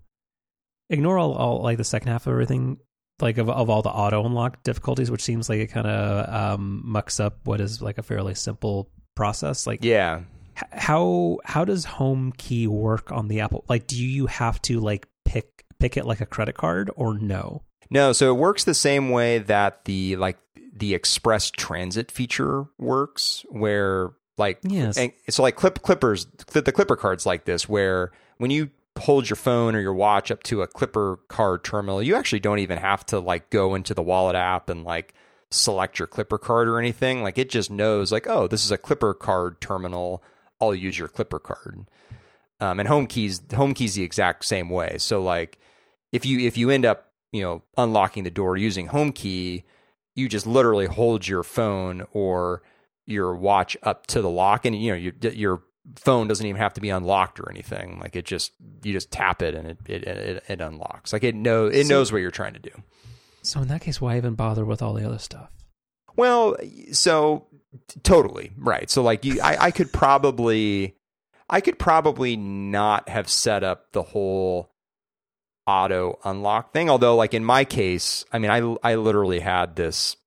ignore 0.90 1.18
all, 1.18 1.34
all 1.34 1.62
like 1.62 1.78
the 1.78 1.84
second 1.84 2.10
half 2.10 2.28
of 2.28 2.34
everything, 2.34 2.78
like 3.22 3.38
of 3.38 3.50
of 3.50 3.70
all 3.70 3.82
the 3.82 3.90
auto 3.90 4.26
unlock 4.26 4.62
difficulties, 4.64 5.10
which 5.10 5.24
seems 5.24 5.50
like 5.50 5.60
it 5.60 5.68
kind 5.68 5.88
of 5.88 6.34
um, 6.34 6.82
mucks 6.84 7.20
up 7.20 7.40
what 7.46 7.62
is 7.62 7.82
like 7.82 7.98
a 7.98 8.04
fairly 8.04 8.36
simple 8.36 8.90
process? 9.16 9.66
Like, 9.66 9.84
yeah, 9.84 10.24
h- 10.58 10.64
how 10.72 11.40
how 11.46 11.64
does 11.64 11.86
Home 11.86 12.34
Key 12.38 12.68
work 12.68 13.12
on 13.12 13.28
the 13.30 13.40
Apple? 13.40 13.64
Like, 13.70 13.88
do 13.88 14.04
you 14.04 14.26
have 14.28 14.62
to 14.64 14.80
like 14.80 15.08
pick 15.24 15.66
pick 15.80 15.96
it 15.96 16.06
like 16.06 16.22
a 16.22 16.26
credit 16.26 16.58
card 16.58 16.92
or 16.96 17.18
no? 17.18 17.64
No, 17.90 18.14
so 18.14 18.34
it 18.34 18.38
works 18.38 18.64
the 18.64 18.74
same 18.74 19.10
way 19.10 19.40
that 19.40 19.86
the 19.86 20.16
like 20.18 20.38
the 20.74 20.94
express 20.94 21.52
transit 21.52 22.12
feature 22.12 22.66
works, 22.80 23.46
where 23.50 24.12
like 24.42 24.60
Yes. 24.64 24.98
and 24.98 25.12
so 25.30 25.44
like 25.44 25.56
clip 25.56 25.82
clippers 25.82 26.26
the, 26.54 26.62
the 26.62 26.72
clipper 26.72 26.96
cards 26.98 27.26
like 27.26 27.46
this 27.46 27.70
where 27.70 28.12
when 28.38 28.52
you 28.52 28.70
hold 28.98 29.30
your 29.30 29.38
phone 29.38 29.74
or 29.76 29.80
your 29.80 29.94
watch 29.94 30.32
up 30.32 30.44
to 30.44 30.62
a 30.62 30.68
clipper 30.68 31.20
card 31.30 31.64
terminal 31.64 32.02
you 32.04 32.16
actually 32.16 32.40
don't 32.42 32.60
even 32.60 32.78
have 32.78 33.06
to 33.06 33.20
like 33.20 33.50
go 33.50 33.76
into 33.76 33.94
the 33.94 34.04
wallet 34.04 34.36
app 34.36 34.70
and 34.70 34.84
like 34.84 35.14
select 35.54 36.00
your 36.00 36.08
clipper 36.08 36.38
card 36.38 36.70
or 36.70 36.80
anything. 36.80 37.24
Like 37.24 37.38
it 37.38 37.50
just 37.50 37.70
knows 37.70 38.12
like 38.12 38.26
oh 38.28 38.48
this 38.48 38.64
is 38.64 38.72
a 38.72 38.78
clipper 38.78 39.14
card 39.14 39.60
terminal. 39.60 40.24
I'll 40.62 40.74
use 40.74 40.98
your 40.98 41.10
clipper 41.10 41.40
card. 41.40 41.90
Um, 42.62 42.80
and 42.80 42.88
home 42.88 43.06
keys 43.08 43.42
home 43.54 43.74
keys 43.74 43.96
the 43.96 44.04
exact 44.04 44.46
same 44.46 44.70
way. 44.70 44.98
So 44.98 45.22
like 45.22 45.60
if 46.14 46.26
you 46.26 46.40
if 46.40 46.58
you 46.58 46.70
end 46.70 46.86
up 46.86 47.12
you 47.34 47.42
know 47.42 47.64
unlocking 47.78 48.24
the 48.24 48.32
door 48.32 48.56
using 48.56 48.88
home 48.88 49.12
key 49.12 49.64
you 50.16 50.30
just 50.30 50.46
literally 50.48 50.88
hold 50.88 51.28
your 51.28 51.44
phone 51.44 52.06
or 52.14 52.62
your 53.06 53.36
watch 53.36 53.76
up 53.84 54.08
to 54.08 54.22
the 54.22 54.30
lock 54.30 54.66
and 54.66 54.76
you 54.76 54.92
know 54.92 54.98
your 54.98 55.14
your 55.34 55.64
phone 55.96 56.28
doesn't 56.28 56.46
even 56.46 56.62
have 56.62 56.74
to 56.76 56.82
be 56.82 56.90
unlocked 56.90 57.40
or 57.40 57.50
anything. 57.50 58.00
Like 58.00 58.16
it 58.16 58.26
just 58.26 58.52
you 58.84 58.94
just 58.94 59.12
tap 59.12 59.42
it 59.42 59.56
and 59.56 59.68
it 59.68 59.78
it 59.88 60.04
it, 60.04 60.44
it 60.48 60.62
unlocks. 60.62 61.12
Like 61.14 61.24
it 61.24 61.36
know 61.36 61.66
it 61.68 61.84
So- 61.86 61.90
knows 61.90 62.12
what 62.12 62.20
you're 62.20 62.32
trying 62.32 62.54
to 62.54 62.60
do. 62.60 62.72
So 63.44 63.60
in 63.62 63.68
that 63.70 63.82
case, 63.82 64.00
why 64.00 64.18
even 64.18 64.36
bother 64.36 64.64
with 64.64 64.82
all 64.84 64.94
the 64.94 65.06
other 65.06 65.18
stuff? 65.20 65.50
well 66.18 66.56
so 66.92 67.48
totally. 68.04 68.52
Right. 68.58 68.90
So 68.90 69.02
like 69.02 69.24
you 69.26 69.40
I, 69.42 69.66
I 69.66 69.72
could 69.72 69.92
probably 69.94 70.96
i 71.50 71.60
could 71.62 71.80
probably 71.80 72.36
not 72.38 73.08
have 73.10 73.30
set 73.30 73.64
up 73.64 73.92
the 73.94 74.04
whole 74.04 74.72
auto 75.66 76.20
unlock 76.24 76.74
thing. 76.74 76.90
Although 76.90 77.16
like 77.16 77.34
in 77.34 77.44
my 77.46 77.64
case 77.66 78.26
i 78.32 78.40
mean 78.40 78.52
i 78.52 78.92
i 78.92 78.96
literally 78.96 79.40
had 79.40 79.76
this 79.76 80.18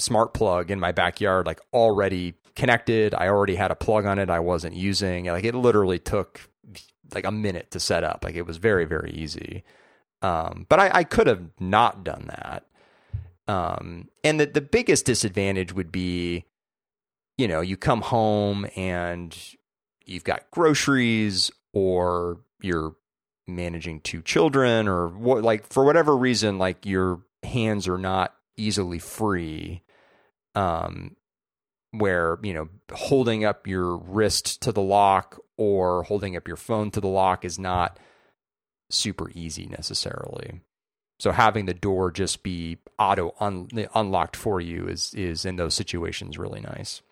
smart 0.00 0.34
plug 0.34 0.70
in 0.70 0.80
my 0.80 0.92
backyard 0.92 1.46
like 1.46 1.60
already 1.72 2.34
connected. 2.54 3.14
I 3.14 3.28
already 3.28 3.54
had 3.54 3.70
a 3.70 3.76
plug 3.76 4.06
on 4.06 4.18
it 4.18 4.30
i 4.30 4.40
wasn't 4.40 4.74
using. 4.74 5.26
Like 5.26 5.44
it 5.44 5.54
literally 5.54 5.98
took 5.98 6.48
like 7.14 7.24
a 7.24 7.32
minute 7.32 7.70
to 7.72 7.80
set 7.80 8.04
up. 8.04 8.24
Like 8.24 8.34
it 8.34 8.46
was 8.46 8.56
very 8.56 8.84
very 8.84 9.10
easy. 9.12 9.64
Um 10.22 10.66
but 10.68 10.78
i 10.78 10.90
i 10.92 11.04
could 11.04 11.26
have 11.26 11.42
not 11.58 12.04
done 12.04 12.28
that. 12.28 12.66
Um 13.46 14.08
and 14.24 14.40
the 14.40 14.46
the 14.46 14.60
biggest 14.60 15.06
disadvantage 15.06 15.72
would 15.72 15.92
be 15.92 16.44
you 17.38 17.48
know 17.48 17.60
you 17.60 17.76
come 17.76 18.02
home 18.02 18.66
and 18.76 19.36
you've 20.04 20.24
got 20.24 20.50
groceries 20.50 21.50
or 21.72 22.40
you're 22.60 22.94
managing 23.46 24.00
two 24.00 24.22
children 24.22 24.88
or 24.88 25.08
what 25.08 25.42
like 25.42 25.66
for 25.66 25.84
whatever 25.84 26.16
reason 26.16 26.58
like 26.58 26.86
your 26.86 27.20
hands 27.42 27.88
are 27.88 27.98
not 27.98 28.34
easily 28.56 28.98
free 28.98 29.82
um 30.54 31.16
where 31.92 32.38
you 32.42 32.54
know 32.54 32.68
holding 32.92 33.44
up 33.44 33.66
your 33.66 33.96
wrist 33.96 34.60
to 34.62 34.72
the 34.72 34.82
lock 34.82 35.40
or 35.56 36.04
holding 36.04 36.36
up 36.36 36.46
your 36.46 36.56
phone 36.56 36.90
to 36.90 37.00
the 37.00 37.08
lock 37.08 37.44
is 37.44 37.58
not 37.58 37.98
super 38.90 39.30
easy 39.30 39.66
necessarily. 39.66 40.60
So 41.18 41.32
having 41.32 41.66
the 41.66 41.74
door 41.74 42.10
just 42.10 42.42
be 42.42 42.78
auto 42.98 43.34
un- 43.40 43.68
unlocked 43.94 44.36
for 44.36 44.60
you 44.60 44.88
is 44.88 45.12
is 45.14 45.44
in 45.44 45.56
those 45.56 45.74
situations 45.74 46.38
really 46.38 46.60
nice. 46.60 47.02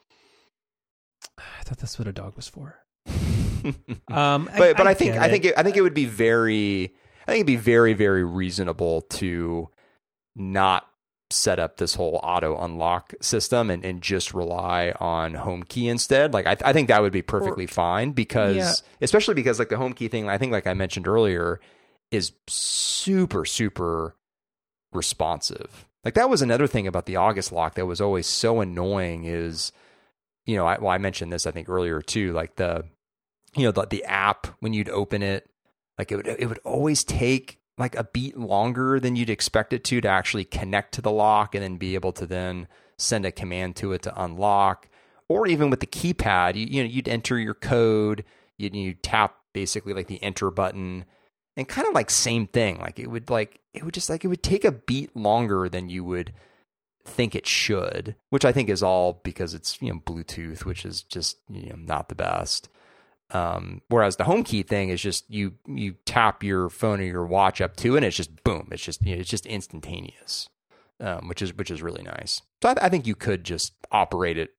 I 1.38 1.62
thought 1.64 1.78
that's 1.78 1.98
what 1.98 2.08
a 2.08 2.12
dog 2.12 2.36
was 2.36 2.48
for. 2.48 2.78
Um, 4.08 4.48
but 4.56 4.76
but 4.76 4.86
I, 4.86 4.94
think 4.94 5.16
I 5.16 5.28
think 5.28 5.44
it, 5.44 5.54
I 5.56 5.64
think 5.64 5.76
it 5.76 5.82
would 5.82 5.92
be 5.92 6.04
very 6.04 6.94
I 7.26 7.32
think 7.32 7.38
it'd 7.38 7.46
be 7.46 7.56
very 7.56 7.92
very 7.92 8.24
reasonable 8.24 9.02
to 9.02 9.68
not 10.36 10.88
set 11.30 11.58
up 11.58 11.76
this 11.76 11.94
whole 11.94 12.20
auto 12.22 12.56
unlock 12.58 13.12
system 13.20 13.70
and, 13.70 13.84
and 13.84 14.00
just 14.02 14.32
rely 14.32 14.92
on 14.98 15.34
home 15.34 15.62
key 15.62 15.88
instead. 15.88 16.32
Like 16.32 16.46
I, 16.46 16.56
I 16.64 16.72
think 16.72 16.88
that 16.88 17.02
would 17.02 17.12
be 17.12 17.22
perfectly 17.22 17.66
fine 17.66 18.12
because 18.12 18.56
Yeah. 18.56 18.72
especially 19.02 19.34
because 19.34 19.58
like 19.58 19.68
the 19.68 19.76
home 19.76 19.92
key 19.92 20.08
thing 20.08 20.28
I 20.28 20.38
think 20.38 20.52
like 20.52 20.66
I 20.66 20.74
mentioned 20.74 21.06
earlier 21.06 21.60
is 22.10 22.32
super 22.46 23.44
super 23.44 24.16
responsive. 24.92 25.86
Like 26.04 26.14
that 26.14 26.30
was 26.30 26.42
another 26.42 26.66
thing 26.66 26.86
about 26.86 27.06
the 27.06 27.16
August 27.16 27.52
lock 27.52 27.74
that 27.74 27.86
was 27.86 28.00
always 28.00 28.26
so 28.26 28.60
annoying 28.60 29.24
is, 29.24 29.72
you 30.46 30.56
know, 30.56 30.66
I, 30.66 30.78
well, 30.78 30.90
I 30.90 30.98
mentioned 30.98 31.32
this 31.32 31.46
I 31.46 31.50
think 31.50 31.68
earlier 31.68 32.00
too, 32.00 32.32
like 32.32 32.56
the, 32.56 32.84
you 33.56 33.64
know, 33.64 33.72
the, 33.72 33.86
the 33.86 34.04
app 34.04 34.46
when 34.60 34.72
you'd 34.72 34.88
open 34.88 35.22
it, 35.22 35.46
like 35.98 36.10
it 36.12 36.16
would 36.16 36.26
it 36.26 36.46
would 36.48 36.60
always 36.64 37.04
take 37.04 37.58
like 37.78 37.96
a 37.96 38.04
beat 38.04 38.36
longer 38.36 38.98
than 39.00 39.16
you'd 39.16 39.30
expect 39.30 39.72
it 39.72 39.84
to 39.84 40.00
to 40.00 40.08
actually 40.08 40.44
connect 40.44 40.92
to 40.94 41.02
the 41.02 41.10
lock 41.10 41.54
and 41.54 41.62
then 41.62 41.76
be 41.76 41.94
able 41.94 42.12
to 42.12 42.26
then 42.26 42.68
send 42.96 43.24
a 43.24 43.32
command 43.32 43.76
to 43.76 43.92
it 43.92 44.02
to 44.02 44.22
unlock. 44.22 44.88
Or 45.28 45.46
even 45.46 45.70
with 45.70 45.80
the 45.80 45.86
keypad, 45.86 46.54
you, 46.56 46.66
you 46.66 46.82
know, 46.82 46.88
you'd 46.88 47.08
enter 47.08 47.38
your 47.38 47.54
code, 47.54 48.24
you'd, 48.56 48.74
you'd 48.74 49.02
tap 49.02 49.36
basically 49.52 49.92
like 49.92 50.06
the 50.06 50.22
enter 50.22 50.50
button 50.50 51.04
and 51.58 51.68
kind 51.68 51.88
of 51.88 51.94
like 51.94 52.08
same 52.08 52.46
thing 52.46 52.78
like 52.78 52.98
it 52.98 53.10
would 53.10 53.28
like 53.28 53.60
it 53.74 53.82
would 53.82 53.94
just 53.94 54.08
like 54.08 54.24
it 54.24 54.28
would 54.28 54.42
take 54.42 54.64
a 54.64 54.70
beat 54.72 55.14
longer 55.16 55.68
than 55.68 55.90
you 55.90 56.04
would 56.04 56.32
think 57.04 57.34
it 57.34 57.46
should 57.46 58.14
which 58.30 58.44
i 58.44 58.52
think 58.52 58.68
is 58.68 58.82
all 58.82 59.20
because 59.24 59.54
it's 59.54 59.80
you 59.82 59.92
know 59.92 60.00
bluetooth 60.00 60.64
which 60.64 60.84
is 60.84 61.02
just 61.02 61.38
you 61.48 61.70
know 61.70 61.76
not 61.76 62.08
the 62.08 62.14
best 62.14 62.68
um, 63.30 63.82
whereas 63.88 64.16
the 64.16 64.24
home 64.24 64.42
key 64.42 64.62
thing 64.62 64.88
is 64.88 65.00
just 65.00 65.28
you 65.30 65.54
you 65.66 65.94
tap 66.04 66.42
your 66.42 66.68
phone 66.68 67.00
or 67.00 67.04
your 67.04 67.26
watch 67.26 67.60
up 67.60 67.76
to 67.76 67.96
and 67.96 68.04
it's 68.04 68.16
just 68.16 68.42
boom 68.44 68.68
it's 68.70 68.82
just 68.82 69.04
you 69.04 69.14
know, 69.14 69.20
it's 69.20 69.30
just 69.30 69.46
instantaneous 69.46 70.48
um, 71.00 71.28
which 71.28 71.42
is 71.42 71.54
which 71.54 71.70
is 71.70 71.82
really 71.82 72.02
nice 72.02 72.42
so 72.62 72.70
I, 72.70 72.86
I 72.86 72.88
think 72.88 73.06
you 73.06 73.14
could 73.14 73.44
just 73.44 73.74
operate 73.92 74.38
it 74.38 74.54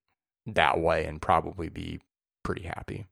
that 0.45 0.79
way 0.79 1.05
and 1.05 1.21
probably 1.21 1.69
be 1.69 1.99
pretty 2.43 2.63
happy 2.63 3.07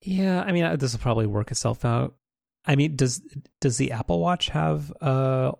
Yeah, 0.00 0.42
I 0.42 0.52
mean, 0.52 0.78
this 0.78 0.92
will 0.92 1.00
probably 1.00 1.26
work 1.26 1.50
itself 1.50 1.84
out. 1.84 2.14
I 2.64 2.76
mean, 2.76 2.96
does 2.96 3.20
does 3.60 3.78
the 3.78 3.92
Apple 3.92 4.20
Watch 4.20 4.50
have 4.50 4.92
a 5.00 5.52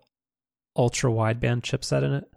ultra 0.77 1.11
wideband 1.11 1.63
chipset 1.63 2.03
in 2.03 2.13
it? 2.13 2.31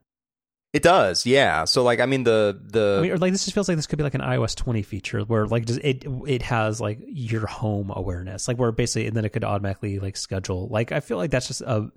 It 0.74 0.84
does, 0.84 1.26
yeah. 1.26 1.66
So 1.66 1.84
like, 1.84 2.00
I 2.00 2.06
mean, 2.06 2.24
the 2.24 2.58
the 2.62 2.98
I 3.00 3.02
mean, 3.02 3.12
or 3.12 3.18
like 3.18 3.34
this 3.34 3.44
just 3.44 3.54
feels 3.54 3.68
like 3.68 3.78
this 3.78 3.88
could 3.88 3.98
be 3.98 4.04
like 4.04 4.14
an 4.14 4.22
iOS 4.22 4.56
20 4.56 4.82
feature 4.84 5.22
where 5.22 5.46
like 5.46 5.66
does 5.66 5.78
it 5.78 6.06
it 6.26 6.42
has 6.44 6.80
like 6.80 7.00
your 7.06 7.46
home 7.46 7.92
awareness, 7.94 8.48
like 8.48 8.58
where 8.58 8.72
basically 8.72 9.08
and 9.08 9.16
then 9.16 9.26
it 9.26 9.30
could 9.30 9.44
automatically 9.44 10.00
like 10.00 10.16
schedule. 10.16 10.68
Like 10.70 10.92
I 10.94 11.02
feel 11.02 11.18
like 11.18 11.32
that's 11.32 11.48
just 11.48 11.62
a 11.62 11.92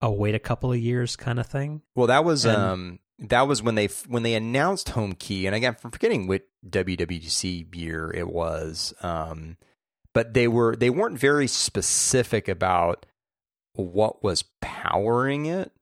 a 0.00 0.12
wait 0.12 0.36
a 0.36 0.38
couple 0.38 0.72
of 0.72 0.78
years 0.78 1.16
kind 1.16 1.40
of 1.40 1.46
thing. 1.46 1.82
Well, 1.96 2.06
that 2.06 2.24
was 2.24 2.44
and, 2.44 2.56
um 2.56 2.98
that 3.18 3.48
was 3.48 3.62
when 3.62 3.74
they 3.74 3.86
when 4.06 4.22
they 4.22 4.34
announced 4.34 4.90
Home 4.90 5.14
Key, 5.14 5.46
and 5.46 5.54
again, 5.54 5.76
I'm 5.82 5.90
forgetting 5.90 6.28
what 6.28 6.42
WWDC 6.68 7.74
year 7.74 8.12
it 8.14 8.28
was, 8.28 8.94
um, 9.02 9.56
but 10.14 10.34
they 10.34 10.46
were 10.46 10.76
they 10.76 10.90
weren't 10.90 11.18
very 11.18 11.48
specific 11.48 12.48
about 12.48 13.06
what 13.72 14.22
was 14.22 14.44
powering 14.60 15.46
it. 15.46 15.72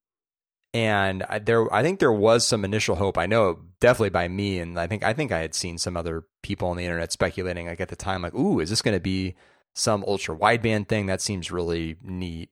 And 0.77 1.23
I, 1.23 1.39
there, 1.39 1.73
I 1.73 1.83
think 1.83 2.01
there 2.01 2.13
was 2.13 2.47
some 2.47 2.65
initial 2.65 2.97
hope. 2.97 3.17
I 3.17 3.27
know 3.27 3.61
definitely 3.81 4.11
by 4.11 4.29
me, 4.29 4.59
and 4.59 4.79
I 4.79 4.87
think 4.87 5.03
I 5.05 5.13
think 5.13 5.33
I 5.33 5.39
had 5.39 5.55
seen 5.55 5.79
some 5.79 5.97
other 5.97 6.25
people 6.43 6.69
on 6.69 6.77
the 6.77 6.85
internet 6.85 7.13
speculating, 7.13 7.67
like 7.67 7.81
at 7.81 7.89
the 7.89 7.97
time, 7.97 8.23
like, 8.23 8.35
"Ooh, 8.35 8.61
is 8.61 8.71
this 8.71 8.83
going 8.83 8.97
to 8.97 9.01
be 9.01 9.37
some 9.75 10.05
ultra 10.07 10.37
wideband 10.37 10.89
thing? 10.89 11.07
That 11.07 11.23
seems 11.23 11.51
really 11.51 11.97
neat." 12.03 12.51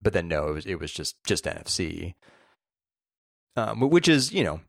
But 0.00 0.12
then 0.12 0.28
no, 0.28 0.48
it 0.48 0.52
was 0.54 0.66
it 0.66 0.80
was 0.80 0.92
just 0.92 1.22
just 1.24 1.44
NFC 1.44 2.14
um, 3.56 3.80
which 3.80 4.08
is 4.08 4.32
you 4.32 4.44
know 4.44 4.60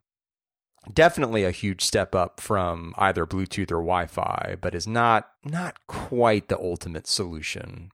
definitely 0.94 1.44
a 1.44 1.52
huge 1.52 1.84
step 1.84 2.14
up 2.14 2.40
from 2.40 2.94
either 2.98 3.26
Bluetooth 3.26 3.72
or 3.72 3.82
Wi-Fi, 3.82 4.58
but 4.62 4.76
is 4.76 4.88
not 4.88 5.30
not 5.44 5.78
quite 5.88 6.48
the 6.48 6.60
ultimate 6.60 7.08
solution 7.08 7.92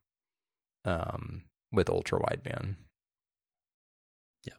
um, 0.85 1.43
with 1.71 1.89
ultra 1.89 2.19
wideband. 2.19 2.75
Yeah. 4.43 4.53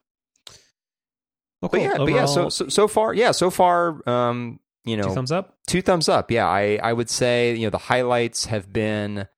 Well, 1.62 1.70
but 1.70 1.80
yeah, 1.80 1.92
Overall, 1.92 2.06
but 2.06 2.14
yeah. 2.14 2.26
So, 2.26 2.48
so 2.48 2.68
so 2.68 2.88
far, 2.88 3.14
yeah, 3.14 3.30
so 3.30 3.48
far, 3.48 4.06
um, 4.08 4.60
you 4.84 4.96
know, 4.96 5.04
two 5.04 5.14
thumbs 5.14 5.32
up. 5.32 5.56
Two 5.66 5.80
thumbs 5.80 6.08
up. 6.08 6.30
Yeah, 6.30 6.46
I 6.46 6.78
I 6.82 6.92
would 6.92 7.08
say 7.08 7.54
you 7.54 7.66
know 7.66 7.70
the 7.70 7.78
highlights 7.78 8.46
have 8.46 8.72
been 8.72 9.28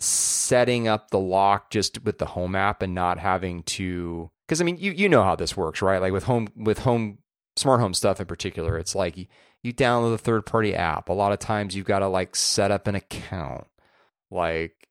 setting 0.00 0.88
up 0.88 1.10
the 1.10 1.18
lock 1.18 1.70
just 1.70 2.02
with 2.04 2.18
the 2.18 2.26
home 2.26 2.56
app 2.56 2.82
and 2.82 2.94
not 2.94 3.18
having 3.18 3.62
to 3.62 4.30
because 4.46 4.60
I 4.60 4.64
mean 4.64 4.76
you 4.78 4.92
you 4.92 5.08
know 5.08 5.22
how 5.22 5.36
this 5.36 5.56
works, 5.56 5.82
right? 5.82 6.00
Like 6.00 6.12
with 6.12 6.24
home 6.24 6.48
with 6.56 6.78
home 6.78 7.18
smart 7.56 7.80
home 7.80 7.94
stuff 7.94 8.20
in 8.20 8.26
particular, 8.26 8.78
it's 8.78 8.94
like 8.94 9.16
you, 9.16 9.26
you 9.62 9.72
download 9.72 10.14
a 10.14 10.18
third 10.18 10.46
party 10.46 10.74
app. 10.74 11.08
A 11.08 11.12
lot 11.12 11.32
of 11.32 11.38
times 11.38 11.74
you've 11.76 11.86
got 11.86 12.00
to 12.00 12.08
like 12.08 12.34
set 12.34 12.70
up 12.70 12.86
an 12.86 12.94
account, 12.94 13.66
like, 14.30 14.88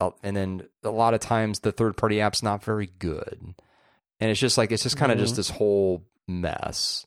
uh, 0.00 0.10
and 0.22 0.36
then 0.36 0.62
a 0.82 0.90
lot 0.90 1.14
of 1.14 1.20
times 1.20 1.60
the 1.60 1.72
third 1.72 1.96
party 1.96 2.20
app's 2.20 2.42
not 2.42 2.64
very 2.64 2.90
good, 2.98 3.54
and 4.20 4.30
it's 4.30 4.40
just 4.40 4.58
like 4.58 4.70
it's 4.72 4.82
just 4.82 4.96
kind 4.96 5.10
of 5.10 5.16
mm-hmm. 5.16 5.24
just 5.24 5.36
this 5.36 5.50
whole 5.50 6.04
mess. 6.28 7.06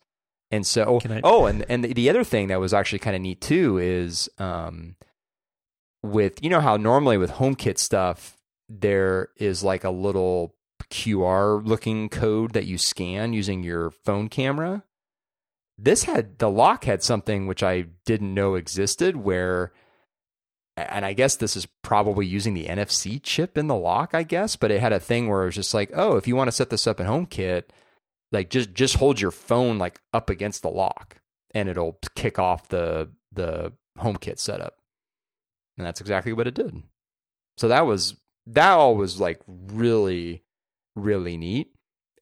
And 0.51 0.67
so, 0.67 0.99
I- 1.09 1.21
oh, 1.23 1.45
and 1.45 1.65
and 1.69 1.83
the 1.83 2.09
other 2.09 2.23
thing 2.23 2.47
that 2.47 2.59
was 2.59 2.73
actually 2.73 2.99
kind 2.99 3.15
of 3.15 3.21
neat 3.21 3.41
too 3.41 3.77
is, 3.77 4.29
um, 4.37 4.95
with 6.03 6.43
you 6.43 6.49
know 6.49 6.59
how 6.61 6.77
normally 6.77 7.17
with 7.17 7.31
HomeKit 7.31 7.77
stuff 7.77 8.37
there 8.69 9.29
is 9.37 9.63
like 9.63 9.83
a 9.83 9.89
little 9.89 10.55
QR 10.89 11.65
looking 11.65 12.09
code 12.09 12.53
that 12.53 12.65
you 12.65 12.77
scan 12.77 13.33
using 13.33 13.63
your 13.63 13.89
phone 13.89 14.29
camera. 14.29 14.83
This 15.77 16.03
had 16.03 16.37
the 16.37 16.49
lock 16.49 16.85
had 16.85 17.03
something 17.03 17.47
which 17.47 17.63
I 17.63 17.85
didn't 18.05 18.33
know 18.33 18.55
existed 18.55 19.17
where 19.17 19.71
and 20.75 21.05
I 21.05 21.13
guess 21.13 21.35
this 21.35 21.55
is 21.55 21.67
probably 21.83 22.25
using 22.25 22.53
the 22.53 22.65
NFC 22.65 23.21
chip 23.21 23.57
in 23.57 23.67
the 23.67 23.75
lock, 23.75 24.11
I 24.13 24.23
guess, 24.23 24.55
but 24.55 24.71
it 24.71 24.81
had 24.81 24.93
a 24.93 24.99
thing 24.99 25.27
where 25.27 25.43
it 25.43 25.47
was 25.47 25.55
just 25.55 25.73
like, 25.73 25.91
oh, 25.93 26.17
if 26.17 26.27
you 26.27 26.35
want 26.35 26.47
to 26.47 26.51
set 26.51 26.69
this 26.69 26.87
up 26.87 26.99
in 26.99 27.05
HomeKit, 27.05 27.65
like 28.31 28.49
just 28.49 28.73
just 28.73 28.95
hold 28.95 29.21
your 29.21 29.31
phone 29.31 29.77
like 29.77 29.99
up 30.13 30.29
against 30.29 30.63
the 30.63 30.69
lock 30.69 31.17
and 31.53 31.69
it'll 31.69 31.99
kick 32.15 32.39
off 32.39 32.69
the 32.69 33.09
the 33.31 33.73
HomeKit 33.99 34.39
setup. 34.39 34.77
And 35.77 35.85
that's 35.85 36.01
exactly 36.01 36.33
what 36.33 36.47
it 36.47 36.55
did. 36.55 36.81
So 37.57 37.67
that 37.67 37.85
was 37.85 38.15
that 38.47 38.71
all 38.71 38.95
was 38.95 39.19
like 39.19 39.41
really 39.47 40.43
really 40.95 41.37
neat. 41.37 41.71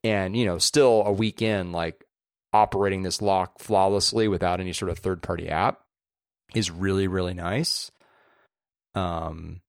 And, 0.04 0.36
you 0.36 0.46
know, 0.46 0.58
still 0.58 1.04
a 1.06 1.12
weekend 1.12 1.74
like 1.74 2.06
operating 2.54 3.04
this 3.04 3.22
lock 3.22 3.60
flawlessly 3.60 4.28
without 4.28 4.60
any 4.60 4.74
sort 4.74 4.92
of 4.92 5.00
third 5.00 5.22
party 5.22 5.48
app 5.48 5.82
is 6.54 6.72
really, 6.72 7.08
really 7.08 7.34
nice. 7.34 7.92
Um, 8.96 9.62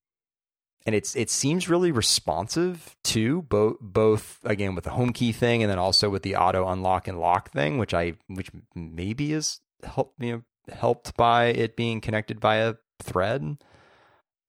and 0.85 0.95
it's 0.95 1.15
it 1.15 1.31
seems 1.31 1.69
really 1.69 1.93
responsive 1.93 2.97
too, 3.05 3.43
both 3.43 3.77
both 3.81 4.39
again 4.45 4.75
with 4.75 4.85
the 4.85 4.91
home 4.91 5.13
key 5.13 5.33
thing 5.33 5.63
and 5.63 5.71
then 5.71 5.79
also 5.79 6.11
with 6.11 6.23
the 6.23 6.37
auto 6.37 6.69
unlock 6.69 7.07
and 7.07 7.21
lock 7.21 7.51
thing, 7.51 7.79
which 7.79 7.95
I 7.95 8.15
which 8.27 8.51
maybe 8.75 9.33
is 9.33 9.61
helped 9.85 10.21
you 10.21 10.33
know 10.33 10.75
helped 10.75 11.17
by 11.17 11.47
it 11.47 11.77
being 11.77 12.01
connected 12.01 12.41
by 12.41 12.57
a 12.57 12.75
thread. 13.01 13.59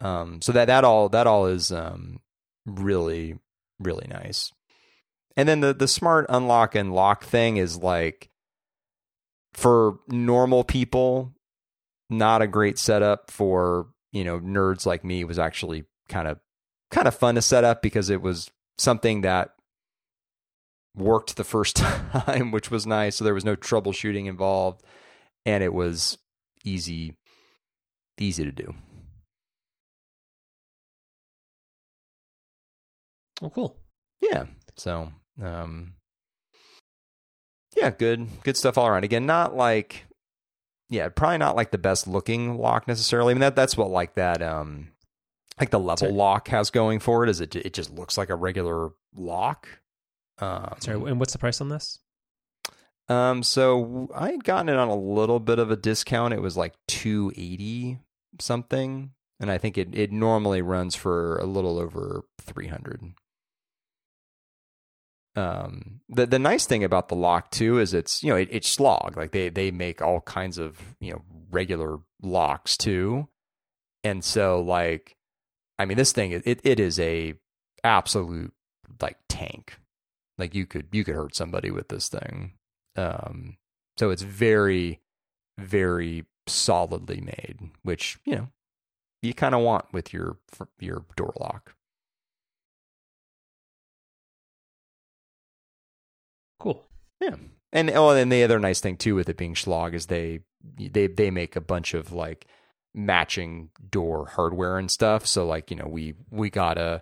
Um, 0.02 0.42
so 0.42 0.52
that 0.54 0.66
that 0.66 0.84
all 0.84 1.10
that 1.10 1.28
all 1.28 1.46
is 1.46 1.72
um, 1.72 2.20
really 2.66 3.38
really 3.80 4.08
nice. 4.10 4.52
And 5.38 5.48
then 5.48 5.60
the 5.60 5.74
the 5.74 5.88
smart 5.88 6.26
unlock 6.30 6.74
and 6.74 6.94
lock 6.94 7.24
thing 7.24 7.58
is 7.58 7.78
like 7.78 8.32
for 9.54 10.00
normal 10.08 10.64
people, 10.64 11.34
not 12.10 12.42
a 12.42 12.48
great 12.48 12.78
setup 12.78 13.32
for, 13.32 13.88
you 14.14 14.24
know, 14.24 14.40
nerds 14.40 14.86
like 14.86 15.04
me 15.04 15.26
was 15.26 15.38
actually 15.38 15.84
kind 16.08 16.30
of 16.30 16.40
kind 16.92 17.08
of 17.08 17.16
fun 17.16 17.36
to 17.36 17.42
set 17.42 17.66
up 17.66 17.82
because 17.82 18.10
it 18.10 18.22
was 18.22 18.50
something 18.78 19.22
that 19.22 19.50
worked 20.96 21.36
the 21.36 21.44
first 21.44 21.76
time, 21.78 22.52
which 22.52 22.72
was 22.72 22.88
nice. 22.88 23.18
So 23.18 23.26
there 23.26 23.34
was 23.34 23.44
no 23.44 23.58
troubleshooting 23.58 24.28
involved 24.28 24.82
and 25.46 25.62
it 25.64 25.74
was 25.74 26.18
easy 26.64 27.18
easy 28.20 28.46
to 28.46 28.52
do. 28.52 28.74
Oh, 33.42 33.50
cool. 33.50 33.76
Yeah. 34.22 34.46
So, 34.78 35.12
um, 35.42 35.94
yeah, 37.76 37.90
good, 37.90 38.28
good 38.44 38.56
stuff 38.56 38.78
all 38.78 38.88
around. 38.88 39.04
Again, 39.04 39.26
not 39.26 39.56
like, 39.56 40.06
yeah, 40.94 41.10
probably 41.10 41.40
not 41.40 41.56
like 41.56 41.72
the 41.72 41.80
best 41.80 42.08
looking 42.08 42.58
lock 42.58 42.88
necessarily. 42.88 43.32
I 43.32 43.34
mean, 43.34 43.42
that 43.42 43.56
that's 43.56 43.76
what 43.76 43.90
like 43.90 44.14
that, 44.14 44.44
um, 44.44 44.92
like 45.60 45.72
the 45.72 45.80
level 45.80 45.98
Sorry. 45.98 46.12
lock 46.12 46.50
has 46.50 46.70
going 46.70 47.00
for 47.00 47.24
it. 47.24 47.30
Is 47.32 47.42
it? 47.42 47.56
It 47.56 47.74
just 47.74 47.92
looks 47.92 48.16
like 48.16 48.30
a 48.30 48.36
regular 48.36 48.92
lock. 49.16 49.68
Um, 50.38 50.76
Sorry, 50.80 50.98
and 51.10 51.20
what's 51.20 51.34
the 51.34 51.40
price 51.40 51.62
on 51.62 51.70
this? 51.70 51.98
Um, 53.10 53.42
so 53.42 54.08
I 54.16 54.32
had 54.32 54.44
gotten 54.44 54.70
it 54.70 54.76
on 54.76 54.88
a 54.88 54.96
little 54.96 55.40
bit 55.40 55.58
of 55.58 55.72
a 55.72 55.76
discount. 55.76 56.34
It 56.34 56.42
was 56.42 56.56
like 56.56 56.74
two 56.88 57.32
eighty 57.36 57.98
something, 58.40 59.12
and 59.40 59.50
I 59.50 59.58
think 59.58 59.80
it 59.80 59.90
it 59.94 60.12
normally 60.12 60.62
runs 60.62 60.96
for 60.96 61.38
a 61.40 61.46
little 61.46 61.80
over 61.80 62.24
three 62.40 62.68
hundred 62.68 63.02
um, 65.36 66.02
the 66.10 66.26
the 66.26 66.40
nice 66.40 66.66
thing 66.66 66.84
about 66.84 67.10
the 67.10 67.16
lock 67.16 67.50
too 67.52 67.80
is 67.80 67.94
it's 67.94 68.22
you 68.22 68.30
know 68.30 68.36
it, 68.36 68.50
it's 68.52 68.76
Schlage 68.76 69.16
like 69.16 69.32
they 69.32 69.50
they 69.50 69.72
make 69.72 70.02
all 70.02 70.22
kinds 70.22 70.58
of 70.58 70.80
you 71.00 71.14
know 71.14 71.22
regular 71.52 72.00
locks 72.22 72.78
too, 72.78 73.28
and 74.04 74.24
so 74.24 74.62
like 74.62 75.18
I 75.80 75.86
mean, 75.86 75.98
this 75.98 76.12
thing 76.12 76.32
it 76.32 76.62
it 76.64 76.80
is 76.80 77.00
a 77.00 77.34
absolute 77.84 78.54
like 79.02 79.18
tank. 79.28 79.80
Like 80.38 80.56
you 80.56 80.66
could 80.66 80.88
you 80.92 81.04
could 81.04 81.16
hurt 81.16 81.36
somebody 81.36 81.72
with 81.72 81.90
this 81.90 82.10
thing. 82.10 82.54
Um, 82.96 83.58
so 83.98 84.10
it's 84.10 84.22
very 84.22 85.02
very 85.58 86.26
solidly 86.48 87.22
made, 87.22 87.72
which 87.84 88.20
you 88.26 88.36
know 88.36 88.48
you 89.22 89.34
kind 89.34 89.56
of 89.56 89.62
want 89.62 89.92
with 89.92 90.14
your 90.14 90.38
your 90.80 91.06
door 91.16 91.34
lock. 91.40 91.76
Yeah. 97.24 97.36
And 97.72 97.90
oh, 97.92 98.10
and 98.10 98.32
the 98.32 98.44
other 98.44 98.60
nice 98.60 98.80
thing 98.82 98.98
too 98.98 99.16
with 99.16 99.30
it 99.30 99.38
being 99.38 99.56
Schlage 99.56 99.94
is 99.94 100.06
they 100.08 100.42
they 100.78 101.08
they 101.08 101.32
make 101.32 101.56
a 101.56 101.62
bunch 101.62 101.94
of 101.94 102.12
like 102.12 102.46
matching 102.94 103.70
door 103.90 104.28
hardware 104.28 104.78
and 104.78 104.92
stuff. 104.92 105.26
So 105.26 105.46
like 105.48 105.72
you 105.72 105.78
know 105.78 105.88
we 105.88 106.14
we 106.30 106.50
got 106.50 106.78
a 106.78 107.02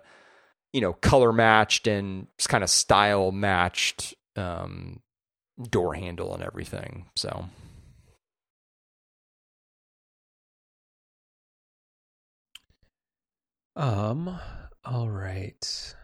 you 0.72 0.80
know 0.80 0.92
color 0.94 1.32
matched 1.32 1.86
and 1.86 2.26
kind 2.48 2.64
of 2.64 2.70
style 2.70 3.32
matched 3.32 4.14
um, 4.36 5.00
door 5.70 5.94
handle 5.94 6.32
and 6.34 6.42
everything. 6.42 7.06
So 7.16 7.46
um 13.76 14.38
all 14.84 15.10
right. 15.10 15.94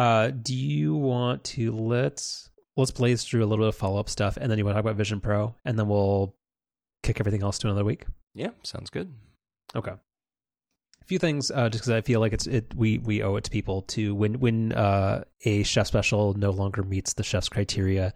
Uh, 0.00 0.30
do 0.30 0.54
you 0.54 0.94
want 0.94 1.44
to 1.44 1.72
let's 1.72 2.48
let's 2.74 2.90
blaze 2.90 3.22
through 3.22 3.44
a 3.44 3.44
little 3.44 3.66
bit 3.66 3.68
of 3.68 3.76
follow 3.76 4.00
up 4.00 4.08
stuff, 4.08 4.38
and 4.40 4.50
then 4.50 4.56
you 4.56 4.64
want 4.64 4.74
to 4.74 4.78
talk 4.78 4.86
about 4.86 4.96
Vision 4.96 5.20
Pro, 5.20 5.54
and 5.66 5.78
then 5.78 5.88
we'll 5.88 6.34
kick 7.02 7.20
everything 7.20 7.42
else 7.42 7.58
to 7.58 7.66
another 7.66 7.84
week. 7.84 8.06
Yeah, 8.32 8.48
sounds 8.62 8.88
good. 8.88 9.12
Okay. 9.76 9.90
A 9.90 11.04
few 11.04 11.18
things, 11.18 11.50
uh, 11.50 11.68
just 11.68 11.84
because 11.84 11.90
I 11.90 12.00
feel 12.00 12.18
like 12.18 12.32
it's 12.32 12.46
it 12.46 12.72
we 12.74 12.96
we 12.96 13.22
owe 13.22 13.36
it 13.36 13.44
to 13.44 13.50
people 13.50 13.82
to 13.82 14.14
when 14.14 14.40
when 14.40 14.72
uh, 14.72 15.24
a 15.44 15.64
chef 15.64 15.88
special 15.88 16.32
no 16.32 16.48
longer 16.48 16.82
meets 16.82 17.12
the 17.12 17.22
chef's 17.22 17.50
criteria, 17.50 18.14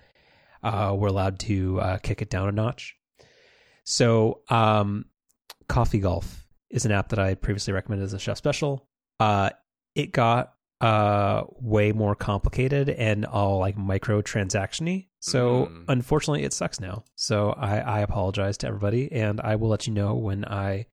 uh, 0.62 0.94
we're 0.96 1.08
allowed 1.08 1.38
to 1.40 1.80
uh, 1.82 1.98
kick 1.98 2.22
it 2.22 2.30
down 2.30 2.48
a 2.48 2.52
notch. 2.52 2.96
So, 3.84 4.40
um, 4.48 5.04
Coffee 5.68 5.98
Golf 5.98 6.46
is 6.70 6.86
an 6.86 6.92
app 6.92 7.10
that 7.10 7.18
I 7.18 7.34
previously 7.34 7.74
recommended 7.74 8.06
as 8.06 8.14
a 8.14 8.18
chef 8.18 8.38
special. 8.38 8.88
Uh, 9.20 9.50
it 9.94 10.12
got 10.12 10.54
uh 10.80 11.44
way 11.60 11.92
more 11.92 12.14
complicated 12.14 12.88
and 12.90 13.24
all 13.24 13.58
like 13.58 13.76
micro 13.76 14.20
transactiony 14.20 15.06
so 15.24 15.70
mm. 15.72 15.84
unfortunately 15.88 16.44
it 16.44 16.52
sucks 16.52 16.80
now. 16.80 17.02
So 17.16 17.50
i 17.52 17.78
i 17.78 18.00
apologize 18.00 18.58
to 18.58 18.66
everybody 18.66 19.10
and 19.10 19.40
i 19.40 19.56
will 19.56 19.68
let 19.68 19.86
you 19.86 19.92
know 19.94 20.14
when 20.14 20.44
i 20.44 20.86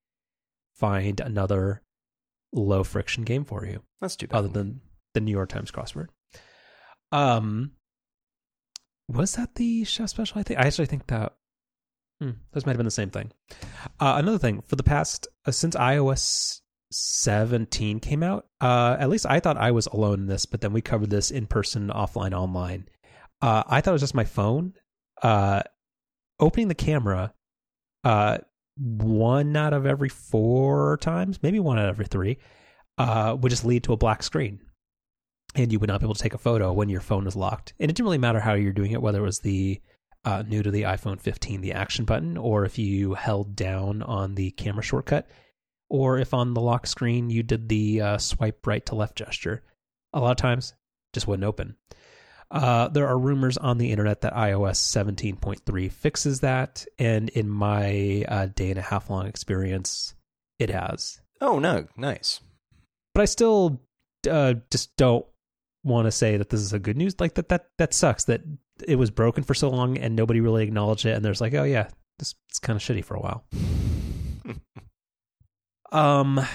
find 0.76 1.20
another 1.20 1.82
low 2.54 2.84
friction 2.84 3.24
game 3.24 3.44
for 3.44 3.66
you. 3.66 3.82
That's 4.00 4.16
too 4.16 4.28
bad. 4.28 4.38
Other 4.38 4.48
than 4.48 4.80
the 5.14 5.20
new 5.20 5.32
york 5.32 5.50
times 5.50 5.70
crossword. 5.70 6.08
Um 7.12 7.74
was 9.10 9.36
that 9.36 9.56
the 9.56 9.84
chef 9.84 10.10
special? 10.10 10.40
I 10.40 10.44
think 10.44 10.62
i 10.62 10.64
actually 10.64 10.86
think 10.86 11.08
that 11.08 11.34
hmm, 12.22 12.32
those 12.54 12.66
might 12.66 12.72
have 12.72 12.78
been 12.78 12.86
the 12.86 12.92
same 12.92 13.10
thing. 13.10 13.34
Uh, 14.00 14.16
another 14.18 14.38
thing. 14.38 14.64
For 14.66 14.78
the 14.78 14.84
past 14.84 15.28
uh, 15.46 15.52
since 15.52 15.76
ios 15.76 16.62
17 16.92 18.00
came 18.00 18.24
out. 18.24 18.48
Uh, 18.60 18.98
at 19.00 19.10
least 19.10 19.26
I 19.26 19.40
thought 19.40 19.58
I 19.58 19.72
was 19.72 19.88
alone 19.88 20.20
in 20.22 20.28
this, 20.28 20.46
but 20.46 20.62
then 20.62 20.74
we 20.74 20.82
covered 20.82 21.10
this 21.10 21.32
in 21.32 21.48
person, 21.48 21.90
offline, 21.90 22.34
online. 22.34 22.88
Uh, 23.42 23.64
I 23.68 23.82
thought 23.82 23.92
it 23.92 23.94
was 23.94 24.02
just 24.02 24.16
my 24.16 24.26
phone. 24.26 24.74
Uh, 25.22 25.62
opening 26.40 26.68
the 26.68 26.76
camera, 26.76 27.34
uh, 28.04 28.40
one 28.78 29.56
out 29.56 29.74
of 29.74 29.86
every 29.86 30.10
four 30.10 30.98
times, 30.98 31.40
maybe 31.42 31.60
one 31.60 31.78
out 31.78 31.86
of 31.86 31.96
every 31.96 32.06
three, 32.06 32.38
uh, 32.98 33.36
would 33.40 33.50
just 33.50 33.66
lead 33.66 33.84
to 33.84 33.94
a 33.94 33.98
black 33.98 34.24
screen. 34.24 34.60
And 35.56 35.72
you 35.72 35.80
would 35.80 35.90
not 35.90 36.00
be 36.00 36.06
able 36.06 36.16
to 36.16 36.22
take 36.22 36.34
a 36.34 36.40
photo 36.40 36.72
when 36.72 36.90
your 36.90 37.02
phone 37.02 37.26
was 37.26 37.36
locked. 37.36 37.74
And 37.80 37.90
it 37.90 37.96
didn't 37.96 38.06
really 38.06 38.18
matter 38.18 38.40
how 38.40 38.54
you're 38.54 38.72
doing 38.72 38.92
it, 38.92 39.02
whether 39.02 39.20
it 39.20 39.26
was 39.26 39.40
the 39.40 39.82
uh, 40.24 40.44
new 40.48 40.64
to 40.64 40.72
the 40.72 40.84
iPhone 40.84 41.20
15, 41.20 41.62
the 41.62 41.74
action 41.74 42.06
button, 42.06 42.38
or 42.38 42.64
if 42.64 42.78
you 42.78 43.16
held 43.16 43.56
down 43.56 44.02
on 44.02 44.36
the 44.36 44.52
camera 44.52 44.84
shortcut 44.84 45.28
or 45.92 46.18
if 46.18 46.34
on 46.34 46.54
the 46.54 46.62
lock 46.62 46.88
screen 46.88 47.30
you 47.30 47.44
did 47.44 47.68
the 47.68 48.00
uh, 48.00 48.18
swipe 48.18 48.66
right 48.66 48.86
to 48.86 48.96
left 48.96 49.18
gesture. 49.18 49.62
A 50.14 50.22
lot 50.22 50.32
of 50.32 50.38
times, 50.38 50.74
just 51.12 51.28
wouldn't 51.28 51.46
open. 51.46 51.76
Uh, 52.50 52.88
there 52.88 53.08
are 53.08 53.20
rumors 53.20 53.58
on 53.58 53.78
the 53.78 53.92
internet 53.92 54.22
that 54.22 54.34
iOS 54.34 54.78
17.3 54.78 55.92
fixes 55.92 56.40
that, 56.40 56.86
and 56.98 57.28
in 57.30 57.50
my 57.50 58.24
uh, 58.28 58.48
day 58.56 58.70
and 58.70 58.80
a 58.80 58.82
half 58.82 59.10
long 59.10 59.28
experience, 59.28 60.16
it 60.60 60.70
has. 60.70 61.20
Oh 61.42 61.60
no, 61.60 61.88
nice. 61.98 62.40
But 63.14 63.22
I 63.24 63.26
still 63.26 63.82
uh, 64.30 64.56
just 64.72 64.96
don't 64.96 65.26
want 65.84 66.08
to 66.08 66.12
say 66.12 66.38
that 66.38 66.50
this 66.50 66.62
is 66.62 66.72
a 66.72 66.80
good 66.80 66.96
news. 66.96 67.20
Like 67.20 67.34
that, 67.36 67.50
that 67.50 67.68
that 67.78 67.94
sucks 67.94 68.26
that 68.26 68.42
it 68.88 68.96
was 68.96 69.12
broken 69.12 69.44
for 69.44 69.54
so 69.54 69.70
long 69.70 69.98
and 69.98 70.16
nobody 70.16 70.40
really 70.40 70.64
acknowledged 70.64 71.06
it. 71.06 71.16
And 71.16 71.26
there's 71.26 71.42
like, 71.42 71.54
oh 71.54 71.64
yeah, 71.64 71.90
this 72.18 72.34
is 72.50 72.60
kind 72.60 72.78
of 72.78 72.82
shitty 72.82 73.04
for 73.04 73.16
a 73.16 73.20
while. 73.20 73.46
Um, 75.92 76.46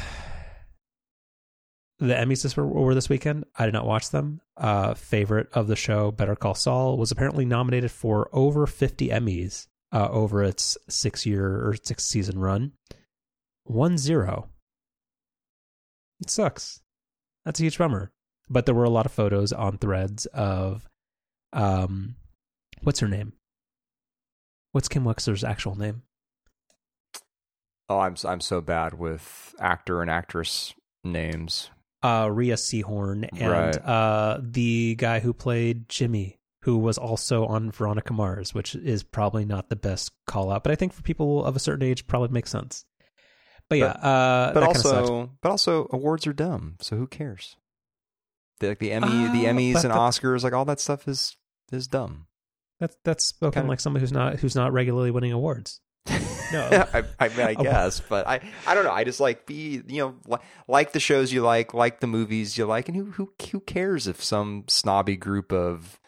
the 1.99 2.15
Emmys 2.15 2.43
this 2.43 2.57
were, 2.57 2.67
were, 2.67 2.95
this 2.95 3.09
weekend. 3.09 3.45
I 3.57 3.65
did 3.67 3.75
not 3.75 3.87
watch 3.87 4.11
them. 4.11 4.41
Uh, 4.57 4.95
favorite 4.95 5.49
of 5.53 5.67
the 5.67 5.77
show, 5.77 6.11
Better 6.11 6.37
Call 6.37 6.55
Saul, 6.55 6.97
was 6.97 7.11
apparently 7.11 7.45
nominated 7.45 7.91
for 7.91 8.29
over 8.33 8.67
50 8.67 9.09
Emmys 9.09 9.67
uh, 9.93 10.09
over 10.11 10.43
its 10.43 10.77
six 10.89 11.27
year 11.27 11.67
or 11.67 11.77
six 11.83 12.05
season 12.05 12.39
run. 12.39 12.73
One 13.65 13.99
zero. 13.99 14.49
It 16.21 16.31
sucks. 16.31 16.81
That's 17.45 17.61
a 17.61 17.65
huge 17.65 17.79
bummer. 17.79 18.13
But 18.49 18.65
there 18.65 18.75
were 18.75 18.85
a 18.85 18.91
lot 18.91 19.07
of 19.07 19.13
photos 19.13 19.53
on 19.53 19.79
threads 19.79 20.27
of, 20.27 20.89
um, 21.53 22.17
what's 22.83 23.01
her 23.01 23.09
name? 23.09 23.33
What's 24.73 24.89
Kim 24.89 25.05
Wexler's 25.05 25.45
actual 25.45 25.77
name? 25.77 26.03
Oh, 27.89 28.01
I'm 28.01 28.17
I'm 28.25 28.41
so 28.41 28.61
bad 28.61 28.95
with 28.95 29.55
actor 29.61 30.03
and 30.03 30.11
actress 30.11 30.75
names. 31.05 31.71
Uh, 32.03 32.29
Rhea 32.33 32.55
Seehorn 32.55 33.29
and 33.39 33.51
right. 33.51 33.77
uh, 33.77 34.39
the 34.41 34.95
guy 34.97 35.21
who 35.21 35.33
played 35.33 35.89
Jimmy, 35.89 36.39
who 36.63 36.79
was 36.79 36.99
also 36.99 37.47
on 37.47 37.71
Veronica 37.71 38.13
Mars, 38.13 38.55
which 38.55 38.75
is 38.75 39.03
probably 39.03 39.45
not 39.45 39.71
the 39.71 39.77
best 39.77 40.13
call 40.27 40.51
out, 40.51 40.63
but 40.63 40.73
I 40.73 40.77
think 40.77 40.93
for 40.93 41.03
people 41.03 41.45
of 41.45 41.57
a 41.57 41.61
certain 41.61 41.87
age, 41.87 42.07
probably 42.07 42.29
makes 42.29 42.51
sense. 42.51 42.85
But 43.69 43.79
yeah, 43.79 43.97
but, 44.01 44.07
uh, 44.07 44.51
but 44.55 44.63
also, 44.63 45.31
but 45.41 45.51
also, 45.51 45.89
awards 45.91 46.27
are 46.27 46.33
dumb, 46.33 46.77
so 46.81 46.97
who 46.97 47.07
cares? 47.07 47.57
The, 48.61 48.69
like 48.69 48.79
the 48.79 48.93
Emmy, 48.93 49.09
the 49.09 49.49
uh, 49.49 49.53
Emmys 49.53 49.83
and 49.83 49.93
the, 49.93 49.99
Oscars, 49.99 50.45
like 50.45 50.53
all 50.53 50.65
that 50.67 50.81
stuff 50.81 51.09
is 51.09 51.37
is 51.73 51.89
dumb. 51.89 52.27
That's 52.79 52.97
that's 53.05 53.25
spoken 53.25 53.55
kind 53.55 53.65
of, 53.65 53.71
like 53.71 53.81
someone 53.81 54.01
who's 54.01 54.13
not 54.13 54.37
who's 54.37 54.55
not 54.55 54.73
regularly 54.73 55.11
winning 55.11 55.33
awards. 55.33 55.81
No, 56.53 56.87
I, 56.95 57.05
I 57.19 57.29
mean, 57.29 57.41
I 57.41 57.55
guess, 57.63 58.01
but 58.01 58.27
I, 58.27 58.41
I 58.67 58.75
don't 58.75 58.85
know. 58.85 58.93
I 58.93 59.05
just 59.05 59.21
like 59.21 59.47
be, 59.47 59.83
you 59.87 60.17
know, 60.29 60.41
like 60.69 60.93
the 60.93 61.01
shows 61.01 61.33
you 61.33 61.43
like, 61.43 61.75
like 61.75 62.01
the 62.01 62.07
movies 62.07 62.57
you 62.57 62.67
like, 62.67 62.89
and 62.89 62.97
who, 62.97 63.05
who, 63.13 63.33
who 63.51 63.61
cares 63.61 64.07
if 64.07 64.23
some 64.23 64.65
snobby 64.69 65.17
group 65.17 65.53
of 65.53 66.01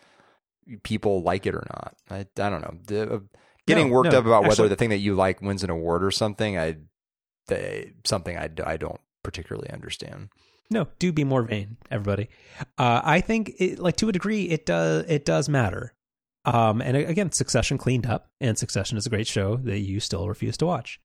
people 0.83 1.23
like 1.23 1.47
it 1.47 1.55
or 1.55 1.67
not? 1.75 1.97
I, 2.11 2.21
I 2.21 2.51
don't 2.51 2.61
know. 2.61 2.75
The, 2.87 3.15
uh, 3.15 3.19
getting 3.67 3.89
no, 3.89 3.95
worked 3.95 4.13
no, 4.13 4.19
up 4.19 4.27
about 4.27 4.45
actually, 4.45 4.63
whether 4.65 4.69
the 4.69 4.77
thing 4.77 4.91
that 4.91 4.99
you 4.99 5.15
like 5.15 5.43
wins 5.43 5.65
an 5.65 5.71
award 5.71 6.05
or 6.05 6.11
something, 6.11 6.59
I, 6.59 6.77
they, 7.49 7.93
something 8.05 8.37
I, 8.37 8.51
I 8.65 8.77
don't 8.77 9.01
particularly 9.23 9.71
understand. 9.71 10.29
No, 10.71 10.87
do 10.99 11.13
be 11.13 11.25
more 11.25 11.43
vain, 11.43 11.79
everybody. 11.91 12.29
Uh, 12.77 13.01
I 13.03 13.21
think, 13.23 13.55
it, 13.59 13.79
like 13.79 13.97
to 13.97 14.09
a 14.09 14.13
degree, 14.13 14.45
it 14.45 14.67
does. 14.67 15.07
It 15.09 15.25
does 15.25 15.49
matter. 15.49 15.95
Um, 16.49 16.81
and 16.81 16.97
again, 16.97 17.31
Succession 17.31 17.77
cleaned 17.77 18.07
up, 18.07 18.31
and 18.41 18.57
Succession 18.57 18.97
is 18.97 19.07
a 19.07 19.11
great 19.11 19.27
show 19.27 19.57
that 19.57 19.81
you 19.81 20.01
still 20.01 20.29
refuse 20.29 20.57
to 20.59 20.67
watch. 20.67 20.99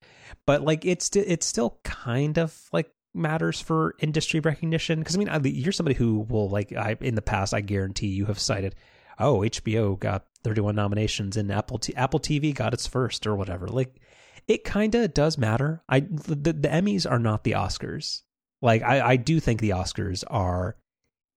But 0.46 0.62
like, 0.62 0.86
it's 0.86 1.14
it 1.16 1.44
still 1.44 1.80
kind 1.84 2.38
of 2.38 2.58
like 2.72 2.90
matters 3.14 3.60
for 3.60 3.96
industry 4.00 4.40
recognition 4.40 5.00
because 5.00 5.18
I 5.18 5.20
mean, 5.20 5.56
you're 5.56 5.74
somebody 5.74 5.96
who 5.96 6.20
will 6.30 6.50
like 6.50 6.72
I 6.72 6.96
in 7.02 7.16
the 7.16 7.22
past, 7.22 7.54
I 7.54 7.60
guarantee 7.60 8.08
you 8.08 8.26
have 8.28 8.40
cited, 8.40 8.76
oh, 9.20 9.40
HBO 9.40 10.00
got 10.00 10.26
31 10.46 10.76
nominations, 10.76 11.36
and 11.36 11.52
Apple 11.52 11.78
T- 11.78 11.96
Apple 11.96 12.22
TV 12.22 12.56
got 12.56 12.74
its 12.74 12.88
first 12.88 13.28
or 13.28 13.36
whatever. 13.36 13.68
Like, 13.68 14.00
it 14.48 14.64
kind 14.64 14.96
of 14.96 15.14
does 15.14 15.38
matter. 15.38 15.84
I 15.90 16.02
the, 16.02 16.54
the 16.54 16.70
Emmys 16.70 17.10
are 17.10 17.20
not 17.20 17.44
the 17.44 17.52
Oscars. 17.52 18.22
Like, 18.62 18.82
I 18.82 19.10
I 19.10 19.16
do 19.18 19.42
think 19.42 19.60
the 19.60 19.72
Oscars 19.72 20.24
are 20.28 20.78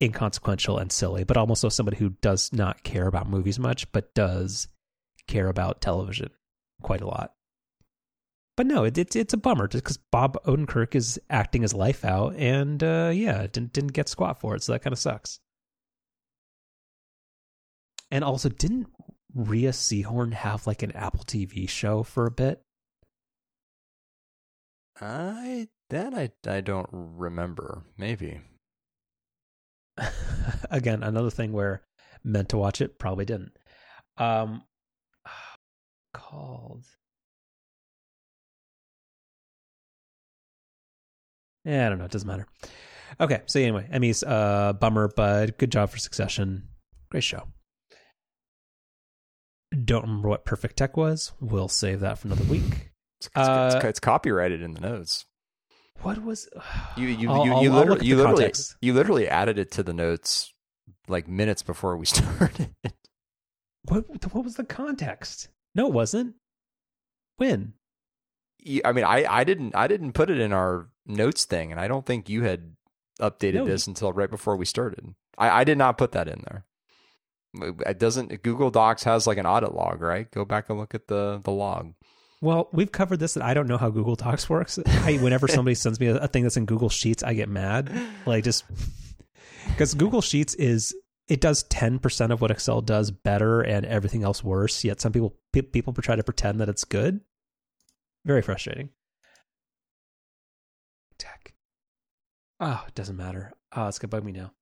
inconsequential 0.03 0.79
and 0.79 0.93
silly, 0.93 1.25
but 1.25 1.37
also 1.37 1.69
somebody 1.69 1.97
who 1.97 2.11
does 2.21 2.53
not 2.53 2.83
care 2.83 3.07
about 3.07 3.29
movies 3.29 3.59
much, 3.59 3.91
but 3.93 4.15
does 4.15 4.69
care 5.27 5.49
about 5.49 5.81
television 5.81 6.31
quite 6.83 7.01
a 7.01 7.07
lot. 7.07 7.33
But 8.57 8.67
no, 8.67 8.85
it, 8.85 8.97
it's 8.97 9.15
it's 9.15 9.35
a 9.35 9.39
bummer 9.39 9.69
just 9.69 9.85
because 9.85 9.99
Bob 10.11 10.43
Odenkirk 10.45 10.95
is 10.95 11.21
acting 11.29 11.61
his 11.63 11.75
life 11.75 12.05
out, 12.05 12.35
and 12.37 12.83
uh, 12.83 13.11
yeah, 13.13 13.47
didn't 13.47 13.75
didn't 13.75 13.93
get 13.93 14.09
squat 14.09 14.41
for 14.41 14.55
it, 14.55 14.63
so 14.63 14.73
that 14.73 14.83
kind 14.83 14.93
of 14.93 14.99
sucks. 14.99 15.41
And 18.11 18.25
also, 18.25 18.49
didn't 18.49 18.87
Rhea 19.35 19.73
Seehorn 19.73 20.33
have 20.33 20.67
like 20.67 20.83
an 20.83 20.93
Apple 20.93 21.25
TV 21.25 21.69
show 21.69 22.03
for 22.03 22.25
a 22.25 22.31
bit? 22.31 22.63
I 24.99 25.69
that 25.91 26.15
I 26.15 26.31
I 26.49 26.63
don't 26.63 26.89
remember. 26.91 27.83
Maybe. 27.99 28.41
Again, 30.71 31.03
another 31.03 31.31
thing 31.31 31.53
where 31.53 31.83
meant 32.25 32.49
to 32.51 32.59
watch 32.59 32.81
it, 32.81 32.99
probably 32.99 33.25
didn't. 33.25 33.53
Um, 34.19 34.63
called. 36.15 36.85
Yeah, 41.65 41.87
I 41.87 41.89
don't 41.89 41.99
know. 41.99 42.05
It 42.05 42.11
doesn't 42.13 42.29
matter. 42.29 42.47
Okay, 43.21 43.43
so 43.47 43.59
anyway, 43.59 43.89
Emmys, 43.93 44.23
uh, 44.27 44.73
bummer, 44.75 45.09
but 45.15 45.59
good 45.59 45.73
job 45.73 45.91
for 45.91 45.99
Succession. 45.99 46.69
Great 47.11 47.25
show. 47.25 47.45
Don't 49.85 50.03
remember 50.03 50.29
what 50.29 50.45
Perfect 50.45 50.77
Tech 50.77 50.97
was. 50.97 51.33
We'll 51.41 51.69
save 51.69 52.01
that 52.01 52.19
for 52.19 52.29
another 52.29 52.45
week. 52.45 52.93
It's, 53.21 53.27
it's, 53.29 53.37
Uh, 53.37 53.73
it's, 53.75 53.85
it's 53.85 54.01
copyrighted 54.01 54.63
in 54.63 54.75
the 54.75 54.81
notes. 54.81 55.25
What 56.03 56.23
was? 56.23 56.49
You 56.97 57.09
you 57.09 57.31
I'll- 57.31 57.45
you, 57.45 57.51
you, 57.51 57.57
I'll 57.57 57.63
literally, 57.79 58.01
at 58.01 58.07
you 58.07 58.17
literally 58.17 58.37
context. 58.45 58.77
you 58.81 58.93
literally 58.95 59.29
added 59.29 59.59
it 59.59 59.71
to 59.73 59.83
the 59.83 59.93
notes 59.93 60.53
like 61.09 61.29
minutes 61.29 61.63
before 61.63 61.97
we 61.97 62.07
started. 62.17 62.75
What? 63.85 64.05
What 64.33 64.45
was 64.45 64.57
the 64.57 64.65
context? 64.65 65.49
No, 65.75 65.87
it 65.87 65.93
wasn't. 65.93 66.35
When? 67.37 67.75
You- 68.59 68.83
I 68.85 68.93
mean, 68.93 69.05
I 69.05 69.25
I 69.29 69.45
didn't 69.45 69.75
I 69.77 69.87
didn't 69.87 70.13
put 70.13 70.31
it 70.31 70.39
in 70.41 70.53
our 70.53 70.89
notes 71.07 71.45
thing, 71.45 71.71
and 71.71 71.81
I 71.81 71.87
don't 71.89 72.07
think 72.07 72.29
you 72.29 72.43
had 72.43 72.75
updated 73.21 73.55
No, 73.55 73.65
this 73.67 73.87
until 73.87 74.13
right 74.13 74.31
before 74.31 74.57
we 74.57 74.65
started. 74.65 75.15
I, 75.39 75.61
I 75.61 75.65
did 75.65 75.79
not 75.79 75.99
put 75.99 76.13
that 76.13 76.29
in 76.29 76.43
there. 76.49 76.65
It 77.87 77.99
doesn't. 77.99 78.43
Google 78.43 78.71
Docs 78.71 79.05
has 79.05 79.27
like 79.27 79.39
an 79.39 79.47
audit 79.47 79.75
log, 79.75 80.01
right? 80.03 80.31
Go 80.31 80.45
back 80.45 80.69
and 80.69 80.79
look 80.79 80.95
at 80.95 81.07
the 81.09 81.41
the 81.45 81.51
log. 81.53 81.95
Well, 82.43 82.69
we've 82.73 82.93
covered 82.93 83.19
this. 83.19 83.35
That 83.35 83.45
I 83.45 83.55
don't 83.55 83.67
know 83.67 83.79
how 83.79 83.91
Google 83.91 84.15
Docs 84.17 84.49
works. 84.49 84.79
I, 84.87 85.17
whenever 85.17 85.49
somebody 85.49 85.75
sends 85.75 85.99
me 85.99 86.09
a, 86.09 86.17
a 86.17 86.29
thing 86.29 86.43
that's 86.43 86.57
in 86.57 86.67
Google 86.67 86.89
Sheets, 86.89 87.23
I 87.23 87.35
get 87.35 87.49
mad. 87.49 87.91
Like 88.27 88.45
just 88.45 88.65
because 89.69 89.95
Google 89.95 90.21
Sheets 90.21 90.55
is 90.55 90.95
it 91.29 91.41
does 91.41 91.63
ten 91.65 91.99
percent 91.99 92.33
of 92.33 92.41
what 92.41 92.51
Excel 92.51 92.81
does 92.83 93.11
better 93.11 93.63
and 93.63 93.87
everything 93.87 94.23
else 94.23 94.45
worse. 94.45 94.85
Yet 94.85 95.01
some 95.01 95.13
people 95.13 95.37
pe- 95.53 95.63
people 95.63 95.93
try 95.95 96.17
to 96.17 96.23
pretend 96.23 96.61
that 96.61 96.69
it's 96.69 96.85
good. 96.85 97.21
Very 98.25 98.43
frustrating. 98.43 98.91
Tech. 101.19 101.55
Oh, 102.61 102.85
it 102.87 102.95
doesn't 102.95 103.17
matter. 103.17 103.53
Oh, 103.75 103.89
it's 103.89 103.99
gonna 103.99 104.11
bug 104.11 104.25
me 104.25 104.33
now. 104.33 104.53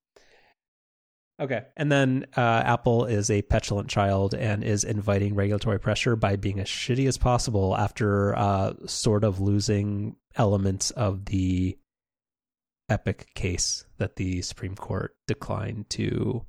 Okay, 1.40 1.62
and 1.76 1.90
then 1.90 2.26
uh, 2.36 2.62
Apple 2.64 3.06
is 3.06 3.28
a 3.28 3.42
petulant 3.42 3.88
child 3.88 4.34
and 4.34 4.62
is 4.62 4.84
inviting 4.84 5.34
regulatory 5.34 5.80
pressure 5.80 6.14
by 6.14 6.36
being 6.36 6.60
as 6.60 6.68
shitty 6.68 7.08
as 7.08 7.18
possible 7.18 7.76
after 7.76 8.36
uh, 8.38 8.74
sort 8.86 9.24
of 9.24 9.40
losing 9.40 10.14
elements 10.36 10.92
of 10.92 11.24
the 11.24 11.76
epic 12.88 13.26
case 13.34 13.84
that 13.98 14.14
the 14.14 14.42
Supreme 14.42 14.76
Court 14.76 15.16
declined 15.26 15.90
to 15.90 16.46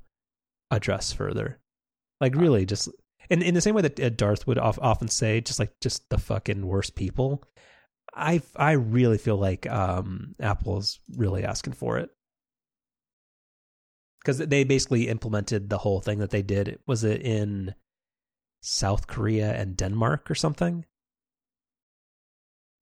address 0.70 1.12
further. 1.12 1.58
Like, 2.20 2.36
really, 2.36 2.64
just 2.64 2.88
in 3.28 3.42
in 3.42 3.54
the 3.54 3.60
same 3.60 3.74
way 3.74 3.82
that 3.82 3.98
uh, 3.98 4.10
Darth 4.10 4.46
would 4.46 4.58
of, 4.58 4.78
often 4.80 5.08
say, 5.08 5.40
just 5.40 5.58
like 5.58 5.72
just 5.80 6.08
the 6.10 6.18
fucking 6.18 6.64
worst 6.64 6.94
people. 6.94 7.42
I 8.14 8.40
I 8.54 8.72
really 8.72 9.18
feel 9.18 9.36
like 9.36 9.68
um, 9.68 10.36
Apple's 10.40 11.00
really 11.16 11.42
asking 11.42 11.72
for 11.72 11.98
it 11.98 12.10
because 14.26 14.38
they 14.38 14.64
basically 14.64 15.06
implemented 15.06 15.70
the 15.70 15.78
whole 15.78 16.00
thing 16.00 16.18
that 16.18 16.30
they 16.30 16.42
did. 16.42 16.80
Was 16.84 17.04
it 17.04 17.22
in 17.22 17.76
South 18.60 19.06
Korea 19.06 19.52
and 19.52 19.76
Denmark 19.76 20.28
or 20.28 20.34
something? 20.34 20.84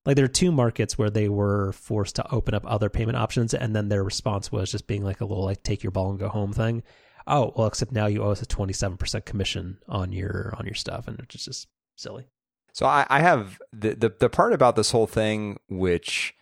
Like 0.07 0.17
there 0.17 0.25
are 0.25 0.29
two 0.29 0.51
markets 0.51 0.97
where 0.97 1.11
they 1.11 1.29
were 1.29 1.73
forced 1.73 2.17
to 2.17 2.31
open 2.33 2.55
up 2.55 2.65
other 2.67 2.89
payment 2.89 3.19
options, 3.19 3.53
and 3.53 3.77
then 3.77 3.91
their 3.91 4.03
response 4.03 4.51
was 4.51 4.71
just 4.71 4.87
being 4.87 5.05
like 5.05 5.21
a 5.21 5.27
little 5.27 5.45
like 5.45 5.63
take 5.63 5.83
your 5.83 5.91
ball 5.91 6.11
and 6.11 6.19
go 6.19 6.29
home 6.29 6.55
thing. 6.55 6.83
Oh 7.27 7.53
well, 7.55 7.67
except 7.67 7.93
now 7.93 8.07
you 8.07 8.23
owe 8.23 8.31
us 8.31 8.41
a 8.41 8.47
twenty 8.47 8.73
seven 8.73 8.97
percent 8.97 9.27
commission 9.27 9.79
on 9.87 10.13
your 10.13 10.55
on 10.59 10.65
your 10.65 10.75
stuff, 10.75 11.09
and 11.09 11.19
it's 11.21 11.45
just 11.45 11.69
silly. 11.97 12.27
So 12.73 12.87
I, 12.87 13.07
I 13.11 13.21
have 13.21 13.59
the, 13.73 13.95
the 13.95 14.15
the 14.19 14.29
part 14.31 14.55
about 14.55 14.77
this 14.77 14.91
whole 14.91 15.07
thing 15.07 15.59
which 15.69 16.35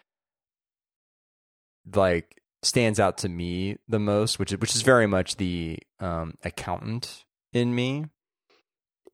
like 1.93 2.42
stands 2.63 3.01
out 3.01 3.19
to 3.19 3.29
me 3.29 3.77
the 3.89 3.99
most, 3.99 4.39
which 4.39 4.53
is 4.53 4.59
which 4.59 4.75
is 4.75 4.83
very 4.83 5.07
much 5.07 5.37
the 5.37 5.79
um, 6.01 6.35
accountant 6.45 7.25
in 7.53 7.75
me, 7.75 8.07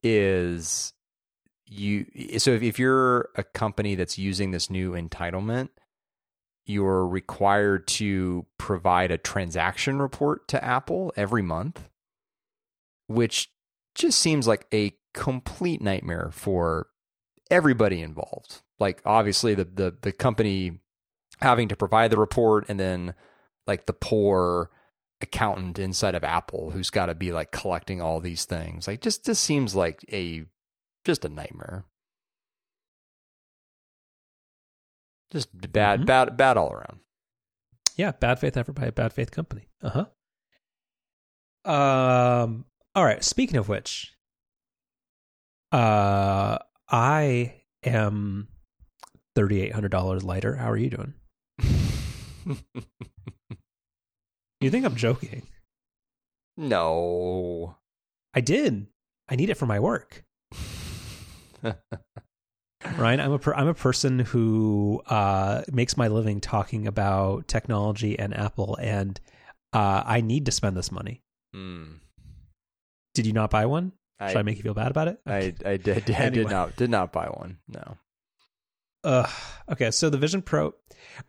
is 0.02 0.92
you. 1.66 2.06
So 2.38 2.52
if, 2.52 2.62
if 2.62 2.78
you're 2.78 3.30
a 3.36 3.44
company 3.44 3.94
that's 3.94 4.18
using 4.18 4.50
this 4.50 4.70
new 4.70 4.92
entitlement, 4.92 5.70
you're 6.66 7.06
required 7.06 7.86
to 7.88 8.46
provide 8.58 9.10
a 9.10 9.18
transaction 9.18 10.00
report 10.00 10.46
to 10.48 10.62
Apple 10.62 11.12
every 11.16 11.42
month, 11.42 11.88
which 13.06 13.50
just 13.94 14.18
seems 14.20 14.46
like 14.46 14.66
a 14.72 14.92
complete 15.14 15.80
nightmare 15.80 16.30
for 16.32 16.88
everybody 17.50 18.02
involved. 18.02 18.60
Like 18.78 19.00
obviously 19.04 19.54
the 19.54 19.64
the 19.64 19.96
the 20.02 20.12
company 20.12 20.80
having 21.40 21.68
to 21.68 21.76
provide 21.76 22.10
the 22.10 22.18
report 22.18 22.66
and 22.68 22.78
then 22.78 23.14
like 23.69 23.86
the 23.86 23.93
poor 23.93 24.70
accountant 25.20 25.78
inside 25.78 26.15
of 26.16 26.24
Apple 26.24 26.70
who's 26.70 26.90
got 26.90 27.07
to 27.07 27.15
be 27.15 27.31
like 27.32 27.53
collecting 27.53 28.01
all 28.03 28.19
these 28.20 28.45
things. 28.45 28.89
Like 28.89 29.01
just 29.01 29.24
just 29.24 29.43
seems 29.45 29.74
like 29.77 30.05
a 30.12 30.45
just 31.05 31.24
a 31.24 31.28
nightmare. 31.28 31.85
Just 35.31 35.49
bad 35.73 36.01
Mhm. 36.01 36.07
bad 36.07 36.36
bad 36.36 36.57
all 36.57 36.73
around. 36.73 37.01
Yeah, 37.97 38.12
bad 38.12 38.39
faith 38.39 38.57
effort 38.57 38.73
by 38.73 38.86
a 38.86 38.93
bad 38.93 39.12
faith 39.12 39.31
company. 39.31 39.69
Uh 39.82 40.07
huh. 41.65 41.70
Um. 41.70 42.65
All 42.95 43.05
right. 43.05 43.23
Speaking 43.23 43.57
of 43.57 43.69
which, 43.69 44.15
uh, 45.73 46.59
I 46.89 47.62
am 47.82 48.49
thirty 49.35 49.61
eight 49.61 49.73
hundred 49.74 49.90
dollars 49.90 50.24
lighter. 50.24 50.55
How 50.57 50.70
are 50.70 50.77
you 50.77 50.90
doing? 50.90 51.15
You 54.60 54.70
think 54.70 54.85
I'm 54.85 54.97
joking? 54.97 55.43
no. 56.56 57.76
I 58.35 58.40
did. 58.40 58.86
I 59.28 59.36
need 59.36 59.51
it 59.51 59.55
for 59.56 59.66
my 59.66 59.80
work. 59.80 60.24
Ryan, 62.97 63.20
I'm 63.20 63.32
a 63.32 63.39
per- 63.39 63.55
I'm 63.55 63.66
a 63.68 63.74
person 63.74 64.20
who 64.20 65.02
uh, 65.06 65.62
makes 65.72 65.97
my 65.97 66.09
living 66.09 66.40
talking 66.40 66.86
about 66.86 67.48
technology 67.48 68.18
and 68.18 68.36
Apple, 68.36 68.76
and 68.80 69.18
uh, 69.72 70.02
I 70.06 70.20
need 70.20 70.47
to 70.47 70.52
spend 70.52 70.76
this 70.76 70.93
money. 70.93 71.22
Hmm. 71.55 71.85
Did 73.14 73.26
you 73.26 73.32
not 73.32 73.51
buy 73.51 73.66
one? 73.66 73.93
I, 74.20 74.28
Should 74.28 74.39
I 74.39 74.43
make 74.43 74.56
you 74.59 74.62
feel 74.62 74.74
bad 74.74 74.90
about 74.90 75.09
it? 75.09 75.20
I 75.26 75.55
I 75.64 75.76
did 75.78 76.10
I 76.10 76.14
Anyway. 76.14 76.30
did 76.44 76.51
not 76.51 76.76
did 76.76 76.90
not 76.90 77.12
buy 77.12 77.26
one. 77.26 77.59
No. 77.68 77.97
Uh, 79.09 79.26
okay, 79.72 79.90
so 79.90 80.10
the 80.10 80.18
Vision 80.18 80.43
Pro. 80.43 80.74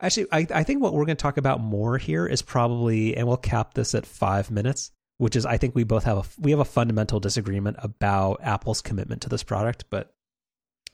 Actually, 0.02 0.28
I, 0.32 0.46
I 0.54 0.64
think 0.64 0.82
what 0.82 0.94
we're 0.94 1.06
going 1.06 1.16
to 1.18 1.22
talk 1.22 1.38
about 1.38 1.62
more 1.62 1.98
here 1.98 2.28
is 2.28 2.42
probably, 2.42 3.16
and 3.16 3.28
we'll 3.28 3.38
cap 3.38 3.74
this 3.74 3.96
at 3.96 4.06
five 4.06 4.52
minutes, 4.52 4.92
which 5.18 5.36
is 5.36 5.46
I 5.46 5.58
think 5.58 5.76
we 5.76 5.84
both 5.86 6.04
have 6.04 6.18
a 6.18 6.24
we 6.40 6.52
have 6.52 6.60
a 6.60 6.66
fundamental 6.66 7.20
disagreement 7.20 7.78
about 7.80 8.40
Apple's 8.44 8.82
commitment 8.82 9.22
to 9.22 9.30
this 9.30 9.44
product. 9.44 9.86
But 9.90 10.14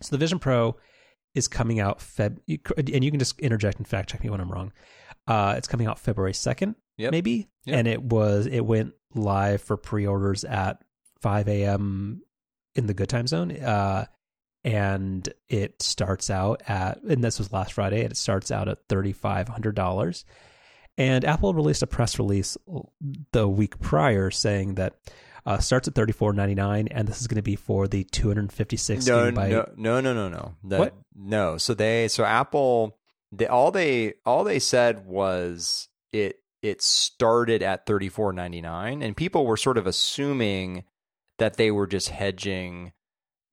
so 0.01 0.09
the 0.15 0.19
Vision 0.19 0.37
Pro 0.39 0.75
is 1.33 1.47
coming 1.47 1.79
out 1.79 1.99
Feb, 1.99 2.37
and 2.77 3.03
you 3.03 3.11
can 3.11 3.19
just 3.19 3.39
interject 3.39 3.77
and 3.79 3.87
fact 3.87 4.09
check 4.11 4.23
me 4.23 4.29
when 4.29 4.39
I'm 4.39 4.51
wrong. 4.51 4.71
Uh, 5.27 5.55
it's 5.57 5.67
coming 5.67 5.87
out 5.87 5.97
February 5.99 6.33
second, 6.33 6.75
Yep. 6.97 7.11
maybe, 7.11 7.47
Yep. 7.65 7.77
and 7.79 7.87
it 7.87 8.01
was 8.03 8.45
it 8.45 8.61
went 8.65 8.93
live 9.15 9.61
for 9.61 9.75
pre-orders 9.75 10.43
at 10.43 10.81
5 11.21 11.47
a.m. 11.47 12.21
in 12.75 12.85
the 12.85 12.93
good 12.93 13.09
time 13.09 13.25
zone. 13.27 13.51
Uh, 13.51 14.05
and 14.65 15.29
it 15.47 15.79
starts 15.81 16.29
out 16.31 16.61
at 16.67 17.01
and 17.03 17.23
this 17.23 17.37
was 17.37 17.53
last 17.53 17.73
Friday 17.73 18.01
and 18.01 18.11
it 18.11 18.17
starts 18.17 18.51
out 18.51 18.67
at 18.67 18.85
$3500 18.89 20.23
and 20.97 21.23
Apple 21.23 21.53
released 21.53 21.83
a 21.83 21.87
press 21.87 22.17
release 22.17 22.57
the 23.31 23.47
week 23.47 23.79
prior 23.79 24.31
saying 24.31 24.75
that 24.75 24.95
uh, 25.45 25.59
starts 25.59 25.87
at 25.87 25.93
$34.99 25.93 26.87
and 26.89 27.07
this 27.07 27.21
is 27.21 27.27
going 27.27 27.35
to 27.35 27.43
be 27.43 27.55
for 27.55 27.87
the 27.87 28.03
256 28.05 29.05
no, 29.05 29.31
gigabyte 29.31 29.49
no, 29.77 30.01
no, 30.01 30.01
no, 30.01 30.13
no, 30.13 30.29
no. 30.29 30.55
That- 30.63 30.79
What? 30.79 30.95
No. 31.15 31.57
So 31.59 31.75
they, 31.75 32.07
so 32.07 32.25
Apple, 32.25 32.97
they 33.31 33.45
all 33.47 33.69
they 33.71 34.15
all 34.25 34.43
they 34.43 34.59
said 34.59 35.05
was 35.05 35.87
it 36.11 36.39
it 36.61 36.81
started 36.81 37.61
at 37.61 37.85
thirty 37.85 38.09
four 38.09 38.33
ninety 38.33 38.59
nine, 38.61 39.01
and 39.01 39.15
people 39.15 39.45
were 39.45 39.57
sort 39.57 39.77
of 39.77 39.85
assuming 39.87 40.83
that 41.37 41.57
they 41.57 41.69
were 41.71 41.87
just 41.87 42.09
hedging 42.09 42.91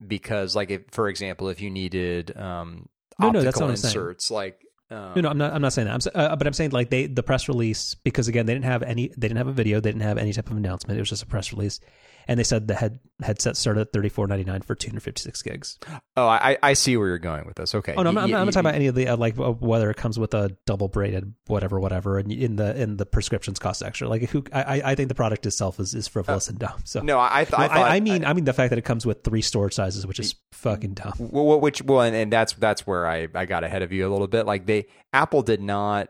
because, 0.07 0.55
like, 0.55 0.71
if 0.71 0.81
for 0.91 1.09
example, 1.09 1.49
if 1.49 1.61
you 1.61 1.69
needed 1.69 2.35
um, 2.37 2.87
No, 3.19 3.29
no, 3.31 3.39
optical 3.39 3.43
that's 3.43 3.59
not 3.59 3.65
what 3.65 3.69
I'm 3.71 3.77
saying. 3.77 3.91
inserts, 3.91 4.31
like. 4.31 4.59
Um, 4.91 5.13
No, 5.15 5.21
no, 5.21 5.29
I'm 5.29 5.37
not. 5.37 5.53
I'm 5.53 5.61
not 5.61 5.73
saying 5.73 5.87
that. 5.87 6.07
I'm, 6.15 6.31
uh, 6.31 6.35
but 6.35 6.45
I'm 6.45 6.53
saying 6.53 6.71
like 6.71 6.89
they 6.89 7.07
the 7.07 7.23
press 7.23 7.47
release 7.47 7.95
because 7.95 8.27
again 8.27 8.45
they 8.45 8.53
didn't 8.53 8.65
have 8.65 8.83
any. 8.83 9.07
They 9.17 9.27
didn't 9.27 9.37
have 9.37 9.47
a 9.47 9.53
video. 9.53 9.79
They 9.79 9.89
didn't 9.89 10.03
have 10.03 10.17
any 10.17 10.33
type 10.33 10.49
of 10.51 10.57
announcement. 10.57 10.97
It 10.97 11.01
was 11.01 11.09
just 11.09 11.23
a 11.23 11.27
press 11.27 11.51
release, 11.53 11.79
and 12.27 12.39
they 12.39 12.43
said 12.43 12.67
the 12.67 12.75
head 12.75 12.99
headset 13.21 13.57
started 13.57 13.81
at 13.81 13.93
thirty 13.93 14.09
four 14.09 14.27
ninety 14.27 14.43
nine 14.43 14.61
for 14.61 14.75
two 14.75 14.89
hundred 14.89 15.01
fifty 15.01 15.21
six 15.21 15.41
gigs. 15.41 15.77
Oh, 16.15 16.27
I 16.27 16.57
I 16.61 16.73
see 16.73 16.97
where 16.97 17.07
you're 17.07 17.17
going 17.17 17.45
with 17.45 17.55
this. 17.55 17.75
Okay. 17.75 17.93
Oh 17.95 18.03
no, 18.03 18.09
I'm, 18.09 18.15
not, 18.15 18.23
I'm 18.25 18.31
not 18.31 18.45
talking 18.45 18.59
about 18.59 18.75
any 18.75 18.87
of 18.87 18.95
the 18.95 19.07
uh, 19.07 19.17
like 19.17 19.37
uh, 19.37 19.51
whether 19.51 19.89
it 19.89 19.97
comes 19.97 20.17
with 20.19 20.33
a 20.33 20.55
double 20.65 20.87
braided 20.87 21.33
whatever 21.47 21.79
whatever, 21.79 22.17
and 22.17 22.31
in 22.31 22.55
the 22.55 22.79
in 22.79 22.97
the 22.97 23.05
prescriptions 23.05 23.59
cost 23.59 23.83
extra. 23.83 24.07
Like 24.07 24.29
who 24.29 24.43
I 24.53 24.81
I 24.83 24.95
think 24.95 25.09
the 25.09 25.15
product 25.15 25.45
itself 25.45 25.79
is, 25.79 25.93
is 25.93 26.07
frivolous 26.07 26.49
and 26.49 26.59
dumb. 26.59 26.81
So 26.83 27.01
no, 27.01 27.19
I 27.19 27.45
th- 27.45 27.53
I, 27.53 27.67
thought, 27.67 27.77
I, 27.77 27.95
I 27.95 27.99
mean 27.99 28.25
I, 28.25 28.33
mean 28.33 28.45
the 28.45 28.53
fact 28.53 28.69
that 28.69 28.79
it 28.79 28.85
comes 28.85 29.05
with 29.05 29.23
three 29.23 29.41
storage 29.41 29.73
sizes, 29.73 30.05
which 30.05 30.19
is 30.19 30.35
fucking 30.51 30.93
dumb. 30.93 31.13
Well, 31.17 31.59
which 31.59 31.81
well, 31.81 32.01
and, 32.01 32.15
and 32.15 32.31
that's 32.31 32.53
that's 32.53 32.87
where 32.87 33.07
I 33.07 33.27
I 33.33 33.45
got 33.45 33.63
ahead 33.63 33.81
of 33.81 33.91
you 33.91 34.07
a 34.07 34.11
little 34.11 34.27
bit. 34.27 34.45
Like 34.45 34.65
they 34.65 34.87
Apple 35.11 35.41
did 35.41 35.61
not 35.61 36.09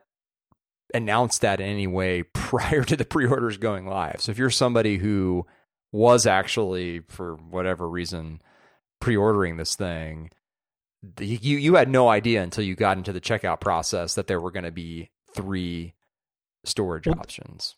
announce 0.93 1.39
that 1.39 1.59
in 1.59 1.67
any 1.67 1.87
way 1.87 2.23
prior 2.33 2.83
to 2.83 2.95
the 2.95 3.05
pre-orders 3.05 3.57
going 3.57 3.87
live. 3.87 4.21
So 4.21 4.31
if 4.31 4.37
you're 4.37 4.49
somebody 4.49 4.97
who 4.97 5.45
was 5.93 6.25
actually 6.27 7.01
for 7.07 7.35
whatever 7.35 7.87
reason 7.87 8.41
pre-ordering 8.99 9.55
this 9.55 9.75
thing, 9.75 10.31
you 11.19 11.57
you 11.57 11.75
had 11.75 11.87
no 11.87 12.09
idea 12.09 12.41
until 12.41 12.63
you 12.63 12.75
got 12.75 12.97
into 12.97 13.13
the 13.13 13.21
checkout 13.21 13.61
process 13.61 14.15
that 14.15 14.27
there 14.27 14.41
were 14.41 14.51
going 14.51 14.65
to 14.65 14.71
be 14.71 15.11
three 15.33 15.93
storage 16.65 17.07
Well, 17.07 17.19
options. 17.19 17.75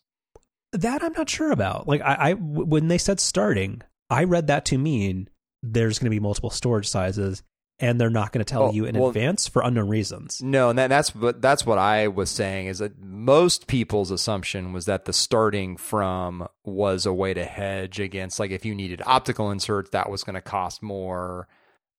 That 0.72 1.04
I'm 1.04 1.12
not 1.12 1.28
sure 1.28 1.52
about. 1.52 1.86
Like 1.86 2.00
I, 2.00 2.30
I 2.30 2.32
when 2.32 2.88
they 2.88 2.98
said 2.98 3.20
starting, 3.20 3.82
I 4.10 4.24
read 4.24 4.46
that 4.48 4.64
to 4.66 4.78
mean 4.78 5.28
there's 5.62 5.98
going 5.98 6.06
to 6.06 6.16
be 6.16 6.20
multiple 6.20 6.50
storage 6.50 6.88
sizes, 6.88 7.42
and 7.78 8.00
they're 8.00 8.08
not 8.10 8.32
going 8.32 8.44
to 8.44 8.50
tell 8.50 8.64
Well- 8.64 8.74
you 8.74 8.84
in 8.86 8.98
well- 8.98 9.08
advance 9.08 9.46
for 9.48 9.62
unknown 9.62 9.88
reasons. 9.88 10.40
No, 10.42 10.70
and 10.70 10.78
that, 10.78 10.88
that's 10.88 11.14
what 11.14 11.42
that's 11.42 11.66
what 11.66 11.78
I 11.78 12.08
was 12.08 12.30
saying 12.30 12.66
is 12.66 12.78
that 12.78 12.98
most 12.98 13.66
people's 13.66 14.10
assumption 14.10 14.72
was 14.72 14.86
that 14.86 15.04
the 15.04 15.12
starting 15.12 15.76
from 15.76 16.48
was 16.64 17.04
a 17.06 17.12
way 17.12 17.34
to 17.34 17.44
hedge 17.44 18.00
against 18.00 18.40
like 18.40 18.50
if 18.50 18.64
you 18.64 18.74
needed 18.74 19.02
optical 19.04 19.50
inserts 19.50 19.90
that 19.90 20.08
was 20.10 20.24
going 20.24 20.34
to 20.34 20.40
cost 20.40 20.82
more 20.82 21.48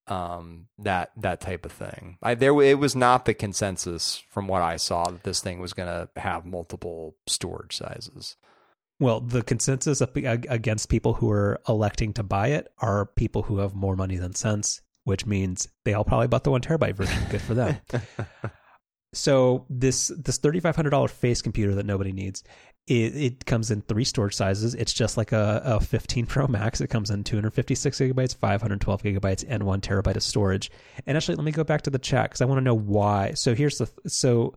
um 0.08 0.68
that 0.80 1.12
that 1.18 1.41
type 1.41 1.66
of 1.66 1.72
thing. 1.72 2.18
I 2.24 2.34
there 2.34 2.60
it 2.62 2.80
was 2.80 2.95
not 2.95 3.26
the 3.26 3.34
consensus 3.34 4.24
from 4.30 4.48
what 4.48 4.62
I 4.62 4.78
saw 4.78 5.04
that 5.04 5.24
this 5.24 5.41
thing 5.41 5.60
was 5.60 5.74
going 5.74 5.90
to 5.90 6.10
have 6.20 6.45
multiple 6.45 7.16
storage 7.28 7.76
sizes. 7.76 8.38
Well, 8.99 9.20
the 9.20 9.44
consensus 9.44 10.02
against 10.02 10.90
people 10.90 11.14
who 11.16 11.30
are 11.30 11.60
electing 11.70 12.14
to 12.14 12.24
buy 12.24 12.48
it 12.48 12.72
are 12.80 13.06
people 13.06 13.44
who 13.44 13.60
have 13.60 13.76
more 13.76 13.95
money 13.95 14.16
than 14.18 14.34
sense, 14.34 14.82
which 15.08 15.26
means 15.26 15.70
they 15.86 15.94
all 15.94 16.04
probably 16.04 16.28
bought 16.28 16.44
the 16.44 16.52
one 16.52 16.60
terabyte 16.60 16.96
version. 16.96 17.18
Good 17.30 17.42
for 17.42 17.54
them. 17.54 17.78
so 19.14 19.66
this 19.70 20.12
this 20.18 20.38
thirty 20.38 20.60
five 20.60 20.76
hundred 20.76 20.90
dollar 20.90 21.08
face 21.08 21.42
computer 21.42 21.74
that 21.76 21.86
nobody 21.86 22.12
needs, 22.12 22.44
it, 22.88 23.16
it 23.16 23.46
comes 23.46 23.72
in 23.72 23.82
three 23.84 24.04
storage 24.04 24.36
sizes. 24.36 24.76
It's 24.76 24.92
just 24.92 25.16
like 25.16 25.32
a, 25.32 25.62
a 25.64 25.80
fifteen 25.80 26.26
Pro 26.26 26.46
Max. 26.48 26.82
It 26.82 26.88
comes 26.88 27.10
in 27.10 27.24
two 27.24 27.38
hundred 27.38 27.54
fifty 27.54 27.74
six 27.74 28.00
gigabytes, 28.00 28.36
five 28.36 28.62
hundred 28.62 28.82
twelve 28.82 29.02
gigabytes, 29.02 29.46
and 29.48 29.64
one 29.64 29.80
terabyte 29.80 30.18
of 30.18 30.24
storage. 30.24 30.70
And 31.06 31.16
actually, 31.16 31.36
let 31.36 31.46
me 31.46 31.54
go 31.54 31.64
back 31.64 31.84
to 31.84 31.90
the 31.90 32.00
chat 32.00 32.26
because 32.26 32.42
I 32.42 32.46
want 32.46 32.58
to 32.58 32.64
know 32.64 32.76
why. 32.76 33.32
So 33.32 33.56
here's 33.56 33.78
the 33.78 33.90
so 34.10 34.56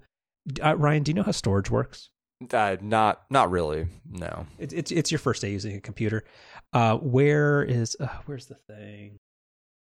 uh, 0.65 0.77
Ryan, 0.77 1.05
do 1.05 1.11
you 1.11 1.15
know 1.15 1.23
how 1.23 1.31
storage 1.31 1.71
works? 1.71 2.11
Uh, 2.53 2.77
not 2.81 3.23
not 3.31 3.53
really. 3.53 3.87
No. 4.11 4.49
It's 4.59 4.75
it's 4.75 4.91
it's 4.91 5.13
your 5.13 5.21
first 5.21 5.43
day 5.43 5.53
using 5.53 5.77
a 5.77 5.81
computer. 5.81 6.25
Uh, 6.73 6.97
where 6.97 7.63
is 7.63 7.97
uh, 8.01 8.09
where's 8.27 8.47
the 8.47 8.57
thing? 8.67 9.21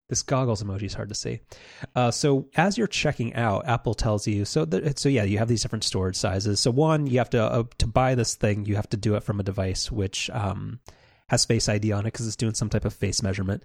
This 0.09 0.23
goggles 0.23 0.63
emoji 0.63 0.83
is 0.85 0.95
hard 0.95 1.09
to 1.09 1.15
see. 1.15 1.41
Uh, 1.97 2.11
so 2.11 2.49
as 2.57 2.77
you're 2.77 2.87
checking 2.87 3.35
out, 3.35 3.67
Apple 3.67 3.95
tells 3.95 4.27
you 4.27 4.45
so. 4.45 4.67
So 4.97 5.09
yeah, 5.09 5.25
you 5.25 5.39
have 5.39 5.49
these 5.49 5.63
different 5.63 5.85
storage 5.85 6.17
sizes. 6.17 6.61
So 6.61 6.71
one, 6.71 7.07
you 7.07 7.19
have 7.19 7.31
to 7.31 7.43
uh, 7.43 7.65
to 7.79 7.87
buy 7.87 8.15
this 8.15 8.35
thing, 8.35 8.67
you 8.67 8.77
have 8.77 8.91
to 8.91 8.97
do 8.97 9.15
it 9.15 9.23
from 9.23 9.41
a 9.41 9.43
device 9.43 9.91
which 9.91 10.29
um, 10.31 10.81
has 11.29 11.47
Face 11.47 11.69
ID 11.69 11.93
on 11.93 12.01
it 12.01 12.13
because 12.13 12.27
it's 12.27 12.37
doing 12.37 12.55
some 12.55 12.69
type 12.69 12.85
of 12.85 12.93
face 12.93 13.23
measurement. 13.23 13.63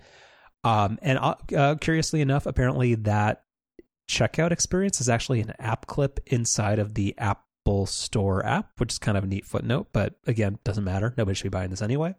Um, 0.63 0.97
and 1.01 1.19
uh, 1.19 1.35
uh, 1.55 1.75
curiously 1.75 2.21
enough, 2.21 2.45
apparently 2.45 2.95
that 2.95 3.43
checkout 4.09 4.51
experience 4.51 5.01
is 5.01 5.09
actually 5.09 5.41
an 5.41 5.53
app 5.59 5.85
clip 5.85 6.19
inside 6.27 6.79
of 6.79 6.93
the 6.93 7.13
Apple 7.17 7.85
Store 7.85 8.45
app, 8.45 8.71
which 8.77 8.93
is 8.93 8.99
kind 8.99 9.17
of 9.17 9.25
a 9.25 9.27
neat 9.27 9.45
footnote. 9.45 9.87
But 9.91 10.15
again, 10.25 10.59
doesn't 10.63 10.83
matter. 10.83 11.13
Nobody 11.17 11.35
should 11.35 11.43
be 11.43 11.57
buying 11.57 11.69
this 11.69 11.81
anyway. 11.81 12.15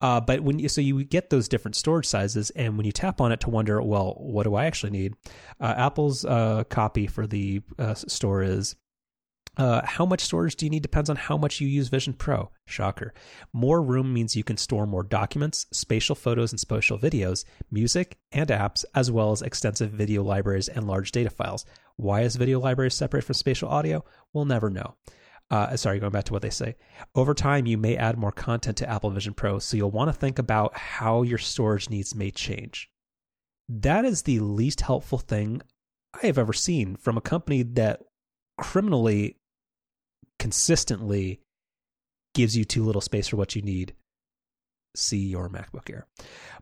Uh, 0.00 0.20
but 0.20 0.40
when 0.40 0.58
you 0.58 0.68
so 0.68 0.80
you 0.80 1.02
get 1.04 1.30
those 1.30 1.48
different 1.48 1.74
storage 1.74 2.06
sizes, 2.06 2.50
and 2.50 2.76
when 2.76 2.86
you 2.86 2.92
tap 2.92 3.20
on 3.20 3.32
it 3.32 3.40
to 3.40 3.50
wonder, 3.50 3.82
well, 3.82 4.14
what 4.18 4.44
do 4.44 4.54
I 4.54 4.66
actually 4.66 4.90
need? 4.90 5.14
Uh, 5.60 5.74
Apple's 5.76 6.24
uh, 6.24 6.64
copy 6.68 7.06
for 7.06 7.26
the 7.26 7.62
uh, 7.78 7.94
store 7.94 8.42
is 8.42 8.76
uh, 9.58 9.84
how 9.84 10.06
much 10.06 10.20
storage 10.20 10.54
do 10.54 10.64
you 10.66 10.70
need 10.70 10.82
depends 10.82 11.10
on 11.10 11.16
how 11.16 11.36
much 11.36 11.60
you 11.60 11.66
use 11.66 11.88
Vision 11.88 12.12
Pro. 12.12 12.50
Shocker. 12.66 13.12
More 13.52 13.82
room 13.82 14.14
means 14.14 14.36
you 14.36 14.44
can 14.44 14.56
store 14.56 14.86
more 14.86 15.02
documents, 15.02 15.66
spatial 15.72 16.14
photos 16.14 16.52
and 16.52 16.60
spatial 16.60 16.98
videos, 16.98 17.44
music, 17.70 18.18
and 18.30 18.48
apps, 18.50 18.84
as 18.94 19.10
well 19.10 19.32
as 19.32 19.42
extensive 19.42 19.90
video 19.90 20.22
libraries 20.22 20.68
and 20.68 20.86
large 20.86 21.10
data 21.10 21.30
files. 21.30 21.64
Why 21.96 22.20
is 22.20 22.36
video 22.36 22.60
libraries 22.60 22.94
separate 22.94 23.24
from 23.24 23.34
spatial 23.34 23.68
audio? 23.68 24.04
We'll 24.32 24.44
never 24.44 24.70
know. 24.70 24.94
Uh, 25.50 25.76
sorry, 25.76 25.98
going 25.98 26.12
back 26.12 26.24
to 26.24 26.32
what 26.32 26.42
they 26.42 26.50
say. 26.50 26.76
Over 27.14 27.32
time, 27.32 27.66
you 27.66 27.78
may 27.78 27.96
add 27.96 28.18
more 28.18 28.32
content 28.32 28.76
to 28.78 28.88
Apple 28.88 29.10
Vision 29.10 29.32
Pro, 29.32 29.58
so 29.58 29.76
you'll 29.76 29.90
want 29.90 30.08
to 30.08 30.18
think 30.18 30.38
about 30.38 30.76
how 30.76 31.22
your 31.22 31.38
storage 31.38 31.88
needs 31.88 32.14
may 32.14 32.30
change. 32.30 32.90
That 33.68 34.04
is 34.04 34.22
the 34.22 34.40
least 34.40 34.82
helpful 34.82 35.18
thing 35.18 35.62
I 36.22 36.26
have 36.26 36.38
ever 36.38 36.52
seen 36.52 36.96
from 36.96 37.16
a 37.16 37.22
company 37.22 37.62
that 37.62 38.02
criminally 38.58 39.36
consistently 40.38 41.40
gives 42.34 42.56
you 42.56 42.64
too 42.64 42.84
little 42.84 43.00
space 43.00 43.28
for 43.28 43.36
what 43.36 43.56
you 43.56 43.62
need. 43.62 43.94
See 44.96 45.18
your 45.18 45.48
MacBook 45.48 45.90
Air. 45.90 46.06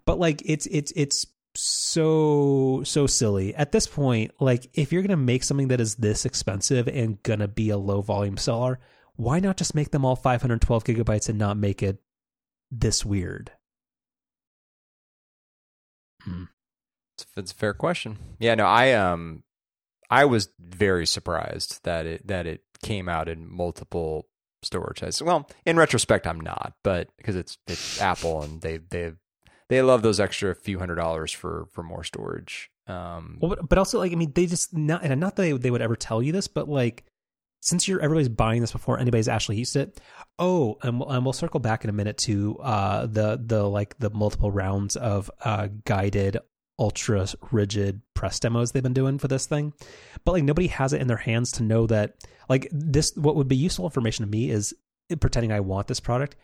But 0.04 0.18
like 0.18 0.42
it's 0.44 0.66
it's 0.66 0.92
it's 0.96 1.26
so 1.56 2.82
so 2.84 3.06
silly. 3.06 3.54
At 3.54 3.72
this 3.72 3.86
point, 3.86 4.32
like 4.40 4.68
if 4.74 4.92
you're 4.92 5.02
to 5.10 5.16
make 5.16 5.44
something 5.44 5.68
that 5.68 5.80
is 5.80 5.96
this 5.96 6.24
expensive 6.24 6.88
and 6.88 7.22
to 7.40 7.48
be 7.48 7.70
a 7.70 7.78
low 7.78 8.00
volume 8.00 8.36
seller, 8.36 8.78
why 9.16 9.40
not 9.40 9.56
just 9.56 9.74
make 9.74 9.90
them 9.90 10.04
all 10.04 10.16
512 10.16 10.84
gigabytes 10.84 11.28
and 11.28 11.38
not 11.38 11.56
make 11.56 11.82
it 11.82 11.98
this 12.70 13.04
weird? 13.04 13.52
Hmm. 16.22 16.44
It's, 17.16 17.26
it's 17.36 17.52
a 17.52 17.54
fair 17.54 17.72
question. 17.72 18.18
Yeah, 18.38 18.54
no, 18.54 18.66
I 18.66 18.92
um, 18.92 19.42
I 20.10 20.24
was 20.26 20.50
very 20.58 21.06
surprised 21.06 21.80
that 21.84 22.06
it 22.06 22.26
that 22.26 22.46
it 22.46 22.62
came 22.82 23.08
out 23.08 23.28
in 23.28 23.50
multiple 23.50 24.28
storage 24.62 25.00
sizes. 25.00 25.22
Well, 25.22 25.48
in 25.64 25.76
retrospect, 25.76 26.26
I'm 26.26 26.40
not, 26.40 26.74
but 26.84 27.08
because 27.16 27.36
it's 27.36 27.58
it's 27.66 28.00
Apple 28.00 28.42
and 28.42 28.60
they 28.60 28.78
they 28.78 29.12
they 29.68 29.82
love 29.82 30.02
those 30.02 30.20
extra 30.20 30.55
few 30.55 30.78
hundred 30.78 30.97
dollars 30.97 31.32
for 31.32 31.66
for 31.72 31.82
more 31.82 32.05
storage. 32.05 32.70
Um, 32.86 33.38
Well, 33.40 33.48
but, 33.51 33.68
but 33.68 33.78
also 33.78 33.98
like 33.98 34.12
I 34.12 34.14
mean, 34.14 34.32
they 34.32 34.47
just 34.47 34.76
not 34.76 35.02
and 35.02 35.20
not 35.20 35.36
that 35.36 35.43
they, 35.43 35.52
they 35.52 35.70
would 35.70 35.82
ever 35.82 35.97
tell 35.97 36.22
you 36.22 36.32
this, 36.32 36.48
but 36.48 36.68
like 36.68 37.05
since 37.60 37.88
you're 37.88 38.01
everybody's 38.01 38.28
buying 38.28 38.60
this 38.60 38.72
before 38.72 38.98
anybody's 38.98 39.28
actually 39.28 39.56
used 39.56 39.76
it. 39.76 40.01
Oh, 40.38 40.78
and 40.82 41.01
we'll, 41.01 41.10
and 41.10 41.24
we'll 41.24 41.32
circle 41.32 41.59
back 41.59 41.82
in 41.84 41.90
a 41.90 41.93
minute 41.93 42.18
to 42.18 42.56
uh 42.59 43.06
the 43.06 43.40
the 43.44 43.64
like 43.64 43.98
the 43.98 44.10
multiple 44.10 44.52
rounds 44.52 44.97
of 44.97 45.30
uh 45.44 45.68
guided 45.84 46.38
ultra 46.78 47.26
rigid 47.51 48.02
press 48.14 48.38
demos 48.38 48.70
they've 48.70 48.82
been 48.82 48.93
doing 48.93 49.18
for 49.18 49.28
this 49.28 49.47
thing. 49.47 49.72
But 50.24 50.32
like 50.32 50.44
nobody 50.44 50.68
has 50.68 50.93
it 50.93 51.01
in 51.01 51.09
their 51.09 51.16
hands 51.16 51.52
to 51.52 51.62
know 51.62 51.86
that 51.86 52.14
like 52.48 52.68
this 52.70 53.12
what 53.16 53.34
would 53.34 53.48
be 53.48 53.56
useful 53.56 53.86
information 53.86 54.24
to 54.24 54.30
me 54.30 54.51
is 54.51 54.74
pretending 55.20 55.52
I 55.52 55.60
want 55.60 55.88
this 55.88 56.01
product. 56.01 56.36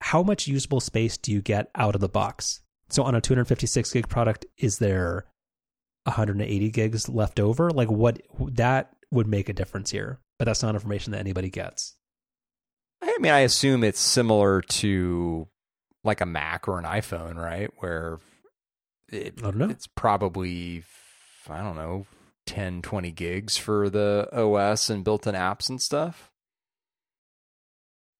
How 0.00 0.22
much 0.22 0.46
usable 0.46 0.80
space 0.80 1.16
do 1.16 1.32
you 1.32 1.42
get 1.42 1.70
out 1.74 1.94
of 1.94 2.00
the 2.00 2.08
box? 2.08 2.60
So 2.88 3.02
on 3.02 3.14
a 3.14 3.20
256 3.20 3.92
gig 3.92 4.08
product, 4.08 4.46
is 4.56 4.78
there 4.78 5.26
180 6.04 6.70
gigs 6.70 7.08
left 7.08 7.38
over? 7.40 7.70
Like 7.70 7.90
what 7.90 8.22
that 8.38 8.94
would 9.10 9.26
make 9.26 9.48
a 9.48 9.52
difference 9.52 9.90
here, 9.90 10.20
but 10.38 10.46
that's 10.46 10.62
not 10.62 10.74
information 10.74 11.12
that 11.12 11.20
anybody 11.20 11.50
gets. 11.50 11.96
I 13.02 13.16
mean, 13.20 13.32
I 13.32 13.40
assume 13.40 13.84
it's 13.84 14.00
similar 14.00 14.62
to 14.62 15.48
like 16.04 16.20
a 16.20 16.26
Mac 16.26 16.68
or 16.68 16.78
an 16.78 16.84
iPhone, 16.84 17.36
right? 17.36 17.70
Where 17.78 18.18
it, 19.10 19.34
I 19.38 19.42
don't 19.42 19.56
know. 19.56 19.68
it's 19.68 19.86
probably 19.86 20.84
I 21.48 21.62
don't 21.62 21.76
know 21.76 22.06
10 22.46 22.82
20 22.82 23.10
gigs 23.10 23.56
for 23.56 23.88
the 23.90 24.28
OS 24.32 24.90
and 24.90 25.04
built-in 25.04 25.34
apps 25.34 25.68
and 25.68 25.80
stuff. 25.80 26.30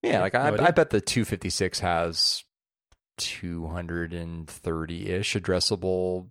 Yeah, 0.03 0.21
like 0.21 0.35
I. 0.35 0.49
I 0.49 0.71
bet 0.71 0.91
the 0.91 1.01
256 1.01 1.79
has 1.79 2.43
230-ish 3.19 5.35
addressable 5.35 6.29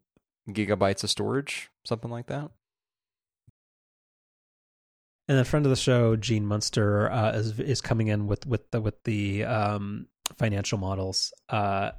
gigabytes 0.49 1.05
of 1.05 1.11
storage, 1.11 1.69
something 1.85 2.11
like 2.11 2.27
that. 2.27 2.51
And 5.29 5.37
then 5.37 5.45
friend 5.45 5.67
of 5.67 5.71
the 5.71 5.77
show, 5.77 6.17
Gene 6.17 6.47
Munster, 6.47 7.13
uh, 7.13 7.33
is 7.33 7.61
is 7.61 7.83
coming 7.83 8.09
in 8.09 8.27
with 8.27 8.47
with 8.47 8.71
the 8.71 8.81
with 8.81 9.03
the 9.05 9.45
um, 9.45 10.07
financial 10.39 10.79
models. 10.79 11.35
Uh, 11.51 11.91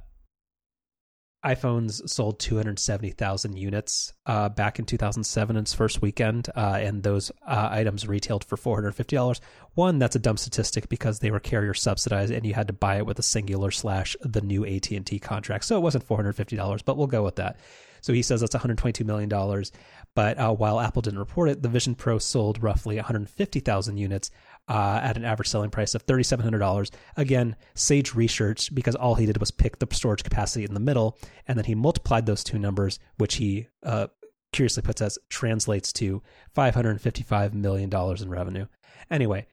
iPhones 1.44 2.06
sold 2.08 2.38
270,000 2.38 3.56
units 3.56 4.12
uh, 4.26 4.50
back 4.50 4.78
in 4.78 4.84
2007 4.84 5.56
in 5.56 5.62
its 5.62 5.72
first 5.72 6.02
weekend, 6.02 6.50
uh, 6.54 6.78
and 6.80 7.02
those 7.02 7.30
uh, 7.46 7.68
items 7.70 8.06
retailed 8.06 8.44
for 8.44 8.56
$450. 8.56 9.40
One, 9.74 9.98
that's 9.98 10.16
a 10.16 10.18
dumb 10.18 10.36
statistic 10.36 10.88
because 10.90 11.20
they 11.20 11.30
were 11.30 11.40
carrier 11.40 11.72
subsidized, 11.72 12.32
and 12.32 12.44
you 12.44 12.52
had 12.52 12.66
to 12.66 12.74
buy 12.74 12.96
it 12.96 13.06
with 13.06 13.18
a 13.18 13.22
singular 13.22 13.70
slash 13.70 14.16
the 14.20 14.42
new 14.42 14.66
AT 14.66 14.90
and 14.90 15.06
T 15.06 15.18
contract, 15.18 15.64
so 15.64 15.76
it 15.76 15.82
wasn't 15.82 16.06
$450. 16.06 16.84
But 16.84 16.98
we'll 16.98 17.06
go 17.06 17.22
with 17.22 17.36
that. 17.36 17.58
So 18.02 18.12
he 18.12 18.22
says 18.22 18.40
that's 18.40 18.54
122 18.54 19.04
million 19.04 19.28
dollars. 19.28 19.72
But 20.14 20.38
uh, 20.38 20.52
while 20.52 20.80
Apple 20.80 21.02
didn't 21.02 21.20
report 21.20 21.50
it, 21.50 21.62
the 21.62 21.68
Vision 21.68 21.94
Pro 21.94 22.18
sold 22.18 22.62
roughly 22.62 22.96
150,000 22.96 23.96
units, 23.96 24.30
uh, 24.70 25.00
at 25.02 25.16
an 25.16 25.24
average 25.24 25.48
selling 25.48 25.68
price 25.68 25.96
of 25.96 26.06
$3,700. 26.06 26.90
Again, 27.16 27.56
Sage 27.74 28.14
research 28.14 28.72
because 28.72 28.94
all 28.94 29.16
he 29.16 29.26
did 29.26 29.38
was 29.38 29.50
pick 29.50 29.80
the 29.80 29.88
storage 29.90 30.22
capacity 30.22 30.64
in 30.64 30.74
the 30.74 30.80
middle, 30.80 31.18
and 31.48 31.58
then 31.58 31.64
he 31.64 31.74
multiplied 31.74 32.24
those 32.24 32.44
two 32.44 32.58
numbers, 32.58 33.00
which 33.18 33.34
he 33.34 33.66
uh, 33.82 34.06
curiously 34.52 34.84
puts 34.84 35.02
as 35.02 35.18
translates 35.28 35.92
to 35.94 36.22
$555 36.56 37.52
million 37.52 37.90
in 37.92 38.30
revenue. 38.30 38.66
Anyway, 39.10 39.48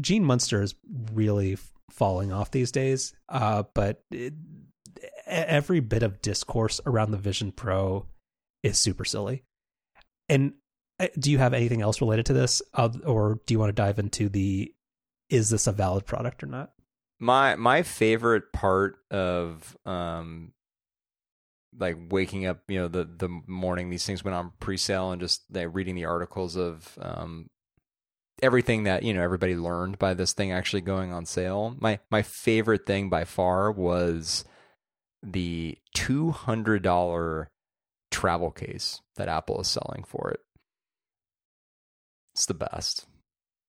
Gene 0.00 0.24
Munster 0.24 0.60
is 0.62 0.74
really 1.12 1.56
falling 1.90 2.32
off 2.32 2.50
these 2.50 2.72
days, 2.72 3.14
uh, 3.28 3.62
but 3.72 4.02
it, 4.10 4.34
every 5.26 5.78
bit 5.78 6.02
of 6.02 6.20
discourse 6.20 6.80
around 6.86 7.12
the 7.12 7.16
Vision 7.16 7.52
Pro 7.52 8.06
is 8.64 8.78
super 8.78 9.04
silly. 9.04 9.44
And 10.28 10.54
do 11.18 11.30
you 11.30 11.38
have 11.38 11.54
anything 11.54 11.82
else 11.82 12.00
related 12.00 12.26
to 12.26 12.32
this, 12.32 12.62
uh, 12.74 12.88
or 13.04 13.40
do 13.46 13.54
you 13.54 13.58
want 13.58 13.68
to 13.68 13.82
dive 13.82 13.98
into 13.98 14.28
the 14.28 14.72
is 15.28 15.50
this 15.50 15.66
a 15.66 15.72
valid 15.72 16.06
product 16.06 16.42
or 16.42 16.46
not? 16.46 16.72
My 17.18 17.56
my 17.56 17.82
favorite 17.82 18.52
part 18.52 18.96
of 19.10 19.76
um 19.84 20.52
like 21.78 21.96
waking 22.10 22.46
up, 22.46 22.60
you 22.68 22.78
know, 22.78 22.88
the 22.88 23.04
the 23.04 23.28
morning 23.46 23.90
these 23.90 24.06
things 24.06 24.24
went 24.24 24.34
on 24.34 24.52
pre-sale 24.60 25.12
and 25.12 25.20
just 25.20 25.42
like, 25.52 25.74
reading 25.74 25.94
the 25.94 26.06
articles 26.06 26.56
of 26.56 26.96
um 27.00 27.50
everything 28.42 28.84
that 28.84 29.02
you 29.02 29.14
know 29.14 29.22
everybody 29.22 29.56
learned 29.56 29.98
by 29.98 30.14
this 30.14 30.32
thing 30.32 30.52
actually 30.52 30.82
going 30.82 31.12
on 31.12 31.26
sale. 31.26 31.76
My 31.80 31.98
my 32.10 32.22
favorite 32.22 32.86
thing 32.86 33.08
by 33.08 33.24
far 33.24 33.70
was 33.72 34.44
the 35.22 35.76
two 35.94 36.30
hundred 36.30 36.82
dollar 36.82 37.50
travel 38.10 38.50
case 38.50 39.00
that 39.16 39.28
Apple 39.28 39.60
is 39.60 39.68
selling 39.68 40.04
for 40.06 40.30
it. 40.30 40.40
It's 42.36 42.44
the 42.44 42.52
best. 42.52 43.06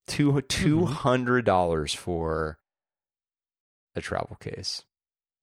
Two 0.08 0.34
mm-hmm. 0.34 0.40
two 0.50 0.86
hundred 0.86 1.46
dollars 1.46 1.94
for 1.94 2.60
a 3.96 4.02
travel 4.02 4.36
case. 4.42 4.84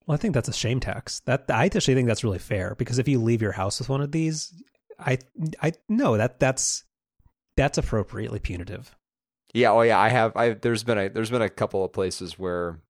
Well, 0.06 0.14
I 0.14 0.18
think 0.18 0.34
that's 0.34 0.50
a 0.50 0.52
shame 0.52 0.78
tax. 0.78 1.20
That 1.20 1.46
I 1.48 1.64
actually 1.64 1.94
think 1.94 2.06
that's 2.06 2.22
really 2.22 2.38
fair 2.38 2.74
because 2.74 2.98
if 2.98 3.08
you 3.08 3.18
leave 3.18 3.40
your 3.40 3.52
house 3.52 3.78
with 3.78 3.88
one 3.88 4.02
of 4.02 4.12
these, 4.12 4.52
I 4.98 5.20
I 5.62 5.72
no 5.88 6.18
that 6.18 6.38
that's 6.38 6.84
that's 7.56 7.78
appropriately 7.78 8.40
punitive. 8.40 8.94
Yeah, 9.54 9.72
oh 9.72 9.80
yeah, 9.80 9.98
I 9.98 10.10
have 10.10 10.36
I 10.36 10.50
there's 10.50 10.84
been 10.84 10.98
a 10.98 11.08
there's 11.08 11.30
been 11.30 11.40
a 11.40 11.48
couple 11.48 11.82
of 11.82 11.94
places 11.94 12.38
where 12.38 12.82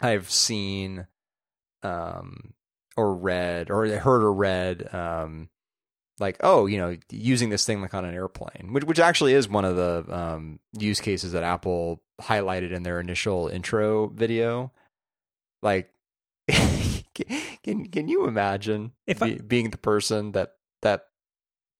I've 0.00 0.28
seen 0.28 1.06
um 1.84 2.52
or 2.96 3.14
read 3.14 3.70
or 3.70 3.86
heard 3.96 4.24
or 4.24 4.32
read 4.32 4.92
um 4.92 5.50
like 6.20 6.36
oh 6.40 6.66
you 6.66 6.78
know 6.78 6.96
using 7.10 7.48
this 7.50 7.64
thing 7.64 7.80
like 7.80 7.94
on 7.94 8.04
an 8.04 8.14
airplane 8.14 8.72
which 8.72 8.84
which 8.84 8.98
actually 8.98 9.34
is 9.34 9.48
one 9.48 9.64
of 9.64 9.76
the 9.76 10.04
um, 10.08 10.58
use 10.78 11.00
cases 11.00 11.32
that 11.32 11.42
Apple 11.42 12.02
highlighted 12.20 12.72
in 12.72 12.82
their 12.82 13.00
initial 13.00 13.48
intro 13.48 14.08
video. 14.08 14.72
Like 15.62 15.90
can 16.48 17.86
can 17.86 18.08
you 18.08 18.26
imagine 18.26 18.92
if 19.06 19.22
I, 19.22 19.34
be, 19.34 19.38
being 19.40 19.70
the 19.70 19.78
person 19.78 20.32
that 20.32 20.54
that 20.82 21.06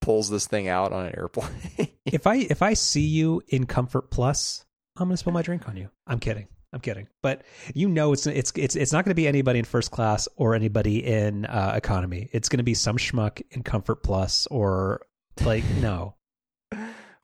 pulls 0.00 0.30
this 0.30 0.46
thing 0.46 0.68
out 0.68 0.92
on 0.92 1.06
an 1.06 1.16
airplane? 1.16 1.50
If 2.08 2.26
I 2.26 2.36
if 2.36 2.62
I 2.62 2.72
see 2.72 3.06
you 3.06 3.42
in 3.48 3.66
Comfort 3.66 4.10
Plus 4.10 4.64
I'm 4.96 5.08
going 5.08 5.12
to 5.12 5.18
spill 5.18 5.34
my 5.34 5.42
drink 5.42 5.68
on 5.68 5.76
you. 5.76 5.90
I'm 6.06 6.18
kidding 6.20 6.48
I'm 6.72 6.80
kidding, 6.80 7.08
but 7.22 7.44
you 7.74 7.88
know 7.88 8.12
it's 8.12 8.26
it's 8.26 8.52
it's 8.54 8.76
it's 8.76 8.92
not 8.92 9.04
going 9.04 9.10
to 9.10 9.14
be 9.16 9.26
anybody 9.26 9.58
in 9.58 9.64
first 9.64 9.90
class 9.90 10.28
or 10.36 10.54
anybody 10.54 11.04
in 11.04 11.46
uh, 11.46 11.72
economy. 11.74 12.28
It's 12.32 12.50
going 12.50 12.58
to 12.58 12.64
be 12.64 12.74
some 12.74 12.98
schmuck 12.98 13.40
in 13.50 13.62
Comfort 13.62 14.02
Plus 14.02 14.46
or 14.50 15.00
like 15.44 15.64
no. 15.80 16.16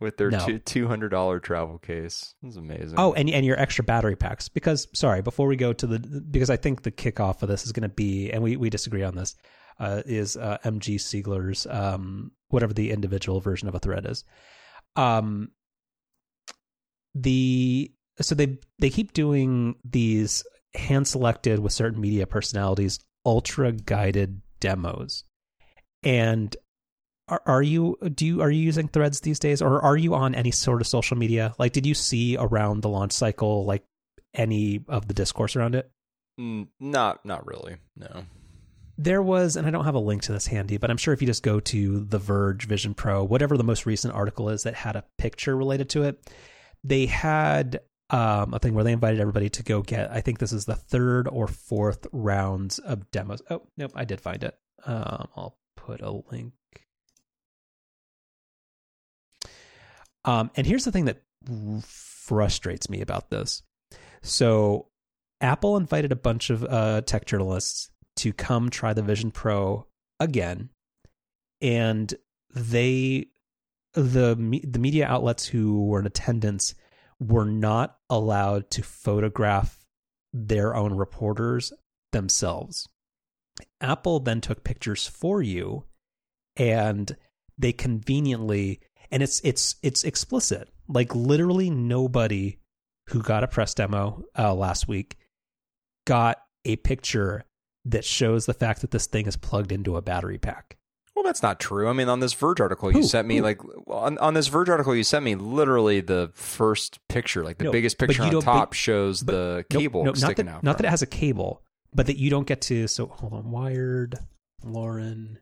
With 0.01 0.17
their 0.17 0.31
no. 0.31 0.59
two 0.65 0.89
hundred 0.89 1.11
dollar 1.11 1.41
travel 1.41 1.79
case, 1.79 2.35
it's 2.43 2.57
amazing. 2.57 2.95
Oh, 2.97 3.13
and 3.13 3.29
and 3.29 3.45
your 3.45 3.59
extra 3.61 3.85
battery 3.85 4.17
packs. 4.17 4.49
Because 4.49 4.89
sorry, 4.95 5.21
before 5.21 5.47
we 5.47 5.57
go 5.57 5.73
to 5.75 5.87
the 5.87 5.99
because 5.99 6.51
I 6.51 6.57
think 6.57 6.83
the 6.83 6.91
kickoff 6.91 7.43
of 7.43 7.49
this 7.49 7.65
is 7.65 7.73
going 7.73 7.89
to 7.89 7.95
be, 7.95 8.31
and 8.31 8.43
we 8.43 8.57
we 8.57 8.71
disagree 8.71 9.03
on 9.03 9.15
this, 9.15 9.37
uh, 9.79 10.03
is 10.07 10.37
uh, 10.37 10.59
MG 10.65 10.97
Siegler's 10.97 11.67
um, 11.67 12.33
whatever 12.49 12.73
the 12.73 12.91
individual 12.91 13.41
version 13.41 13.69
of 13.69 13.75
a 13.75 13.79
thread 13.79 14.07
is. 14.07 14.25
Um, 14.97 15.51
the 17.15 17.93
so 18.21 18.35
they 18.35 18.59
they 18.79 18.91
keep 18.91 19.13
doing 19.13 19.77
these 19.85 20.45
hand 20.75 21.07
selected 21.07 21.59
with 21.59 21.73
certain 21.73 22.01
media 22.01 22.27
personalities 22.27 22.99
ultra 23.27 23.73
guided 23.73 24.41
demos. 24.61 25.25
And 26.03 26.57
are, 27.29 27.43
are 27.47 27.63
you 27.63 27.97
do 28.15 28.27
you 28.27 28.43
are 28.43 28.51
you 28.51 28.61
using 28.61 28.89
threads 28.89 29.21
these 29.21 29.39
days 29.39 29.63
or 29.63 29.83
are 29.83 29.97
you 29.97 30.15
on 30.15 30.35
any 30.35 30.51
sort 30.51 30.81
of 30.81 30.87
social 30.87 31.17
media? 31.17 31.55
Like 31.59 31.73
did 31.73 31.87
you 31.87 31.95
see 31.95 32.37
around 32.39 32.83
the 32.83 32.89
launch 32.89 33.13
cycle 33.13 33.65
like 33.65 33.85
any 34.35 34.85
of 34.89 35.09
the 35.09 35.15
discourse 35.15 35.57
around 35.57 35.75
it? 35.75 35.91
Mm, 36.39 36.69
not 36.81 37.25
not 37.25 37.47
really 37.47 37.77
no. 37.97 38.25
There 38.97 39.23
was 39.23 39.57
and 39.57 39.67
i 39.67 39.71
don't 39.71 39.87
have 39.87 39.97
a 39.97 40.01
link 40.01 40.23
to 40.23 40.33
this 40.33 40.47
handy 40.47 40.77
but 40.77 40.89
i'm 40.89 40.97
sure 40.97 41.13
if 41.13 41.21
you 41.21 41.27
just 41.27 41.43
go 41.43 41.59
to 41.59 42.05
the 42.05 42.19
verge 42.19 42.69
vision 42.69 42.95
pro 42.95 43.25
whatever 43.25 43.57
the 43.57 43.65
most 43.65 43.87
recent 43.87 44.15
article 44.15 44.49
is 44.49 44.63
that 44.63 44.75
had 44.75 44.95
a 44.95 45.03
picture 45.19 45.57
related 45.57 45.89
to 45.89 46.05
it 46.05 46.31
they 46.85 47.07
had 47.07 47.81
um, 48.15 48.55
a 48.55 48.61
thing 48.61 48.75
where 48.75 48.85
they 48.85 48.93
invited 48.93 49.19
everybody 49.19 49.49
to 49.49 49.65
go 49.65 49.83
get. 49.83 50.09
I 50.13 50.21
think 50.21 50.39
this 50.39 50.53
is 50.53 50.67
the 50.67 50.77
third 50.77 51.27
or 51.27 51.49
fourth 51.49 52.07
rounds 52.13 52.79
of 52.79 53.11
demos. 53.11 53.43
Oh 53.51 53.63
nope, 53.77 53.91
I 53.97 54.05
did 54.05 54.21
find 54.21 54.45
it. 54.45 54.57
Um, 54.87 55.29
I'll 55.37 55.59
put 55.77 56.01
a 56.01 56.13
link. 56.31 56.53
Um, 60.25 60.53
and 60.55 60.65
here's 60.65 60.85
the 60.85 60.93
thing 60.93 61.07
that 61.07 61.23
frustrates 61.83 62.89
me 62.89 63.01
about 63.01 63.31
this. 63.31 63.63
So, 64.23 64.87
Apple 65.41 65.77
invited 65.77 66.13
a 66.13 66.17
bunch 66.17 66.51
of 66.51 66.65
uh, 66.65 67.01
tech 67.01 67.27
journalists 67.27 67.91
to 68.17 68.33
come 68.33 68.71
try 68.71 68.95
the 68.95 69.03
Vision 69.03 69.33
Pro 69.33 69.89
again, 70.21 70.71
and 71.61 72.15
they, 72.55 73.27
the 73.93 74.61
the 74.65 74.79
media 74.79 75.09
outlets 75.09 75.47
who 75.47 75.85
were 75.85 75.99
in 75.99 76.07
attendance 76.07 76.77
were 77.21 77.45
not 77.45 77.97
allowed 78.11 78.71
to 78.71 78.83
photograph 78.83 79.85
their 80.33 80.75
own 80.75 80.95
reporters 80.95 81.73
themselves. 82.13 82.89
Apple 83.81 84.21
then 84.21 84.41
took 84.41 84.65
pictures 84.65 85.07
for 85.07 85.43
you 85.43 85.85
and 86.57 87.17
they 87.57 87.73
conveniently 87.73 88.81
and 89.11 89.23
it's 89.23 89.41
it's 89.45 89.77
it's 89.83 90.05
explicit. 90.05 90.69
Like 90.89 91.15
literally 91.15 91.71
nobody 91.71 92.59
who 93.11 93.23
got 93.23 93.45
a 93.45 93.49
press 93.49 93.75
demo 93.75 94.25
uh, 94.37 94.55
last 94.55 94.89
week 94.89 95.17
got 96.07 96.39
a 96.65 96.77
picture 96.77 97.45
that 97.85 98.05
shows 98.05 98.47
the 98.47 98.55
fact 98.55 98.81
that 98.81 98.91
this 98.91 99.07
thing 99.07 99.27
is 99.27 99.37
plugged 99.37 99.71
into 99.71 99.97
a 99.97 100.03
battery 100.03 100.39
pack. 100.39 100.77
Well, 101.15 101.23
that's 101.23 101.43
not 101.43 101.61
true. 101.61 101.89
I 101.89 101.93
mean, 101.93 102.09
on 102.09 102.19
this 102.19 102.33
Verge 102.33 102.61
article 102.61 102.91
you 102.91 103.05
sent 103.05 103.29
me, 103.29 103.41
like 103.41 103.61
on, 103.87 104.19
on 104.19 104.35
this 104.35 104.49
Verge 104.49 104.69
article 104.69 104.97
you 104.97 105.05
sent 105.05 105.25
me, 105.25 105.37
literally 105.37 106.01
the 106.01 106.31
first 106.35 106.99
picture, 107.09 107.45
like 107.45 107.59
the 107.59 107.65
no, 107.65 107.73
biggest 107.73 107.99
picture 107.99 108.25
on 108.25 108.41
top, 108.41 108.71
but, 108.71 108.77
shows 108.77 109.23
but, 109.23 109.33
the 109.33 109.65
cable 109.71 110.05
nope, 110.05 110.17
sticking 110.17 110.47
not 110.47 110.53
that, 110.53 110.57
out. 110.57 110.63
Not 110.65 110.79
that 110.79 110.87
it 110.87 110.91
has 110.91 111.03
a 111.03 111.07
cable, 111.07 111.63
but 111.95 112.07
that 112.07 112.19
you 112.19 112.31
don't 112.31 112.47
get 112.49 112.61
to. 112.63 112.89
So 112.89 113.07
hold 113.07 113.33
on, 113.33 113.53
Wired, 113.53 114.19
Lauren, 114.65 115.39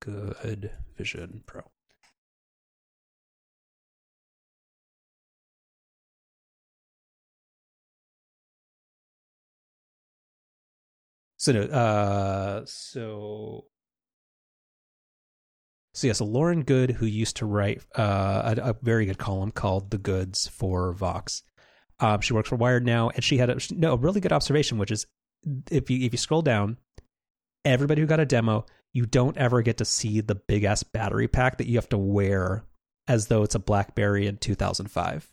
Goode 0.00 0.70
Vision 0.96 1.42
Pro. 1.46 1.62
So 11.36 11.52
no, 11.52 11.62
uh, 11.62 12.62
so 12.66 13.64
so 16.00 16.06
yes, 16.06 16.22
Lauren 16.22 16.62
Goode, 16.62 16.92
who 16.92 17.04
used 17.04 17.36
to 17.36 17.46
write 17.46 17.82
uh, 17.94 18.54
a, 18.56 18.70
a, 18.70 18.76
very 18.80 19.04
good 19.04 19.18
column 19.18 19.50
called 19.50 19.90
"The 19.90 19.98
Goods" 19.98 20.48
for 20.48 20.94
Vox. 20.94 21.42
Um, 21.98 22.22
she 22.22 22.32
works 22.32 22.48
for 22.48 22.56
Wired 22.56 22.86
now, 22.86 23.10
and 23.10 23.22
she 23.22 23.36
had 23.36 23.50
a, 23.50 23.58
no, 23.70 23.92
a 23.92 23.96
really 23.96 24.22
good 24.22 24.32
observation, 24.32 24.78
which 24.78 24.90
is 24.90 25.06
if 25.70 25.90
you 25.90 26.06
if 26.06 26.12
you 26.12 26.16
scroll 26.16 26.40
down, 26.40 26.78
everybody 27.66 28.00
who 28.00 28.06
got 28.06 28.18
a 28.18 28.24
demo, 28.24 28.64
you 28.94 29.04
don't 29.04 29.36
ever 29.36 29.60
get 29.60 29.76
to 29.76 29.84
see 29.84 30.22
the 30.22 30.36
big 30.36 30.64
ass 30.64 30.82
battery 30.82 31.28
pack 31.28 31.58
that 31.58 31.66
you 31.66 31.76
have 31.76 31.90
to 31.90 31.98
wear 31.98 32.64
as 33.06 33.26
though 33.26 33.42
it's 33.42 33.54
a 33.54 33.58
BlackBerry 33.58 34.26
in 34.26 34.38
2005. 34.38 35.28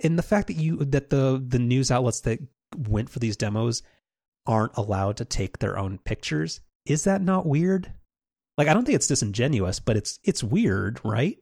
And 0.00 0.18
the 0.18 0.22
fact 0.22 0.48
that 0.48 0.58
you 0.58 0.76
that 0.84 1.08
the 1.08 1.42
the 1.42 1.58
news 1.58 1.90
outlets 1.90 2.20
that 2.20 2.38
went 2.76 3.08
for 3.08 3.18
these 3.18 3.38
demos 3.38 3.82
aren't 4.44 4.76
allowed 4.76 5.16
to 5.16 5.24
take 5.24 5.58
their 5.58 5.78
own 5.78 5.96
pictures. 6.04 6.60
Is 6.86 7.04
that 7.04 7.22
not 7.22 7.46
weird? 7.46 7.92
Like 8.56 8.68
I 8.68 8.74
don't 8.74 8.84
think 8.84 8.96
it's 8.96 9.06
disingenuous, 9.06 9.80
but 9.80 9.96
it's 9.96 10.18
it's 10.22 10.44
weird, 10.44 11.00
right? 11.04 11.38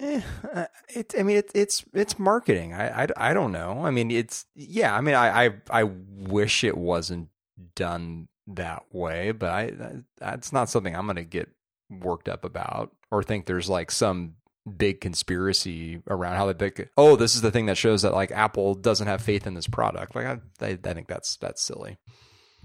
Eh, 0.00 0.20
uh, 0.52 0.66
it, 0.88 1.14
I 1.18 1.22
mean, 1.22 1.38
it, 1.38 1.50
it's 1.54 1.84
it's 1.94 2.18
marketing. 2.18 2.74
I, 2.74 3.04
I, 3.04 3.06
I 3.16 3.34
don't 3.34 3.52
know. 3.52 3.84
I 3.84 3.90
mean, 3.90 4.10
it's 4.10 4.46
yeah. 4.54 4.94
I 4.94 5.00
mean, 5.00 5.14
I, 5.14 5.46
I 5.46 5.50
I 5.70 5.84
wish 5.84 6.64
it 6.64 6.76
wasn't 6.76 7.28
done 7.74 8.28
that 8.48 8.84
way, 8.92 9.32
but 9.32 9.50
I 9.50 9.72
that's 10.18 10.52
not 10.52 10.68
something 10.68 10.94
I'm 10.94 11.06
going 11.06 11.16
to 11.16 11.24
get 11.24 11.48
worked 11.90 12.28
up 12.28 12.44
about 12.44 12.94
or 13.10 13.22
think 13.22 13.46
there's 13.46 13.68
like 13.68 13.90
some 13.90 14.34
big 14.76 15.00
conspiracy 15.00 16.02
around 16.08 16.36
how 16.36 16.46
they 16.46 16.54
pick. 16.54 16.90
Oh, 16.96 17.16
this 17.16 17.34
is 17.34 17.42
the 17.42 17.50
thing 17.50 17.66
that 17.66 17.76
shows 17.76 18.02
that 18.02 18.14
like 18.14 18.30
Apple 18.30 18.74
doesn't 18.74 19.06
have 19.06 19.22
faith 19.22 19.46
in 19.46 19.54
this 19.54 19.66
product. 19.66 20.14
Like 20.14 20.26
I, 20.26 20.38
I 20.60 20.76
think 20.76 21.08
that's 21.08 21.36
that's 21.36 21.62
silly. 21.62 21.98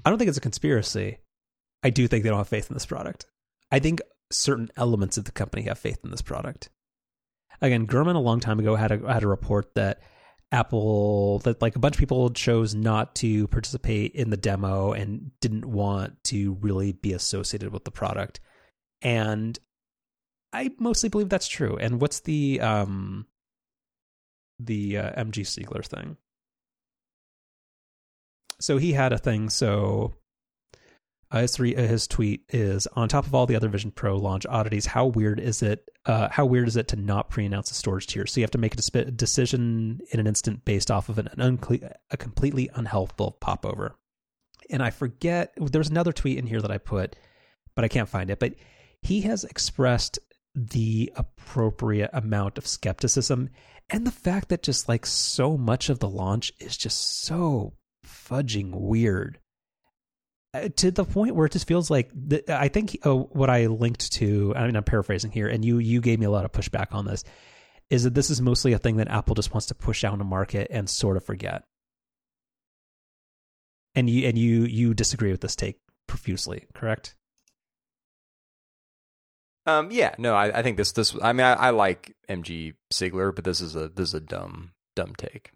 I 0.05 0.09
don't 0.09 0.17
think 0.17 0.29
it's 0.29 0.37
a 0.37 0.41
conspiracy. 0.41 1.19
I 1.83 1.89
do 1.89 2.07
think 2.07 2.23
they 2.23 2.29
don't 2.29 2.39
have 2.39 2.47
faith 2.47 2.69
in 2.69 2.73
this 2.73 2.85
product. 2.85 3.25
I 3.71 3.79
think 3.79 4.01
certain 4.31 4.69
elements 4.77 5.17
of 5.17 5.25
the 5.25 5.31
company 5.31 5.63
have 5.63 5.79
faith 5.79 5.99
in 6.03 6.11
this 6.11 6.21
product. 6.21 6.69
Again, 7.61 7.87
Gurman 7.87 8.15
a 8.15 8.19
long 8.19 8.39
time 8.39 8.59
ago 8.59 8.75
had 8.75 8.91
a 8.91 9.11
had 9.11 9.23
a 9.23 9.27
report 9.27 9.73
that 9.75 10.01
Apple 10.51 11.39
that 11.39 11.61
like 11.61 11.75
a 11.75 11.79
bunch 11.79 11.95
of 11.95 11.99
people 11.99 12.29
chose 12.29 12.75
not 12.75 13.15
to 13.15 13.47
participate 13.47 14.13
in 14.13 14.29
the 14.29 14.37
demo 14.37 14.93
and 14.93 15.31
didn't 15.41 15.65
want 15.65 16.23
to 16.25 16.53
really 16.61 16.93
be 16.93 17.13
associated 17.13 17.73
with 17.73 17.83
the 17.83 17.91
product. 17.91 18.39
And 19.01 19.57
I 20.53 20.71
mostly 20.79 21.09
believe 21.09 21.29
that's 21.29 21.47
true. 21.47 21.77
And 21.77 21.99
what's 21.99 22.21
the 22.21 22.61
um 22.61 23.25
the 24.59 24.97
uh, 24.97 25.23
MG 25.23 25.41
Siegler 25.41 25.85
thing? 25.85 26.17
So 28.59 28.77
he 28.77 28.93
had 28.93 29.13
a 29.13 29.17
thing. 29.17 29.49
So 29.49 30.15
uh, 31.29 31.41
his 31.41 31.55
three 31.55 31.75
uh, 31.75 31.81
his 31.81 32.07
tweet 32.07 32.43
is 32.49 32.88
on 32.88 33.09
top 33.09 33.25
of 33.25 33.35
all 33.35 33.45
the 33.45 33.55
other 33.55 33.69
Vision 33.69 33.91
Pro 33.91 34.17
launch 34.17 34.45
oddities. 34.45 34.85
How 34.85 35.05
weird 35.05 35.39
is 35.39 35.61
it? 35.61 35.89
Uh, 36.05 36.29
how 36.31 36.45
weird 36.45 36.67
is 36.67 36.77
it 36.77 36.88
to 36.89 36.95
not 36.95 37.29
pre-announce 37.29 37.69
a 37.69 37.73
storage 37.73 38.07
tier? 38.07 38.25
So 38.25 38.39
you 38.39 38.43
have 38.43 38.51
to 38.51 38.57
make 38.57 38.75
a 38.75 39.11
decision 39.11 39.99
in 40.11 40.19
an 40.19 40.27
instant 40.27 40.63
based 40.63 40.89
off 40.89 41.09
of 41.09 41.17
an, 41.17 41.27
an 41.34 41.41
uncle- 41.41 41.79
a 42.09 42.17
completely 42.17 42.69
unhelpful 42.73 43.31
popover. 43.41 43.95
And 44.69 44.81
I 44.81 44.89
forget 44.89 45.53
there's 45.57 45.89
another 45.89 46.13
tweet 46.13 46.38
in 46.38 46.47
here 46.47 46.61
that 46.61 46.71
I 46.71 46.77
put, 46.77 47.17
but 47.75 47.84
I 47.84 47.89
can't 47.89 48.09
find 48.09 48.29
it. 48.29 48.39
But 48.39 48.55
he 49.01 49.21
has 49.21 49.43
expressed 49.43 50.17
the 50.55 51.11
appropriate 51.15 52.09
amount 52.13 52.57
of 52.57 52.65
skepticism 52.65 53.49
and 53.89 54.05
the 54.05 54.11
fact 54.11 54.49
that 54.49 54.63
just 54.63 54.89
like 54.89 55.05
so 55.05 55.57
much 55.57 55.89
of 55.89 55.99
the 55.99 56.09
launch 56.09 56.51
is 56.59 56.75
just 56.75 57.19
so 57.19 57.73
fudging 58.29 58.71
weird 58.71 59.39
uh, 60.53 60.69
to 60.77 60.91
the 60.91 61.03
point 61.03 61.35
where 61.35 61.45
it 61.45 61.51
just 61.51 61.67
feels 61.67 61.89
like 61.89 62.09
the, 62.13 62.43
I 62.47 62.67
think 62.69 62.97
uh, 63.05 63.15
what 63.15 63.49
I 63.49 63.67
linked 63.67 64.13
to. 64.13 64.53
I 64.55 64.65
mean, 64.65 64.75
I'm 64.75 64.83
paraphrasing 64.83 65.31
here, 65.31 65.47
and 65.47 65.63
you 65.63 65.77
you 65.77 66.01
gave 66.01 66.19
me 66.19 66.25
a 66.25 66.31
lot 66.31 66.45
of 66.45 66.51
pushback 66.51 66.93
on 66.93 67.05
this. 67.05 67.23
Is 67.89 68.03
that 68.03 68.13
this 68.13 68.29
is 68.29 68.41
mostly 68.41 68.73
a 68.73 68.77
thing 68.77 68.97
that 68.97 69.09
Apple 69.09 69.35
just 69.35 69.53
wants 69.53 69.67
to 69.67 69.75
push 69.75 70.03
out 70.03 70.13
in 70.13 70.19
the 70.19 70.25
market 70.25 70.67
and 70.69 70.89
sort 70.89 71.17
of 71.17 71.23
forget? 71.23 71.63
And 73.93 74.09
you 74.09 74.27
and 74.27 74.37
you 74.37 74.63
you 74.63 74.93
disagree 74.93 75.31
with 75.31 75.41
this 75.41 75.55
take 75.55 75.79
profusely, 76.07 76.65
correct? 76.73 77.15
Um, 79.65 79.91
yeah, 79.91 80.15
no, 80.17 80.33
I, 80.33 80.59
I 80.59 80.63
think 80.63 80.77
this 80.77 80.93
this. 80.93 81.15
I 81.21 81.33
mean, 81.33 81.45
I, 81.45 81.53
I 81.53 81.69
like 81.71 82.15
MG 82.29 82.75
Siegler, 82.93 83.35
but 83.35 83.43
this 83.43 83.59
is 83.59 83.75
a 83.75 83.89
this 83.89 84.09
is 84.09 84.13
a 84.13 84.21
dumb 84.21 84.71
dumb 84.95 85.13
take 85.17 85.51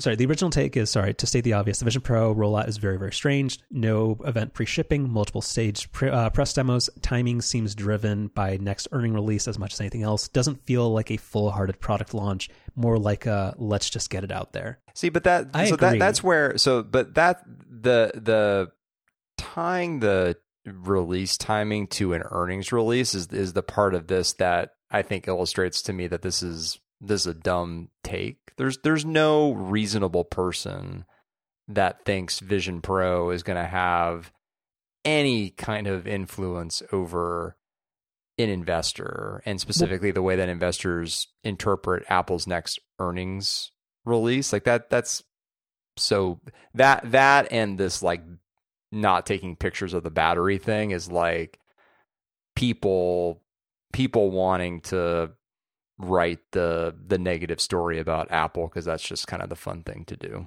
sorry, 0.00 0.16
the 0.16 0.26
original 0.26 0.50
take 0.50 0.76
is 0.76 0.90
sorry 0.90 1.14
to 1.14 1.26
state 1.26 1.42
the 1.42 1.54
obvious. 1.54 1.78
The 1.78 1.84
Vision 1.84 2.02
Pro 2.02 2.34
rollout 2.34 2.68
is 2.68 2.76
very 2.76 2.98
very 2.98 3.12
strange. 3.12 3.58
No 3.70 4.18
event 4.24 4.54
pre-shipping, 4.54 5.10
multiple 5.10 5.42
stage 5.42 5.90
pre, 5.92 6.10
uh, 6.10 6.30
press 6.30 6.52
demos. 6.52 6.90
Timing 7.02 7.40
seems 7.40 7.74
driven 7.74 8.28
by 8.28 8.56
next 8.58 8.88
earning 8.92 9.14
release 9.14 9.48
as 9.48 9.58
much 9.58 9.74
as 9.74 9.80
anything 9.80 10.02
else. 10.02 10.28
Doesn't 10.28 10.64
feel 10.66 10.92
like 10.92 11.10
a 11.10 11.16
full-hearted 11.16 11.80
product 11.80 12.14
launch. 12.14 12.48
More 12.74 12.98
like 12.98 13.26
a 13.26 13.54
let's 13.58 13.88
just 13.90 14.10
get 14.10 14.24
it 14.24 14.32
out 14.32 14.52
there. 14.52 14.80
See, 14.94 15.08
but 15.08 15.24
that 15.24 15.48
I 15.54 15.66
so 15.66 15.74
agree. 15.74 15.90
that 15.90 15.98
that's 15.98 16.22
where 16.22 16.58
so 16.58 16.82
but 16.82 17.14
that 17.14 17.42
the 17.46 18.12
the 18.14 18.72
tying 19.38 20.00
the 20.00 20.36
release 20.64 21.36
timing 21.36 21.86
to 21.86 22.12
an 22.12 22.22
earnings 22.30 22.72
release 22.72 23.14
is 23.14 23.28
is 23.28 23.52
the 23.52 23.62
part 23.62 23.94
of 23.94 24.08
this 24.08 24.32
that 24.34 24.72
I 24.90 25.02
think 25.02 25.28
illustrates 25.28 25.82
to 25.82 25.92
me 25.92 26.06
that 26.08 26.22
this 26.22 26.42
is 26.42 26.78
this 27.00 27.22
is 27.22 27.26
a 27.26 27.34
dumb 27.34 27.88
take. 28.02 28.38
There's 28.56 28.78
there's 28.78 29.04
no 29.04 29.52
reasonable 29.52 30.24
person 30.24 31.04
that 31.68 32.04
thinks 32.04 32.40
Vision 32.40 32.80
Pro 32.80 33.30
is 33.30 33.42
going 33.42 33.58
to 33.58 33.68
have 33.68 34.32
any 35.04 35.50
kind 35.50 35.86
of 35.86 36.06
influence 36.06 36.82
over 36.92 37.56
an 38.38 38.48
investor 38.48 39.42
and 39.46 39.60
specifically 39.60 40.10
the 40.10 40.22
way 40.22 40.36
that 40.36 40.48
investors 40.48 41.28
interpret 41.42 42.04
Apple's 42.08 42.46
next 42.46 42.78
earnings 42.98 43.70
release. 44.04 44.52
Like 44.52 44.64
that 44.64 44.90
that's 44.90 45.22
so 45.96 46.40
that 46.74 47.10
that 47.12 47.50
and 47.50 47.78
this 47.78 48.02
like 48.02 48.22
not 48.92 49.26
taking 49.26 49.56
pictures 49.56 49.94
of 49.94 50.02
the 50.02 50.10
battery 50.10 50.58
thing 50.58 50.90
is 50.90 51.10
like 51.10 51.58
people 52.54 53.42
people 53.92 54.30
wanting 54.30 54.80
to 54.80 55.30
write 55.98 56.40
the 56.52 56.94
the 57.06 57.18
negative 57.18 57.60
story 57.60 57.98
about 57.98 58.30
Apple 58.30 58.68
because 58.68 58.84
that's 58.84 59.02
just 59.02 59.26
kind 59.26 59.42
of 59.42 59.48
the 59.48 59.56
fun 59.56 59.82
thing 59.82 60.04
to 60.06 60.16
do. 60.16 60.46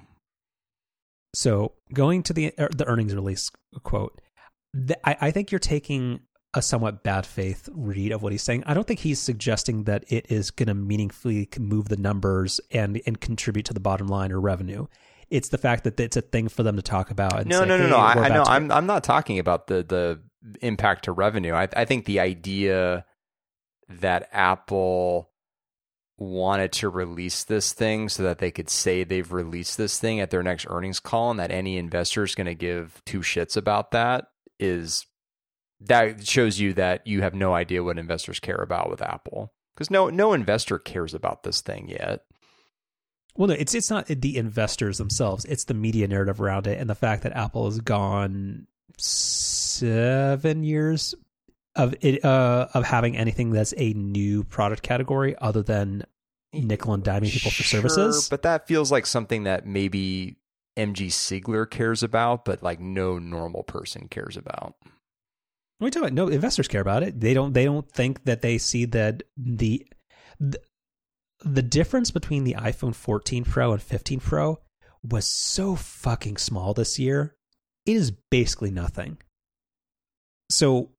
So 1.34 1.72
going 1.92 2.22
to 2.24 2.32
the 2.32 2.52
er, 2.58 2.68
the 2.74 2.86
earnings 2.86 3.14
release 3.14 3.50
quote, 3.82 4.20
the, 4.72 4.96
I, 5.08 5.28
I 5.28 5.30
think 5.30 5.50
you're 5.50 5.58
taking 5.58 6.20
a 6.54 6.62
somewhat 6.62 7.04
bad 7.04 7.26
faith 7.26 7.68
read 7.72 8.10
of 8.10 8.22
what 8.22 8.32
he's 8.32 8.42
saying. 8.42 8.64
I 8.66 8.74
don't 8.74 8.86
think 8.86 9.00
he's 9.00 9.20
suggesting 9.20 9.84
that 9.84 10.04
it 10.08 10.26
is 10.30 10.50
going 10.50 10.66
to 10.66 10.74
meaningfully 10.74 11.48
move 11.58 11.88
the 11.88 11.96
numbers 11.96 12.60
and 12.70 13.00
and 13.06 13.20
contribute 13.20 13.66
to 13.66 13.74
the 13.74 13.80
bottom 13.80 14.08
line 14.08 14.32
or 14.32 14.40
revenue. 14.40 14.86
It's 15.28 15.48
the 15.48 15.58
fact 15.58 15.84
that 15.84 15.98
it's 16.00 16.16
a 16.16 16.22
thing 16.22 16.48
for 16.48 16.64
them 16.64 16.74
to 16.74 16.82
talk 16.82 17.10
about. 17.10 17.46
no, 17.46 17.60
say, 17.60 17.66
no, 17.66 17.76
no, 17.76 17.84
hey, 17.84 17.90
no. 17.90 17.96
I, 17.96 18.12
I 18.12 18.28
know. 18.28 18.44
I'm 18.46 18.72
I'm 18.72 18.86
not 18.86 19.04
talking 19.04 19.38
about 19.38 19.68
the 19.68 19.82
the 19.84 20.20
impact 20.60 21.04
to 21.04 21.12
revenue. 21.12 21.54
I 21.54 21.68
I 21.76 21.84
think 21.84 22.04
the 22.04 22.20
idea 22.20 23.04
that 23.88 24.28
Apple 24.32 25.29
wanted 26.20 26.70
to 26.70 26.88
release 26.88 27.44
this 27.44 27.72
thing 27.72 28.08
so 28.08 28.22
that 28.22 28.38
they 28.38 28.50
could 28.50 28.68
say 28.68 29.02
they've 29.02 29.32
released 29.32 29.78
this 29.78 29.98
thing 29.98 30.20
at 30.20 30.30
their 30.30 30.42
next 30.42 30.66
earnings 30.68 31.00
call 31.00 31.30
and 31.30 31.40
that 31.40 31.50
any 31.50 31.78
investor 31.78 32.22
is 32.22 32.34
going 32.34 32.46
to 32.46 32.54
give 32.54 33.02
two 33.06 33.20
shits 33.20 33.56
about 33.56 33.90
that 33.92 34.26
is 34.58 35.06
that 35.80 36.26
shows 36.26 36.60
you 36.60 36.74
that 36.74 37.06
you 37.06 37.22
have 37.22 37.34
no 37.34 37.54
idea 37.54 37.82
what 37.82 37.98
investors 37.98 38.38
care 38.38 38.60
about 38.60 38.90
with 38.90 39.00
Apple 39.00 39.50
because 39.74 39.90
no 39.90 40.10
no 40.10 40.34
investor 40.34 40.78
cares 40.78 41.14
about 41.14 41.42
this 41.42 41.62
thing 41.62 41.88
yet. 41.88 42.20
Well, 43.34 43.48
no, 43.48 43.54
it's 43.54 43.74
it's 43.74 43.88
not 43.88 44.06
the 44.06 44.36
investors 44.36 44.98
themselves; 44.98 45.46
it's 45.46 45.64
the 45.64 45.74
media 45.74 46.06
narrative 46.06 46.40
around 46.40 46.66
it, 46.66 46.78
and 46.78 46.90
the 46.90 46.94
fact 46.94 47.22
that 47.22 47.32
Apple 47.32 47.64
has 47.64 47.80
gone 47.80 48.66
seven 48.98 50.64
years 50.64 51.14
of 51.76 51.94
it 52.02 52.22
uh, 52.24 52.68
of 52.74 52.84
having 52.84 53.16
anything 53.16 53.50
that's 53.50 53.72
a 53.78 53.94
new 53.94 54.44
product 54.44 54.82
category 54.82 55.34
other 55.38 55.62
than 55.62 56.04
nickel 56.52 56.94
and 56.94 57.04
diming 57.04 57.30
people 57.30 57.50
for 57.50 57.62
services. 57.62 58.28
But 58.28 58.42
that 58.42 58.66
feels 58.66 58.90
like 58.90 59.06
something 59.06 59.44
that 59.44 59.66
maybe 59.66 60.36
MG 60.76 61.06
Siegler 61.08 61.68
cares 61.68 62.02
about, 62.02 62.44
but 62.44 62.62
like 62.62 62.80
no 62.80 63.18
normal 63.18 63.62
person 63.62 64.08
cares 64.08 64.36
about. 64.36 64.74
What 65.78 65.84
are 65.84 65.86
you 65.86 65.90
talking 65.90 66.08
about? 66.08 66.12
No 66.12 66.28
investors 66.28 66.68
care 66.68 66.80
about 66.80 67.02
it. 67.02 67.20
They 67.20 67.34
don't. 67.34 67.54
They 67.54 67.64
don't 67.64 67.90
think 67.90 68.24
that 68.24 68.42
they 68.42 68.58
see 68.58 68.84
that 68.86 69.22
the, 69.36 69.86
the 70.38 70.60
the 71.42 71.62
difference 71.62 72.10
between 72.10 72.44
the 72.44 72.54
iPhone 72.54 72.94
14 72.94 73.44
Pro 73.44 73.72
and 73.72 73.82
15 73.82 74.20
Pro 74.20 74.58
was 75.02 75.26
so 75.26 75.74
fucking 75.76 76.36
small 76.36 76.74
this 76.74 76.98
year. 76.98 77.34
It 77.86 77.96
is 77.96 78.12
basically 78.30 78.70
nothing. 78.70 79.18
So 80.50 80.90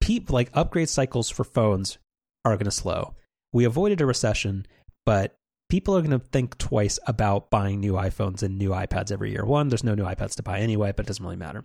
peep 0.00 0.30
like 0.30 0.50
upgrade 0.54 0.88
cycles 0.88 1.28
for 1.28 1.44
phones 1.44 1.98
are 2.44 2.54
going 2.54 2.64
to 2.64 2.70
slow. 2.70 3.14
We 3.52 3.64
avoided 3.64 4.00
a 4.00 4.06
recession, 4.06 4.66
but 5.10 5.36
people 5.68 5.96
are 5.96 6.02
going 6.02 6.16
to 6.16 6.24
think 6.24 6.56
twice 6.56 7.00
about 7.04 7.50
buying 7.50 7.80
new 7.80 7.94
iPhones 7.94 8.44
and 8.44 8.56
new 8.56 8.70
iPads 8.70 9.10
every 9.10 9.32
year. 9.32 9.44
One, 9.44 9.68
there's 9.68 9.82
no 9.82 9.96
new 9.96 10.04
iPads 10.04 10.36
to 10.36 10.44
buy 10.44 10.60
anyway, 10.60 10.92
but 10.96 11.04
it 11.04 11.08
doesn't 11.08 11.24
really 11.24 11.34
matter. 11.34 11.64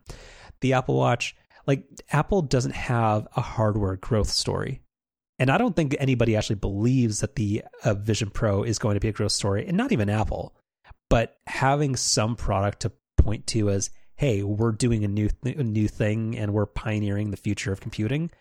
The 0.62 0.74
Apple 0.74 0.96
Watch, 0.96 1.36
like 1.68 1.84
Apple 2.10 2.42
doesn't 2.42 2.74
have 2.74 3.28
a 3.36 3.42
hardware 3.42 3.98
growth 3.98 4.30
story. 4.30 4.82
And 5.38 5.52
I 5.52 5.60
don't 5.60 5.76
think 5.76 5.96
anybody 6.00 6.36
actually 6.36 6.56
believes 6.56 7.20
that 7.20 7.36
the 7.36 7.64
uh, 7.84 7.94
Vision 7.94 8.32
Pro 8.32 8.64
is 8.64 8.80
going 8.80 8.96
to 8.96 9.00
be 9.00 9.10
a 9.10 9.14
growth 9.14 9.34
story, 9.34 9.68
and 9.68 9.78
not 9.78 9.92
even 9.92 10.10
Apple. 10.10 10.56
But 11.08 11.38
having 11.46 11.96
some 11.96 12.36
product 12.36 12.80
to 12.80 12.94
point 13.20 13.46
to 13.50 13.70
as, 13.70 13.92
hey, 14.16 14.42
we're 14.42 14.72
doing 14.72 15.06
a 15.06 15.08
new 15.08 15.30
th- 15.44 15.56
a 15.56 15.64
new 15.64 15.88
thing 15.88 16.36
and 16.36 16.52
we're 16.52 16.66
pioneering 16.66 17.30
the 17.30 17.38
future 17.38 17.72
of 17.72 17.80
computing. 17.80 18.32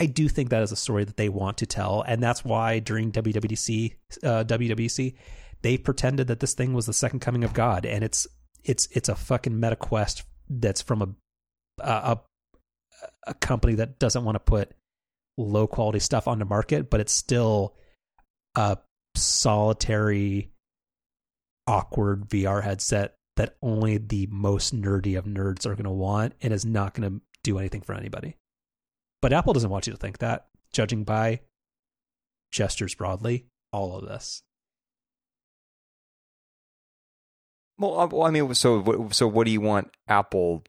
I 0.00 0.06
do 0.06 0.28
think 0.28 0.48
that 0.48 0.62
is 0.62 0.72
a 0.72 0.76
story 0.76 1.04
that 1.04 1.18
they 1.18 1.28
want 1.28 1.58
to 1.58 1.66
tell, 1.66 2.02
and 2.02 2.22
that's 2.22 2.42
why 2.42 2.78
during 2.78 3.12
WWDC, 3.12 3.94
uh, 4.24 4.44
WWC, 4.44 5.14
they 5.60 5.76
pretended 5.76 6.28
that 6.28 6.40
this 6.40 6.54
thing 6.54 6.72
was 6.72 6.86
the 6.86 6.94
second 6.94 7.20
coming 7.20 7.44
of 7.44 7.52
God, 7.52 7.84
and 7.84 8.02
it's 8.02 8.26
it's 8.64 8.88
it's 8.92 9.10
a 9.10 9.14
fucking 9.14 9.60
meta 9.60 9.76
quest 9.76 10.24
that's 10.48 10.80
from 10.80 11.02
a 11.02 11.82
a 11.82 12.18
a 13.26 13.34
company 13.34 13.74
that 13.74 13.98
doesn't 13.98 14.24
want 14.24 14.36
to 14.36 14.40
put 14.40 14.72
low 15.36 15.66
quality 15.66 15.98
stuff 15.98 16.26
on 16.26 16.38
the 16.38 16.44
market, 16.46 16.88
but 16.88 17.00
it's 17.00 17.12
still 17.12 17.76
a 18.54 18.78
solitary, 19.14 20.50
awkward 21.66 22.28
VR 22.28 22.62
headset 22.62 23.16
that 23.36 23.56
only 23.62 23.98
the 23.98 24.26
most 24.30 24.74
nerdy 24.74 25.16
of 25.18 25.24
nerds 25.26 25.66
are 25.66 25.74
going 25.74 25.84
to 25.84 25.90
want 25.90 26.34
and 26.40 26.52
is 26.52 26.64
not 26.64 26.94
going 26.94 27.10
to 27.10 27.20
do 27.42 27.58
anything 27.58 27.80
for 27.80 27.94
anybody. 27.94 28.36
But 29.22 29.32
Apple 29.32 29.52
doesn't 29.52 29.70
want 29.70 29.86
you 29.86 29.92
to 29.92 29.98
think 29.98 30.18
that, 30.18 30.46
judging 30.72 31.04
by 31.04 31.40
gestures 32.50 32.94
broadly, 32.94 33.46
all 33.72 33.96
of 33.96 34.06
this. 34.08 34.42
Well, 37.78 37.98
uh, 38.00 38.26
I 38.26 38.30
mean, 38.30 38.54
so 38.54 39.08
so 39.10 39.26
what 39.26 39.44
do 39.44 39.50
you 39.50 39.60
want 39.60 39.90
Apple 40.08 40.64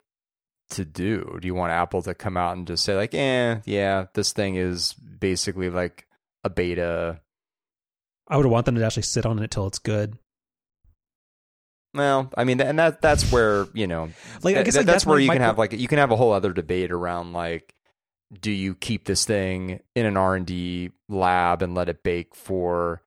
to 0.71 0.85
do? 0.85 1.37
Do 1.41 1.45
you 1.45 1.55
want 1.55 1.73
Apple 1.73 2.01
to 2.03 2.13
come 2.13 2.37
out 2.37 2.55
and 2.55 2.65
just 2.65 2.83
say 2.85 2.95
like, 2.95 3.13
"Eh, 3.13 3.57
yeah, 3.65 4.05
this 4.13 4.31
thing 4.31 4.55
is 4.55 4.93
basically 4.93 5.69
like 5.69 6.07
a 6.43 6.49
beta." 6.49 7.19
I 8.27 8.37
would 8.37 8.45
want 8.45 8.65
them 8.65 8.75
to 8.75 8.85
actually 8.85 9.03
sit 9.03 9.25
on 9.25 9.39
it 9.39 9.51
till 9.51 9.67
it's 9.67 9.79
good. 9.79 10.17
Well, 11.93 12.31
I 12.37 12.45
mean, 12.45 12.61
and 12.61 12.79
that 12.79 13.01
that's 13.01 13.29
where 13.29 13.67
you 13.73 13.87
know, 13.87 14.09
like 14.43 14.55
I 14.55 14.63
guess 14.63 14.75
that, 14.75 14.81
like, 14.81 14.85
that's, 14.85 14.85
that's 14.85 15.05
where 15.05 15.17
my- 15.17 15.21
you 15.21 15.27
my 15.27 15.35
can 15.35 15.41
have 15.41 15.57
like 15.57 15.73
you 15.73 15.87
can 15.89 15.97
have 15.97 16.11
a 16.11 16.15
whole 16.15 16.31
other 16.31 16.53
debate 16.53 16.91
around 16.91 17.33
like, 17.33 17.75
do 18.39 18.51
you 18.51 18.75
keep 18.75 19.05
this 19.05 19.25
thing 19.25 19.81
in 19.95 20.05
an 20.05 20.17
R 20.17 20.35
and 20.35 20.45
D 20.45 20.91
lab 21.09 21.61
and 21.61 21.75
let 21.75 21.89
it 21.89 22.03
bake 22.03 22.35
for 22.35 23.01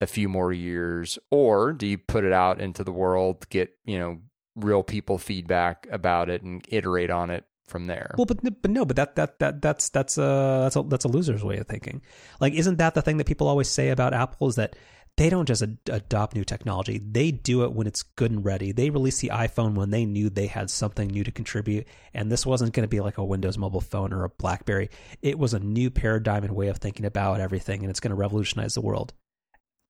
a 0.00 0.06
few 0.06 0.28
more 0.28 0.52
years, 0.52 1.18
or 1.30 1.72
do 1.72 1.86
you 1.86 1.98
put 1.98 2.24
it 2.24 2.32
out 2.32 2.60
into 2.60 2.84
the 2.84 2.92
world, 2.92 3.48
get 3.50 3.76
you 3.84 3.98
know 3.98 4.18
real 4.56 4.82
people 4.82 5.18
feedback 5.18 5.86
about 5.90 6.30
it, 6.30 6.42
and 6.42 6.64
iterate 6.68 7.10
on 7.10 7.30
it 7.30 7.44
from 7.66 7.86
there? 7.86 8.14
Well, 8.16 8.26
but 8.26 8.40
but 8.62 8.70
no, 8.70 8.84
but 8.84 8.96
that 8.96 9.16
that 9.16 9.38
that 9.40 9.60
that's 9.60 9.88
that's 9.88 10.18
a 10.18 10.60
that's 10.62 10.76
a 10.76 10.82
that's 10.82 11.04
a 11.04 11.08
loser's 11.08 11.42
way 11.42 11.56
of 11.58 11.66
thinking. 11.66 12.02
Like, 12.40 12.52
isn't 12.52 12.78
that 12.78 12.94
the 12.94 13.02
thing 13.02 13.16
that 13.16 13.26
people 13.26 13.48
always 13.48 13.68
say 13.68 13.88
about 13.88 14.14
Apple 14.14 14.48
is 14.48 14.56
that 14.56 14.76
they 15.18 15.28
don't 15.28 15.46
just 15.46 15.62
ad- 15.62 15.78
adopt 15.90 16.34
new 16.34 16.44
technology; 16.44 16.98
they 16.98 17.30
do 17.30 17.64
it 17.64 17.72
when 17.72 17.86
it's 17.86 18.02
good 18.02 18.30
and 18.30 18.44
ready. 18.44 18.72
They 18.72 18.90
released 18.90 19.20
the 19.20 19.30
iPhone 19.34 19.74
when 19.74 19.90
they 19.90 20.06
knew 20.06 20.30
they 20.30 20.46
had 20.46 20.70
something 20.70 21.08
new 21.08 21.24
to 21.24 21.30
contribute, 21.30 21.86
and 22.14 22.30
this 22.30 22.46
wasn't 22.46 22.72
going 22.72 22.84
to 22.84 22.88
be 22.88 23.00
like 23.00 23.18
a 23.18 23.24
Windows 23.24 23.58
mobile 23.58 23.80
phone 23.80 24.12
or 24.12 24.24
a 24.24 24.30
BlackBerry. 24.30 24.90
It 25.20 25.38
was 25.38 25.54
a 25.54 25.58
new 25.58 25.90
paradigm 25.90 26.44
and 26.44 26.54
way 26.54 26.68
of 26.68 26.78
thinking 26.78 27.04
about 27.04 27.40
everything, 27.40 27.82
and 27.82 27.90
it's 27.90 28.00
going 28.00 28.10
to 28.10 28.16
revolutionize 28.16 28.74
the 28.74 28.80
world. 28.80 29.12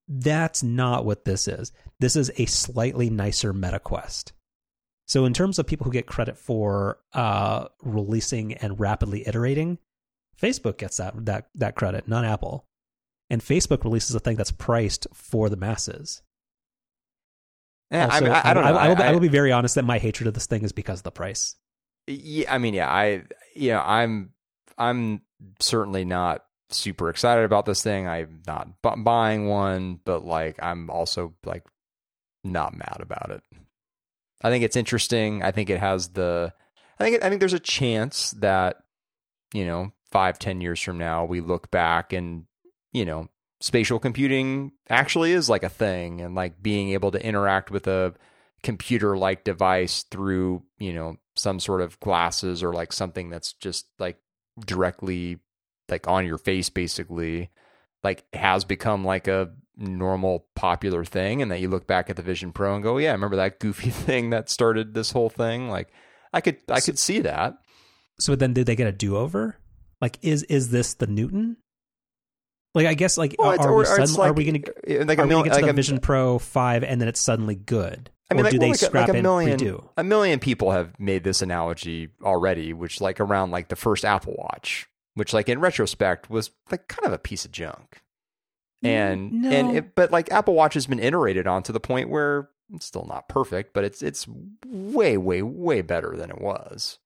That's 0.08 0.62
not 0.62 1.04
what 1.04 1.24
this 1.24 1.46
is. 1.46 1.70
This 2.00 2.16
is 2.16 2.32
a 2.38 2.46
slightly 2.46 3.10
nicer 3.10 3.52
MetaQuest. 3.52 4.32
So, 5.06 5.24
in 5.24 5.34
terms 5.34 5.58
of 5.58 5.66
people 5.66 5.84
who 5.84 5.92
get 5.92 6.06
credit 6.06 6.36
for 6.36 6.98
uh, 7.12 7.66
releasing 7.82 8.54
and 8.54 8.80
rapidly 8.80 9.26
iterating, 9.26 9.78
Facebook 10.40 10.78
gets 10.78 10.98
that 10.98 11.26
that 11.26 11.48
that 11.54 11.74
credit, 11.74 12.08
not 12.08 12.24
Apple. 12.24 12.67
And 13.30 13.42
Facebook 13.42 13.84
releases 13.84 14.14
a 14.14 14.20
thing 14.20 14.36
that's 14.36 14.50
priced 14.52 15.06
for 15.12 15.48
the 15.48 15.56
masses. 15.56 16.22
Eh, 17.90 17.98
I 18.00 18.04
Also, 18.06 18.24
mean, 18.24 18.32
I, 18.32 18.50
I 18.50 18.54
don't 18.54 18.64
know. 18.64 18.70
I, 18.76 18.88
will, 18.88 19.02
I- 19.02 19.06
I 19.06 19.12
will 19.12 19.20
be 19.20 19.28
very 19.28 19.52
honest 19.52 19.74
that 19.74 19.84
my 19.84 19.98
hatred 19.98 20.26
of 20.26 20.34
this 20.34 20.46
thing 20.46 20.62
is 20.62 20.72
because 20.72 21.00
of 21.00 21.04
the 21.04 21.10
price. 21.10 21.56
Yeah, 22.06 22.52
I 22.52 22.58
mean, 22.58 22.74
yeah, 22.74 22.88
I, 22.90 23.22
you 23.54 23.70
know, 23.72 23.82
I'm, 23.84 24.30
I'm 24.78 25.22
certainly 25.60 26.04
not 26.04 26.44
super 26.70 27.10
excited 27.10 27.44
about 27.44 27.66
this 27.66 27.82
thing. 27.82 28.06
I'm 28.06 28.42
not 28.46 28.80
bu- 28.82 29.02
buying 29.02 29.48
one, 29.48 30.00
but 30.04 30.24
like, 30.24 30.58
I'm 30.62 30.88
also 30.90 31.34
like 31.44 31.64
not 32.44 32.74
mad 32.76 32.98
about 33.00 33.30
it. 33.30 33.42
I 34.42 34.50
think 34.50 34.64
it's 34.64 34.76
interesting. 34.76 35.42
I 35.42 35.50
think 35.50 35.68
it 35.68 35.80
has 35.80 36.08
the, 36.10 36.52
I 36.98 37.04
think, 37.04 37.16
it, 37.16 37.24
I 37.24 37.28
think 37.28 37.40
there's 37.40 37.52
a 37.52 37.58
chance 37.58 38.30
that, 38.38 38.76
you 39.52 39.66
know, 39.66 39.92
five, 40.10 40.38
ten 40.38 40.60
years 40.60 40.80
from 40.80 40.96
now, 40.98 41.24
we 41.24 41.40
look 41.40 41.70
back 41.70 42.12
and, 42.12 42.44
you 42.92 43.04
know, 43.04 43.28
spatial 43.60 43.98
computing 43.98 44.72
actually 44.88 45.32
is 45.32 45.48
like 45.48 45.62
a 45.62 45.68
thing 45.68 46.20
and 46.20 46.34
like 46.34 46.62
being 46.62 46.90
able 46.90 47.10
to 47.10 47.24
interact 47.24 47.70
with 47.70 47.86
a 47.86 48.14
computer 48.62 49.16
like 49.16 49.44
device 49.44 50.04
through, 50.04 50.62
you 50.78 50.92
know, 50.92 51.16
some 51.36 51.60
sort 51.60 51.80
of 51.80 51.98
glasses 52.00 52.62
or 52.62 52.72
like 52.72 52.92
something 52.92 53.30
that's 53.30 53.52
just 53.52 53.86
like 53.98 54.18
directly 54.64 55.38
like 55.88 56.06
on 56.08 56.26
your 56.26 56.38
face 56.38 56.68
basically 56.68 57.50
like 58.02 58.24
has 58.34 58.64
become 58.64 59.04
like 59.04 59.28
a 59.28 59.50
normal 59.76 60.46
popular 60.54 61.04
thing 61.04 61.40
and 61.40 61.50
that 61.50 61.60
you 61.60 61.68
look 61.68 61.86
back 61.86 62.10
at 62.10 62.16
the 62.16 62.22
Vision 62.22 62.52
Pro 62.52 62.74
and 62.74 62.82
go, 62.82 62.98
yeah, 62.98 63.12
remember 63.12 63.36
that 63.36 63.60
goofy 63.60 63.90
thing 63.90 64.30
that 64.30 64.50
started 64.50 64.94
this 64.94 65.12
whole 65.12 65.30
thing? 65.30 65.68
Like 65.68 65.88
I 66.32 66.40
could 66.40 66.58
I 66.68 66.80
could 66.80 66.98
see 66.98 67.20
that. 67.20 67.54
So 68.20 68.34
then, 68.34 68.52
did 68.52 68.66
they 68.66 68.76
get 68.76 68.88
a 68.88 68.92
do 68.92 69.16
over? 69.16 69.56
Like, 70.00 70.18
is 70.22 70.42
is 70.44 70.70
this 70.70 70.94
the 70.94 71.06
Newton? 71.06 71.56
Like, 72.74 72.86
I 72.86 72.94
guess, 72.94 73.16
like, 73.18 73.34
Well, 73.38 73.50
are, 73.50 73.54
it's- 73.54 73.66
are 73.66 73.72
or 73.72 73.76
we 73.76 73.82
it's 73.82 74.12
sudden, 74.12 74.20
are 74.30 74.32
we 74.32 74.44
going 74.44 74.62
to 74.62 75.04
like 75.04 75.18
a 75.18 75.22
are 75.22 75.24
we 75.24 75.28
mil- 75.28 75.38
going 75.38 75.44
to 75.44 75.50
get 75.50 75.50
to 75.50 75.54
like 75.56 75.64
the 75.64 75.70
a- 75.70 75.72
Vision 75.72 75.98
Pro 76.00 76.38
five 76.38 76.84
and 76.84 77.00
then 77.00 77.08
it's 77.08 77.20
suddenly 77.20 77.54
good? 77.54 78.10
I 78.30 78.34
mean, 78.34 78.40
or 78.40 78.44
like, 78.44 78.52
do 78.52 78.58
well, 78.58 78.66
they 78.66 78.72
like, 78.72 78.82
a- 78.82 78.84
scrap 78.84 79.08
like 79.08 79.14
a 79.16 79.18
it 79.18 79.22
million, 79.22 79.58
redo? 79.58 79.88
A 79.96 80.04
million 80.04 80.38
people 80.38 80.70
have 80.72 80.98
made 81.00 81.24
this 81.24 81.40
analogy 81.40 82.10
already, 82.22 82.72
which 82.74 83.00
like 83.00 83.20
around 83.20 83.50
like 83.50 83.68
the 83.68 83.76
first 83.76 84.04
Apple 84.04 84.34
Watch, 84.36 84.86
which 85.14 85.32
like 85.32 85.48
in 85.48 85.60
retrospect 85.60 86.28
was 86.28 86.50
like 86.70 86.88
kind 86.88 87.06
of 87.06 87.12
a 87.14 87.18
piece 87.18 87.44
of 87.46 87.52
junk. 87.52 88.02
And 88.82 89.32
Mm, 89.32 89.52
and 89.52 89.76
it, 89.76 89.94
but 89.96 90.12
like 90.12 90.30
Apple 90.30 90.54
Watch 90.54 90.74
has 90.74 90.86
been 90.86 91.00
iterated 91.00 91.46
on 91.48 91.62
to 91.64 91.72
the 91.72 91.80
point 91.80 92.10
where 92.10 92.48
it's 92.72 92.86
still 92.86 93.06
not 93.08 93.28
perfect, 93.28 93.72
but 93.72 93.82
it's 93.82 94.02
it's 94.02 94.26
way 94.66 95.16
way 95.16 95.42
way 95.42 95.80
better 95.80 96.14
than 96.16 96.30
it 96.30 96.40
was. 96.40 96.98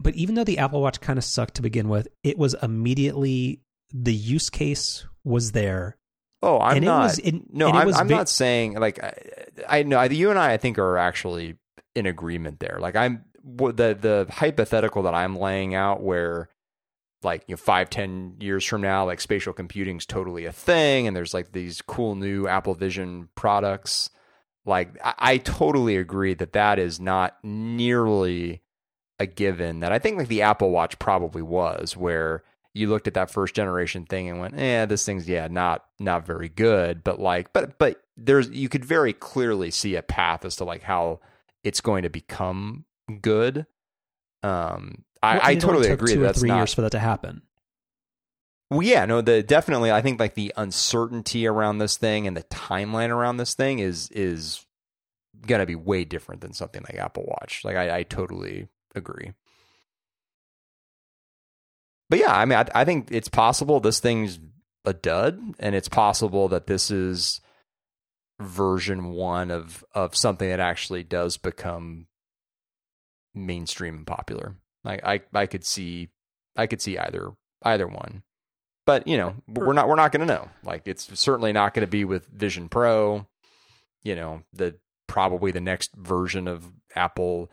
But 0.00 0.14
even 0.14 0.36
though 0.36 0.44
the 0.44 0.58
Apple 0.58 0.80
Watch 0.80 1.00
kind 1.00 1.18
of 1.18 1.24
sucked 1.24 1.54
to 1.56 1.62
begin 1.62 1.88
with, 1.88 2.06
it 2.22 2.38
was 2.38 2.54
immediately 2.62 3.60
the 3.92 4.14
use 4.14 4.50
case 4.50 5.06
was 5.24 5.52
there. 5.52 5.96
Oh, 6.42 6.60
I'm 6.60 6.76
and 6.76 6.86
not. 6.86 7.00
It 7.00 7.02
was, 7.02 7.18
it, 7.18 7.34
no, 7.52 7.68
and 7.68 7.76
it 7.76 7.80
I'm, 7.80 7.86
was 7.86 7.98
I'm 7.98 8.08
ve- 8.08 8.14
not 8.14 8.28
saying 8.28 8.74
like 8.74 9.02
I, 9.02 9.14
I 9.68 9.82
know 9.82 10.02
you 10.02 10.30
and 10.30 10.38
I. 10.38 10.52
I 10.52 10.56
think 10.56 10.78
are 10.78 10.96
actually 10.96 11.56
in 11.94 12.06
agreement 12.06 12.60
there. 12.60 12.78
Like 12.80 12.96
I'm 12.96 13.24
the 13.44 13.72
the 13.72 14.26
hypothetical 14.30 15.02
that 15.02 15.14
I'm 15.14 15.36
laying 15.36 15.74
out 15.74 16.02
where 16.02 16.48
like 17.22 17.44
you 17.48 17.54
know 17.54 17.56
five 17.56 17.90
ten 17.90 18.36
years 18.38 18.64
from 18.64 18.82
now 18.82 19.04
like 19.04 19.20
spatial 19.20 19.52
computing's 19.52 20.06
totally 20.06 20.44
a 20.44 20.52
thing 20.52 21.06
and 21.06 21.16
there's 21.16 21.34
like 21.34 21.52
these 21.52 21.82
cool 21.82 22.14
new 22.14 22.46
Apple 22.46 22.74
Vision 22.74 23.28
products. 23.34 24.10
Like 24.64 24.96
I, 25.02 25.14
I 25.18 25.36
totally 25.38 25.96
agree 25.96 26.34
that 26.34 26.52
that 26.52 26.78
is 26.78 27.00
not 27.00 27.36
nearly 27.42 28.62
a 29.18 29.26
given 29.26 29.80
that 29.80 29.90
I 29.90 29.98
think 29.98 30.18
like 30.18 30.28
the 30.28 30.42
Apple 30.42 30.70
Watch 30.70 30.98
probably 31.00 31.42
was 31.42 31.96
where 31.96 32.44
you 32.78 32.88
looked 32.88 33.06
at 33.08 33.14
that 33.14 33.30
first 33.30 33.54
generation 33.54 34.04
thing 34.06 34.28
and 34.28 34.40
went, 34.40 34.58
"Eh, 34.58 34.86
this 34.86 35.04
thing's 35.04 35.28
yeah, 35.28 35.48
not 35.48 35.84
not 35.98 36.24
very 36.26 36.48
good." 36.48 37.02
But 37.04 37.20
like, 37.20 37.52
but 37.52 37.78
but 37.78 38.02
there's 38.16 38.48
you 38.50 38.68
could 38.68 38.84
very 38.84 39.12
clearly 39.12 39.70
see 39.70 39.94
a 39.96 40.02
path 40.02 40.44
as 40.44 40.56
to 40.56 40.64
like 40.64 40.82
how 40.82 41.20
it's 41.64 41.80
going 41.80 42.02
to 42.04 42.10
become 42.10 42.84
good. 43.20 43.66
Um, 44.42 45.04
I, 45.22 45.34
Well, 45.34 45.40
I 45.44 45.54
totally 45.56 45.88
agree. 45.88 46.14
Two 46.14 46.20
that's 46.20 46.38
three 46.40 46.48
not. 46.48 46.58
years 46.58 46.74
for 46.74 46.82
that 46.82 46.92
to 46.92 46.98
happen. 46.98 47.42
Well, 48.70 48.82
yeah, 48.82 49.06
no, 49.06 49.20
the 49.20 49.42
definitely. 49.42 49.90
I 49.90 50.02
think 50.02 50.20
like 50.20 50.34
the 50.34 50.52
uncertainty 50.56 51.46
around 51.46 51.78
this 51.78 51.96
thing 51.96 52.26
and 52.26 52.36
the 52.36 52.44
timeline 52.44 53.08
around 53.10 53.38
this 53.38 53.54
thing 53.54 53.78
is 53.78 54.10
is 54.10 54.64
gonna 55.46 55.66
be 55.66 55.74
way 55.74 56.04
different 56.04 56.40
than 56.40 56.52
something 56.52 56.82
like 56.82 56.98
Apple 56.98 57.24
Watch. 57.26 57.62
Like 57.64 57.76
I, 57.76 57.98
I 57.98 58.02
totally 58.02 58.68
agree. 58.94 59.32
But 62.10 62.20
yeah, 62.20 62.32
I 62.34 62.44
mean, 62.44 62.58
I, 62.58 62.66
I 62.74 62.84
think 62.84 63.08
it's 63.10 63.28
possible 63.28 63.80
this 63.80 64.00
thing's 64.00 64.38
a 64.84 64.92
dud, 64.92 65.38
and 65.58 65.74
it's 65.74 65.88
possible 65.88 66.48
that 66.48 66.66
this 66.66 66.90
is 66.90 67.40
version 68.40 69.10
one 69.10 69.50
of 69.50 69.84
of 69.92 70.16
something 70.16 70.48
that 70.48 70.60
actually 70.60 71.02
does 71.02 71.36
become 71.36 72.06
mainstream 73.34 73.96
and 73.96 74.06
popular. 74.06 74.56
I 74.84 74.98
I, 75.02 75.20
I 75.34 75.46
could 75.46 75.64
see 75.64 76.08
I 76.56 76.66
could 76.66 76.80
see 76.80 76.98
either 76.98 77.32
either 77.62 77.86
one. 77.86 78.22
But 78.86 79.06
you 79.06 79.18
know, 79.18 79.34
we're 79.46 79.74
not 79.74 79.88
we're 79.88 79.96
not 79.96 80.12
going 80.12 80.26
to 80.26 80.34
know. 80.34 80.48
Like 80.64 80.82
it's 80.86 81.18
certainly 81.18 81.52
not 81.52 81.74
going 81.74 81.86
to 81.86 81.90
be 81.90 82.04
with 82.04 82.26
Vision 82.26 82.68
Pro. 82.68 83.26
You 84.02 84.14
know, 84.14 84.42
the 84.52 84.76
probably 85.06 85.50
the 85.50 85.60
next 85.60 85.94
version 85.94 86.48
of 86.48 86.72
Apple 86.94 87.50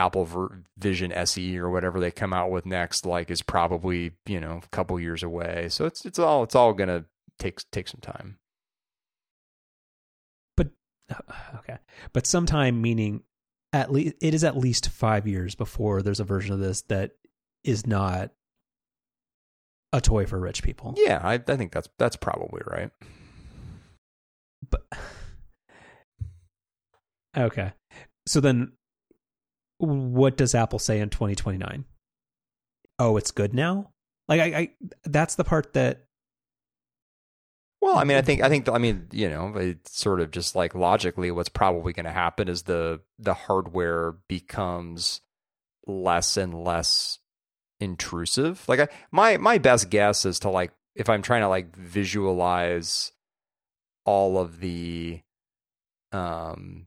Apple 0.00 0.50
Vision 0.78 1.12
SE 1.12 1.58
or 1.58 1.68
whatever 1.68 2.00
they 2.00 2.10
come 2.10 2.32
out 2.32 2.50
with 2.50 2.64
next 2.64 3.04
like 3.04 3.30
is 3.30 3.42
probably, 3.42 4.12
you 4.26 4.40
know, 4.40 4.60
a 4.64 4.68
couple 4.68 4.98
years 4.98 5.22
away. 5.22 5.68
So 5.68 5.84
it's 5.84 6.06
it's 6.06 6.18
all 6.18 6.42
it's 6.42 6.54
all 6.54 6.72
going 6.72 6.88
to 6.88 7.04
take 7.38 7.60
take 7.70 7.86
some 7.86 8.00
time. 8.00 8.38
But 10.56 10.70
okay, 11.56 11.78
but 12.14 12.26
sometime 12.26 12.80
meaning 12.80 13.22
at 13.72 13.92
least 13.92 14.16
it 14.22 14.32
is 14.32 14.42
at 14.42 14.56
least 14.56 14.88
five 14.88 15.26
years 15.26 15.54
before 15.54 16.02
there's 16.02 16.20
a 16.20 16.24
version 16.24 16.54
of 16.54 16.60
this 16.60 16.80
that 16.82 17.12
is 17.62 17.86
not 17.86 18.30
a 19.92 20.00
toy 20.00 20.24
for 20.24 20.40
rich 20.40 20.62
people. 20.62 20.94
Yeah, 20.96 21.20
I 21.22 21.34
I 21.34 21.56
think 21.56 21.72
that's 21.72 21.90
that's 21.98 22.16
probably 22.16 22.62
right. 22.66 22.90
But 24.68 24.86
okay, 27.36 27.74
so 28.26 28.40
then 28.40 28.72
what 29.80 30.36
does 30.36 30.54
Apple 30.54 30.78
say 30.78 31.00
in 31.00 31.08
2029? 31.08 31.84
Oh, 32.98 33.16
it's 33.16 33.30
good 33.30 33.54
now? 33.54 33.90
Like 34.28 34.40
I, 34.40 34.58
I 34.58 34.70
that's 35.04 35.34
the 35.34 35.44
part 35.44 35.72
that 35.72 36.04
well, 37.80 37.96
I 37.96 38.04
mean, 38.04 38.18
I 38.18 38.22
think 38.22 38.42
I 38.42 38.48
think 38.50 38.68
I 38.68 38.76
mean, 38.76 39.08
you 39.10 39.28
know, 39.30 39.54
it's 39.56 39.98
sort 39.98 40.20
of 40.20 40.30
just 40.30 40.54
like 40.54 40.74
logically 40.74 41.30
what's 41.30 41.48
probably 41.48 41.94
going 41.94 42.04
to 42.04 42.12
happen 42.12 42.48
is 42.48 42.62
the 42.62 43.00
the 43.18 43.32
hardware 43.32 44.12
becomes 44.28 45.22
less 45.86 46.36
and 46.36 46.62
less 46.62 47.18
intrusive. 47.80 48.64
Like 48.68 48.80
I, 48.80 48.88
my 49.10 49.38
my 49.38 49.56
best 49.56 49.88
guess 49.88 50.26
is 50.26 50.40
to 50.40 50.50
like 50.50 50.72
if 50.94 51.08
I'm 51.08 51.22
trying 51.22 51.40
to 51.40 51.48
like 51.48 51.74
visualize 51.74 53.12
all 54.04 54.38
of 54.38 54.60
the 54.60 55.20
um 56.12 56.86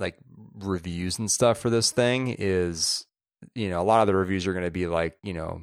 like 0.00 0.16
reviews 0.58 1.18
and 1.18 1.30
stuff 1.30 1.58
for 1.58 1.70
this 1.70 1.90
thing 1.90 2.34
is 2.38 3.06
you 3.54 3.68
know 3.68 3.80
a 3.80 3.84
lot 3.84 4.00
of 4.00 4.06
the 4.06 4.16
reviews 4.16 4.46
are 4.46 4.52
going 4.52 4.64
to 4.64 4.70
be 4.70 4.86
like 4.86 5.16
you 5.22 5.34
know 5.34 5.62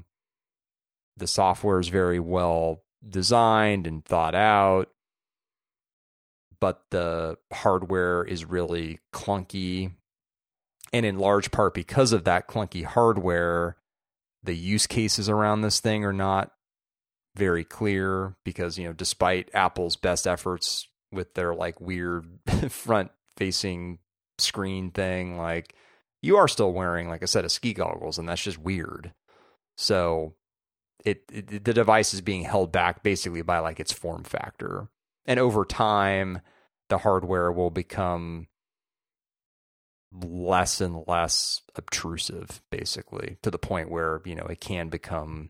the 1.17 1.27
software 1.27 1.79
is 1.79 1.89
very 1.89 2.19
well 2.19 2.83
designed 3.07 3.87
and 3.87 4.05
thought 4.05 4.35
out 4.35 4.89
but 6.63 6.81
the 6.91 7.37
hardware 7.51 8.23
is 8.23 8.45
really 8.45 8.97
clunky. 9.13 9.91
And 10.93 11.05
in 11.05 11.19
large 11.19 11.51
part 11.51 11.73
because 11.73 12.13
of 12.13 12.23
that 12.23 12.47
clunky 12.47 12.85
hardware 12.85 13.75
the 14.43 14.55
use 14.55 14.87
cases 14.87 15.27
around 15.27 15.59
this 15.59 15.81
thing 15.81 16.05
are 16.05 16.13
not 16.13 16.53
very 17.35 17.65
clear 17.65 18.37
because 18.45 18.77
you 18.77 18.87
know 18.87 18.93
despite 18.93 19.49
apple's 19.53 19.97
best 19.97 20.25
efforts 20.25 20.87
with 21.11 21.33
their 21.33 21.53
like 21.53 21.81
weird 21.81 22.39
front 22.69 23.11
facing 23.35 23.99
screen 24.43 24.91
thing 24.91 25.37
like 25.37 25.75
you 26.21 26.37
are 26.37 26.47
still 26.47 26.71
wearing 26.71 27.09
like 27.09 27.21
a 27.21 27.27
set 27.27 27.45
of 27.45 27.51
ski 27.51 27.73
goggles 27.73 28.17
and 28.17 28.27
that's 28.27 28.43
just 28.43 28.57
weird. 28.57 29.13
So 29.75 30.35
it, 31.03 31.23
it, 31.31 31.63
the 31.63 31.73
device 31.73 32.13
is 32.13 32.21
being 32.21 32.43
held 32.43 32.71
back 32.71 33.03
basically 33.03 33.41
by 33.41 33.59
like 33.59 33.79
its 33.79 33.91
form 33.91 34.23
factor. 34.23 34.87
And 35.25 35.39
over 35.39 35.65
time 35.65 36.41
the 36.89 36.99
hardware 36.99 37.51
will 37.51 37.71
become 37.71 38.47
less 40.21 40.79
and 40.79 41.03
less 41.07 41.61
obtrusive 41.75 42.61
basically 42.69 43.37
to 43.41 43.49
the 43.49 43.57
point 43.57 43.89
where 43.89 44.21
you 44.25 44.35
know 44.35 44.45
it 44.45 44.59
can 44.59 44.89
become 44.89 45.49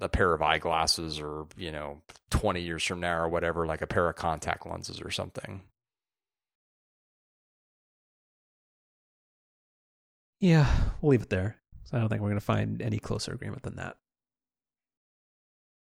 a 0.00 0.08
pair 0.08 0.32
of 0.32 0.42
eyeglasses 0.42 1.20
or 1.20 1.46
you 1.56 1.70
know 1.70 2.00
20 2.30 2.60
years 2.60 2.82
from 2.84 3.00
now 3.00 3.18
or 3.18 3.28
whatever 3.28 3.66
like 3.66 3.82
a 3.82 3.86
pair 3.86 4.08
of 4.08 4.16
contact 4.16 4.66
lenses 4.66 5.00
or 5.00 5.10
something 5.10 5.62
yeah 10.40 10.66
we'll 11.00 11.10
leave 11.10 11.22
it 11.22 11.30
there. 11.30 11.56
So 11.84 11.96
i 11.96 12.00
don't 12.00 12.08
think 12.08 12.20
we're 12.22 12.28
going 12.28 12.40
to 12.40 12.44
find 12.44 12.82
any 12.82 12.98
closer 12.98 13.32
agreement 13.32 13.62
than 13.62 13.76
that. 13.76 13.96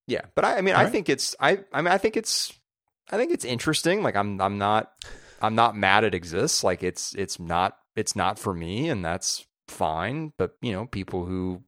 Yeah 0.06 0.22
but 0.34 0.44
i, 0.44 0.58
I 0.58 0.60
mean 0.60 0.74
All 0.74 0.80
i 0.80 0.84
right. 0.84 0.92
think 0.92 1.08
it's 1.08 1.34
i 1.40 1.58
i 1.72 1.82
mean 1.82 1.92
i 1.92 1.98
think 1.98 2.16
it's 2.16 2.52
i 3.10 3.16
think 3.16 3.32
it's 3.32 3.44
interesting. 3.44 4.02
Like 4.02 4.16
i'm 4.16 4.40
i'm 4.40 4.58
not 4.58 4.92
i'm 5.40 5.54
not 5.54 5.76
mad 5.76 6.04
it 6.04 6.14
exists. 6.14 6.64
Like 6.64 6.82
it's 6.82 7.14
it's 7.14 7.38
not 7.38 7.76
it's 7.96 8.14
not 8.16 8.38
for 8.38 8.54
me 8.54 8.88
and 8.88 9.04
that's 9.04 9.46
fine. 9.66 10.32
But 10.38 10.56
you 10.62 10.72
know 10.72 10.86
people 10.86 11.26
who 11.26 11.62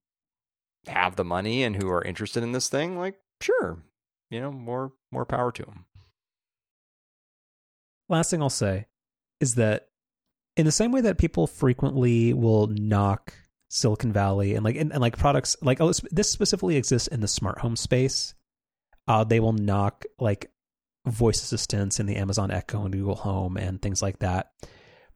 have 0.86 1.16
the 1.16 1.24
money 1.24 1.62
and 1.62 1.76
who 1.76 1.90
are 1.90 2.02
interested 2.02 2.42
in 2.42 2.52
this 2.52 2.68
thing, 2.68 2.98
like 2.98 3.16
sure, 3.42 3.82
you 4.30 4.40
know, 4.40 4.50
more 4.50 4.92
more 5.12 5.26
power 5.26 5.52
to 5.52 5.62
them. 5.62 5.84
Last 8.08 8.30
thing 8.30 8.42
I'll 8.42 8.48
say 8.50 8.86
is 9.40 9.54
that 9.56 9.88
in 10.56 10.66
the 10.66 10.72
same 10.72 10.92
way 10.92 11.00
that 11.02 11.18
people 11.18 11.46
frequently 11.46 12.32
will 12.32 12.66
knock 12.66 13.34
Silicon 13.68 14.12
Valley 14.12 14.54
and 14.54 14.64
like 14.64 14.76
and, 14.76 14.92
and 14.92 15.00
like 15.00 15.16
products 15.16 15.56
like 15.62 15.80
oh 15.80 15.92
this 16.10 16.30
specifically 16.30 16.76
exists 16.76 17.08
in 17.08 17.20
the 17.20 17.28
smart 17.28 17.60
home 17.60 17.76
space, 17.76 18.34
uh, 19.06 19.24
they 19.24 19.40
will 19.40 19.52
knock 19.52 20.04
like 20.18 20.50
voice 21.06 21.42
assistants 21.42 22.00
in 22.00 22.06
the 22.06 22.16
Amazon 22.16 22.50
Echo 22.50 22.84
and 22.84 22.92
Google 22.92 23.14
Home 23.14 23.56
and 23.56 23.80
things 23.80 24.02
like 24.02 24.18
that 24.18 24.52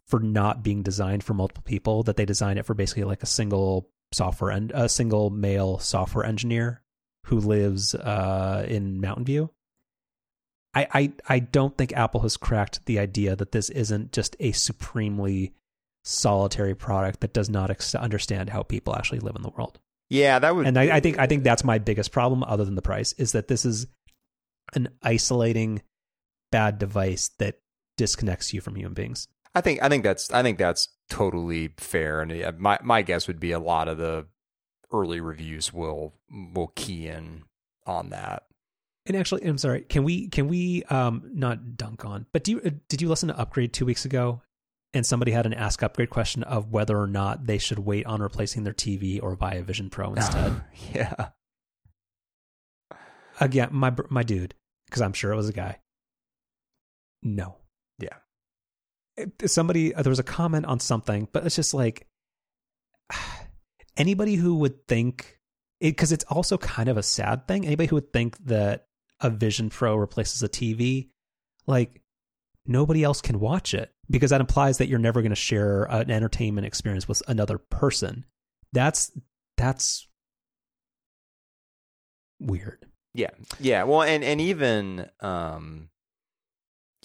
for 0.06 0.20
not 0.20 0.62
being 0.62 0.82
designed 0.82 1.24
for 1.24 1.34
multiple 1.34 1.64
people. 1.64 2.04
That 2.04 2.16
they 2.16 2.24
design 2.24 2.58
it 2.58 2.66
for 2.66 2.74
basically 2.74 3.04
like 3.04 3.22
a 3.22 3.26
single 3.26 3.90
software 4.12 4.50
and 4.50 4.70
a 4.72 4.88
single 4.88 5.30
male 5.30 5.78
software 5.78 6.24
engineer 6.24 6.82
who 7.26 7.40
lives 7.40 7.94
uh, 7.94 8.64
in 8.68 9.00
Mountain 9.00 9.24
View. 9.24 9.50
I, 10.74 10.86
I 10.92 11.12
I 11.28 11.38
don't 11.38 11.76
think 11.76 11.92
Apple 11.92 12.20
has 12.20 12.36
cracked 12.36 12.84
the 12.86 12.98
idea 12.98 13.36
that 13.36 13.52
this 13.52 13.70
isn't 13.70 14.12
just 14.12 14.36
a 14.40 14.52
supremely 14.52 15.54
solitary 16.04 16.74
product 16.74 17.20
that 17.20 17.32
does 17.32 17.48
not 17.48 17.70
ex- 17.70 17.94
understand 17.94 18.50
how 18.50 18.62
people 18.62 18.94
actually 18.94 19.20
live 19.20 19.36
in 19.36 19.42
the 19.42 19.50
world. 19.50 19.78
Yeah, 20.10 20.38
that 20.38 20.54
would. 20.54 20.66
And 20.66 20.78
I, 20.78 20.96
I 20.96 21.00
think 21.00 21.18
I 21.18 21.26
think 21.26 21.44
that's 21.44 21.64
my 21.64 21.78
biggest 21.78 22.12
problem, 22.12 22.42
other 22.44 22.64
than 22.64 22.74
the 22.74 22.82
price, 22.82 23.12
is 23.14 23.32
that 23.32 23.48
this 23.48 23.64
is 23.64 23.86
an 24.74 24.88
isolating 25.02 25.82
bad 26.50 26.78
device 26.78 27.30
that 27.38 27.60
disconnects 27.96 28.52
you 28.52 28.60
from 28.60 28.76
human 28.76 28.94
beings. 28.94 29.28
I 29.54 29.60
think 29.60 29.82
I 29.82 29.88
think 29.88 30.04
that's 30.04 30.30
I 30.32 30.42
think 30.42 30.58
that's 30.58 30.88
totally 31.08 31.72
fair, 31.78 32.20
and 32.20 32.58
my 32.58 32.78
my 32.82 33.02
guess 33.02 33.26
would 33.28 33.40
be 33.40 33.52
a 33.52 33.58
lot 33.58 33.88
of 33.88 33.98
the 33.98 34.26
early 34.92 35.20
reviews 35.20 35.72
will 35.72 36.14
will 36.30 36.72
key 36.74 37.08
in 37.08 37.44
on 37.86 38.10
that. 38.10 38.44
And 39.06 39.16
actually, 39.16 39.44
I'm 39.44 39.58
sorry. 39.58 39.82
Can 39.82 40.04
we 40.04 40.28
can 40.28 40.48
we 40.48 40.82
um 40.84 41.30
not 41.32 41.76
dunk 41.76 42.04
on? 42.04 42.26
But 42.32 42.44
do 42.44 42.52
you 42.52 42.60
uh, 42.64 42.70
did 42.88 43.02
you 43.02 43.08
listen 43.08 43.28
to 43.28 43.38
Upgrade 43.38 43.72
two 43.72 43.86
weeks 43.86 44.04
ago? 44.04 44.42
And 44.94 45.04
somebody 45.04 45.32
had 45.32 45.44
an 45.44 45.54
Ask 45.54 45.82
Upgrade 45.82 46.10
question 46.10 46.44
of 46.44 46.70
whether 46.70 46.96
or 46.96 47.08
not 47.08 47.46
they 47.46 47.58
should 47.58 47.80
wait 47.80 48.06
on 48.06 48.22
replacing 48.22 48.62
their 48.62 48.72
TV 48.72 49.20
or 49.20 49.34
buy 49.34 49.54
a 49.54 49.62
Vision 49.62 49.90
Pro 49.90 50.14
instead. 50.14 50.62
yeah. 50.94 51.28
Again, 53.40 53.70
my 53.72 53.92
my 54.08 54.22
dude, 54.22 54.54
because 54.86 55.02
I'm 55.02 55.12
sure 55.12 55.32
it 55.32 55.36
was 55.36 55.48
a 55.48 55.52
guy. 55.52 55.80
No. 57.22 57.56
Yeah 57.98 58.16
somebody 59.46 59.94
uh, 59.94 60.02
there 60.02 60.10
was 60.10 60.18
a 60.18 60.24
comment 60.24 60.66
on 60.66 60.80
something, 60.80 61.28
but 61.32 61.44
it's 61.46 61.56
just 61.56 61.74
like 61.74 62.06
anybody 63.96 64.34
who 64.34 64.56
would 64.56 64.86
think 64.86 65.38
it 65.80 65.90
because 65.90 66.12
it's 66.12 66.24
also 66.24 66.58
kind 66.58 66.88
of 66.88 66.96
a 66.96 67.02
sad 67.02 67.46
thing. 67.46 67.64
Anybody 67.66 67.88
who 67.88 67.96
would 67.96 68.12
think 68.12 68.38
that 68.46 68.86
a 69.20 69.30
Vision 69.30 69.70
Pro 69.70 69.96
replaces 69.96 70.42
a 70.42 70.48
TV, 70.48 71.08
like 71.66 72.00
nobody 72.66 73.02
else 73.02 73.20
can 73.20 73.40
watch 73.40 73.74
it 73.74 73.92
because 74.10 74.30
that 74.30 74.40
implies 74.40 74.78
that 74.78 74.88
you're 74.88 74.98
never 74.98 75.22
going 75.22 75.30
to 75.30 75.36
share 75.36 75.84
an 75.84 76.10
entertainment 76.10 76.66
experience 76.66 77.08
with 77.08 77.22
another 77.28 77.58
person. 77.58 78.24
That's 78.72 79.12
that's 79.56 80.08
weird. 82.40 82.86
Yeah. 83.14 83.30
Yeah. 83.60 83.84
Well, 83.84 84.02
and 84.02 84.24
and 84.24 84.40
even 84.40 85.08
um 85.20 85.88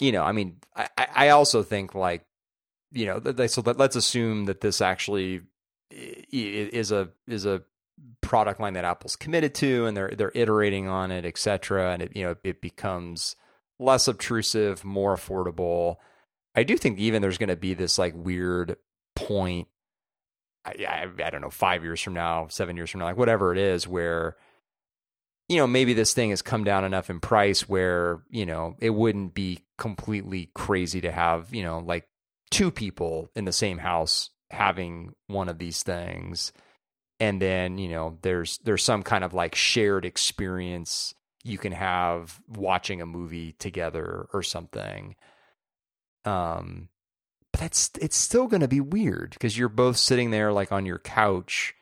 you 0.00 0.12
know, 0.12 0.24
I 0.24 0.32
mean, 0.32 0.56
I, 0.74 0.88
I 0.96 1.28
also 1.28 1.62
think 1.62 1.94
like, 1.94 2.24
you 2.90 3.04
know, 3.06 3.20
they, 3.20 3.46
so 3.46 3.62
let, 3.64 3.76
let's 3.76 3.96
assume 3.96 4.46
that 4.46 4.62
this 4.62 4.80
actually 4.80 5.42
is 5.90 6.90
a 6.90 7.10
is 7.26 7.44
a 7.44 7.62
product 8.20 8.60
line 8.60 8.74
that 8.74 8.84
Apple's 8.84 9.16
committed 9.16 9.54
to, 9.56 9.86
and 9.86 9.96
they're 9.96 10.10
they're 10.16 10.32
iterating 10.34 10.88
on 10.88 11.10
it, 11.10 11.24
et 11.24 11.38
cetera, 11.38 11.92
and 11.92 12.02
it 12.02 12.16
you 12.16 12.24
know 12.24 12.36
it 12.44 12.60
becomes 12.60 13.36
less 13.78 14.08
obtrusive, 14.08 14.84
more 14.84 15.16
affordable. 15.16 15.96
I 16.54 16.64
do 16.64 16.76
think 16.76 16.98
even 16.98 17.22
there's 17.22 17.38
going 17.38 17.48
to 17.48 17.56
be 17.56 17.74
this 17.74 17.98
like 17.98 18.14
weird 18.14 18.76
point. 19.14 19.68
I, 20.64 20.74
I, 20.86 21.24
I 21.24 21.30
don't 21.30 21.40
know, 21.40 21.50
five 21.50 21.82
years 21.82 22.00
from 22.02 22.12
now, 22.12 22.48
seven 22.48 22.76
years 22.76 22.90
from 22.90 23.00
now, 23.00 23.06
like 23.06 23.16
whatever 23.16 23.52
it 23.52 23.58
is, 23.58 23.88
where 23.88 24.36
you 25.50 25.56
know, 25.56 25.66
maybe 25.66 25.94
this 25.94 26.14
thing 26.14 26.30
has 26.30 26.42
come 26.42 26.62
down 26.62 26.84
enough 26.84 27.10
in 27.10 27.18
price 27.18 27.68
where, 27.68 28.22
you 28.30 28.46
know, 28.46 28.76
it 28.78 28.90
wouldn't 28.90 29.34
be 29.34 29.64
completely 29.78 30.48
crazy 30.54 31.00
to 31.00 31.10
have, 31.10 31.52
you 31.52 31.64
know, 31.64 31.80
like 31.80 32.06
two 32.52 32.70
people 32.70 33.32
in 33.34 33.46
the 33.46 33.52
same 33.52 33.78
house 33.78 34.30
having 34.52 35.12
one 35.26 35.48
of 35.48 35.58
these 35.58 35.82
things. 35.82 36.52
And 37.20 37.40
then, 37.40 37.78
you 37.78 37.90
know, 37.90 38.18
there's 38.22 38.58
there's 38.64 38.82
some 38.82 39.02
kind 39.02 39.22
of 39.22 39.34
like 39.34 39.54
shared 39.54 40.04
experience 40.04 41.14
you 41.44 41.58
can 41.58 41.72
have 41.72 42.40
watching 42.48 43.00
a 43.00 43.06
movie 43.06 43.52
together 43.52 44.26
or 44.32 44.42
something. 44.42 45.14
Um 46.24 46.88
but 47.52 47.60
that's 47.60 47.90
it's 48.00 48.16
still 48.16 48.46
going 48.46 48.60
to 48.60 48.68
be 48.68 48.80
weird 48.80 49.30
because 49.30 49.56
you're 49.58 49.68
both 49.68 49.96
sitting 49.96 50.30
there 50.30 50.52
like 50.52 50.72
on 50.72 50.86
your 50.86 50.98
couch 50.98 51.74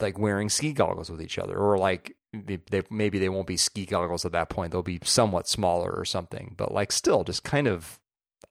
like 0.00 0.18
wearing 0.18 0.48
ski 0.48 0.72
goggles 0.72 1.10
with 1.10 1.22
each 1.22 1.38
other 1.38 1.56
or 1.56 1.78
like 1.78 2.16
they, 2.32 2.58
they, 2.70 2.82
maybe 2.90 3.18
they 3.18 3.28
won't 3.28 3.46
be 3.46 3.56
ski 3.56 3.86
goggles 3.86 4.24
at 4.24 4.32
that 4.32 4.48
point 4.48 4.72
they'll 4.72 4.82
be 4.82 5.00
somewhat 5.02 5.48
smaller 5.48 5.90
or 5.90 6.04
something 6.04 6.54
but 6.56 6.72
like 6.72 6.92
still 6.92 7.24
just 7.24 7.44
kind 7.44 7.66
of 7.66 7.98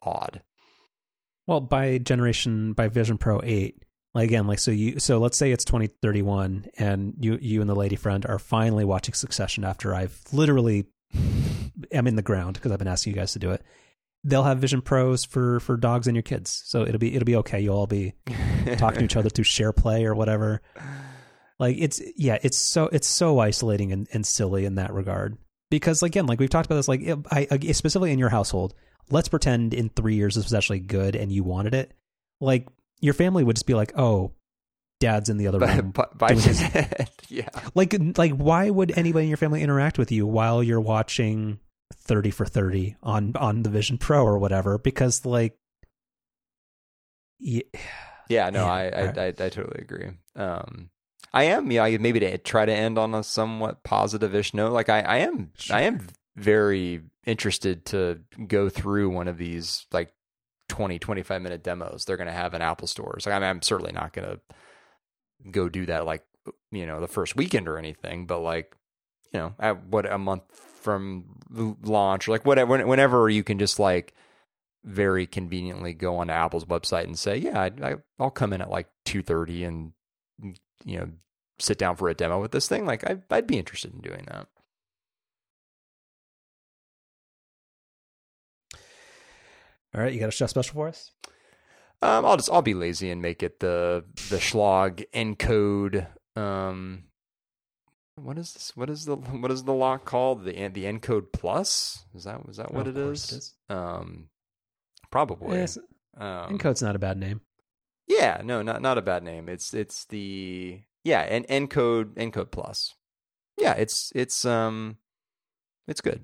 odd 0.02 0.42
well 1.46 1.62
by 1.62 1.98
generation 1.98 2.74
by 2.74 2.88
vision 2.88 3.18
pro 3.18 3.42
8 3.44 3.84
like 4.16 4.26
again 4.28 4.48
like 4.48 4.58
so 4.58 4.72
you 4.72 5.00
so 5.00 5.20
let's 5.20 5.38
say 5.38 5.52
it's 5.52 5.66
2031 5.66 6.66
and 6.80 7.14
you 7.20 7.38
you 7.40 7.62
and 7.62 7.70
the 7.70 7.76
lady 7.76 7.96
friend 7.96 8.26
are 8.26 8.40
finally 8.40 8.84
watching 8.84 9.14
succession 9.14 9.64
after 9.64 9.94
i've 9.94 10.20
literally 10.32 10.86
am 11.92 12.08
in 12.08 12.16
the 12.16 12.24
ground 12.24 12.56
because 12.56 12.72
i've 12.72 12.80
been 12.80 12.88
asking 12.88 13.14
you 13.14 13.20
guys 13.20 13.34
to 13.34 13.40
do 13.40 13.52
it 13.52 13.64
they'll 14.26 14.44
have 14.44 14.58
Vision 14.58 14.82
Pros 14.82 15.24
for 15.24 15.60
for 15.62 15.78
dogs 15.78 16.08
and 16.08 16.16
your 16.16 16.24
kids, 16.24 16.64
so 16.66 16.82
it'll 16.82 16.98
be 16.98 17.16
it'll 17.16 17.26
be 17.26 17.38
okay. 17.38 17.62
You'll 17.62 17.78
all 17.78 17.88
be 17.88 18.14
talking 18.78 19.00
to 19.00 19.06
each 19.06 19.16
other 19.16 19.30
through 19.30 19.46
share 19.46 19.72
play 19.72 20.06
or 20.06 20.16
whatever. 20.16 20.62
Like 21.60 21.78
it's 21.80 22.02
yeah, 22.18 22.40
it's 22.42 22.58
so 22.58 22.90
it's 22.92 23.08
so 23.08 23.40
isolating 23.40 23.94
and, 23.94 24.08
and 24.12 24.26
silly 24.26 24.66
in 24.66 24.76
that 24.76 24.94
regard 24.94 25.38
because 25.70 26.04
again, 26.04 26.26
like 26.26 26.40
we've 26.40 26.50
talked 26.50 26.66
about 26.66 26.76
this, 26.76 26.88
like 26.88 27.02
I, 27.32 27.48
I 27.50 27.58
specifically 27.72 28.12
in 28.12 28.20
your 28.20 28.30
household. 28.30 28.74
Let's 29.12 29.30
pretend 29.30 29.76
in 29.76 29.90
three 29.90 30.16
years 30.16 30.34
this 30.34 30.46
was 30.46 30.54
actually 30.56 30.80
good 30.80 31.16
and 31.16 31.32
you 31.32 31.44
wanted 31.44 31.76
it. 31.76 31.94
Like 32.42 32.68
your 33.02 33.14
family 33.14 33.44
would 33.44 33.56
just 33.56 33.66
be 33.68 33.74
like, 33.74 33.92
"Oh, 33.98 34.34
dad's 35.00 35.30
in 35.30 35.38
the 35.38 35.48
other 35.48 35.60
room." 35.60 35.94
by, 36.16 36.34
his- 36.34 36.64
yeah. 37.30 37.50
like 37.74 37.96
like 38.18 38.32
why 38.34 38.70
would 38.70 38.98
anybody 38.98 39.26
in 39.26 39.30
your 39.30 39.38
family 39.38 39.62
interact 39.62 39.98
with 39.98 40.12
you 40.12 40.26
while 40.26 40.64
you're 40.64 40.82
watching 40.82 41.60
30 41.94 42.32
for 42.32 42.46
30 42.46 42.96
on 43.04 43.34
on 43.36 43.64
the 43.64 43.70
Vision 43.70 43.98
Pro 43.98 44.24
or 44.24 44.38
whatever? 44.40 44.78
Because 44.78 45.26
like, 45.26 45.58
yeah, 47.40 47.62
Yeah, 48.30 48.50
no, 48.50 48.62
Man, 48.66 48.70
I, 48.70 48.82
I, 48.90 49.08
alright. 49.08 49.18
I, 49.42 49.46
I 49.46 49.50
totally 49.50 49.82
agree. 49.82 50.10
Um, 50.36 50.90
I 51.32 51.44
am, 51.44 51.70
yeah, 51.72 51.84
I- 51.84 51.98
maybe 52.00 52.20
to 52.22 52.38
try 52.40 52.66
to 52.66 52.74
end 52.74 52.98
on 52.98 53.14
a 53.14 53.24
somewhat 53.24 53.84
positive-ish 53.84 54.56
note. 54.56 54.72
Like 54.74 54.90
I, 54.90 55.02
I 55.02 55.18
am, 55.18 55.52
Sure. 55.56 55.76
I 55.76 55.82
am 55.82 56.08
very 56.36 57.02
interested 57.28 57.86
to 57.88 58.20
go 58.48 58.68
through 58.70 59.12
one 59.12 59.28
of 59.28 59.38
these 59.38 59.86
like 59.92 60.12
20, 60.70 61.00
25 61.00 61.42
minute 61.42 61.64
demos 61.64 62.06
they're 62.06 62.18
going 62.18 62.28
to 62.28 62.34
have 62.34 62.54
in 62.54 62.62
Apple 62.62 62.88
stores. 62.88 63.28
I 63.28 63.34
mean, 63.34 63.44
I'm 63.44 63.62
certainly 63.62 63.92
not 63.92 64.14
going 64.14 64.28
to 64.28 64.40
go 65.52 65.70
do 65.70 65.86
that 65.86 66.06
like 66.06 66.24
you 66.72 66.86
know 66.86 67.00
the 67.00 67.08
first 67.08 67.36
weekend 67.36 67.68
or 67.68 67.78
anything, 67.78 68.26
but 68.26 68.40
like 68.40 68.76
you 69.32 69.40
know, 69.40 69.54
at 69.60 69.86
what 69.88 70.12
a 70.12 70.18
month 70.18 70.44
from 70.52 71.26
launch 71.84 72.28
or 72.28 72.32
like 72.32 72.46
whatever, 72.46 72.86
whenever 72.86 73.30
you 73.30 73.44
can 73.44 73.60
just 73.60 73.80
like 73.80 74.14
very 74.84 75.26
conveniently 75.26 75.94
go 75.94 76.18
onto 76.18 76.32
Apple's 76.32 76.66
website 76.66 77.06
and 77.06 77.18
say, 77.18 77.38
yeah, 77.38 77.60
I, 77.60 77.72
I, 77.82 77.96
I'll 78.20 78.30
come 78.30 78.54
in 78.54 78.62
at 78.62 78.70
like 78.70 78.88
two 79.04 79.22
thirty 79.22 79.64
and 79.64 79.94
you 80.84 81.00
know 81.00 81.10
sit 81.60 81.78
down 81.78 81.96
for 81.96 82.10
a 82.10 82.14
demo 82.14 82.40
with 82.40 82.52
this 82.52 82.68
thing. 82.68 82.86
Like 82.86 83.04
I, 83.10 83.18
I'd 83.30 83.48
be 83.48 83.58
interested 83.58 83.94
in 83.94 84.02
doing 84.02 84.26
that. 84.30 84.48
All 89.96 90.02
right, 90.02 90.12
you 90.14 90.20
got 90.20 90.30
a 90.30 90.32
chef 90.32 90.50
special 90.50 90.74
for 90.74 90.88
us? 90.90 91.12
Um, 92.02 92.26
I'll 92.26 92.36
just 92.38 92.52
I'll 92.52 92.62
be 92.62 92.74
lazy 92.74 93.10
and 93.10 93.22
make 93.22 93.42
it 93.42 93.60
the 93.62 94.04
the 94.30 94.38
Schlage 94.38 95.06
encode. 95.14 96.08
Um, 96.36 97.06
what 98.16 98.38
is 98.38 98.54
this? 98.54 98.76
What 98.76 98.90
is 98.90 99.06
the 99.06 99.16
what 99.42 99.52
is 99.52 99.64
the 99.64 99.74
lock 99.74 100.06
called? 100.06 100.44
The 100.44 100.52
the 100.68 100.84
encode 100.84 101.32
plus? 101.32 102.06
Is 102.14 102.26
that 102.26 102.42
is 102.50 102.58
that 102.58 102.74
what 102.74 102.88
Oh, 102.88 102.90
it 102.90 102.98
is? 102.98 103.32
it 103.32 103.36
is. 103.38 103.54
Um, 103.70 104.30
probably. 105.12 105.58
Yes, 105.58 105.78
Um, 106.18 106.58
Encode's 106.58 106.82
not 106.82 106.96
a 106.96 107.00
bad 107.00 107.18
name. 107.18 107.42
Yeah, 108.08 108.42
no, 108.44 108.62
not 108.62 108.82
not 108.82 108.98
a 108.98 109.02
bad 109.02 109.24
name. 109.24 109.48
It's 109.50 109.74
it's 109.74 110.06
the 110.06 110.82
yeah, 111.04 111.22
and 111.22 111.48
encode 111.48 112.16
encode 112.16 112.52
plus. 112.52 112.94
Yeah, 113.58 113.74
it's 113.74 114.12
it's 114.14 114.44
um 114.46 114.98
it's 115.88 116.02
good. 116.02 116.24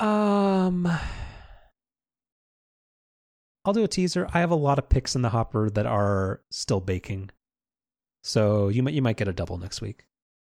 Um, 0.00 0.90
I'll 3.64 3.72
do 3.72 3.84
a 3.84 3.88
teaser. 3.88 4.28
I 4.32 4.40
have 4.40 4.50
a 4.50 4.56
lot 4.56 4.78
of 4.78 4.88
picks 4.88 5.14
in 5.14 5.22
the 5.22 5.30
hopper 5.30 5.70
that 5.70 5.86
are 5.86 6.42
still 6.50 6.80
baking, 6.80 7.30
so 8.22 8.68
you 8.68 8.82
might 8.82 8.94
you 8.94 9.02
might 9.02 9.16
get 9.16 9.28
a 9.28 9.32
double 9.32 9.58
next 9.58 9.80
week. 9.80 10.06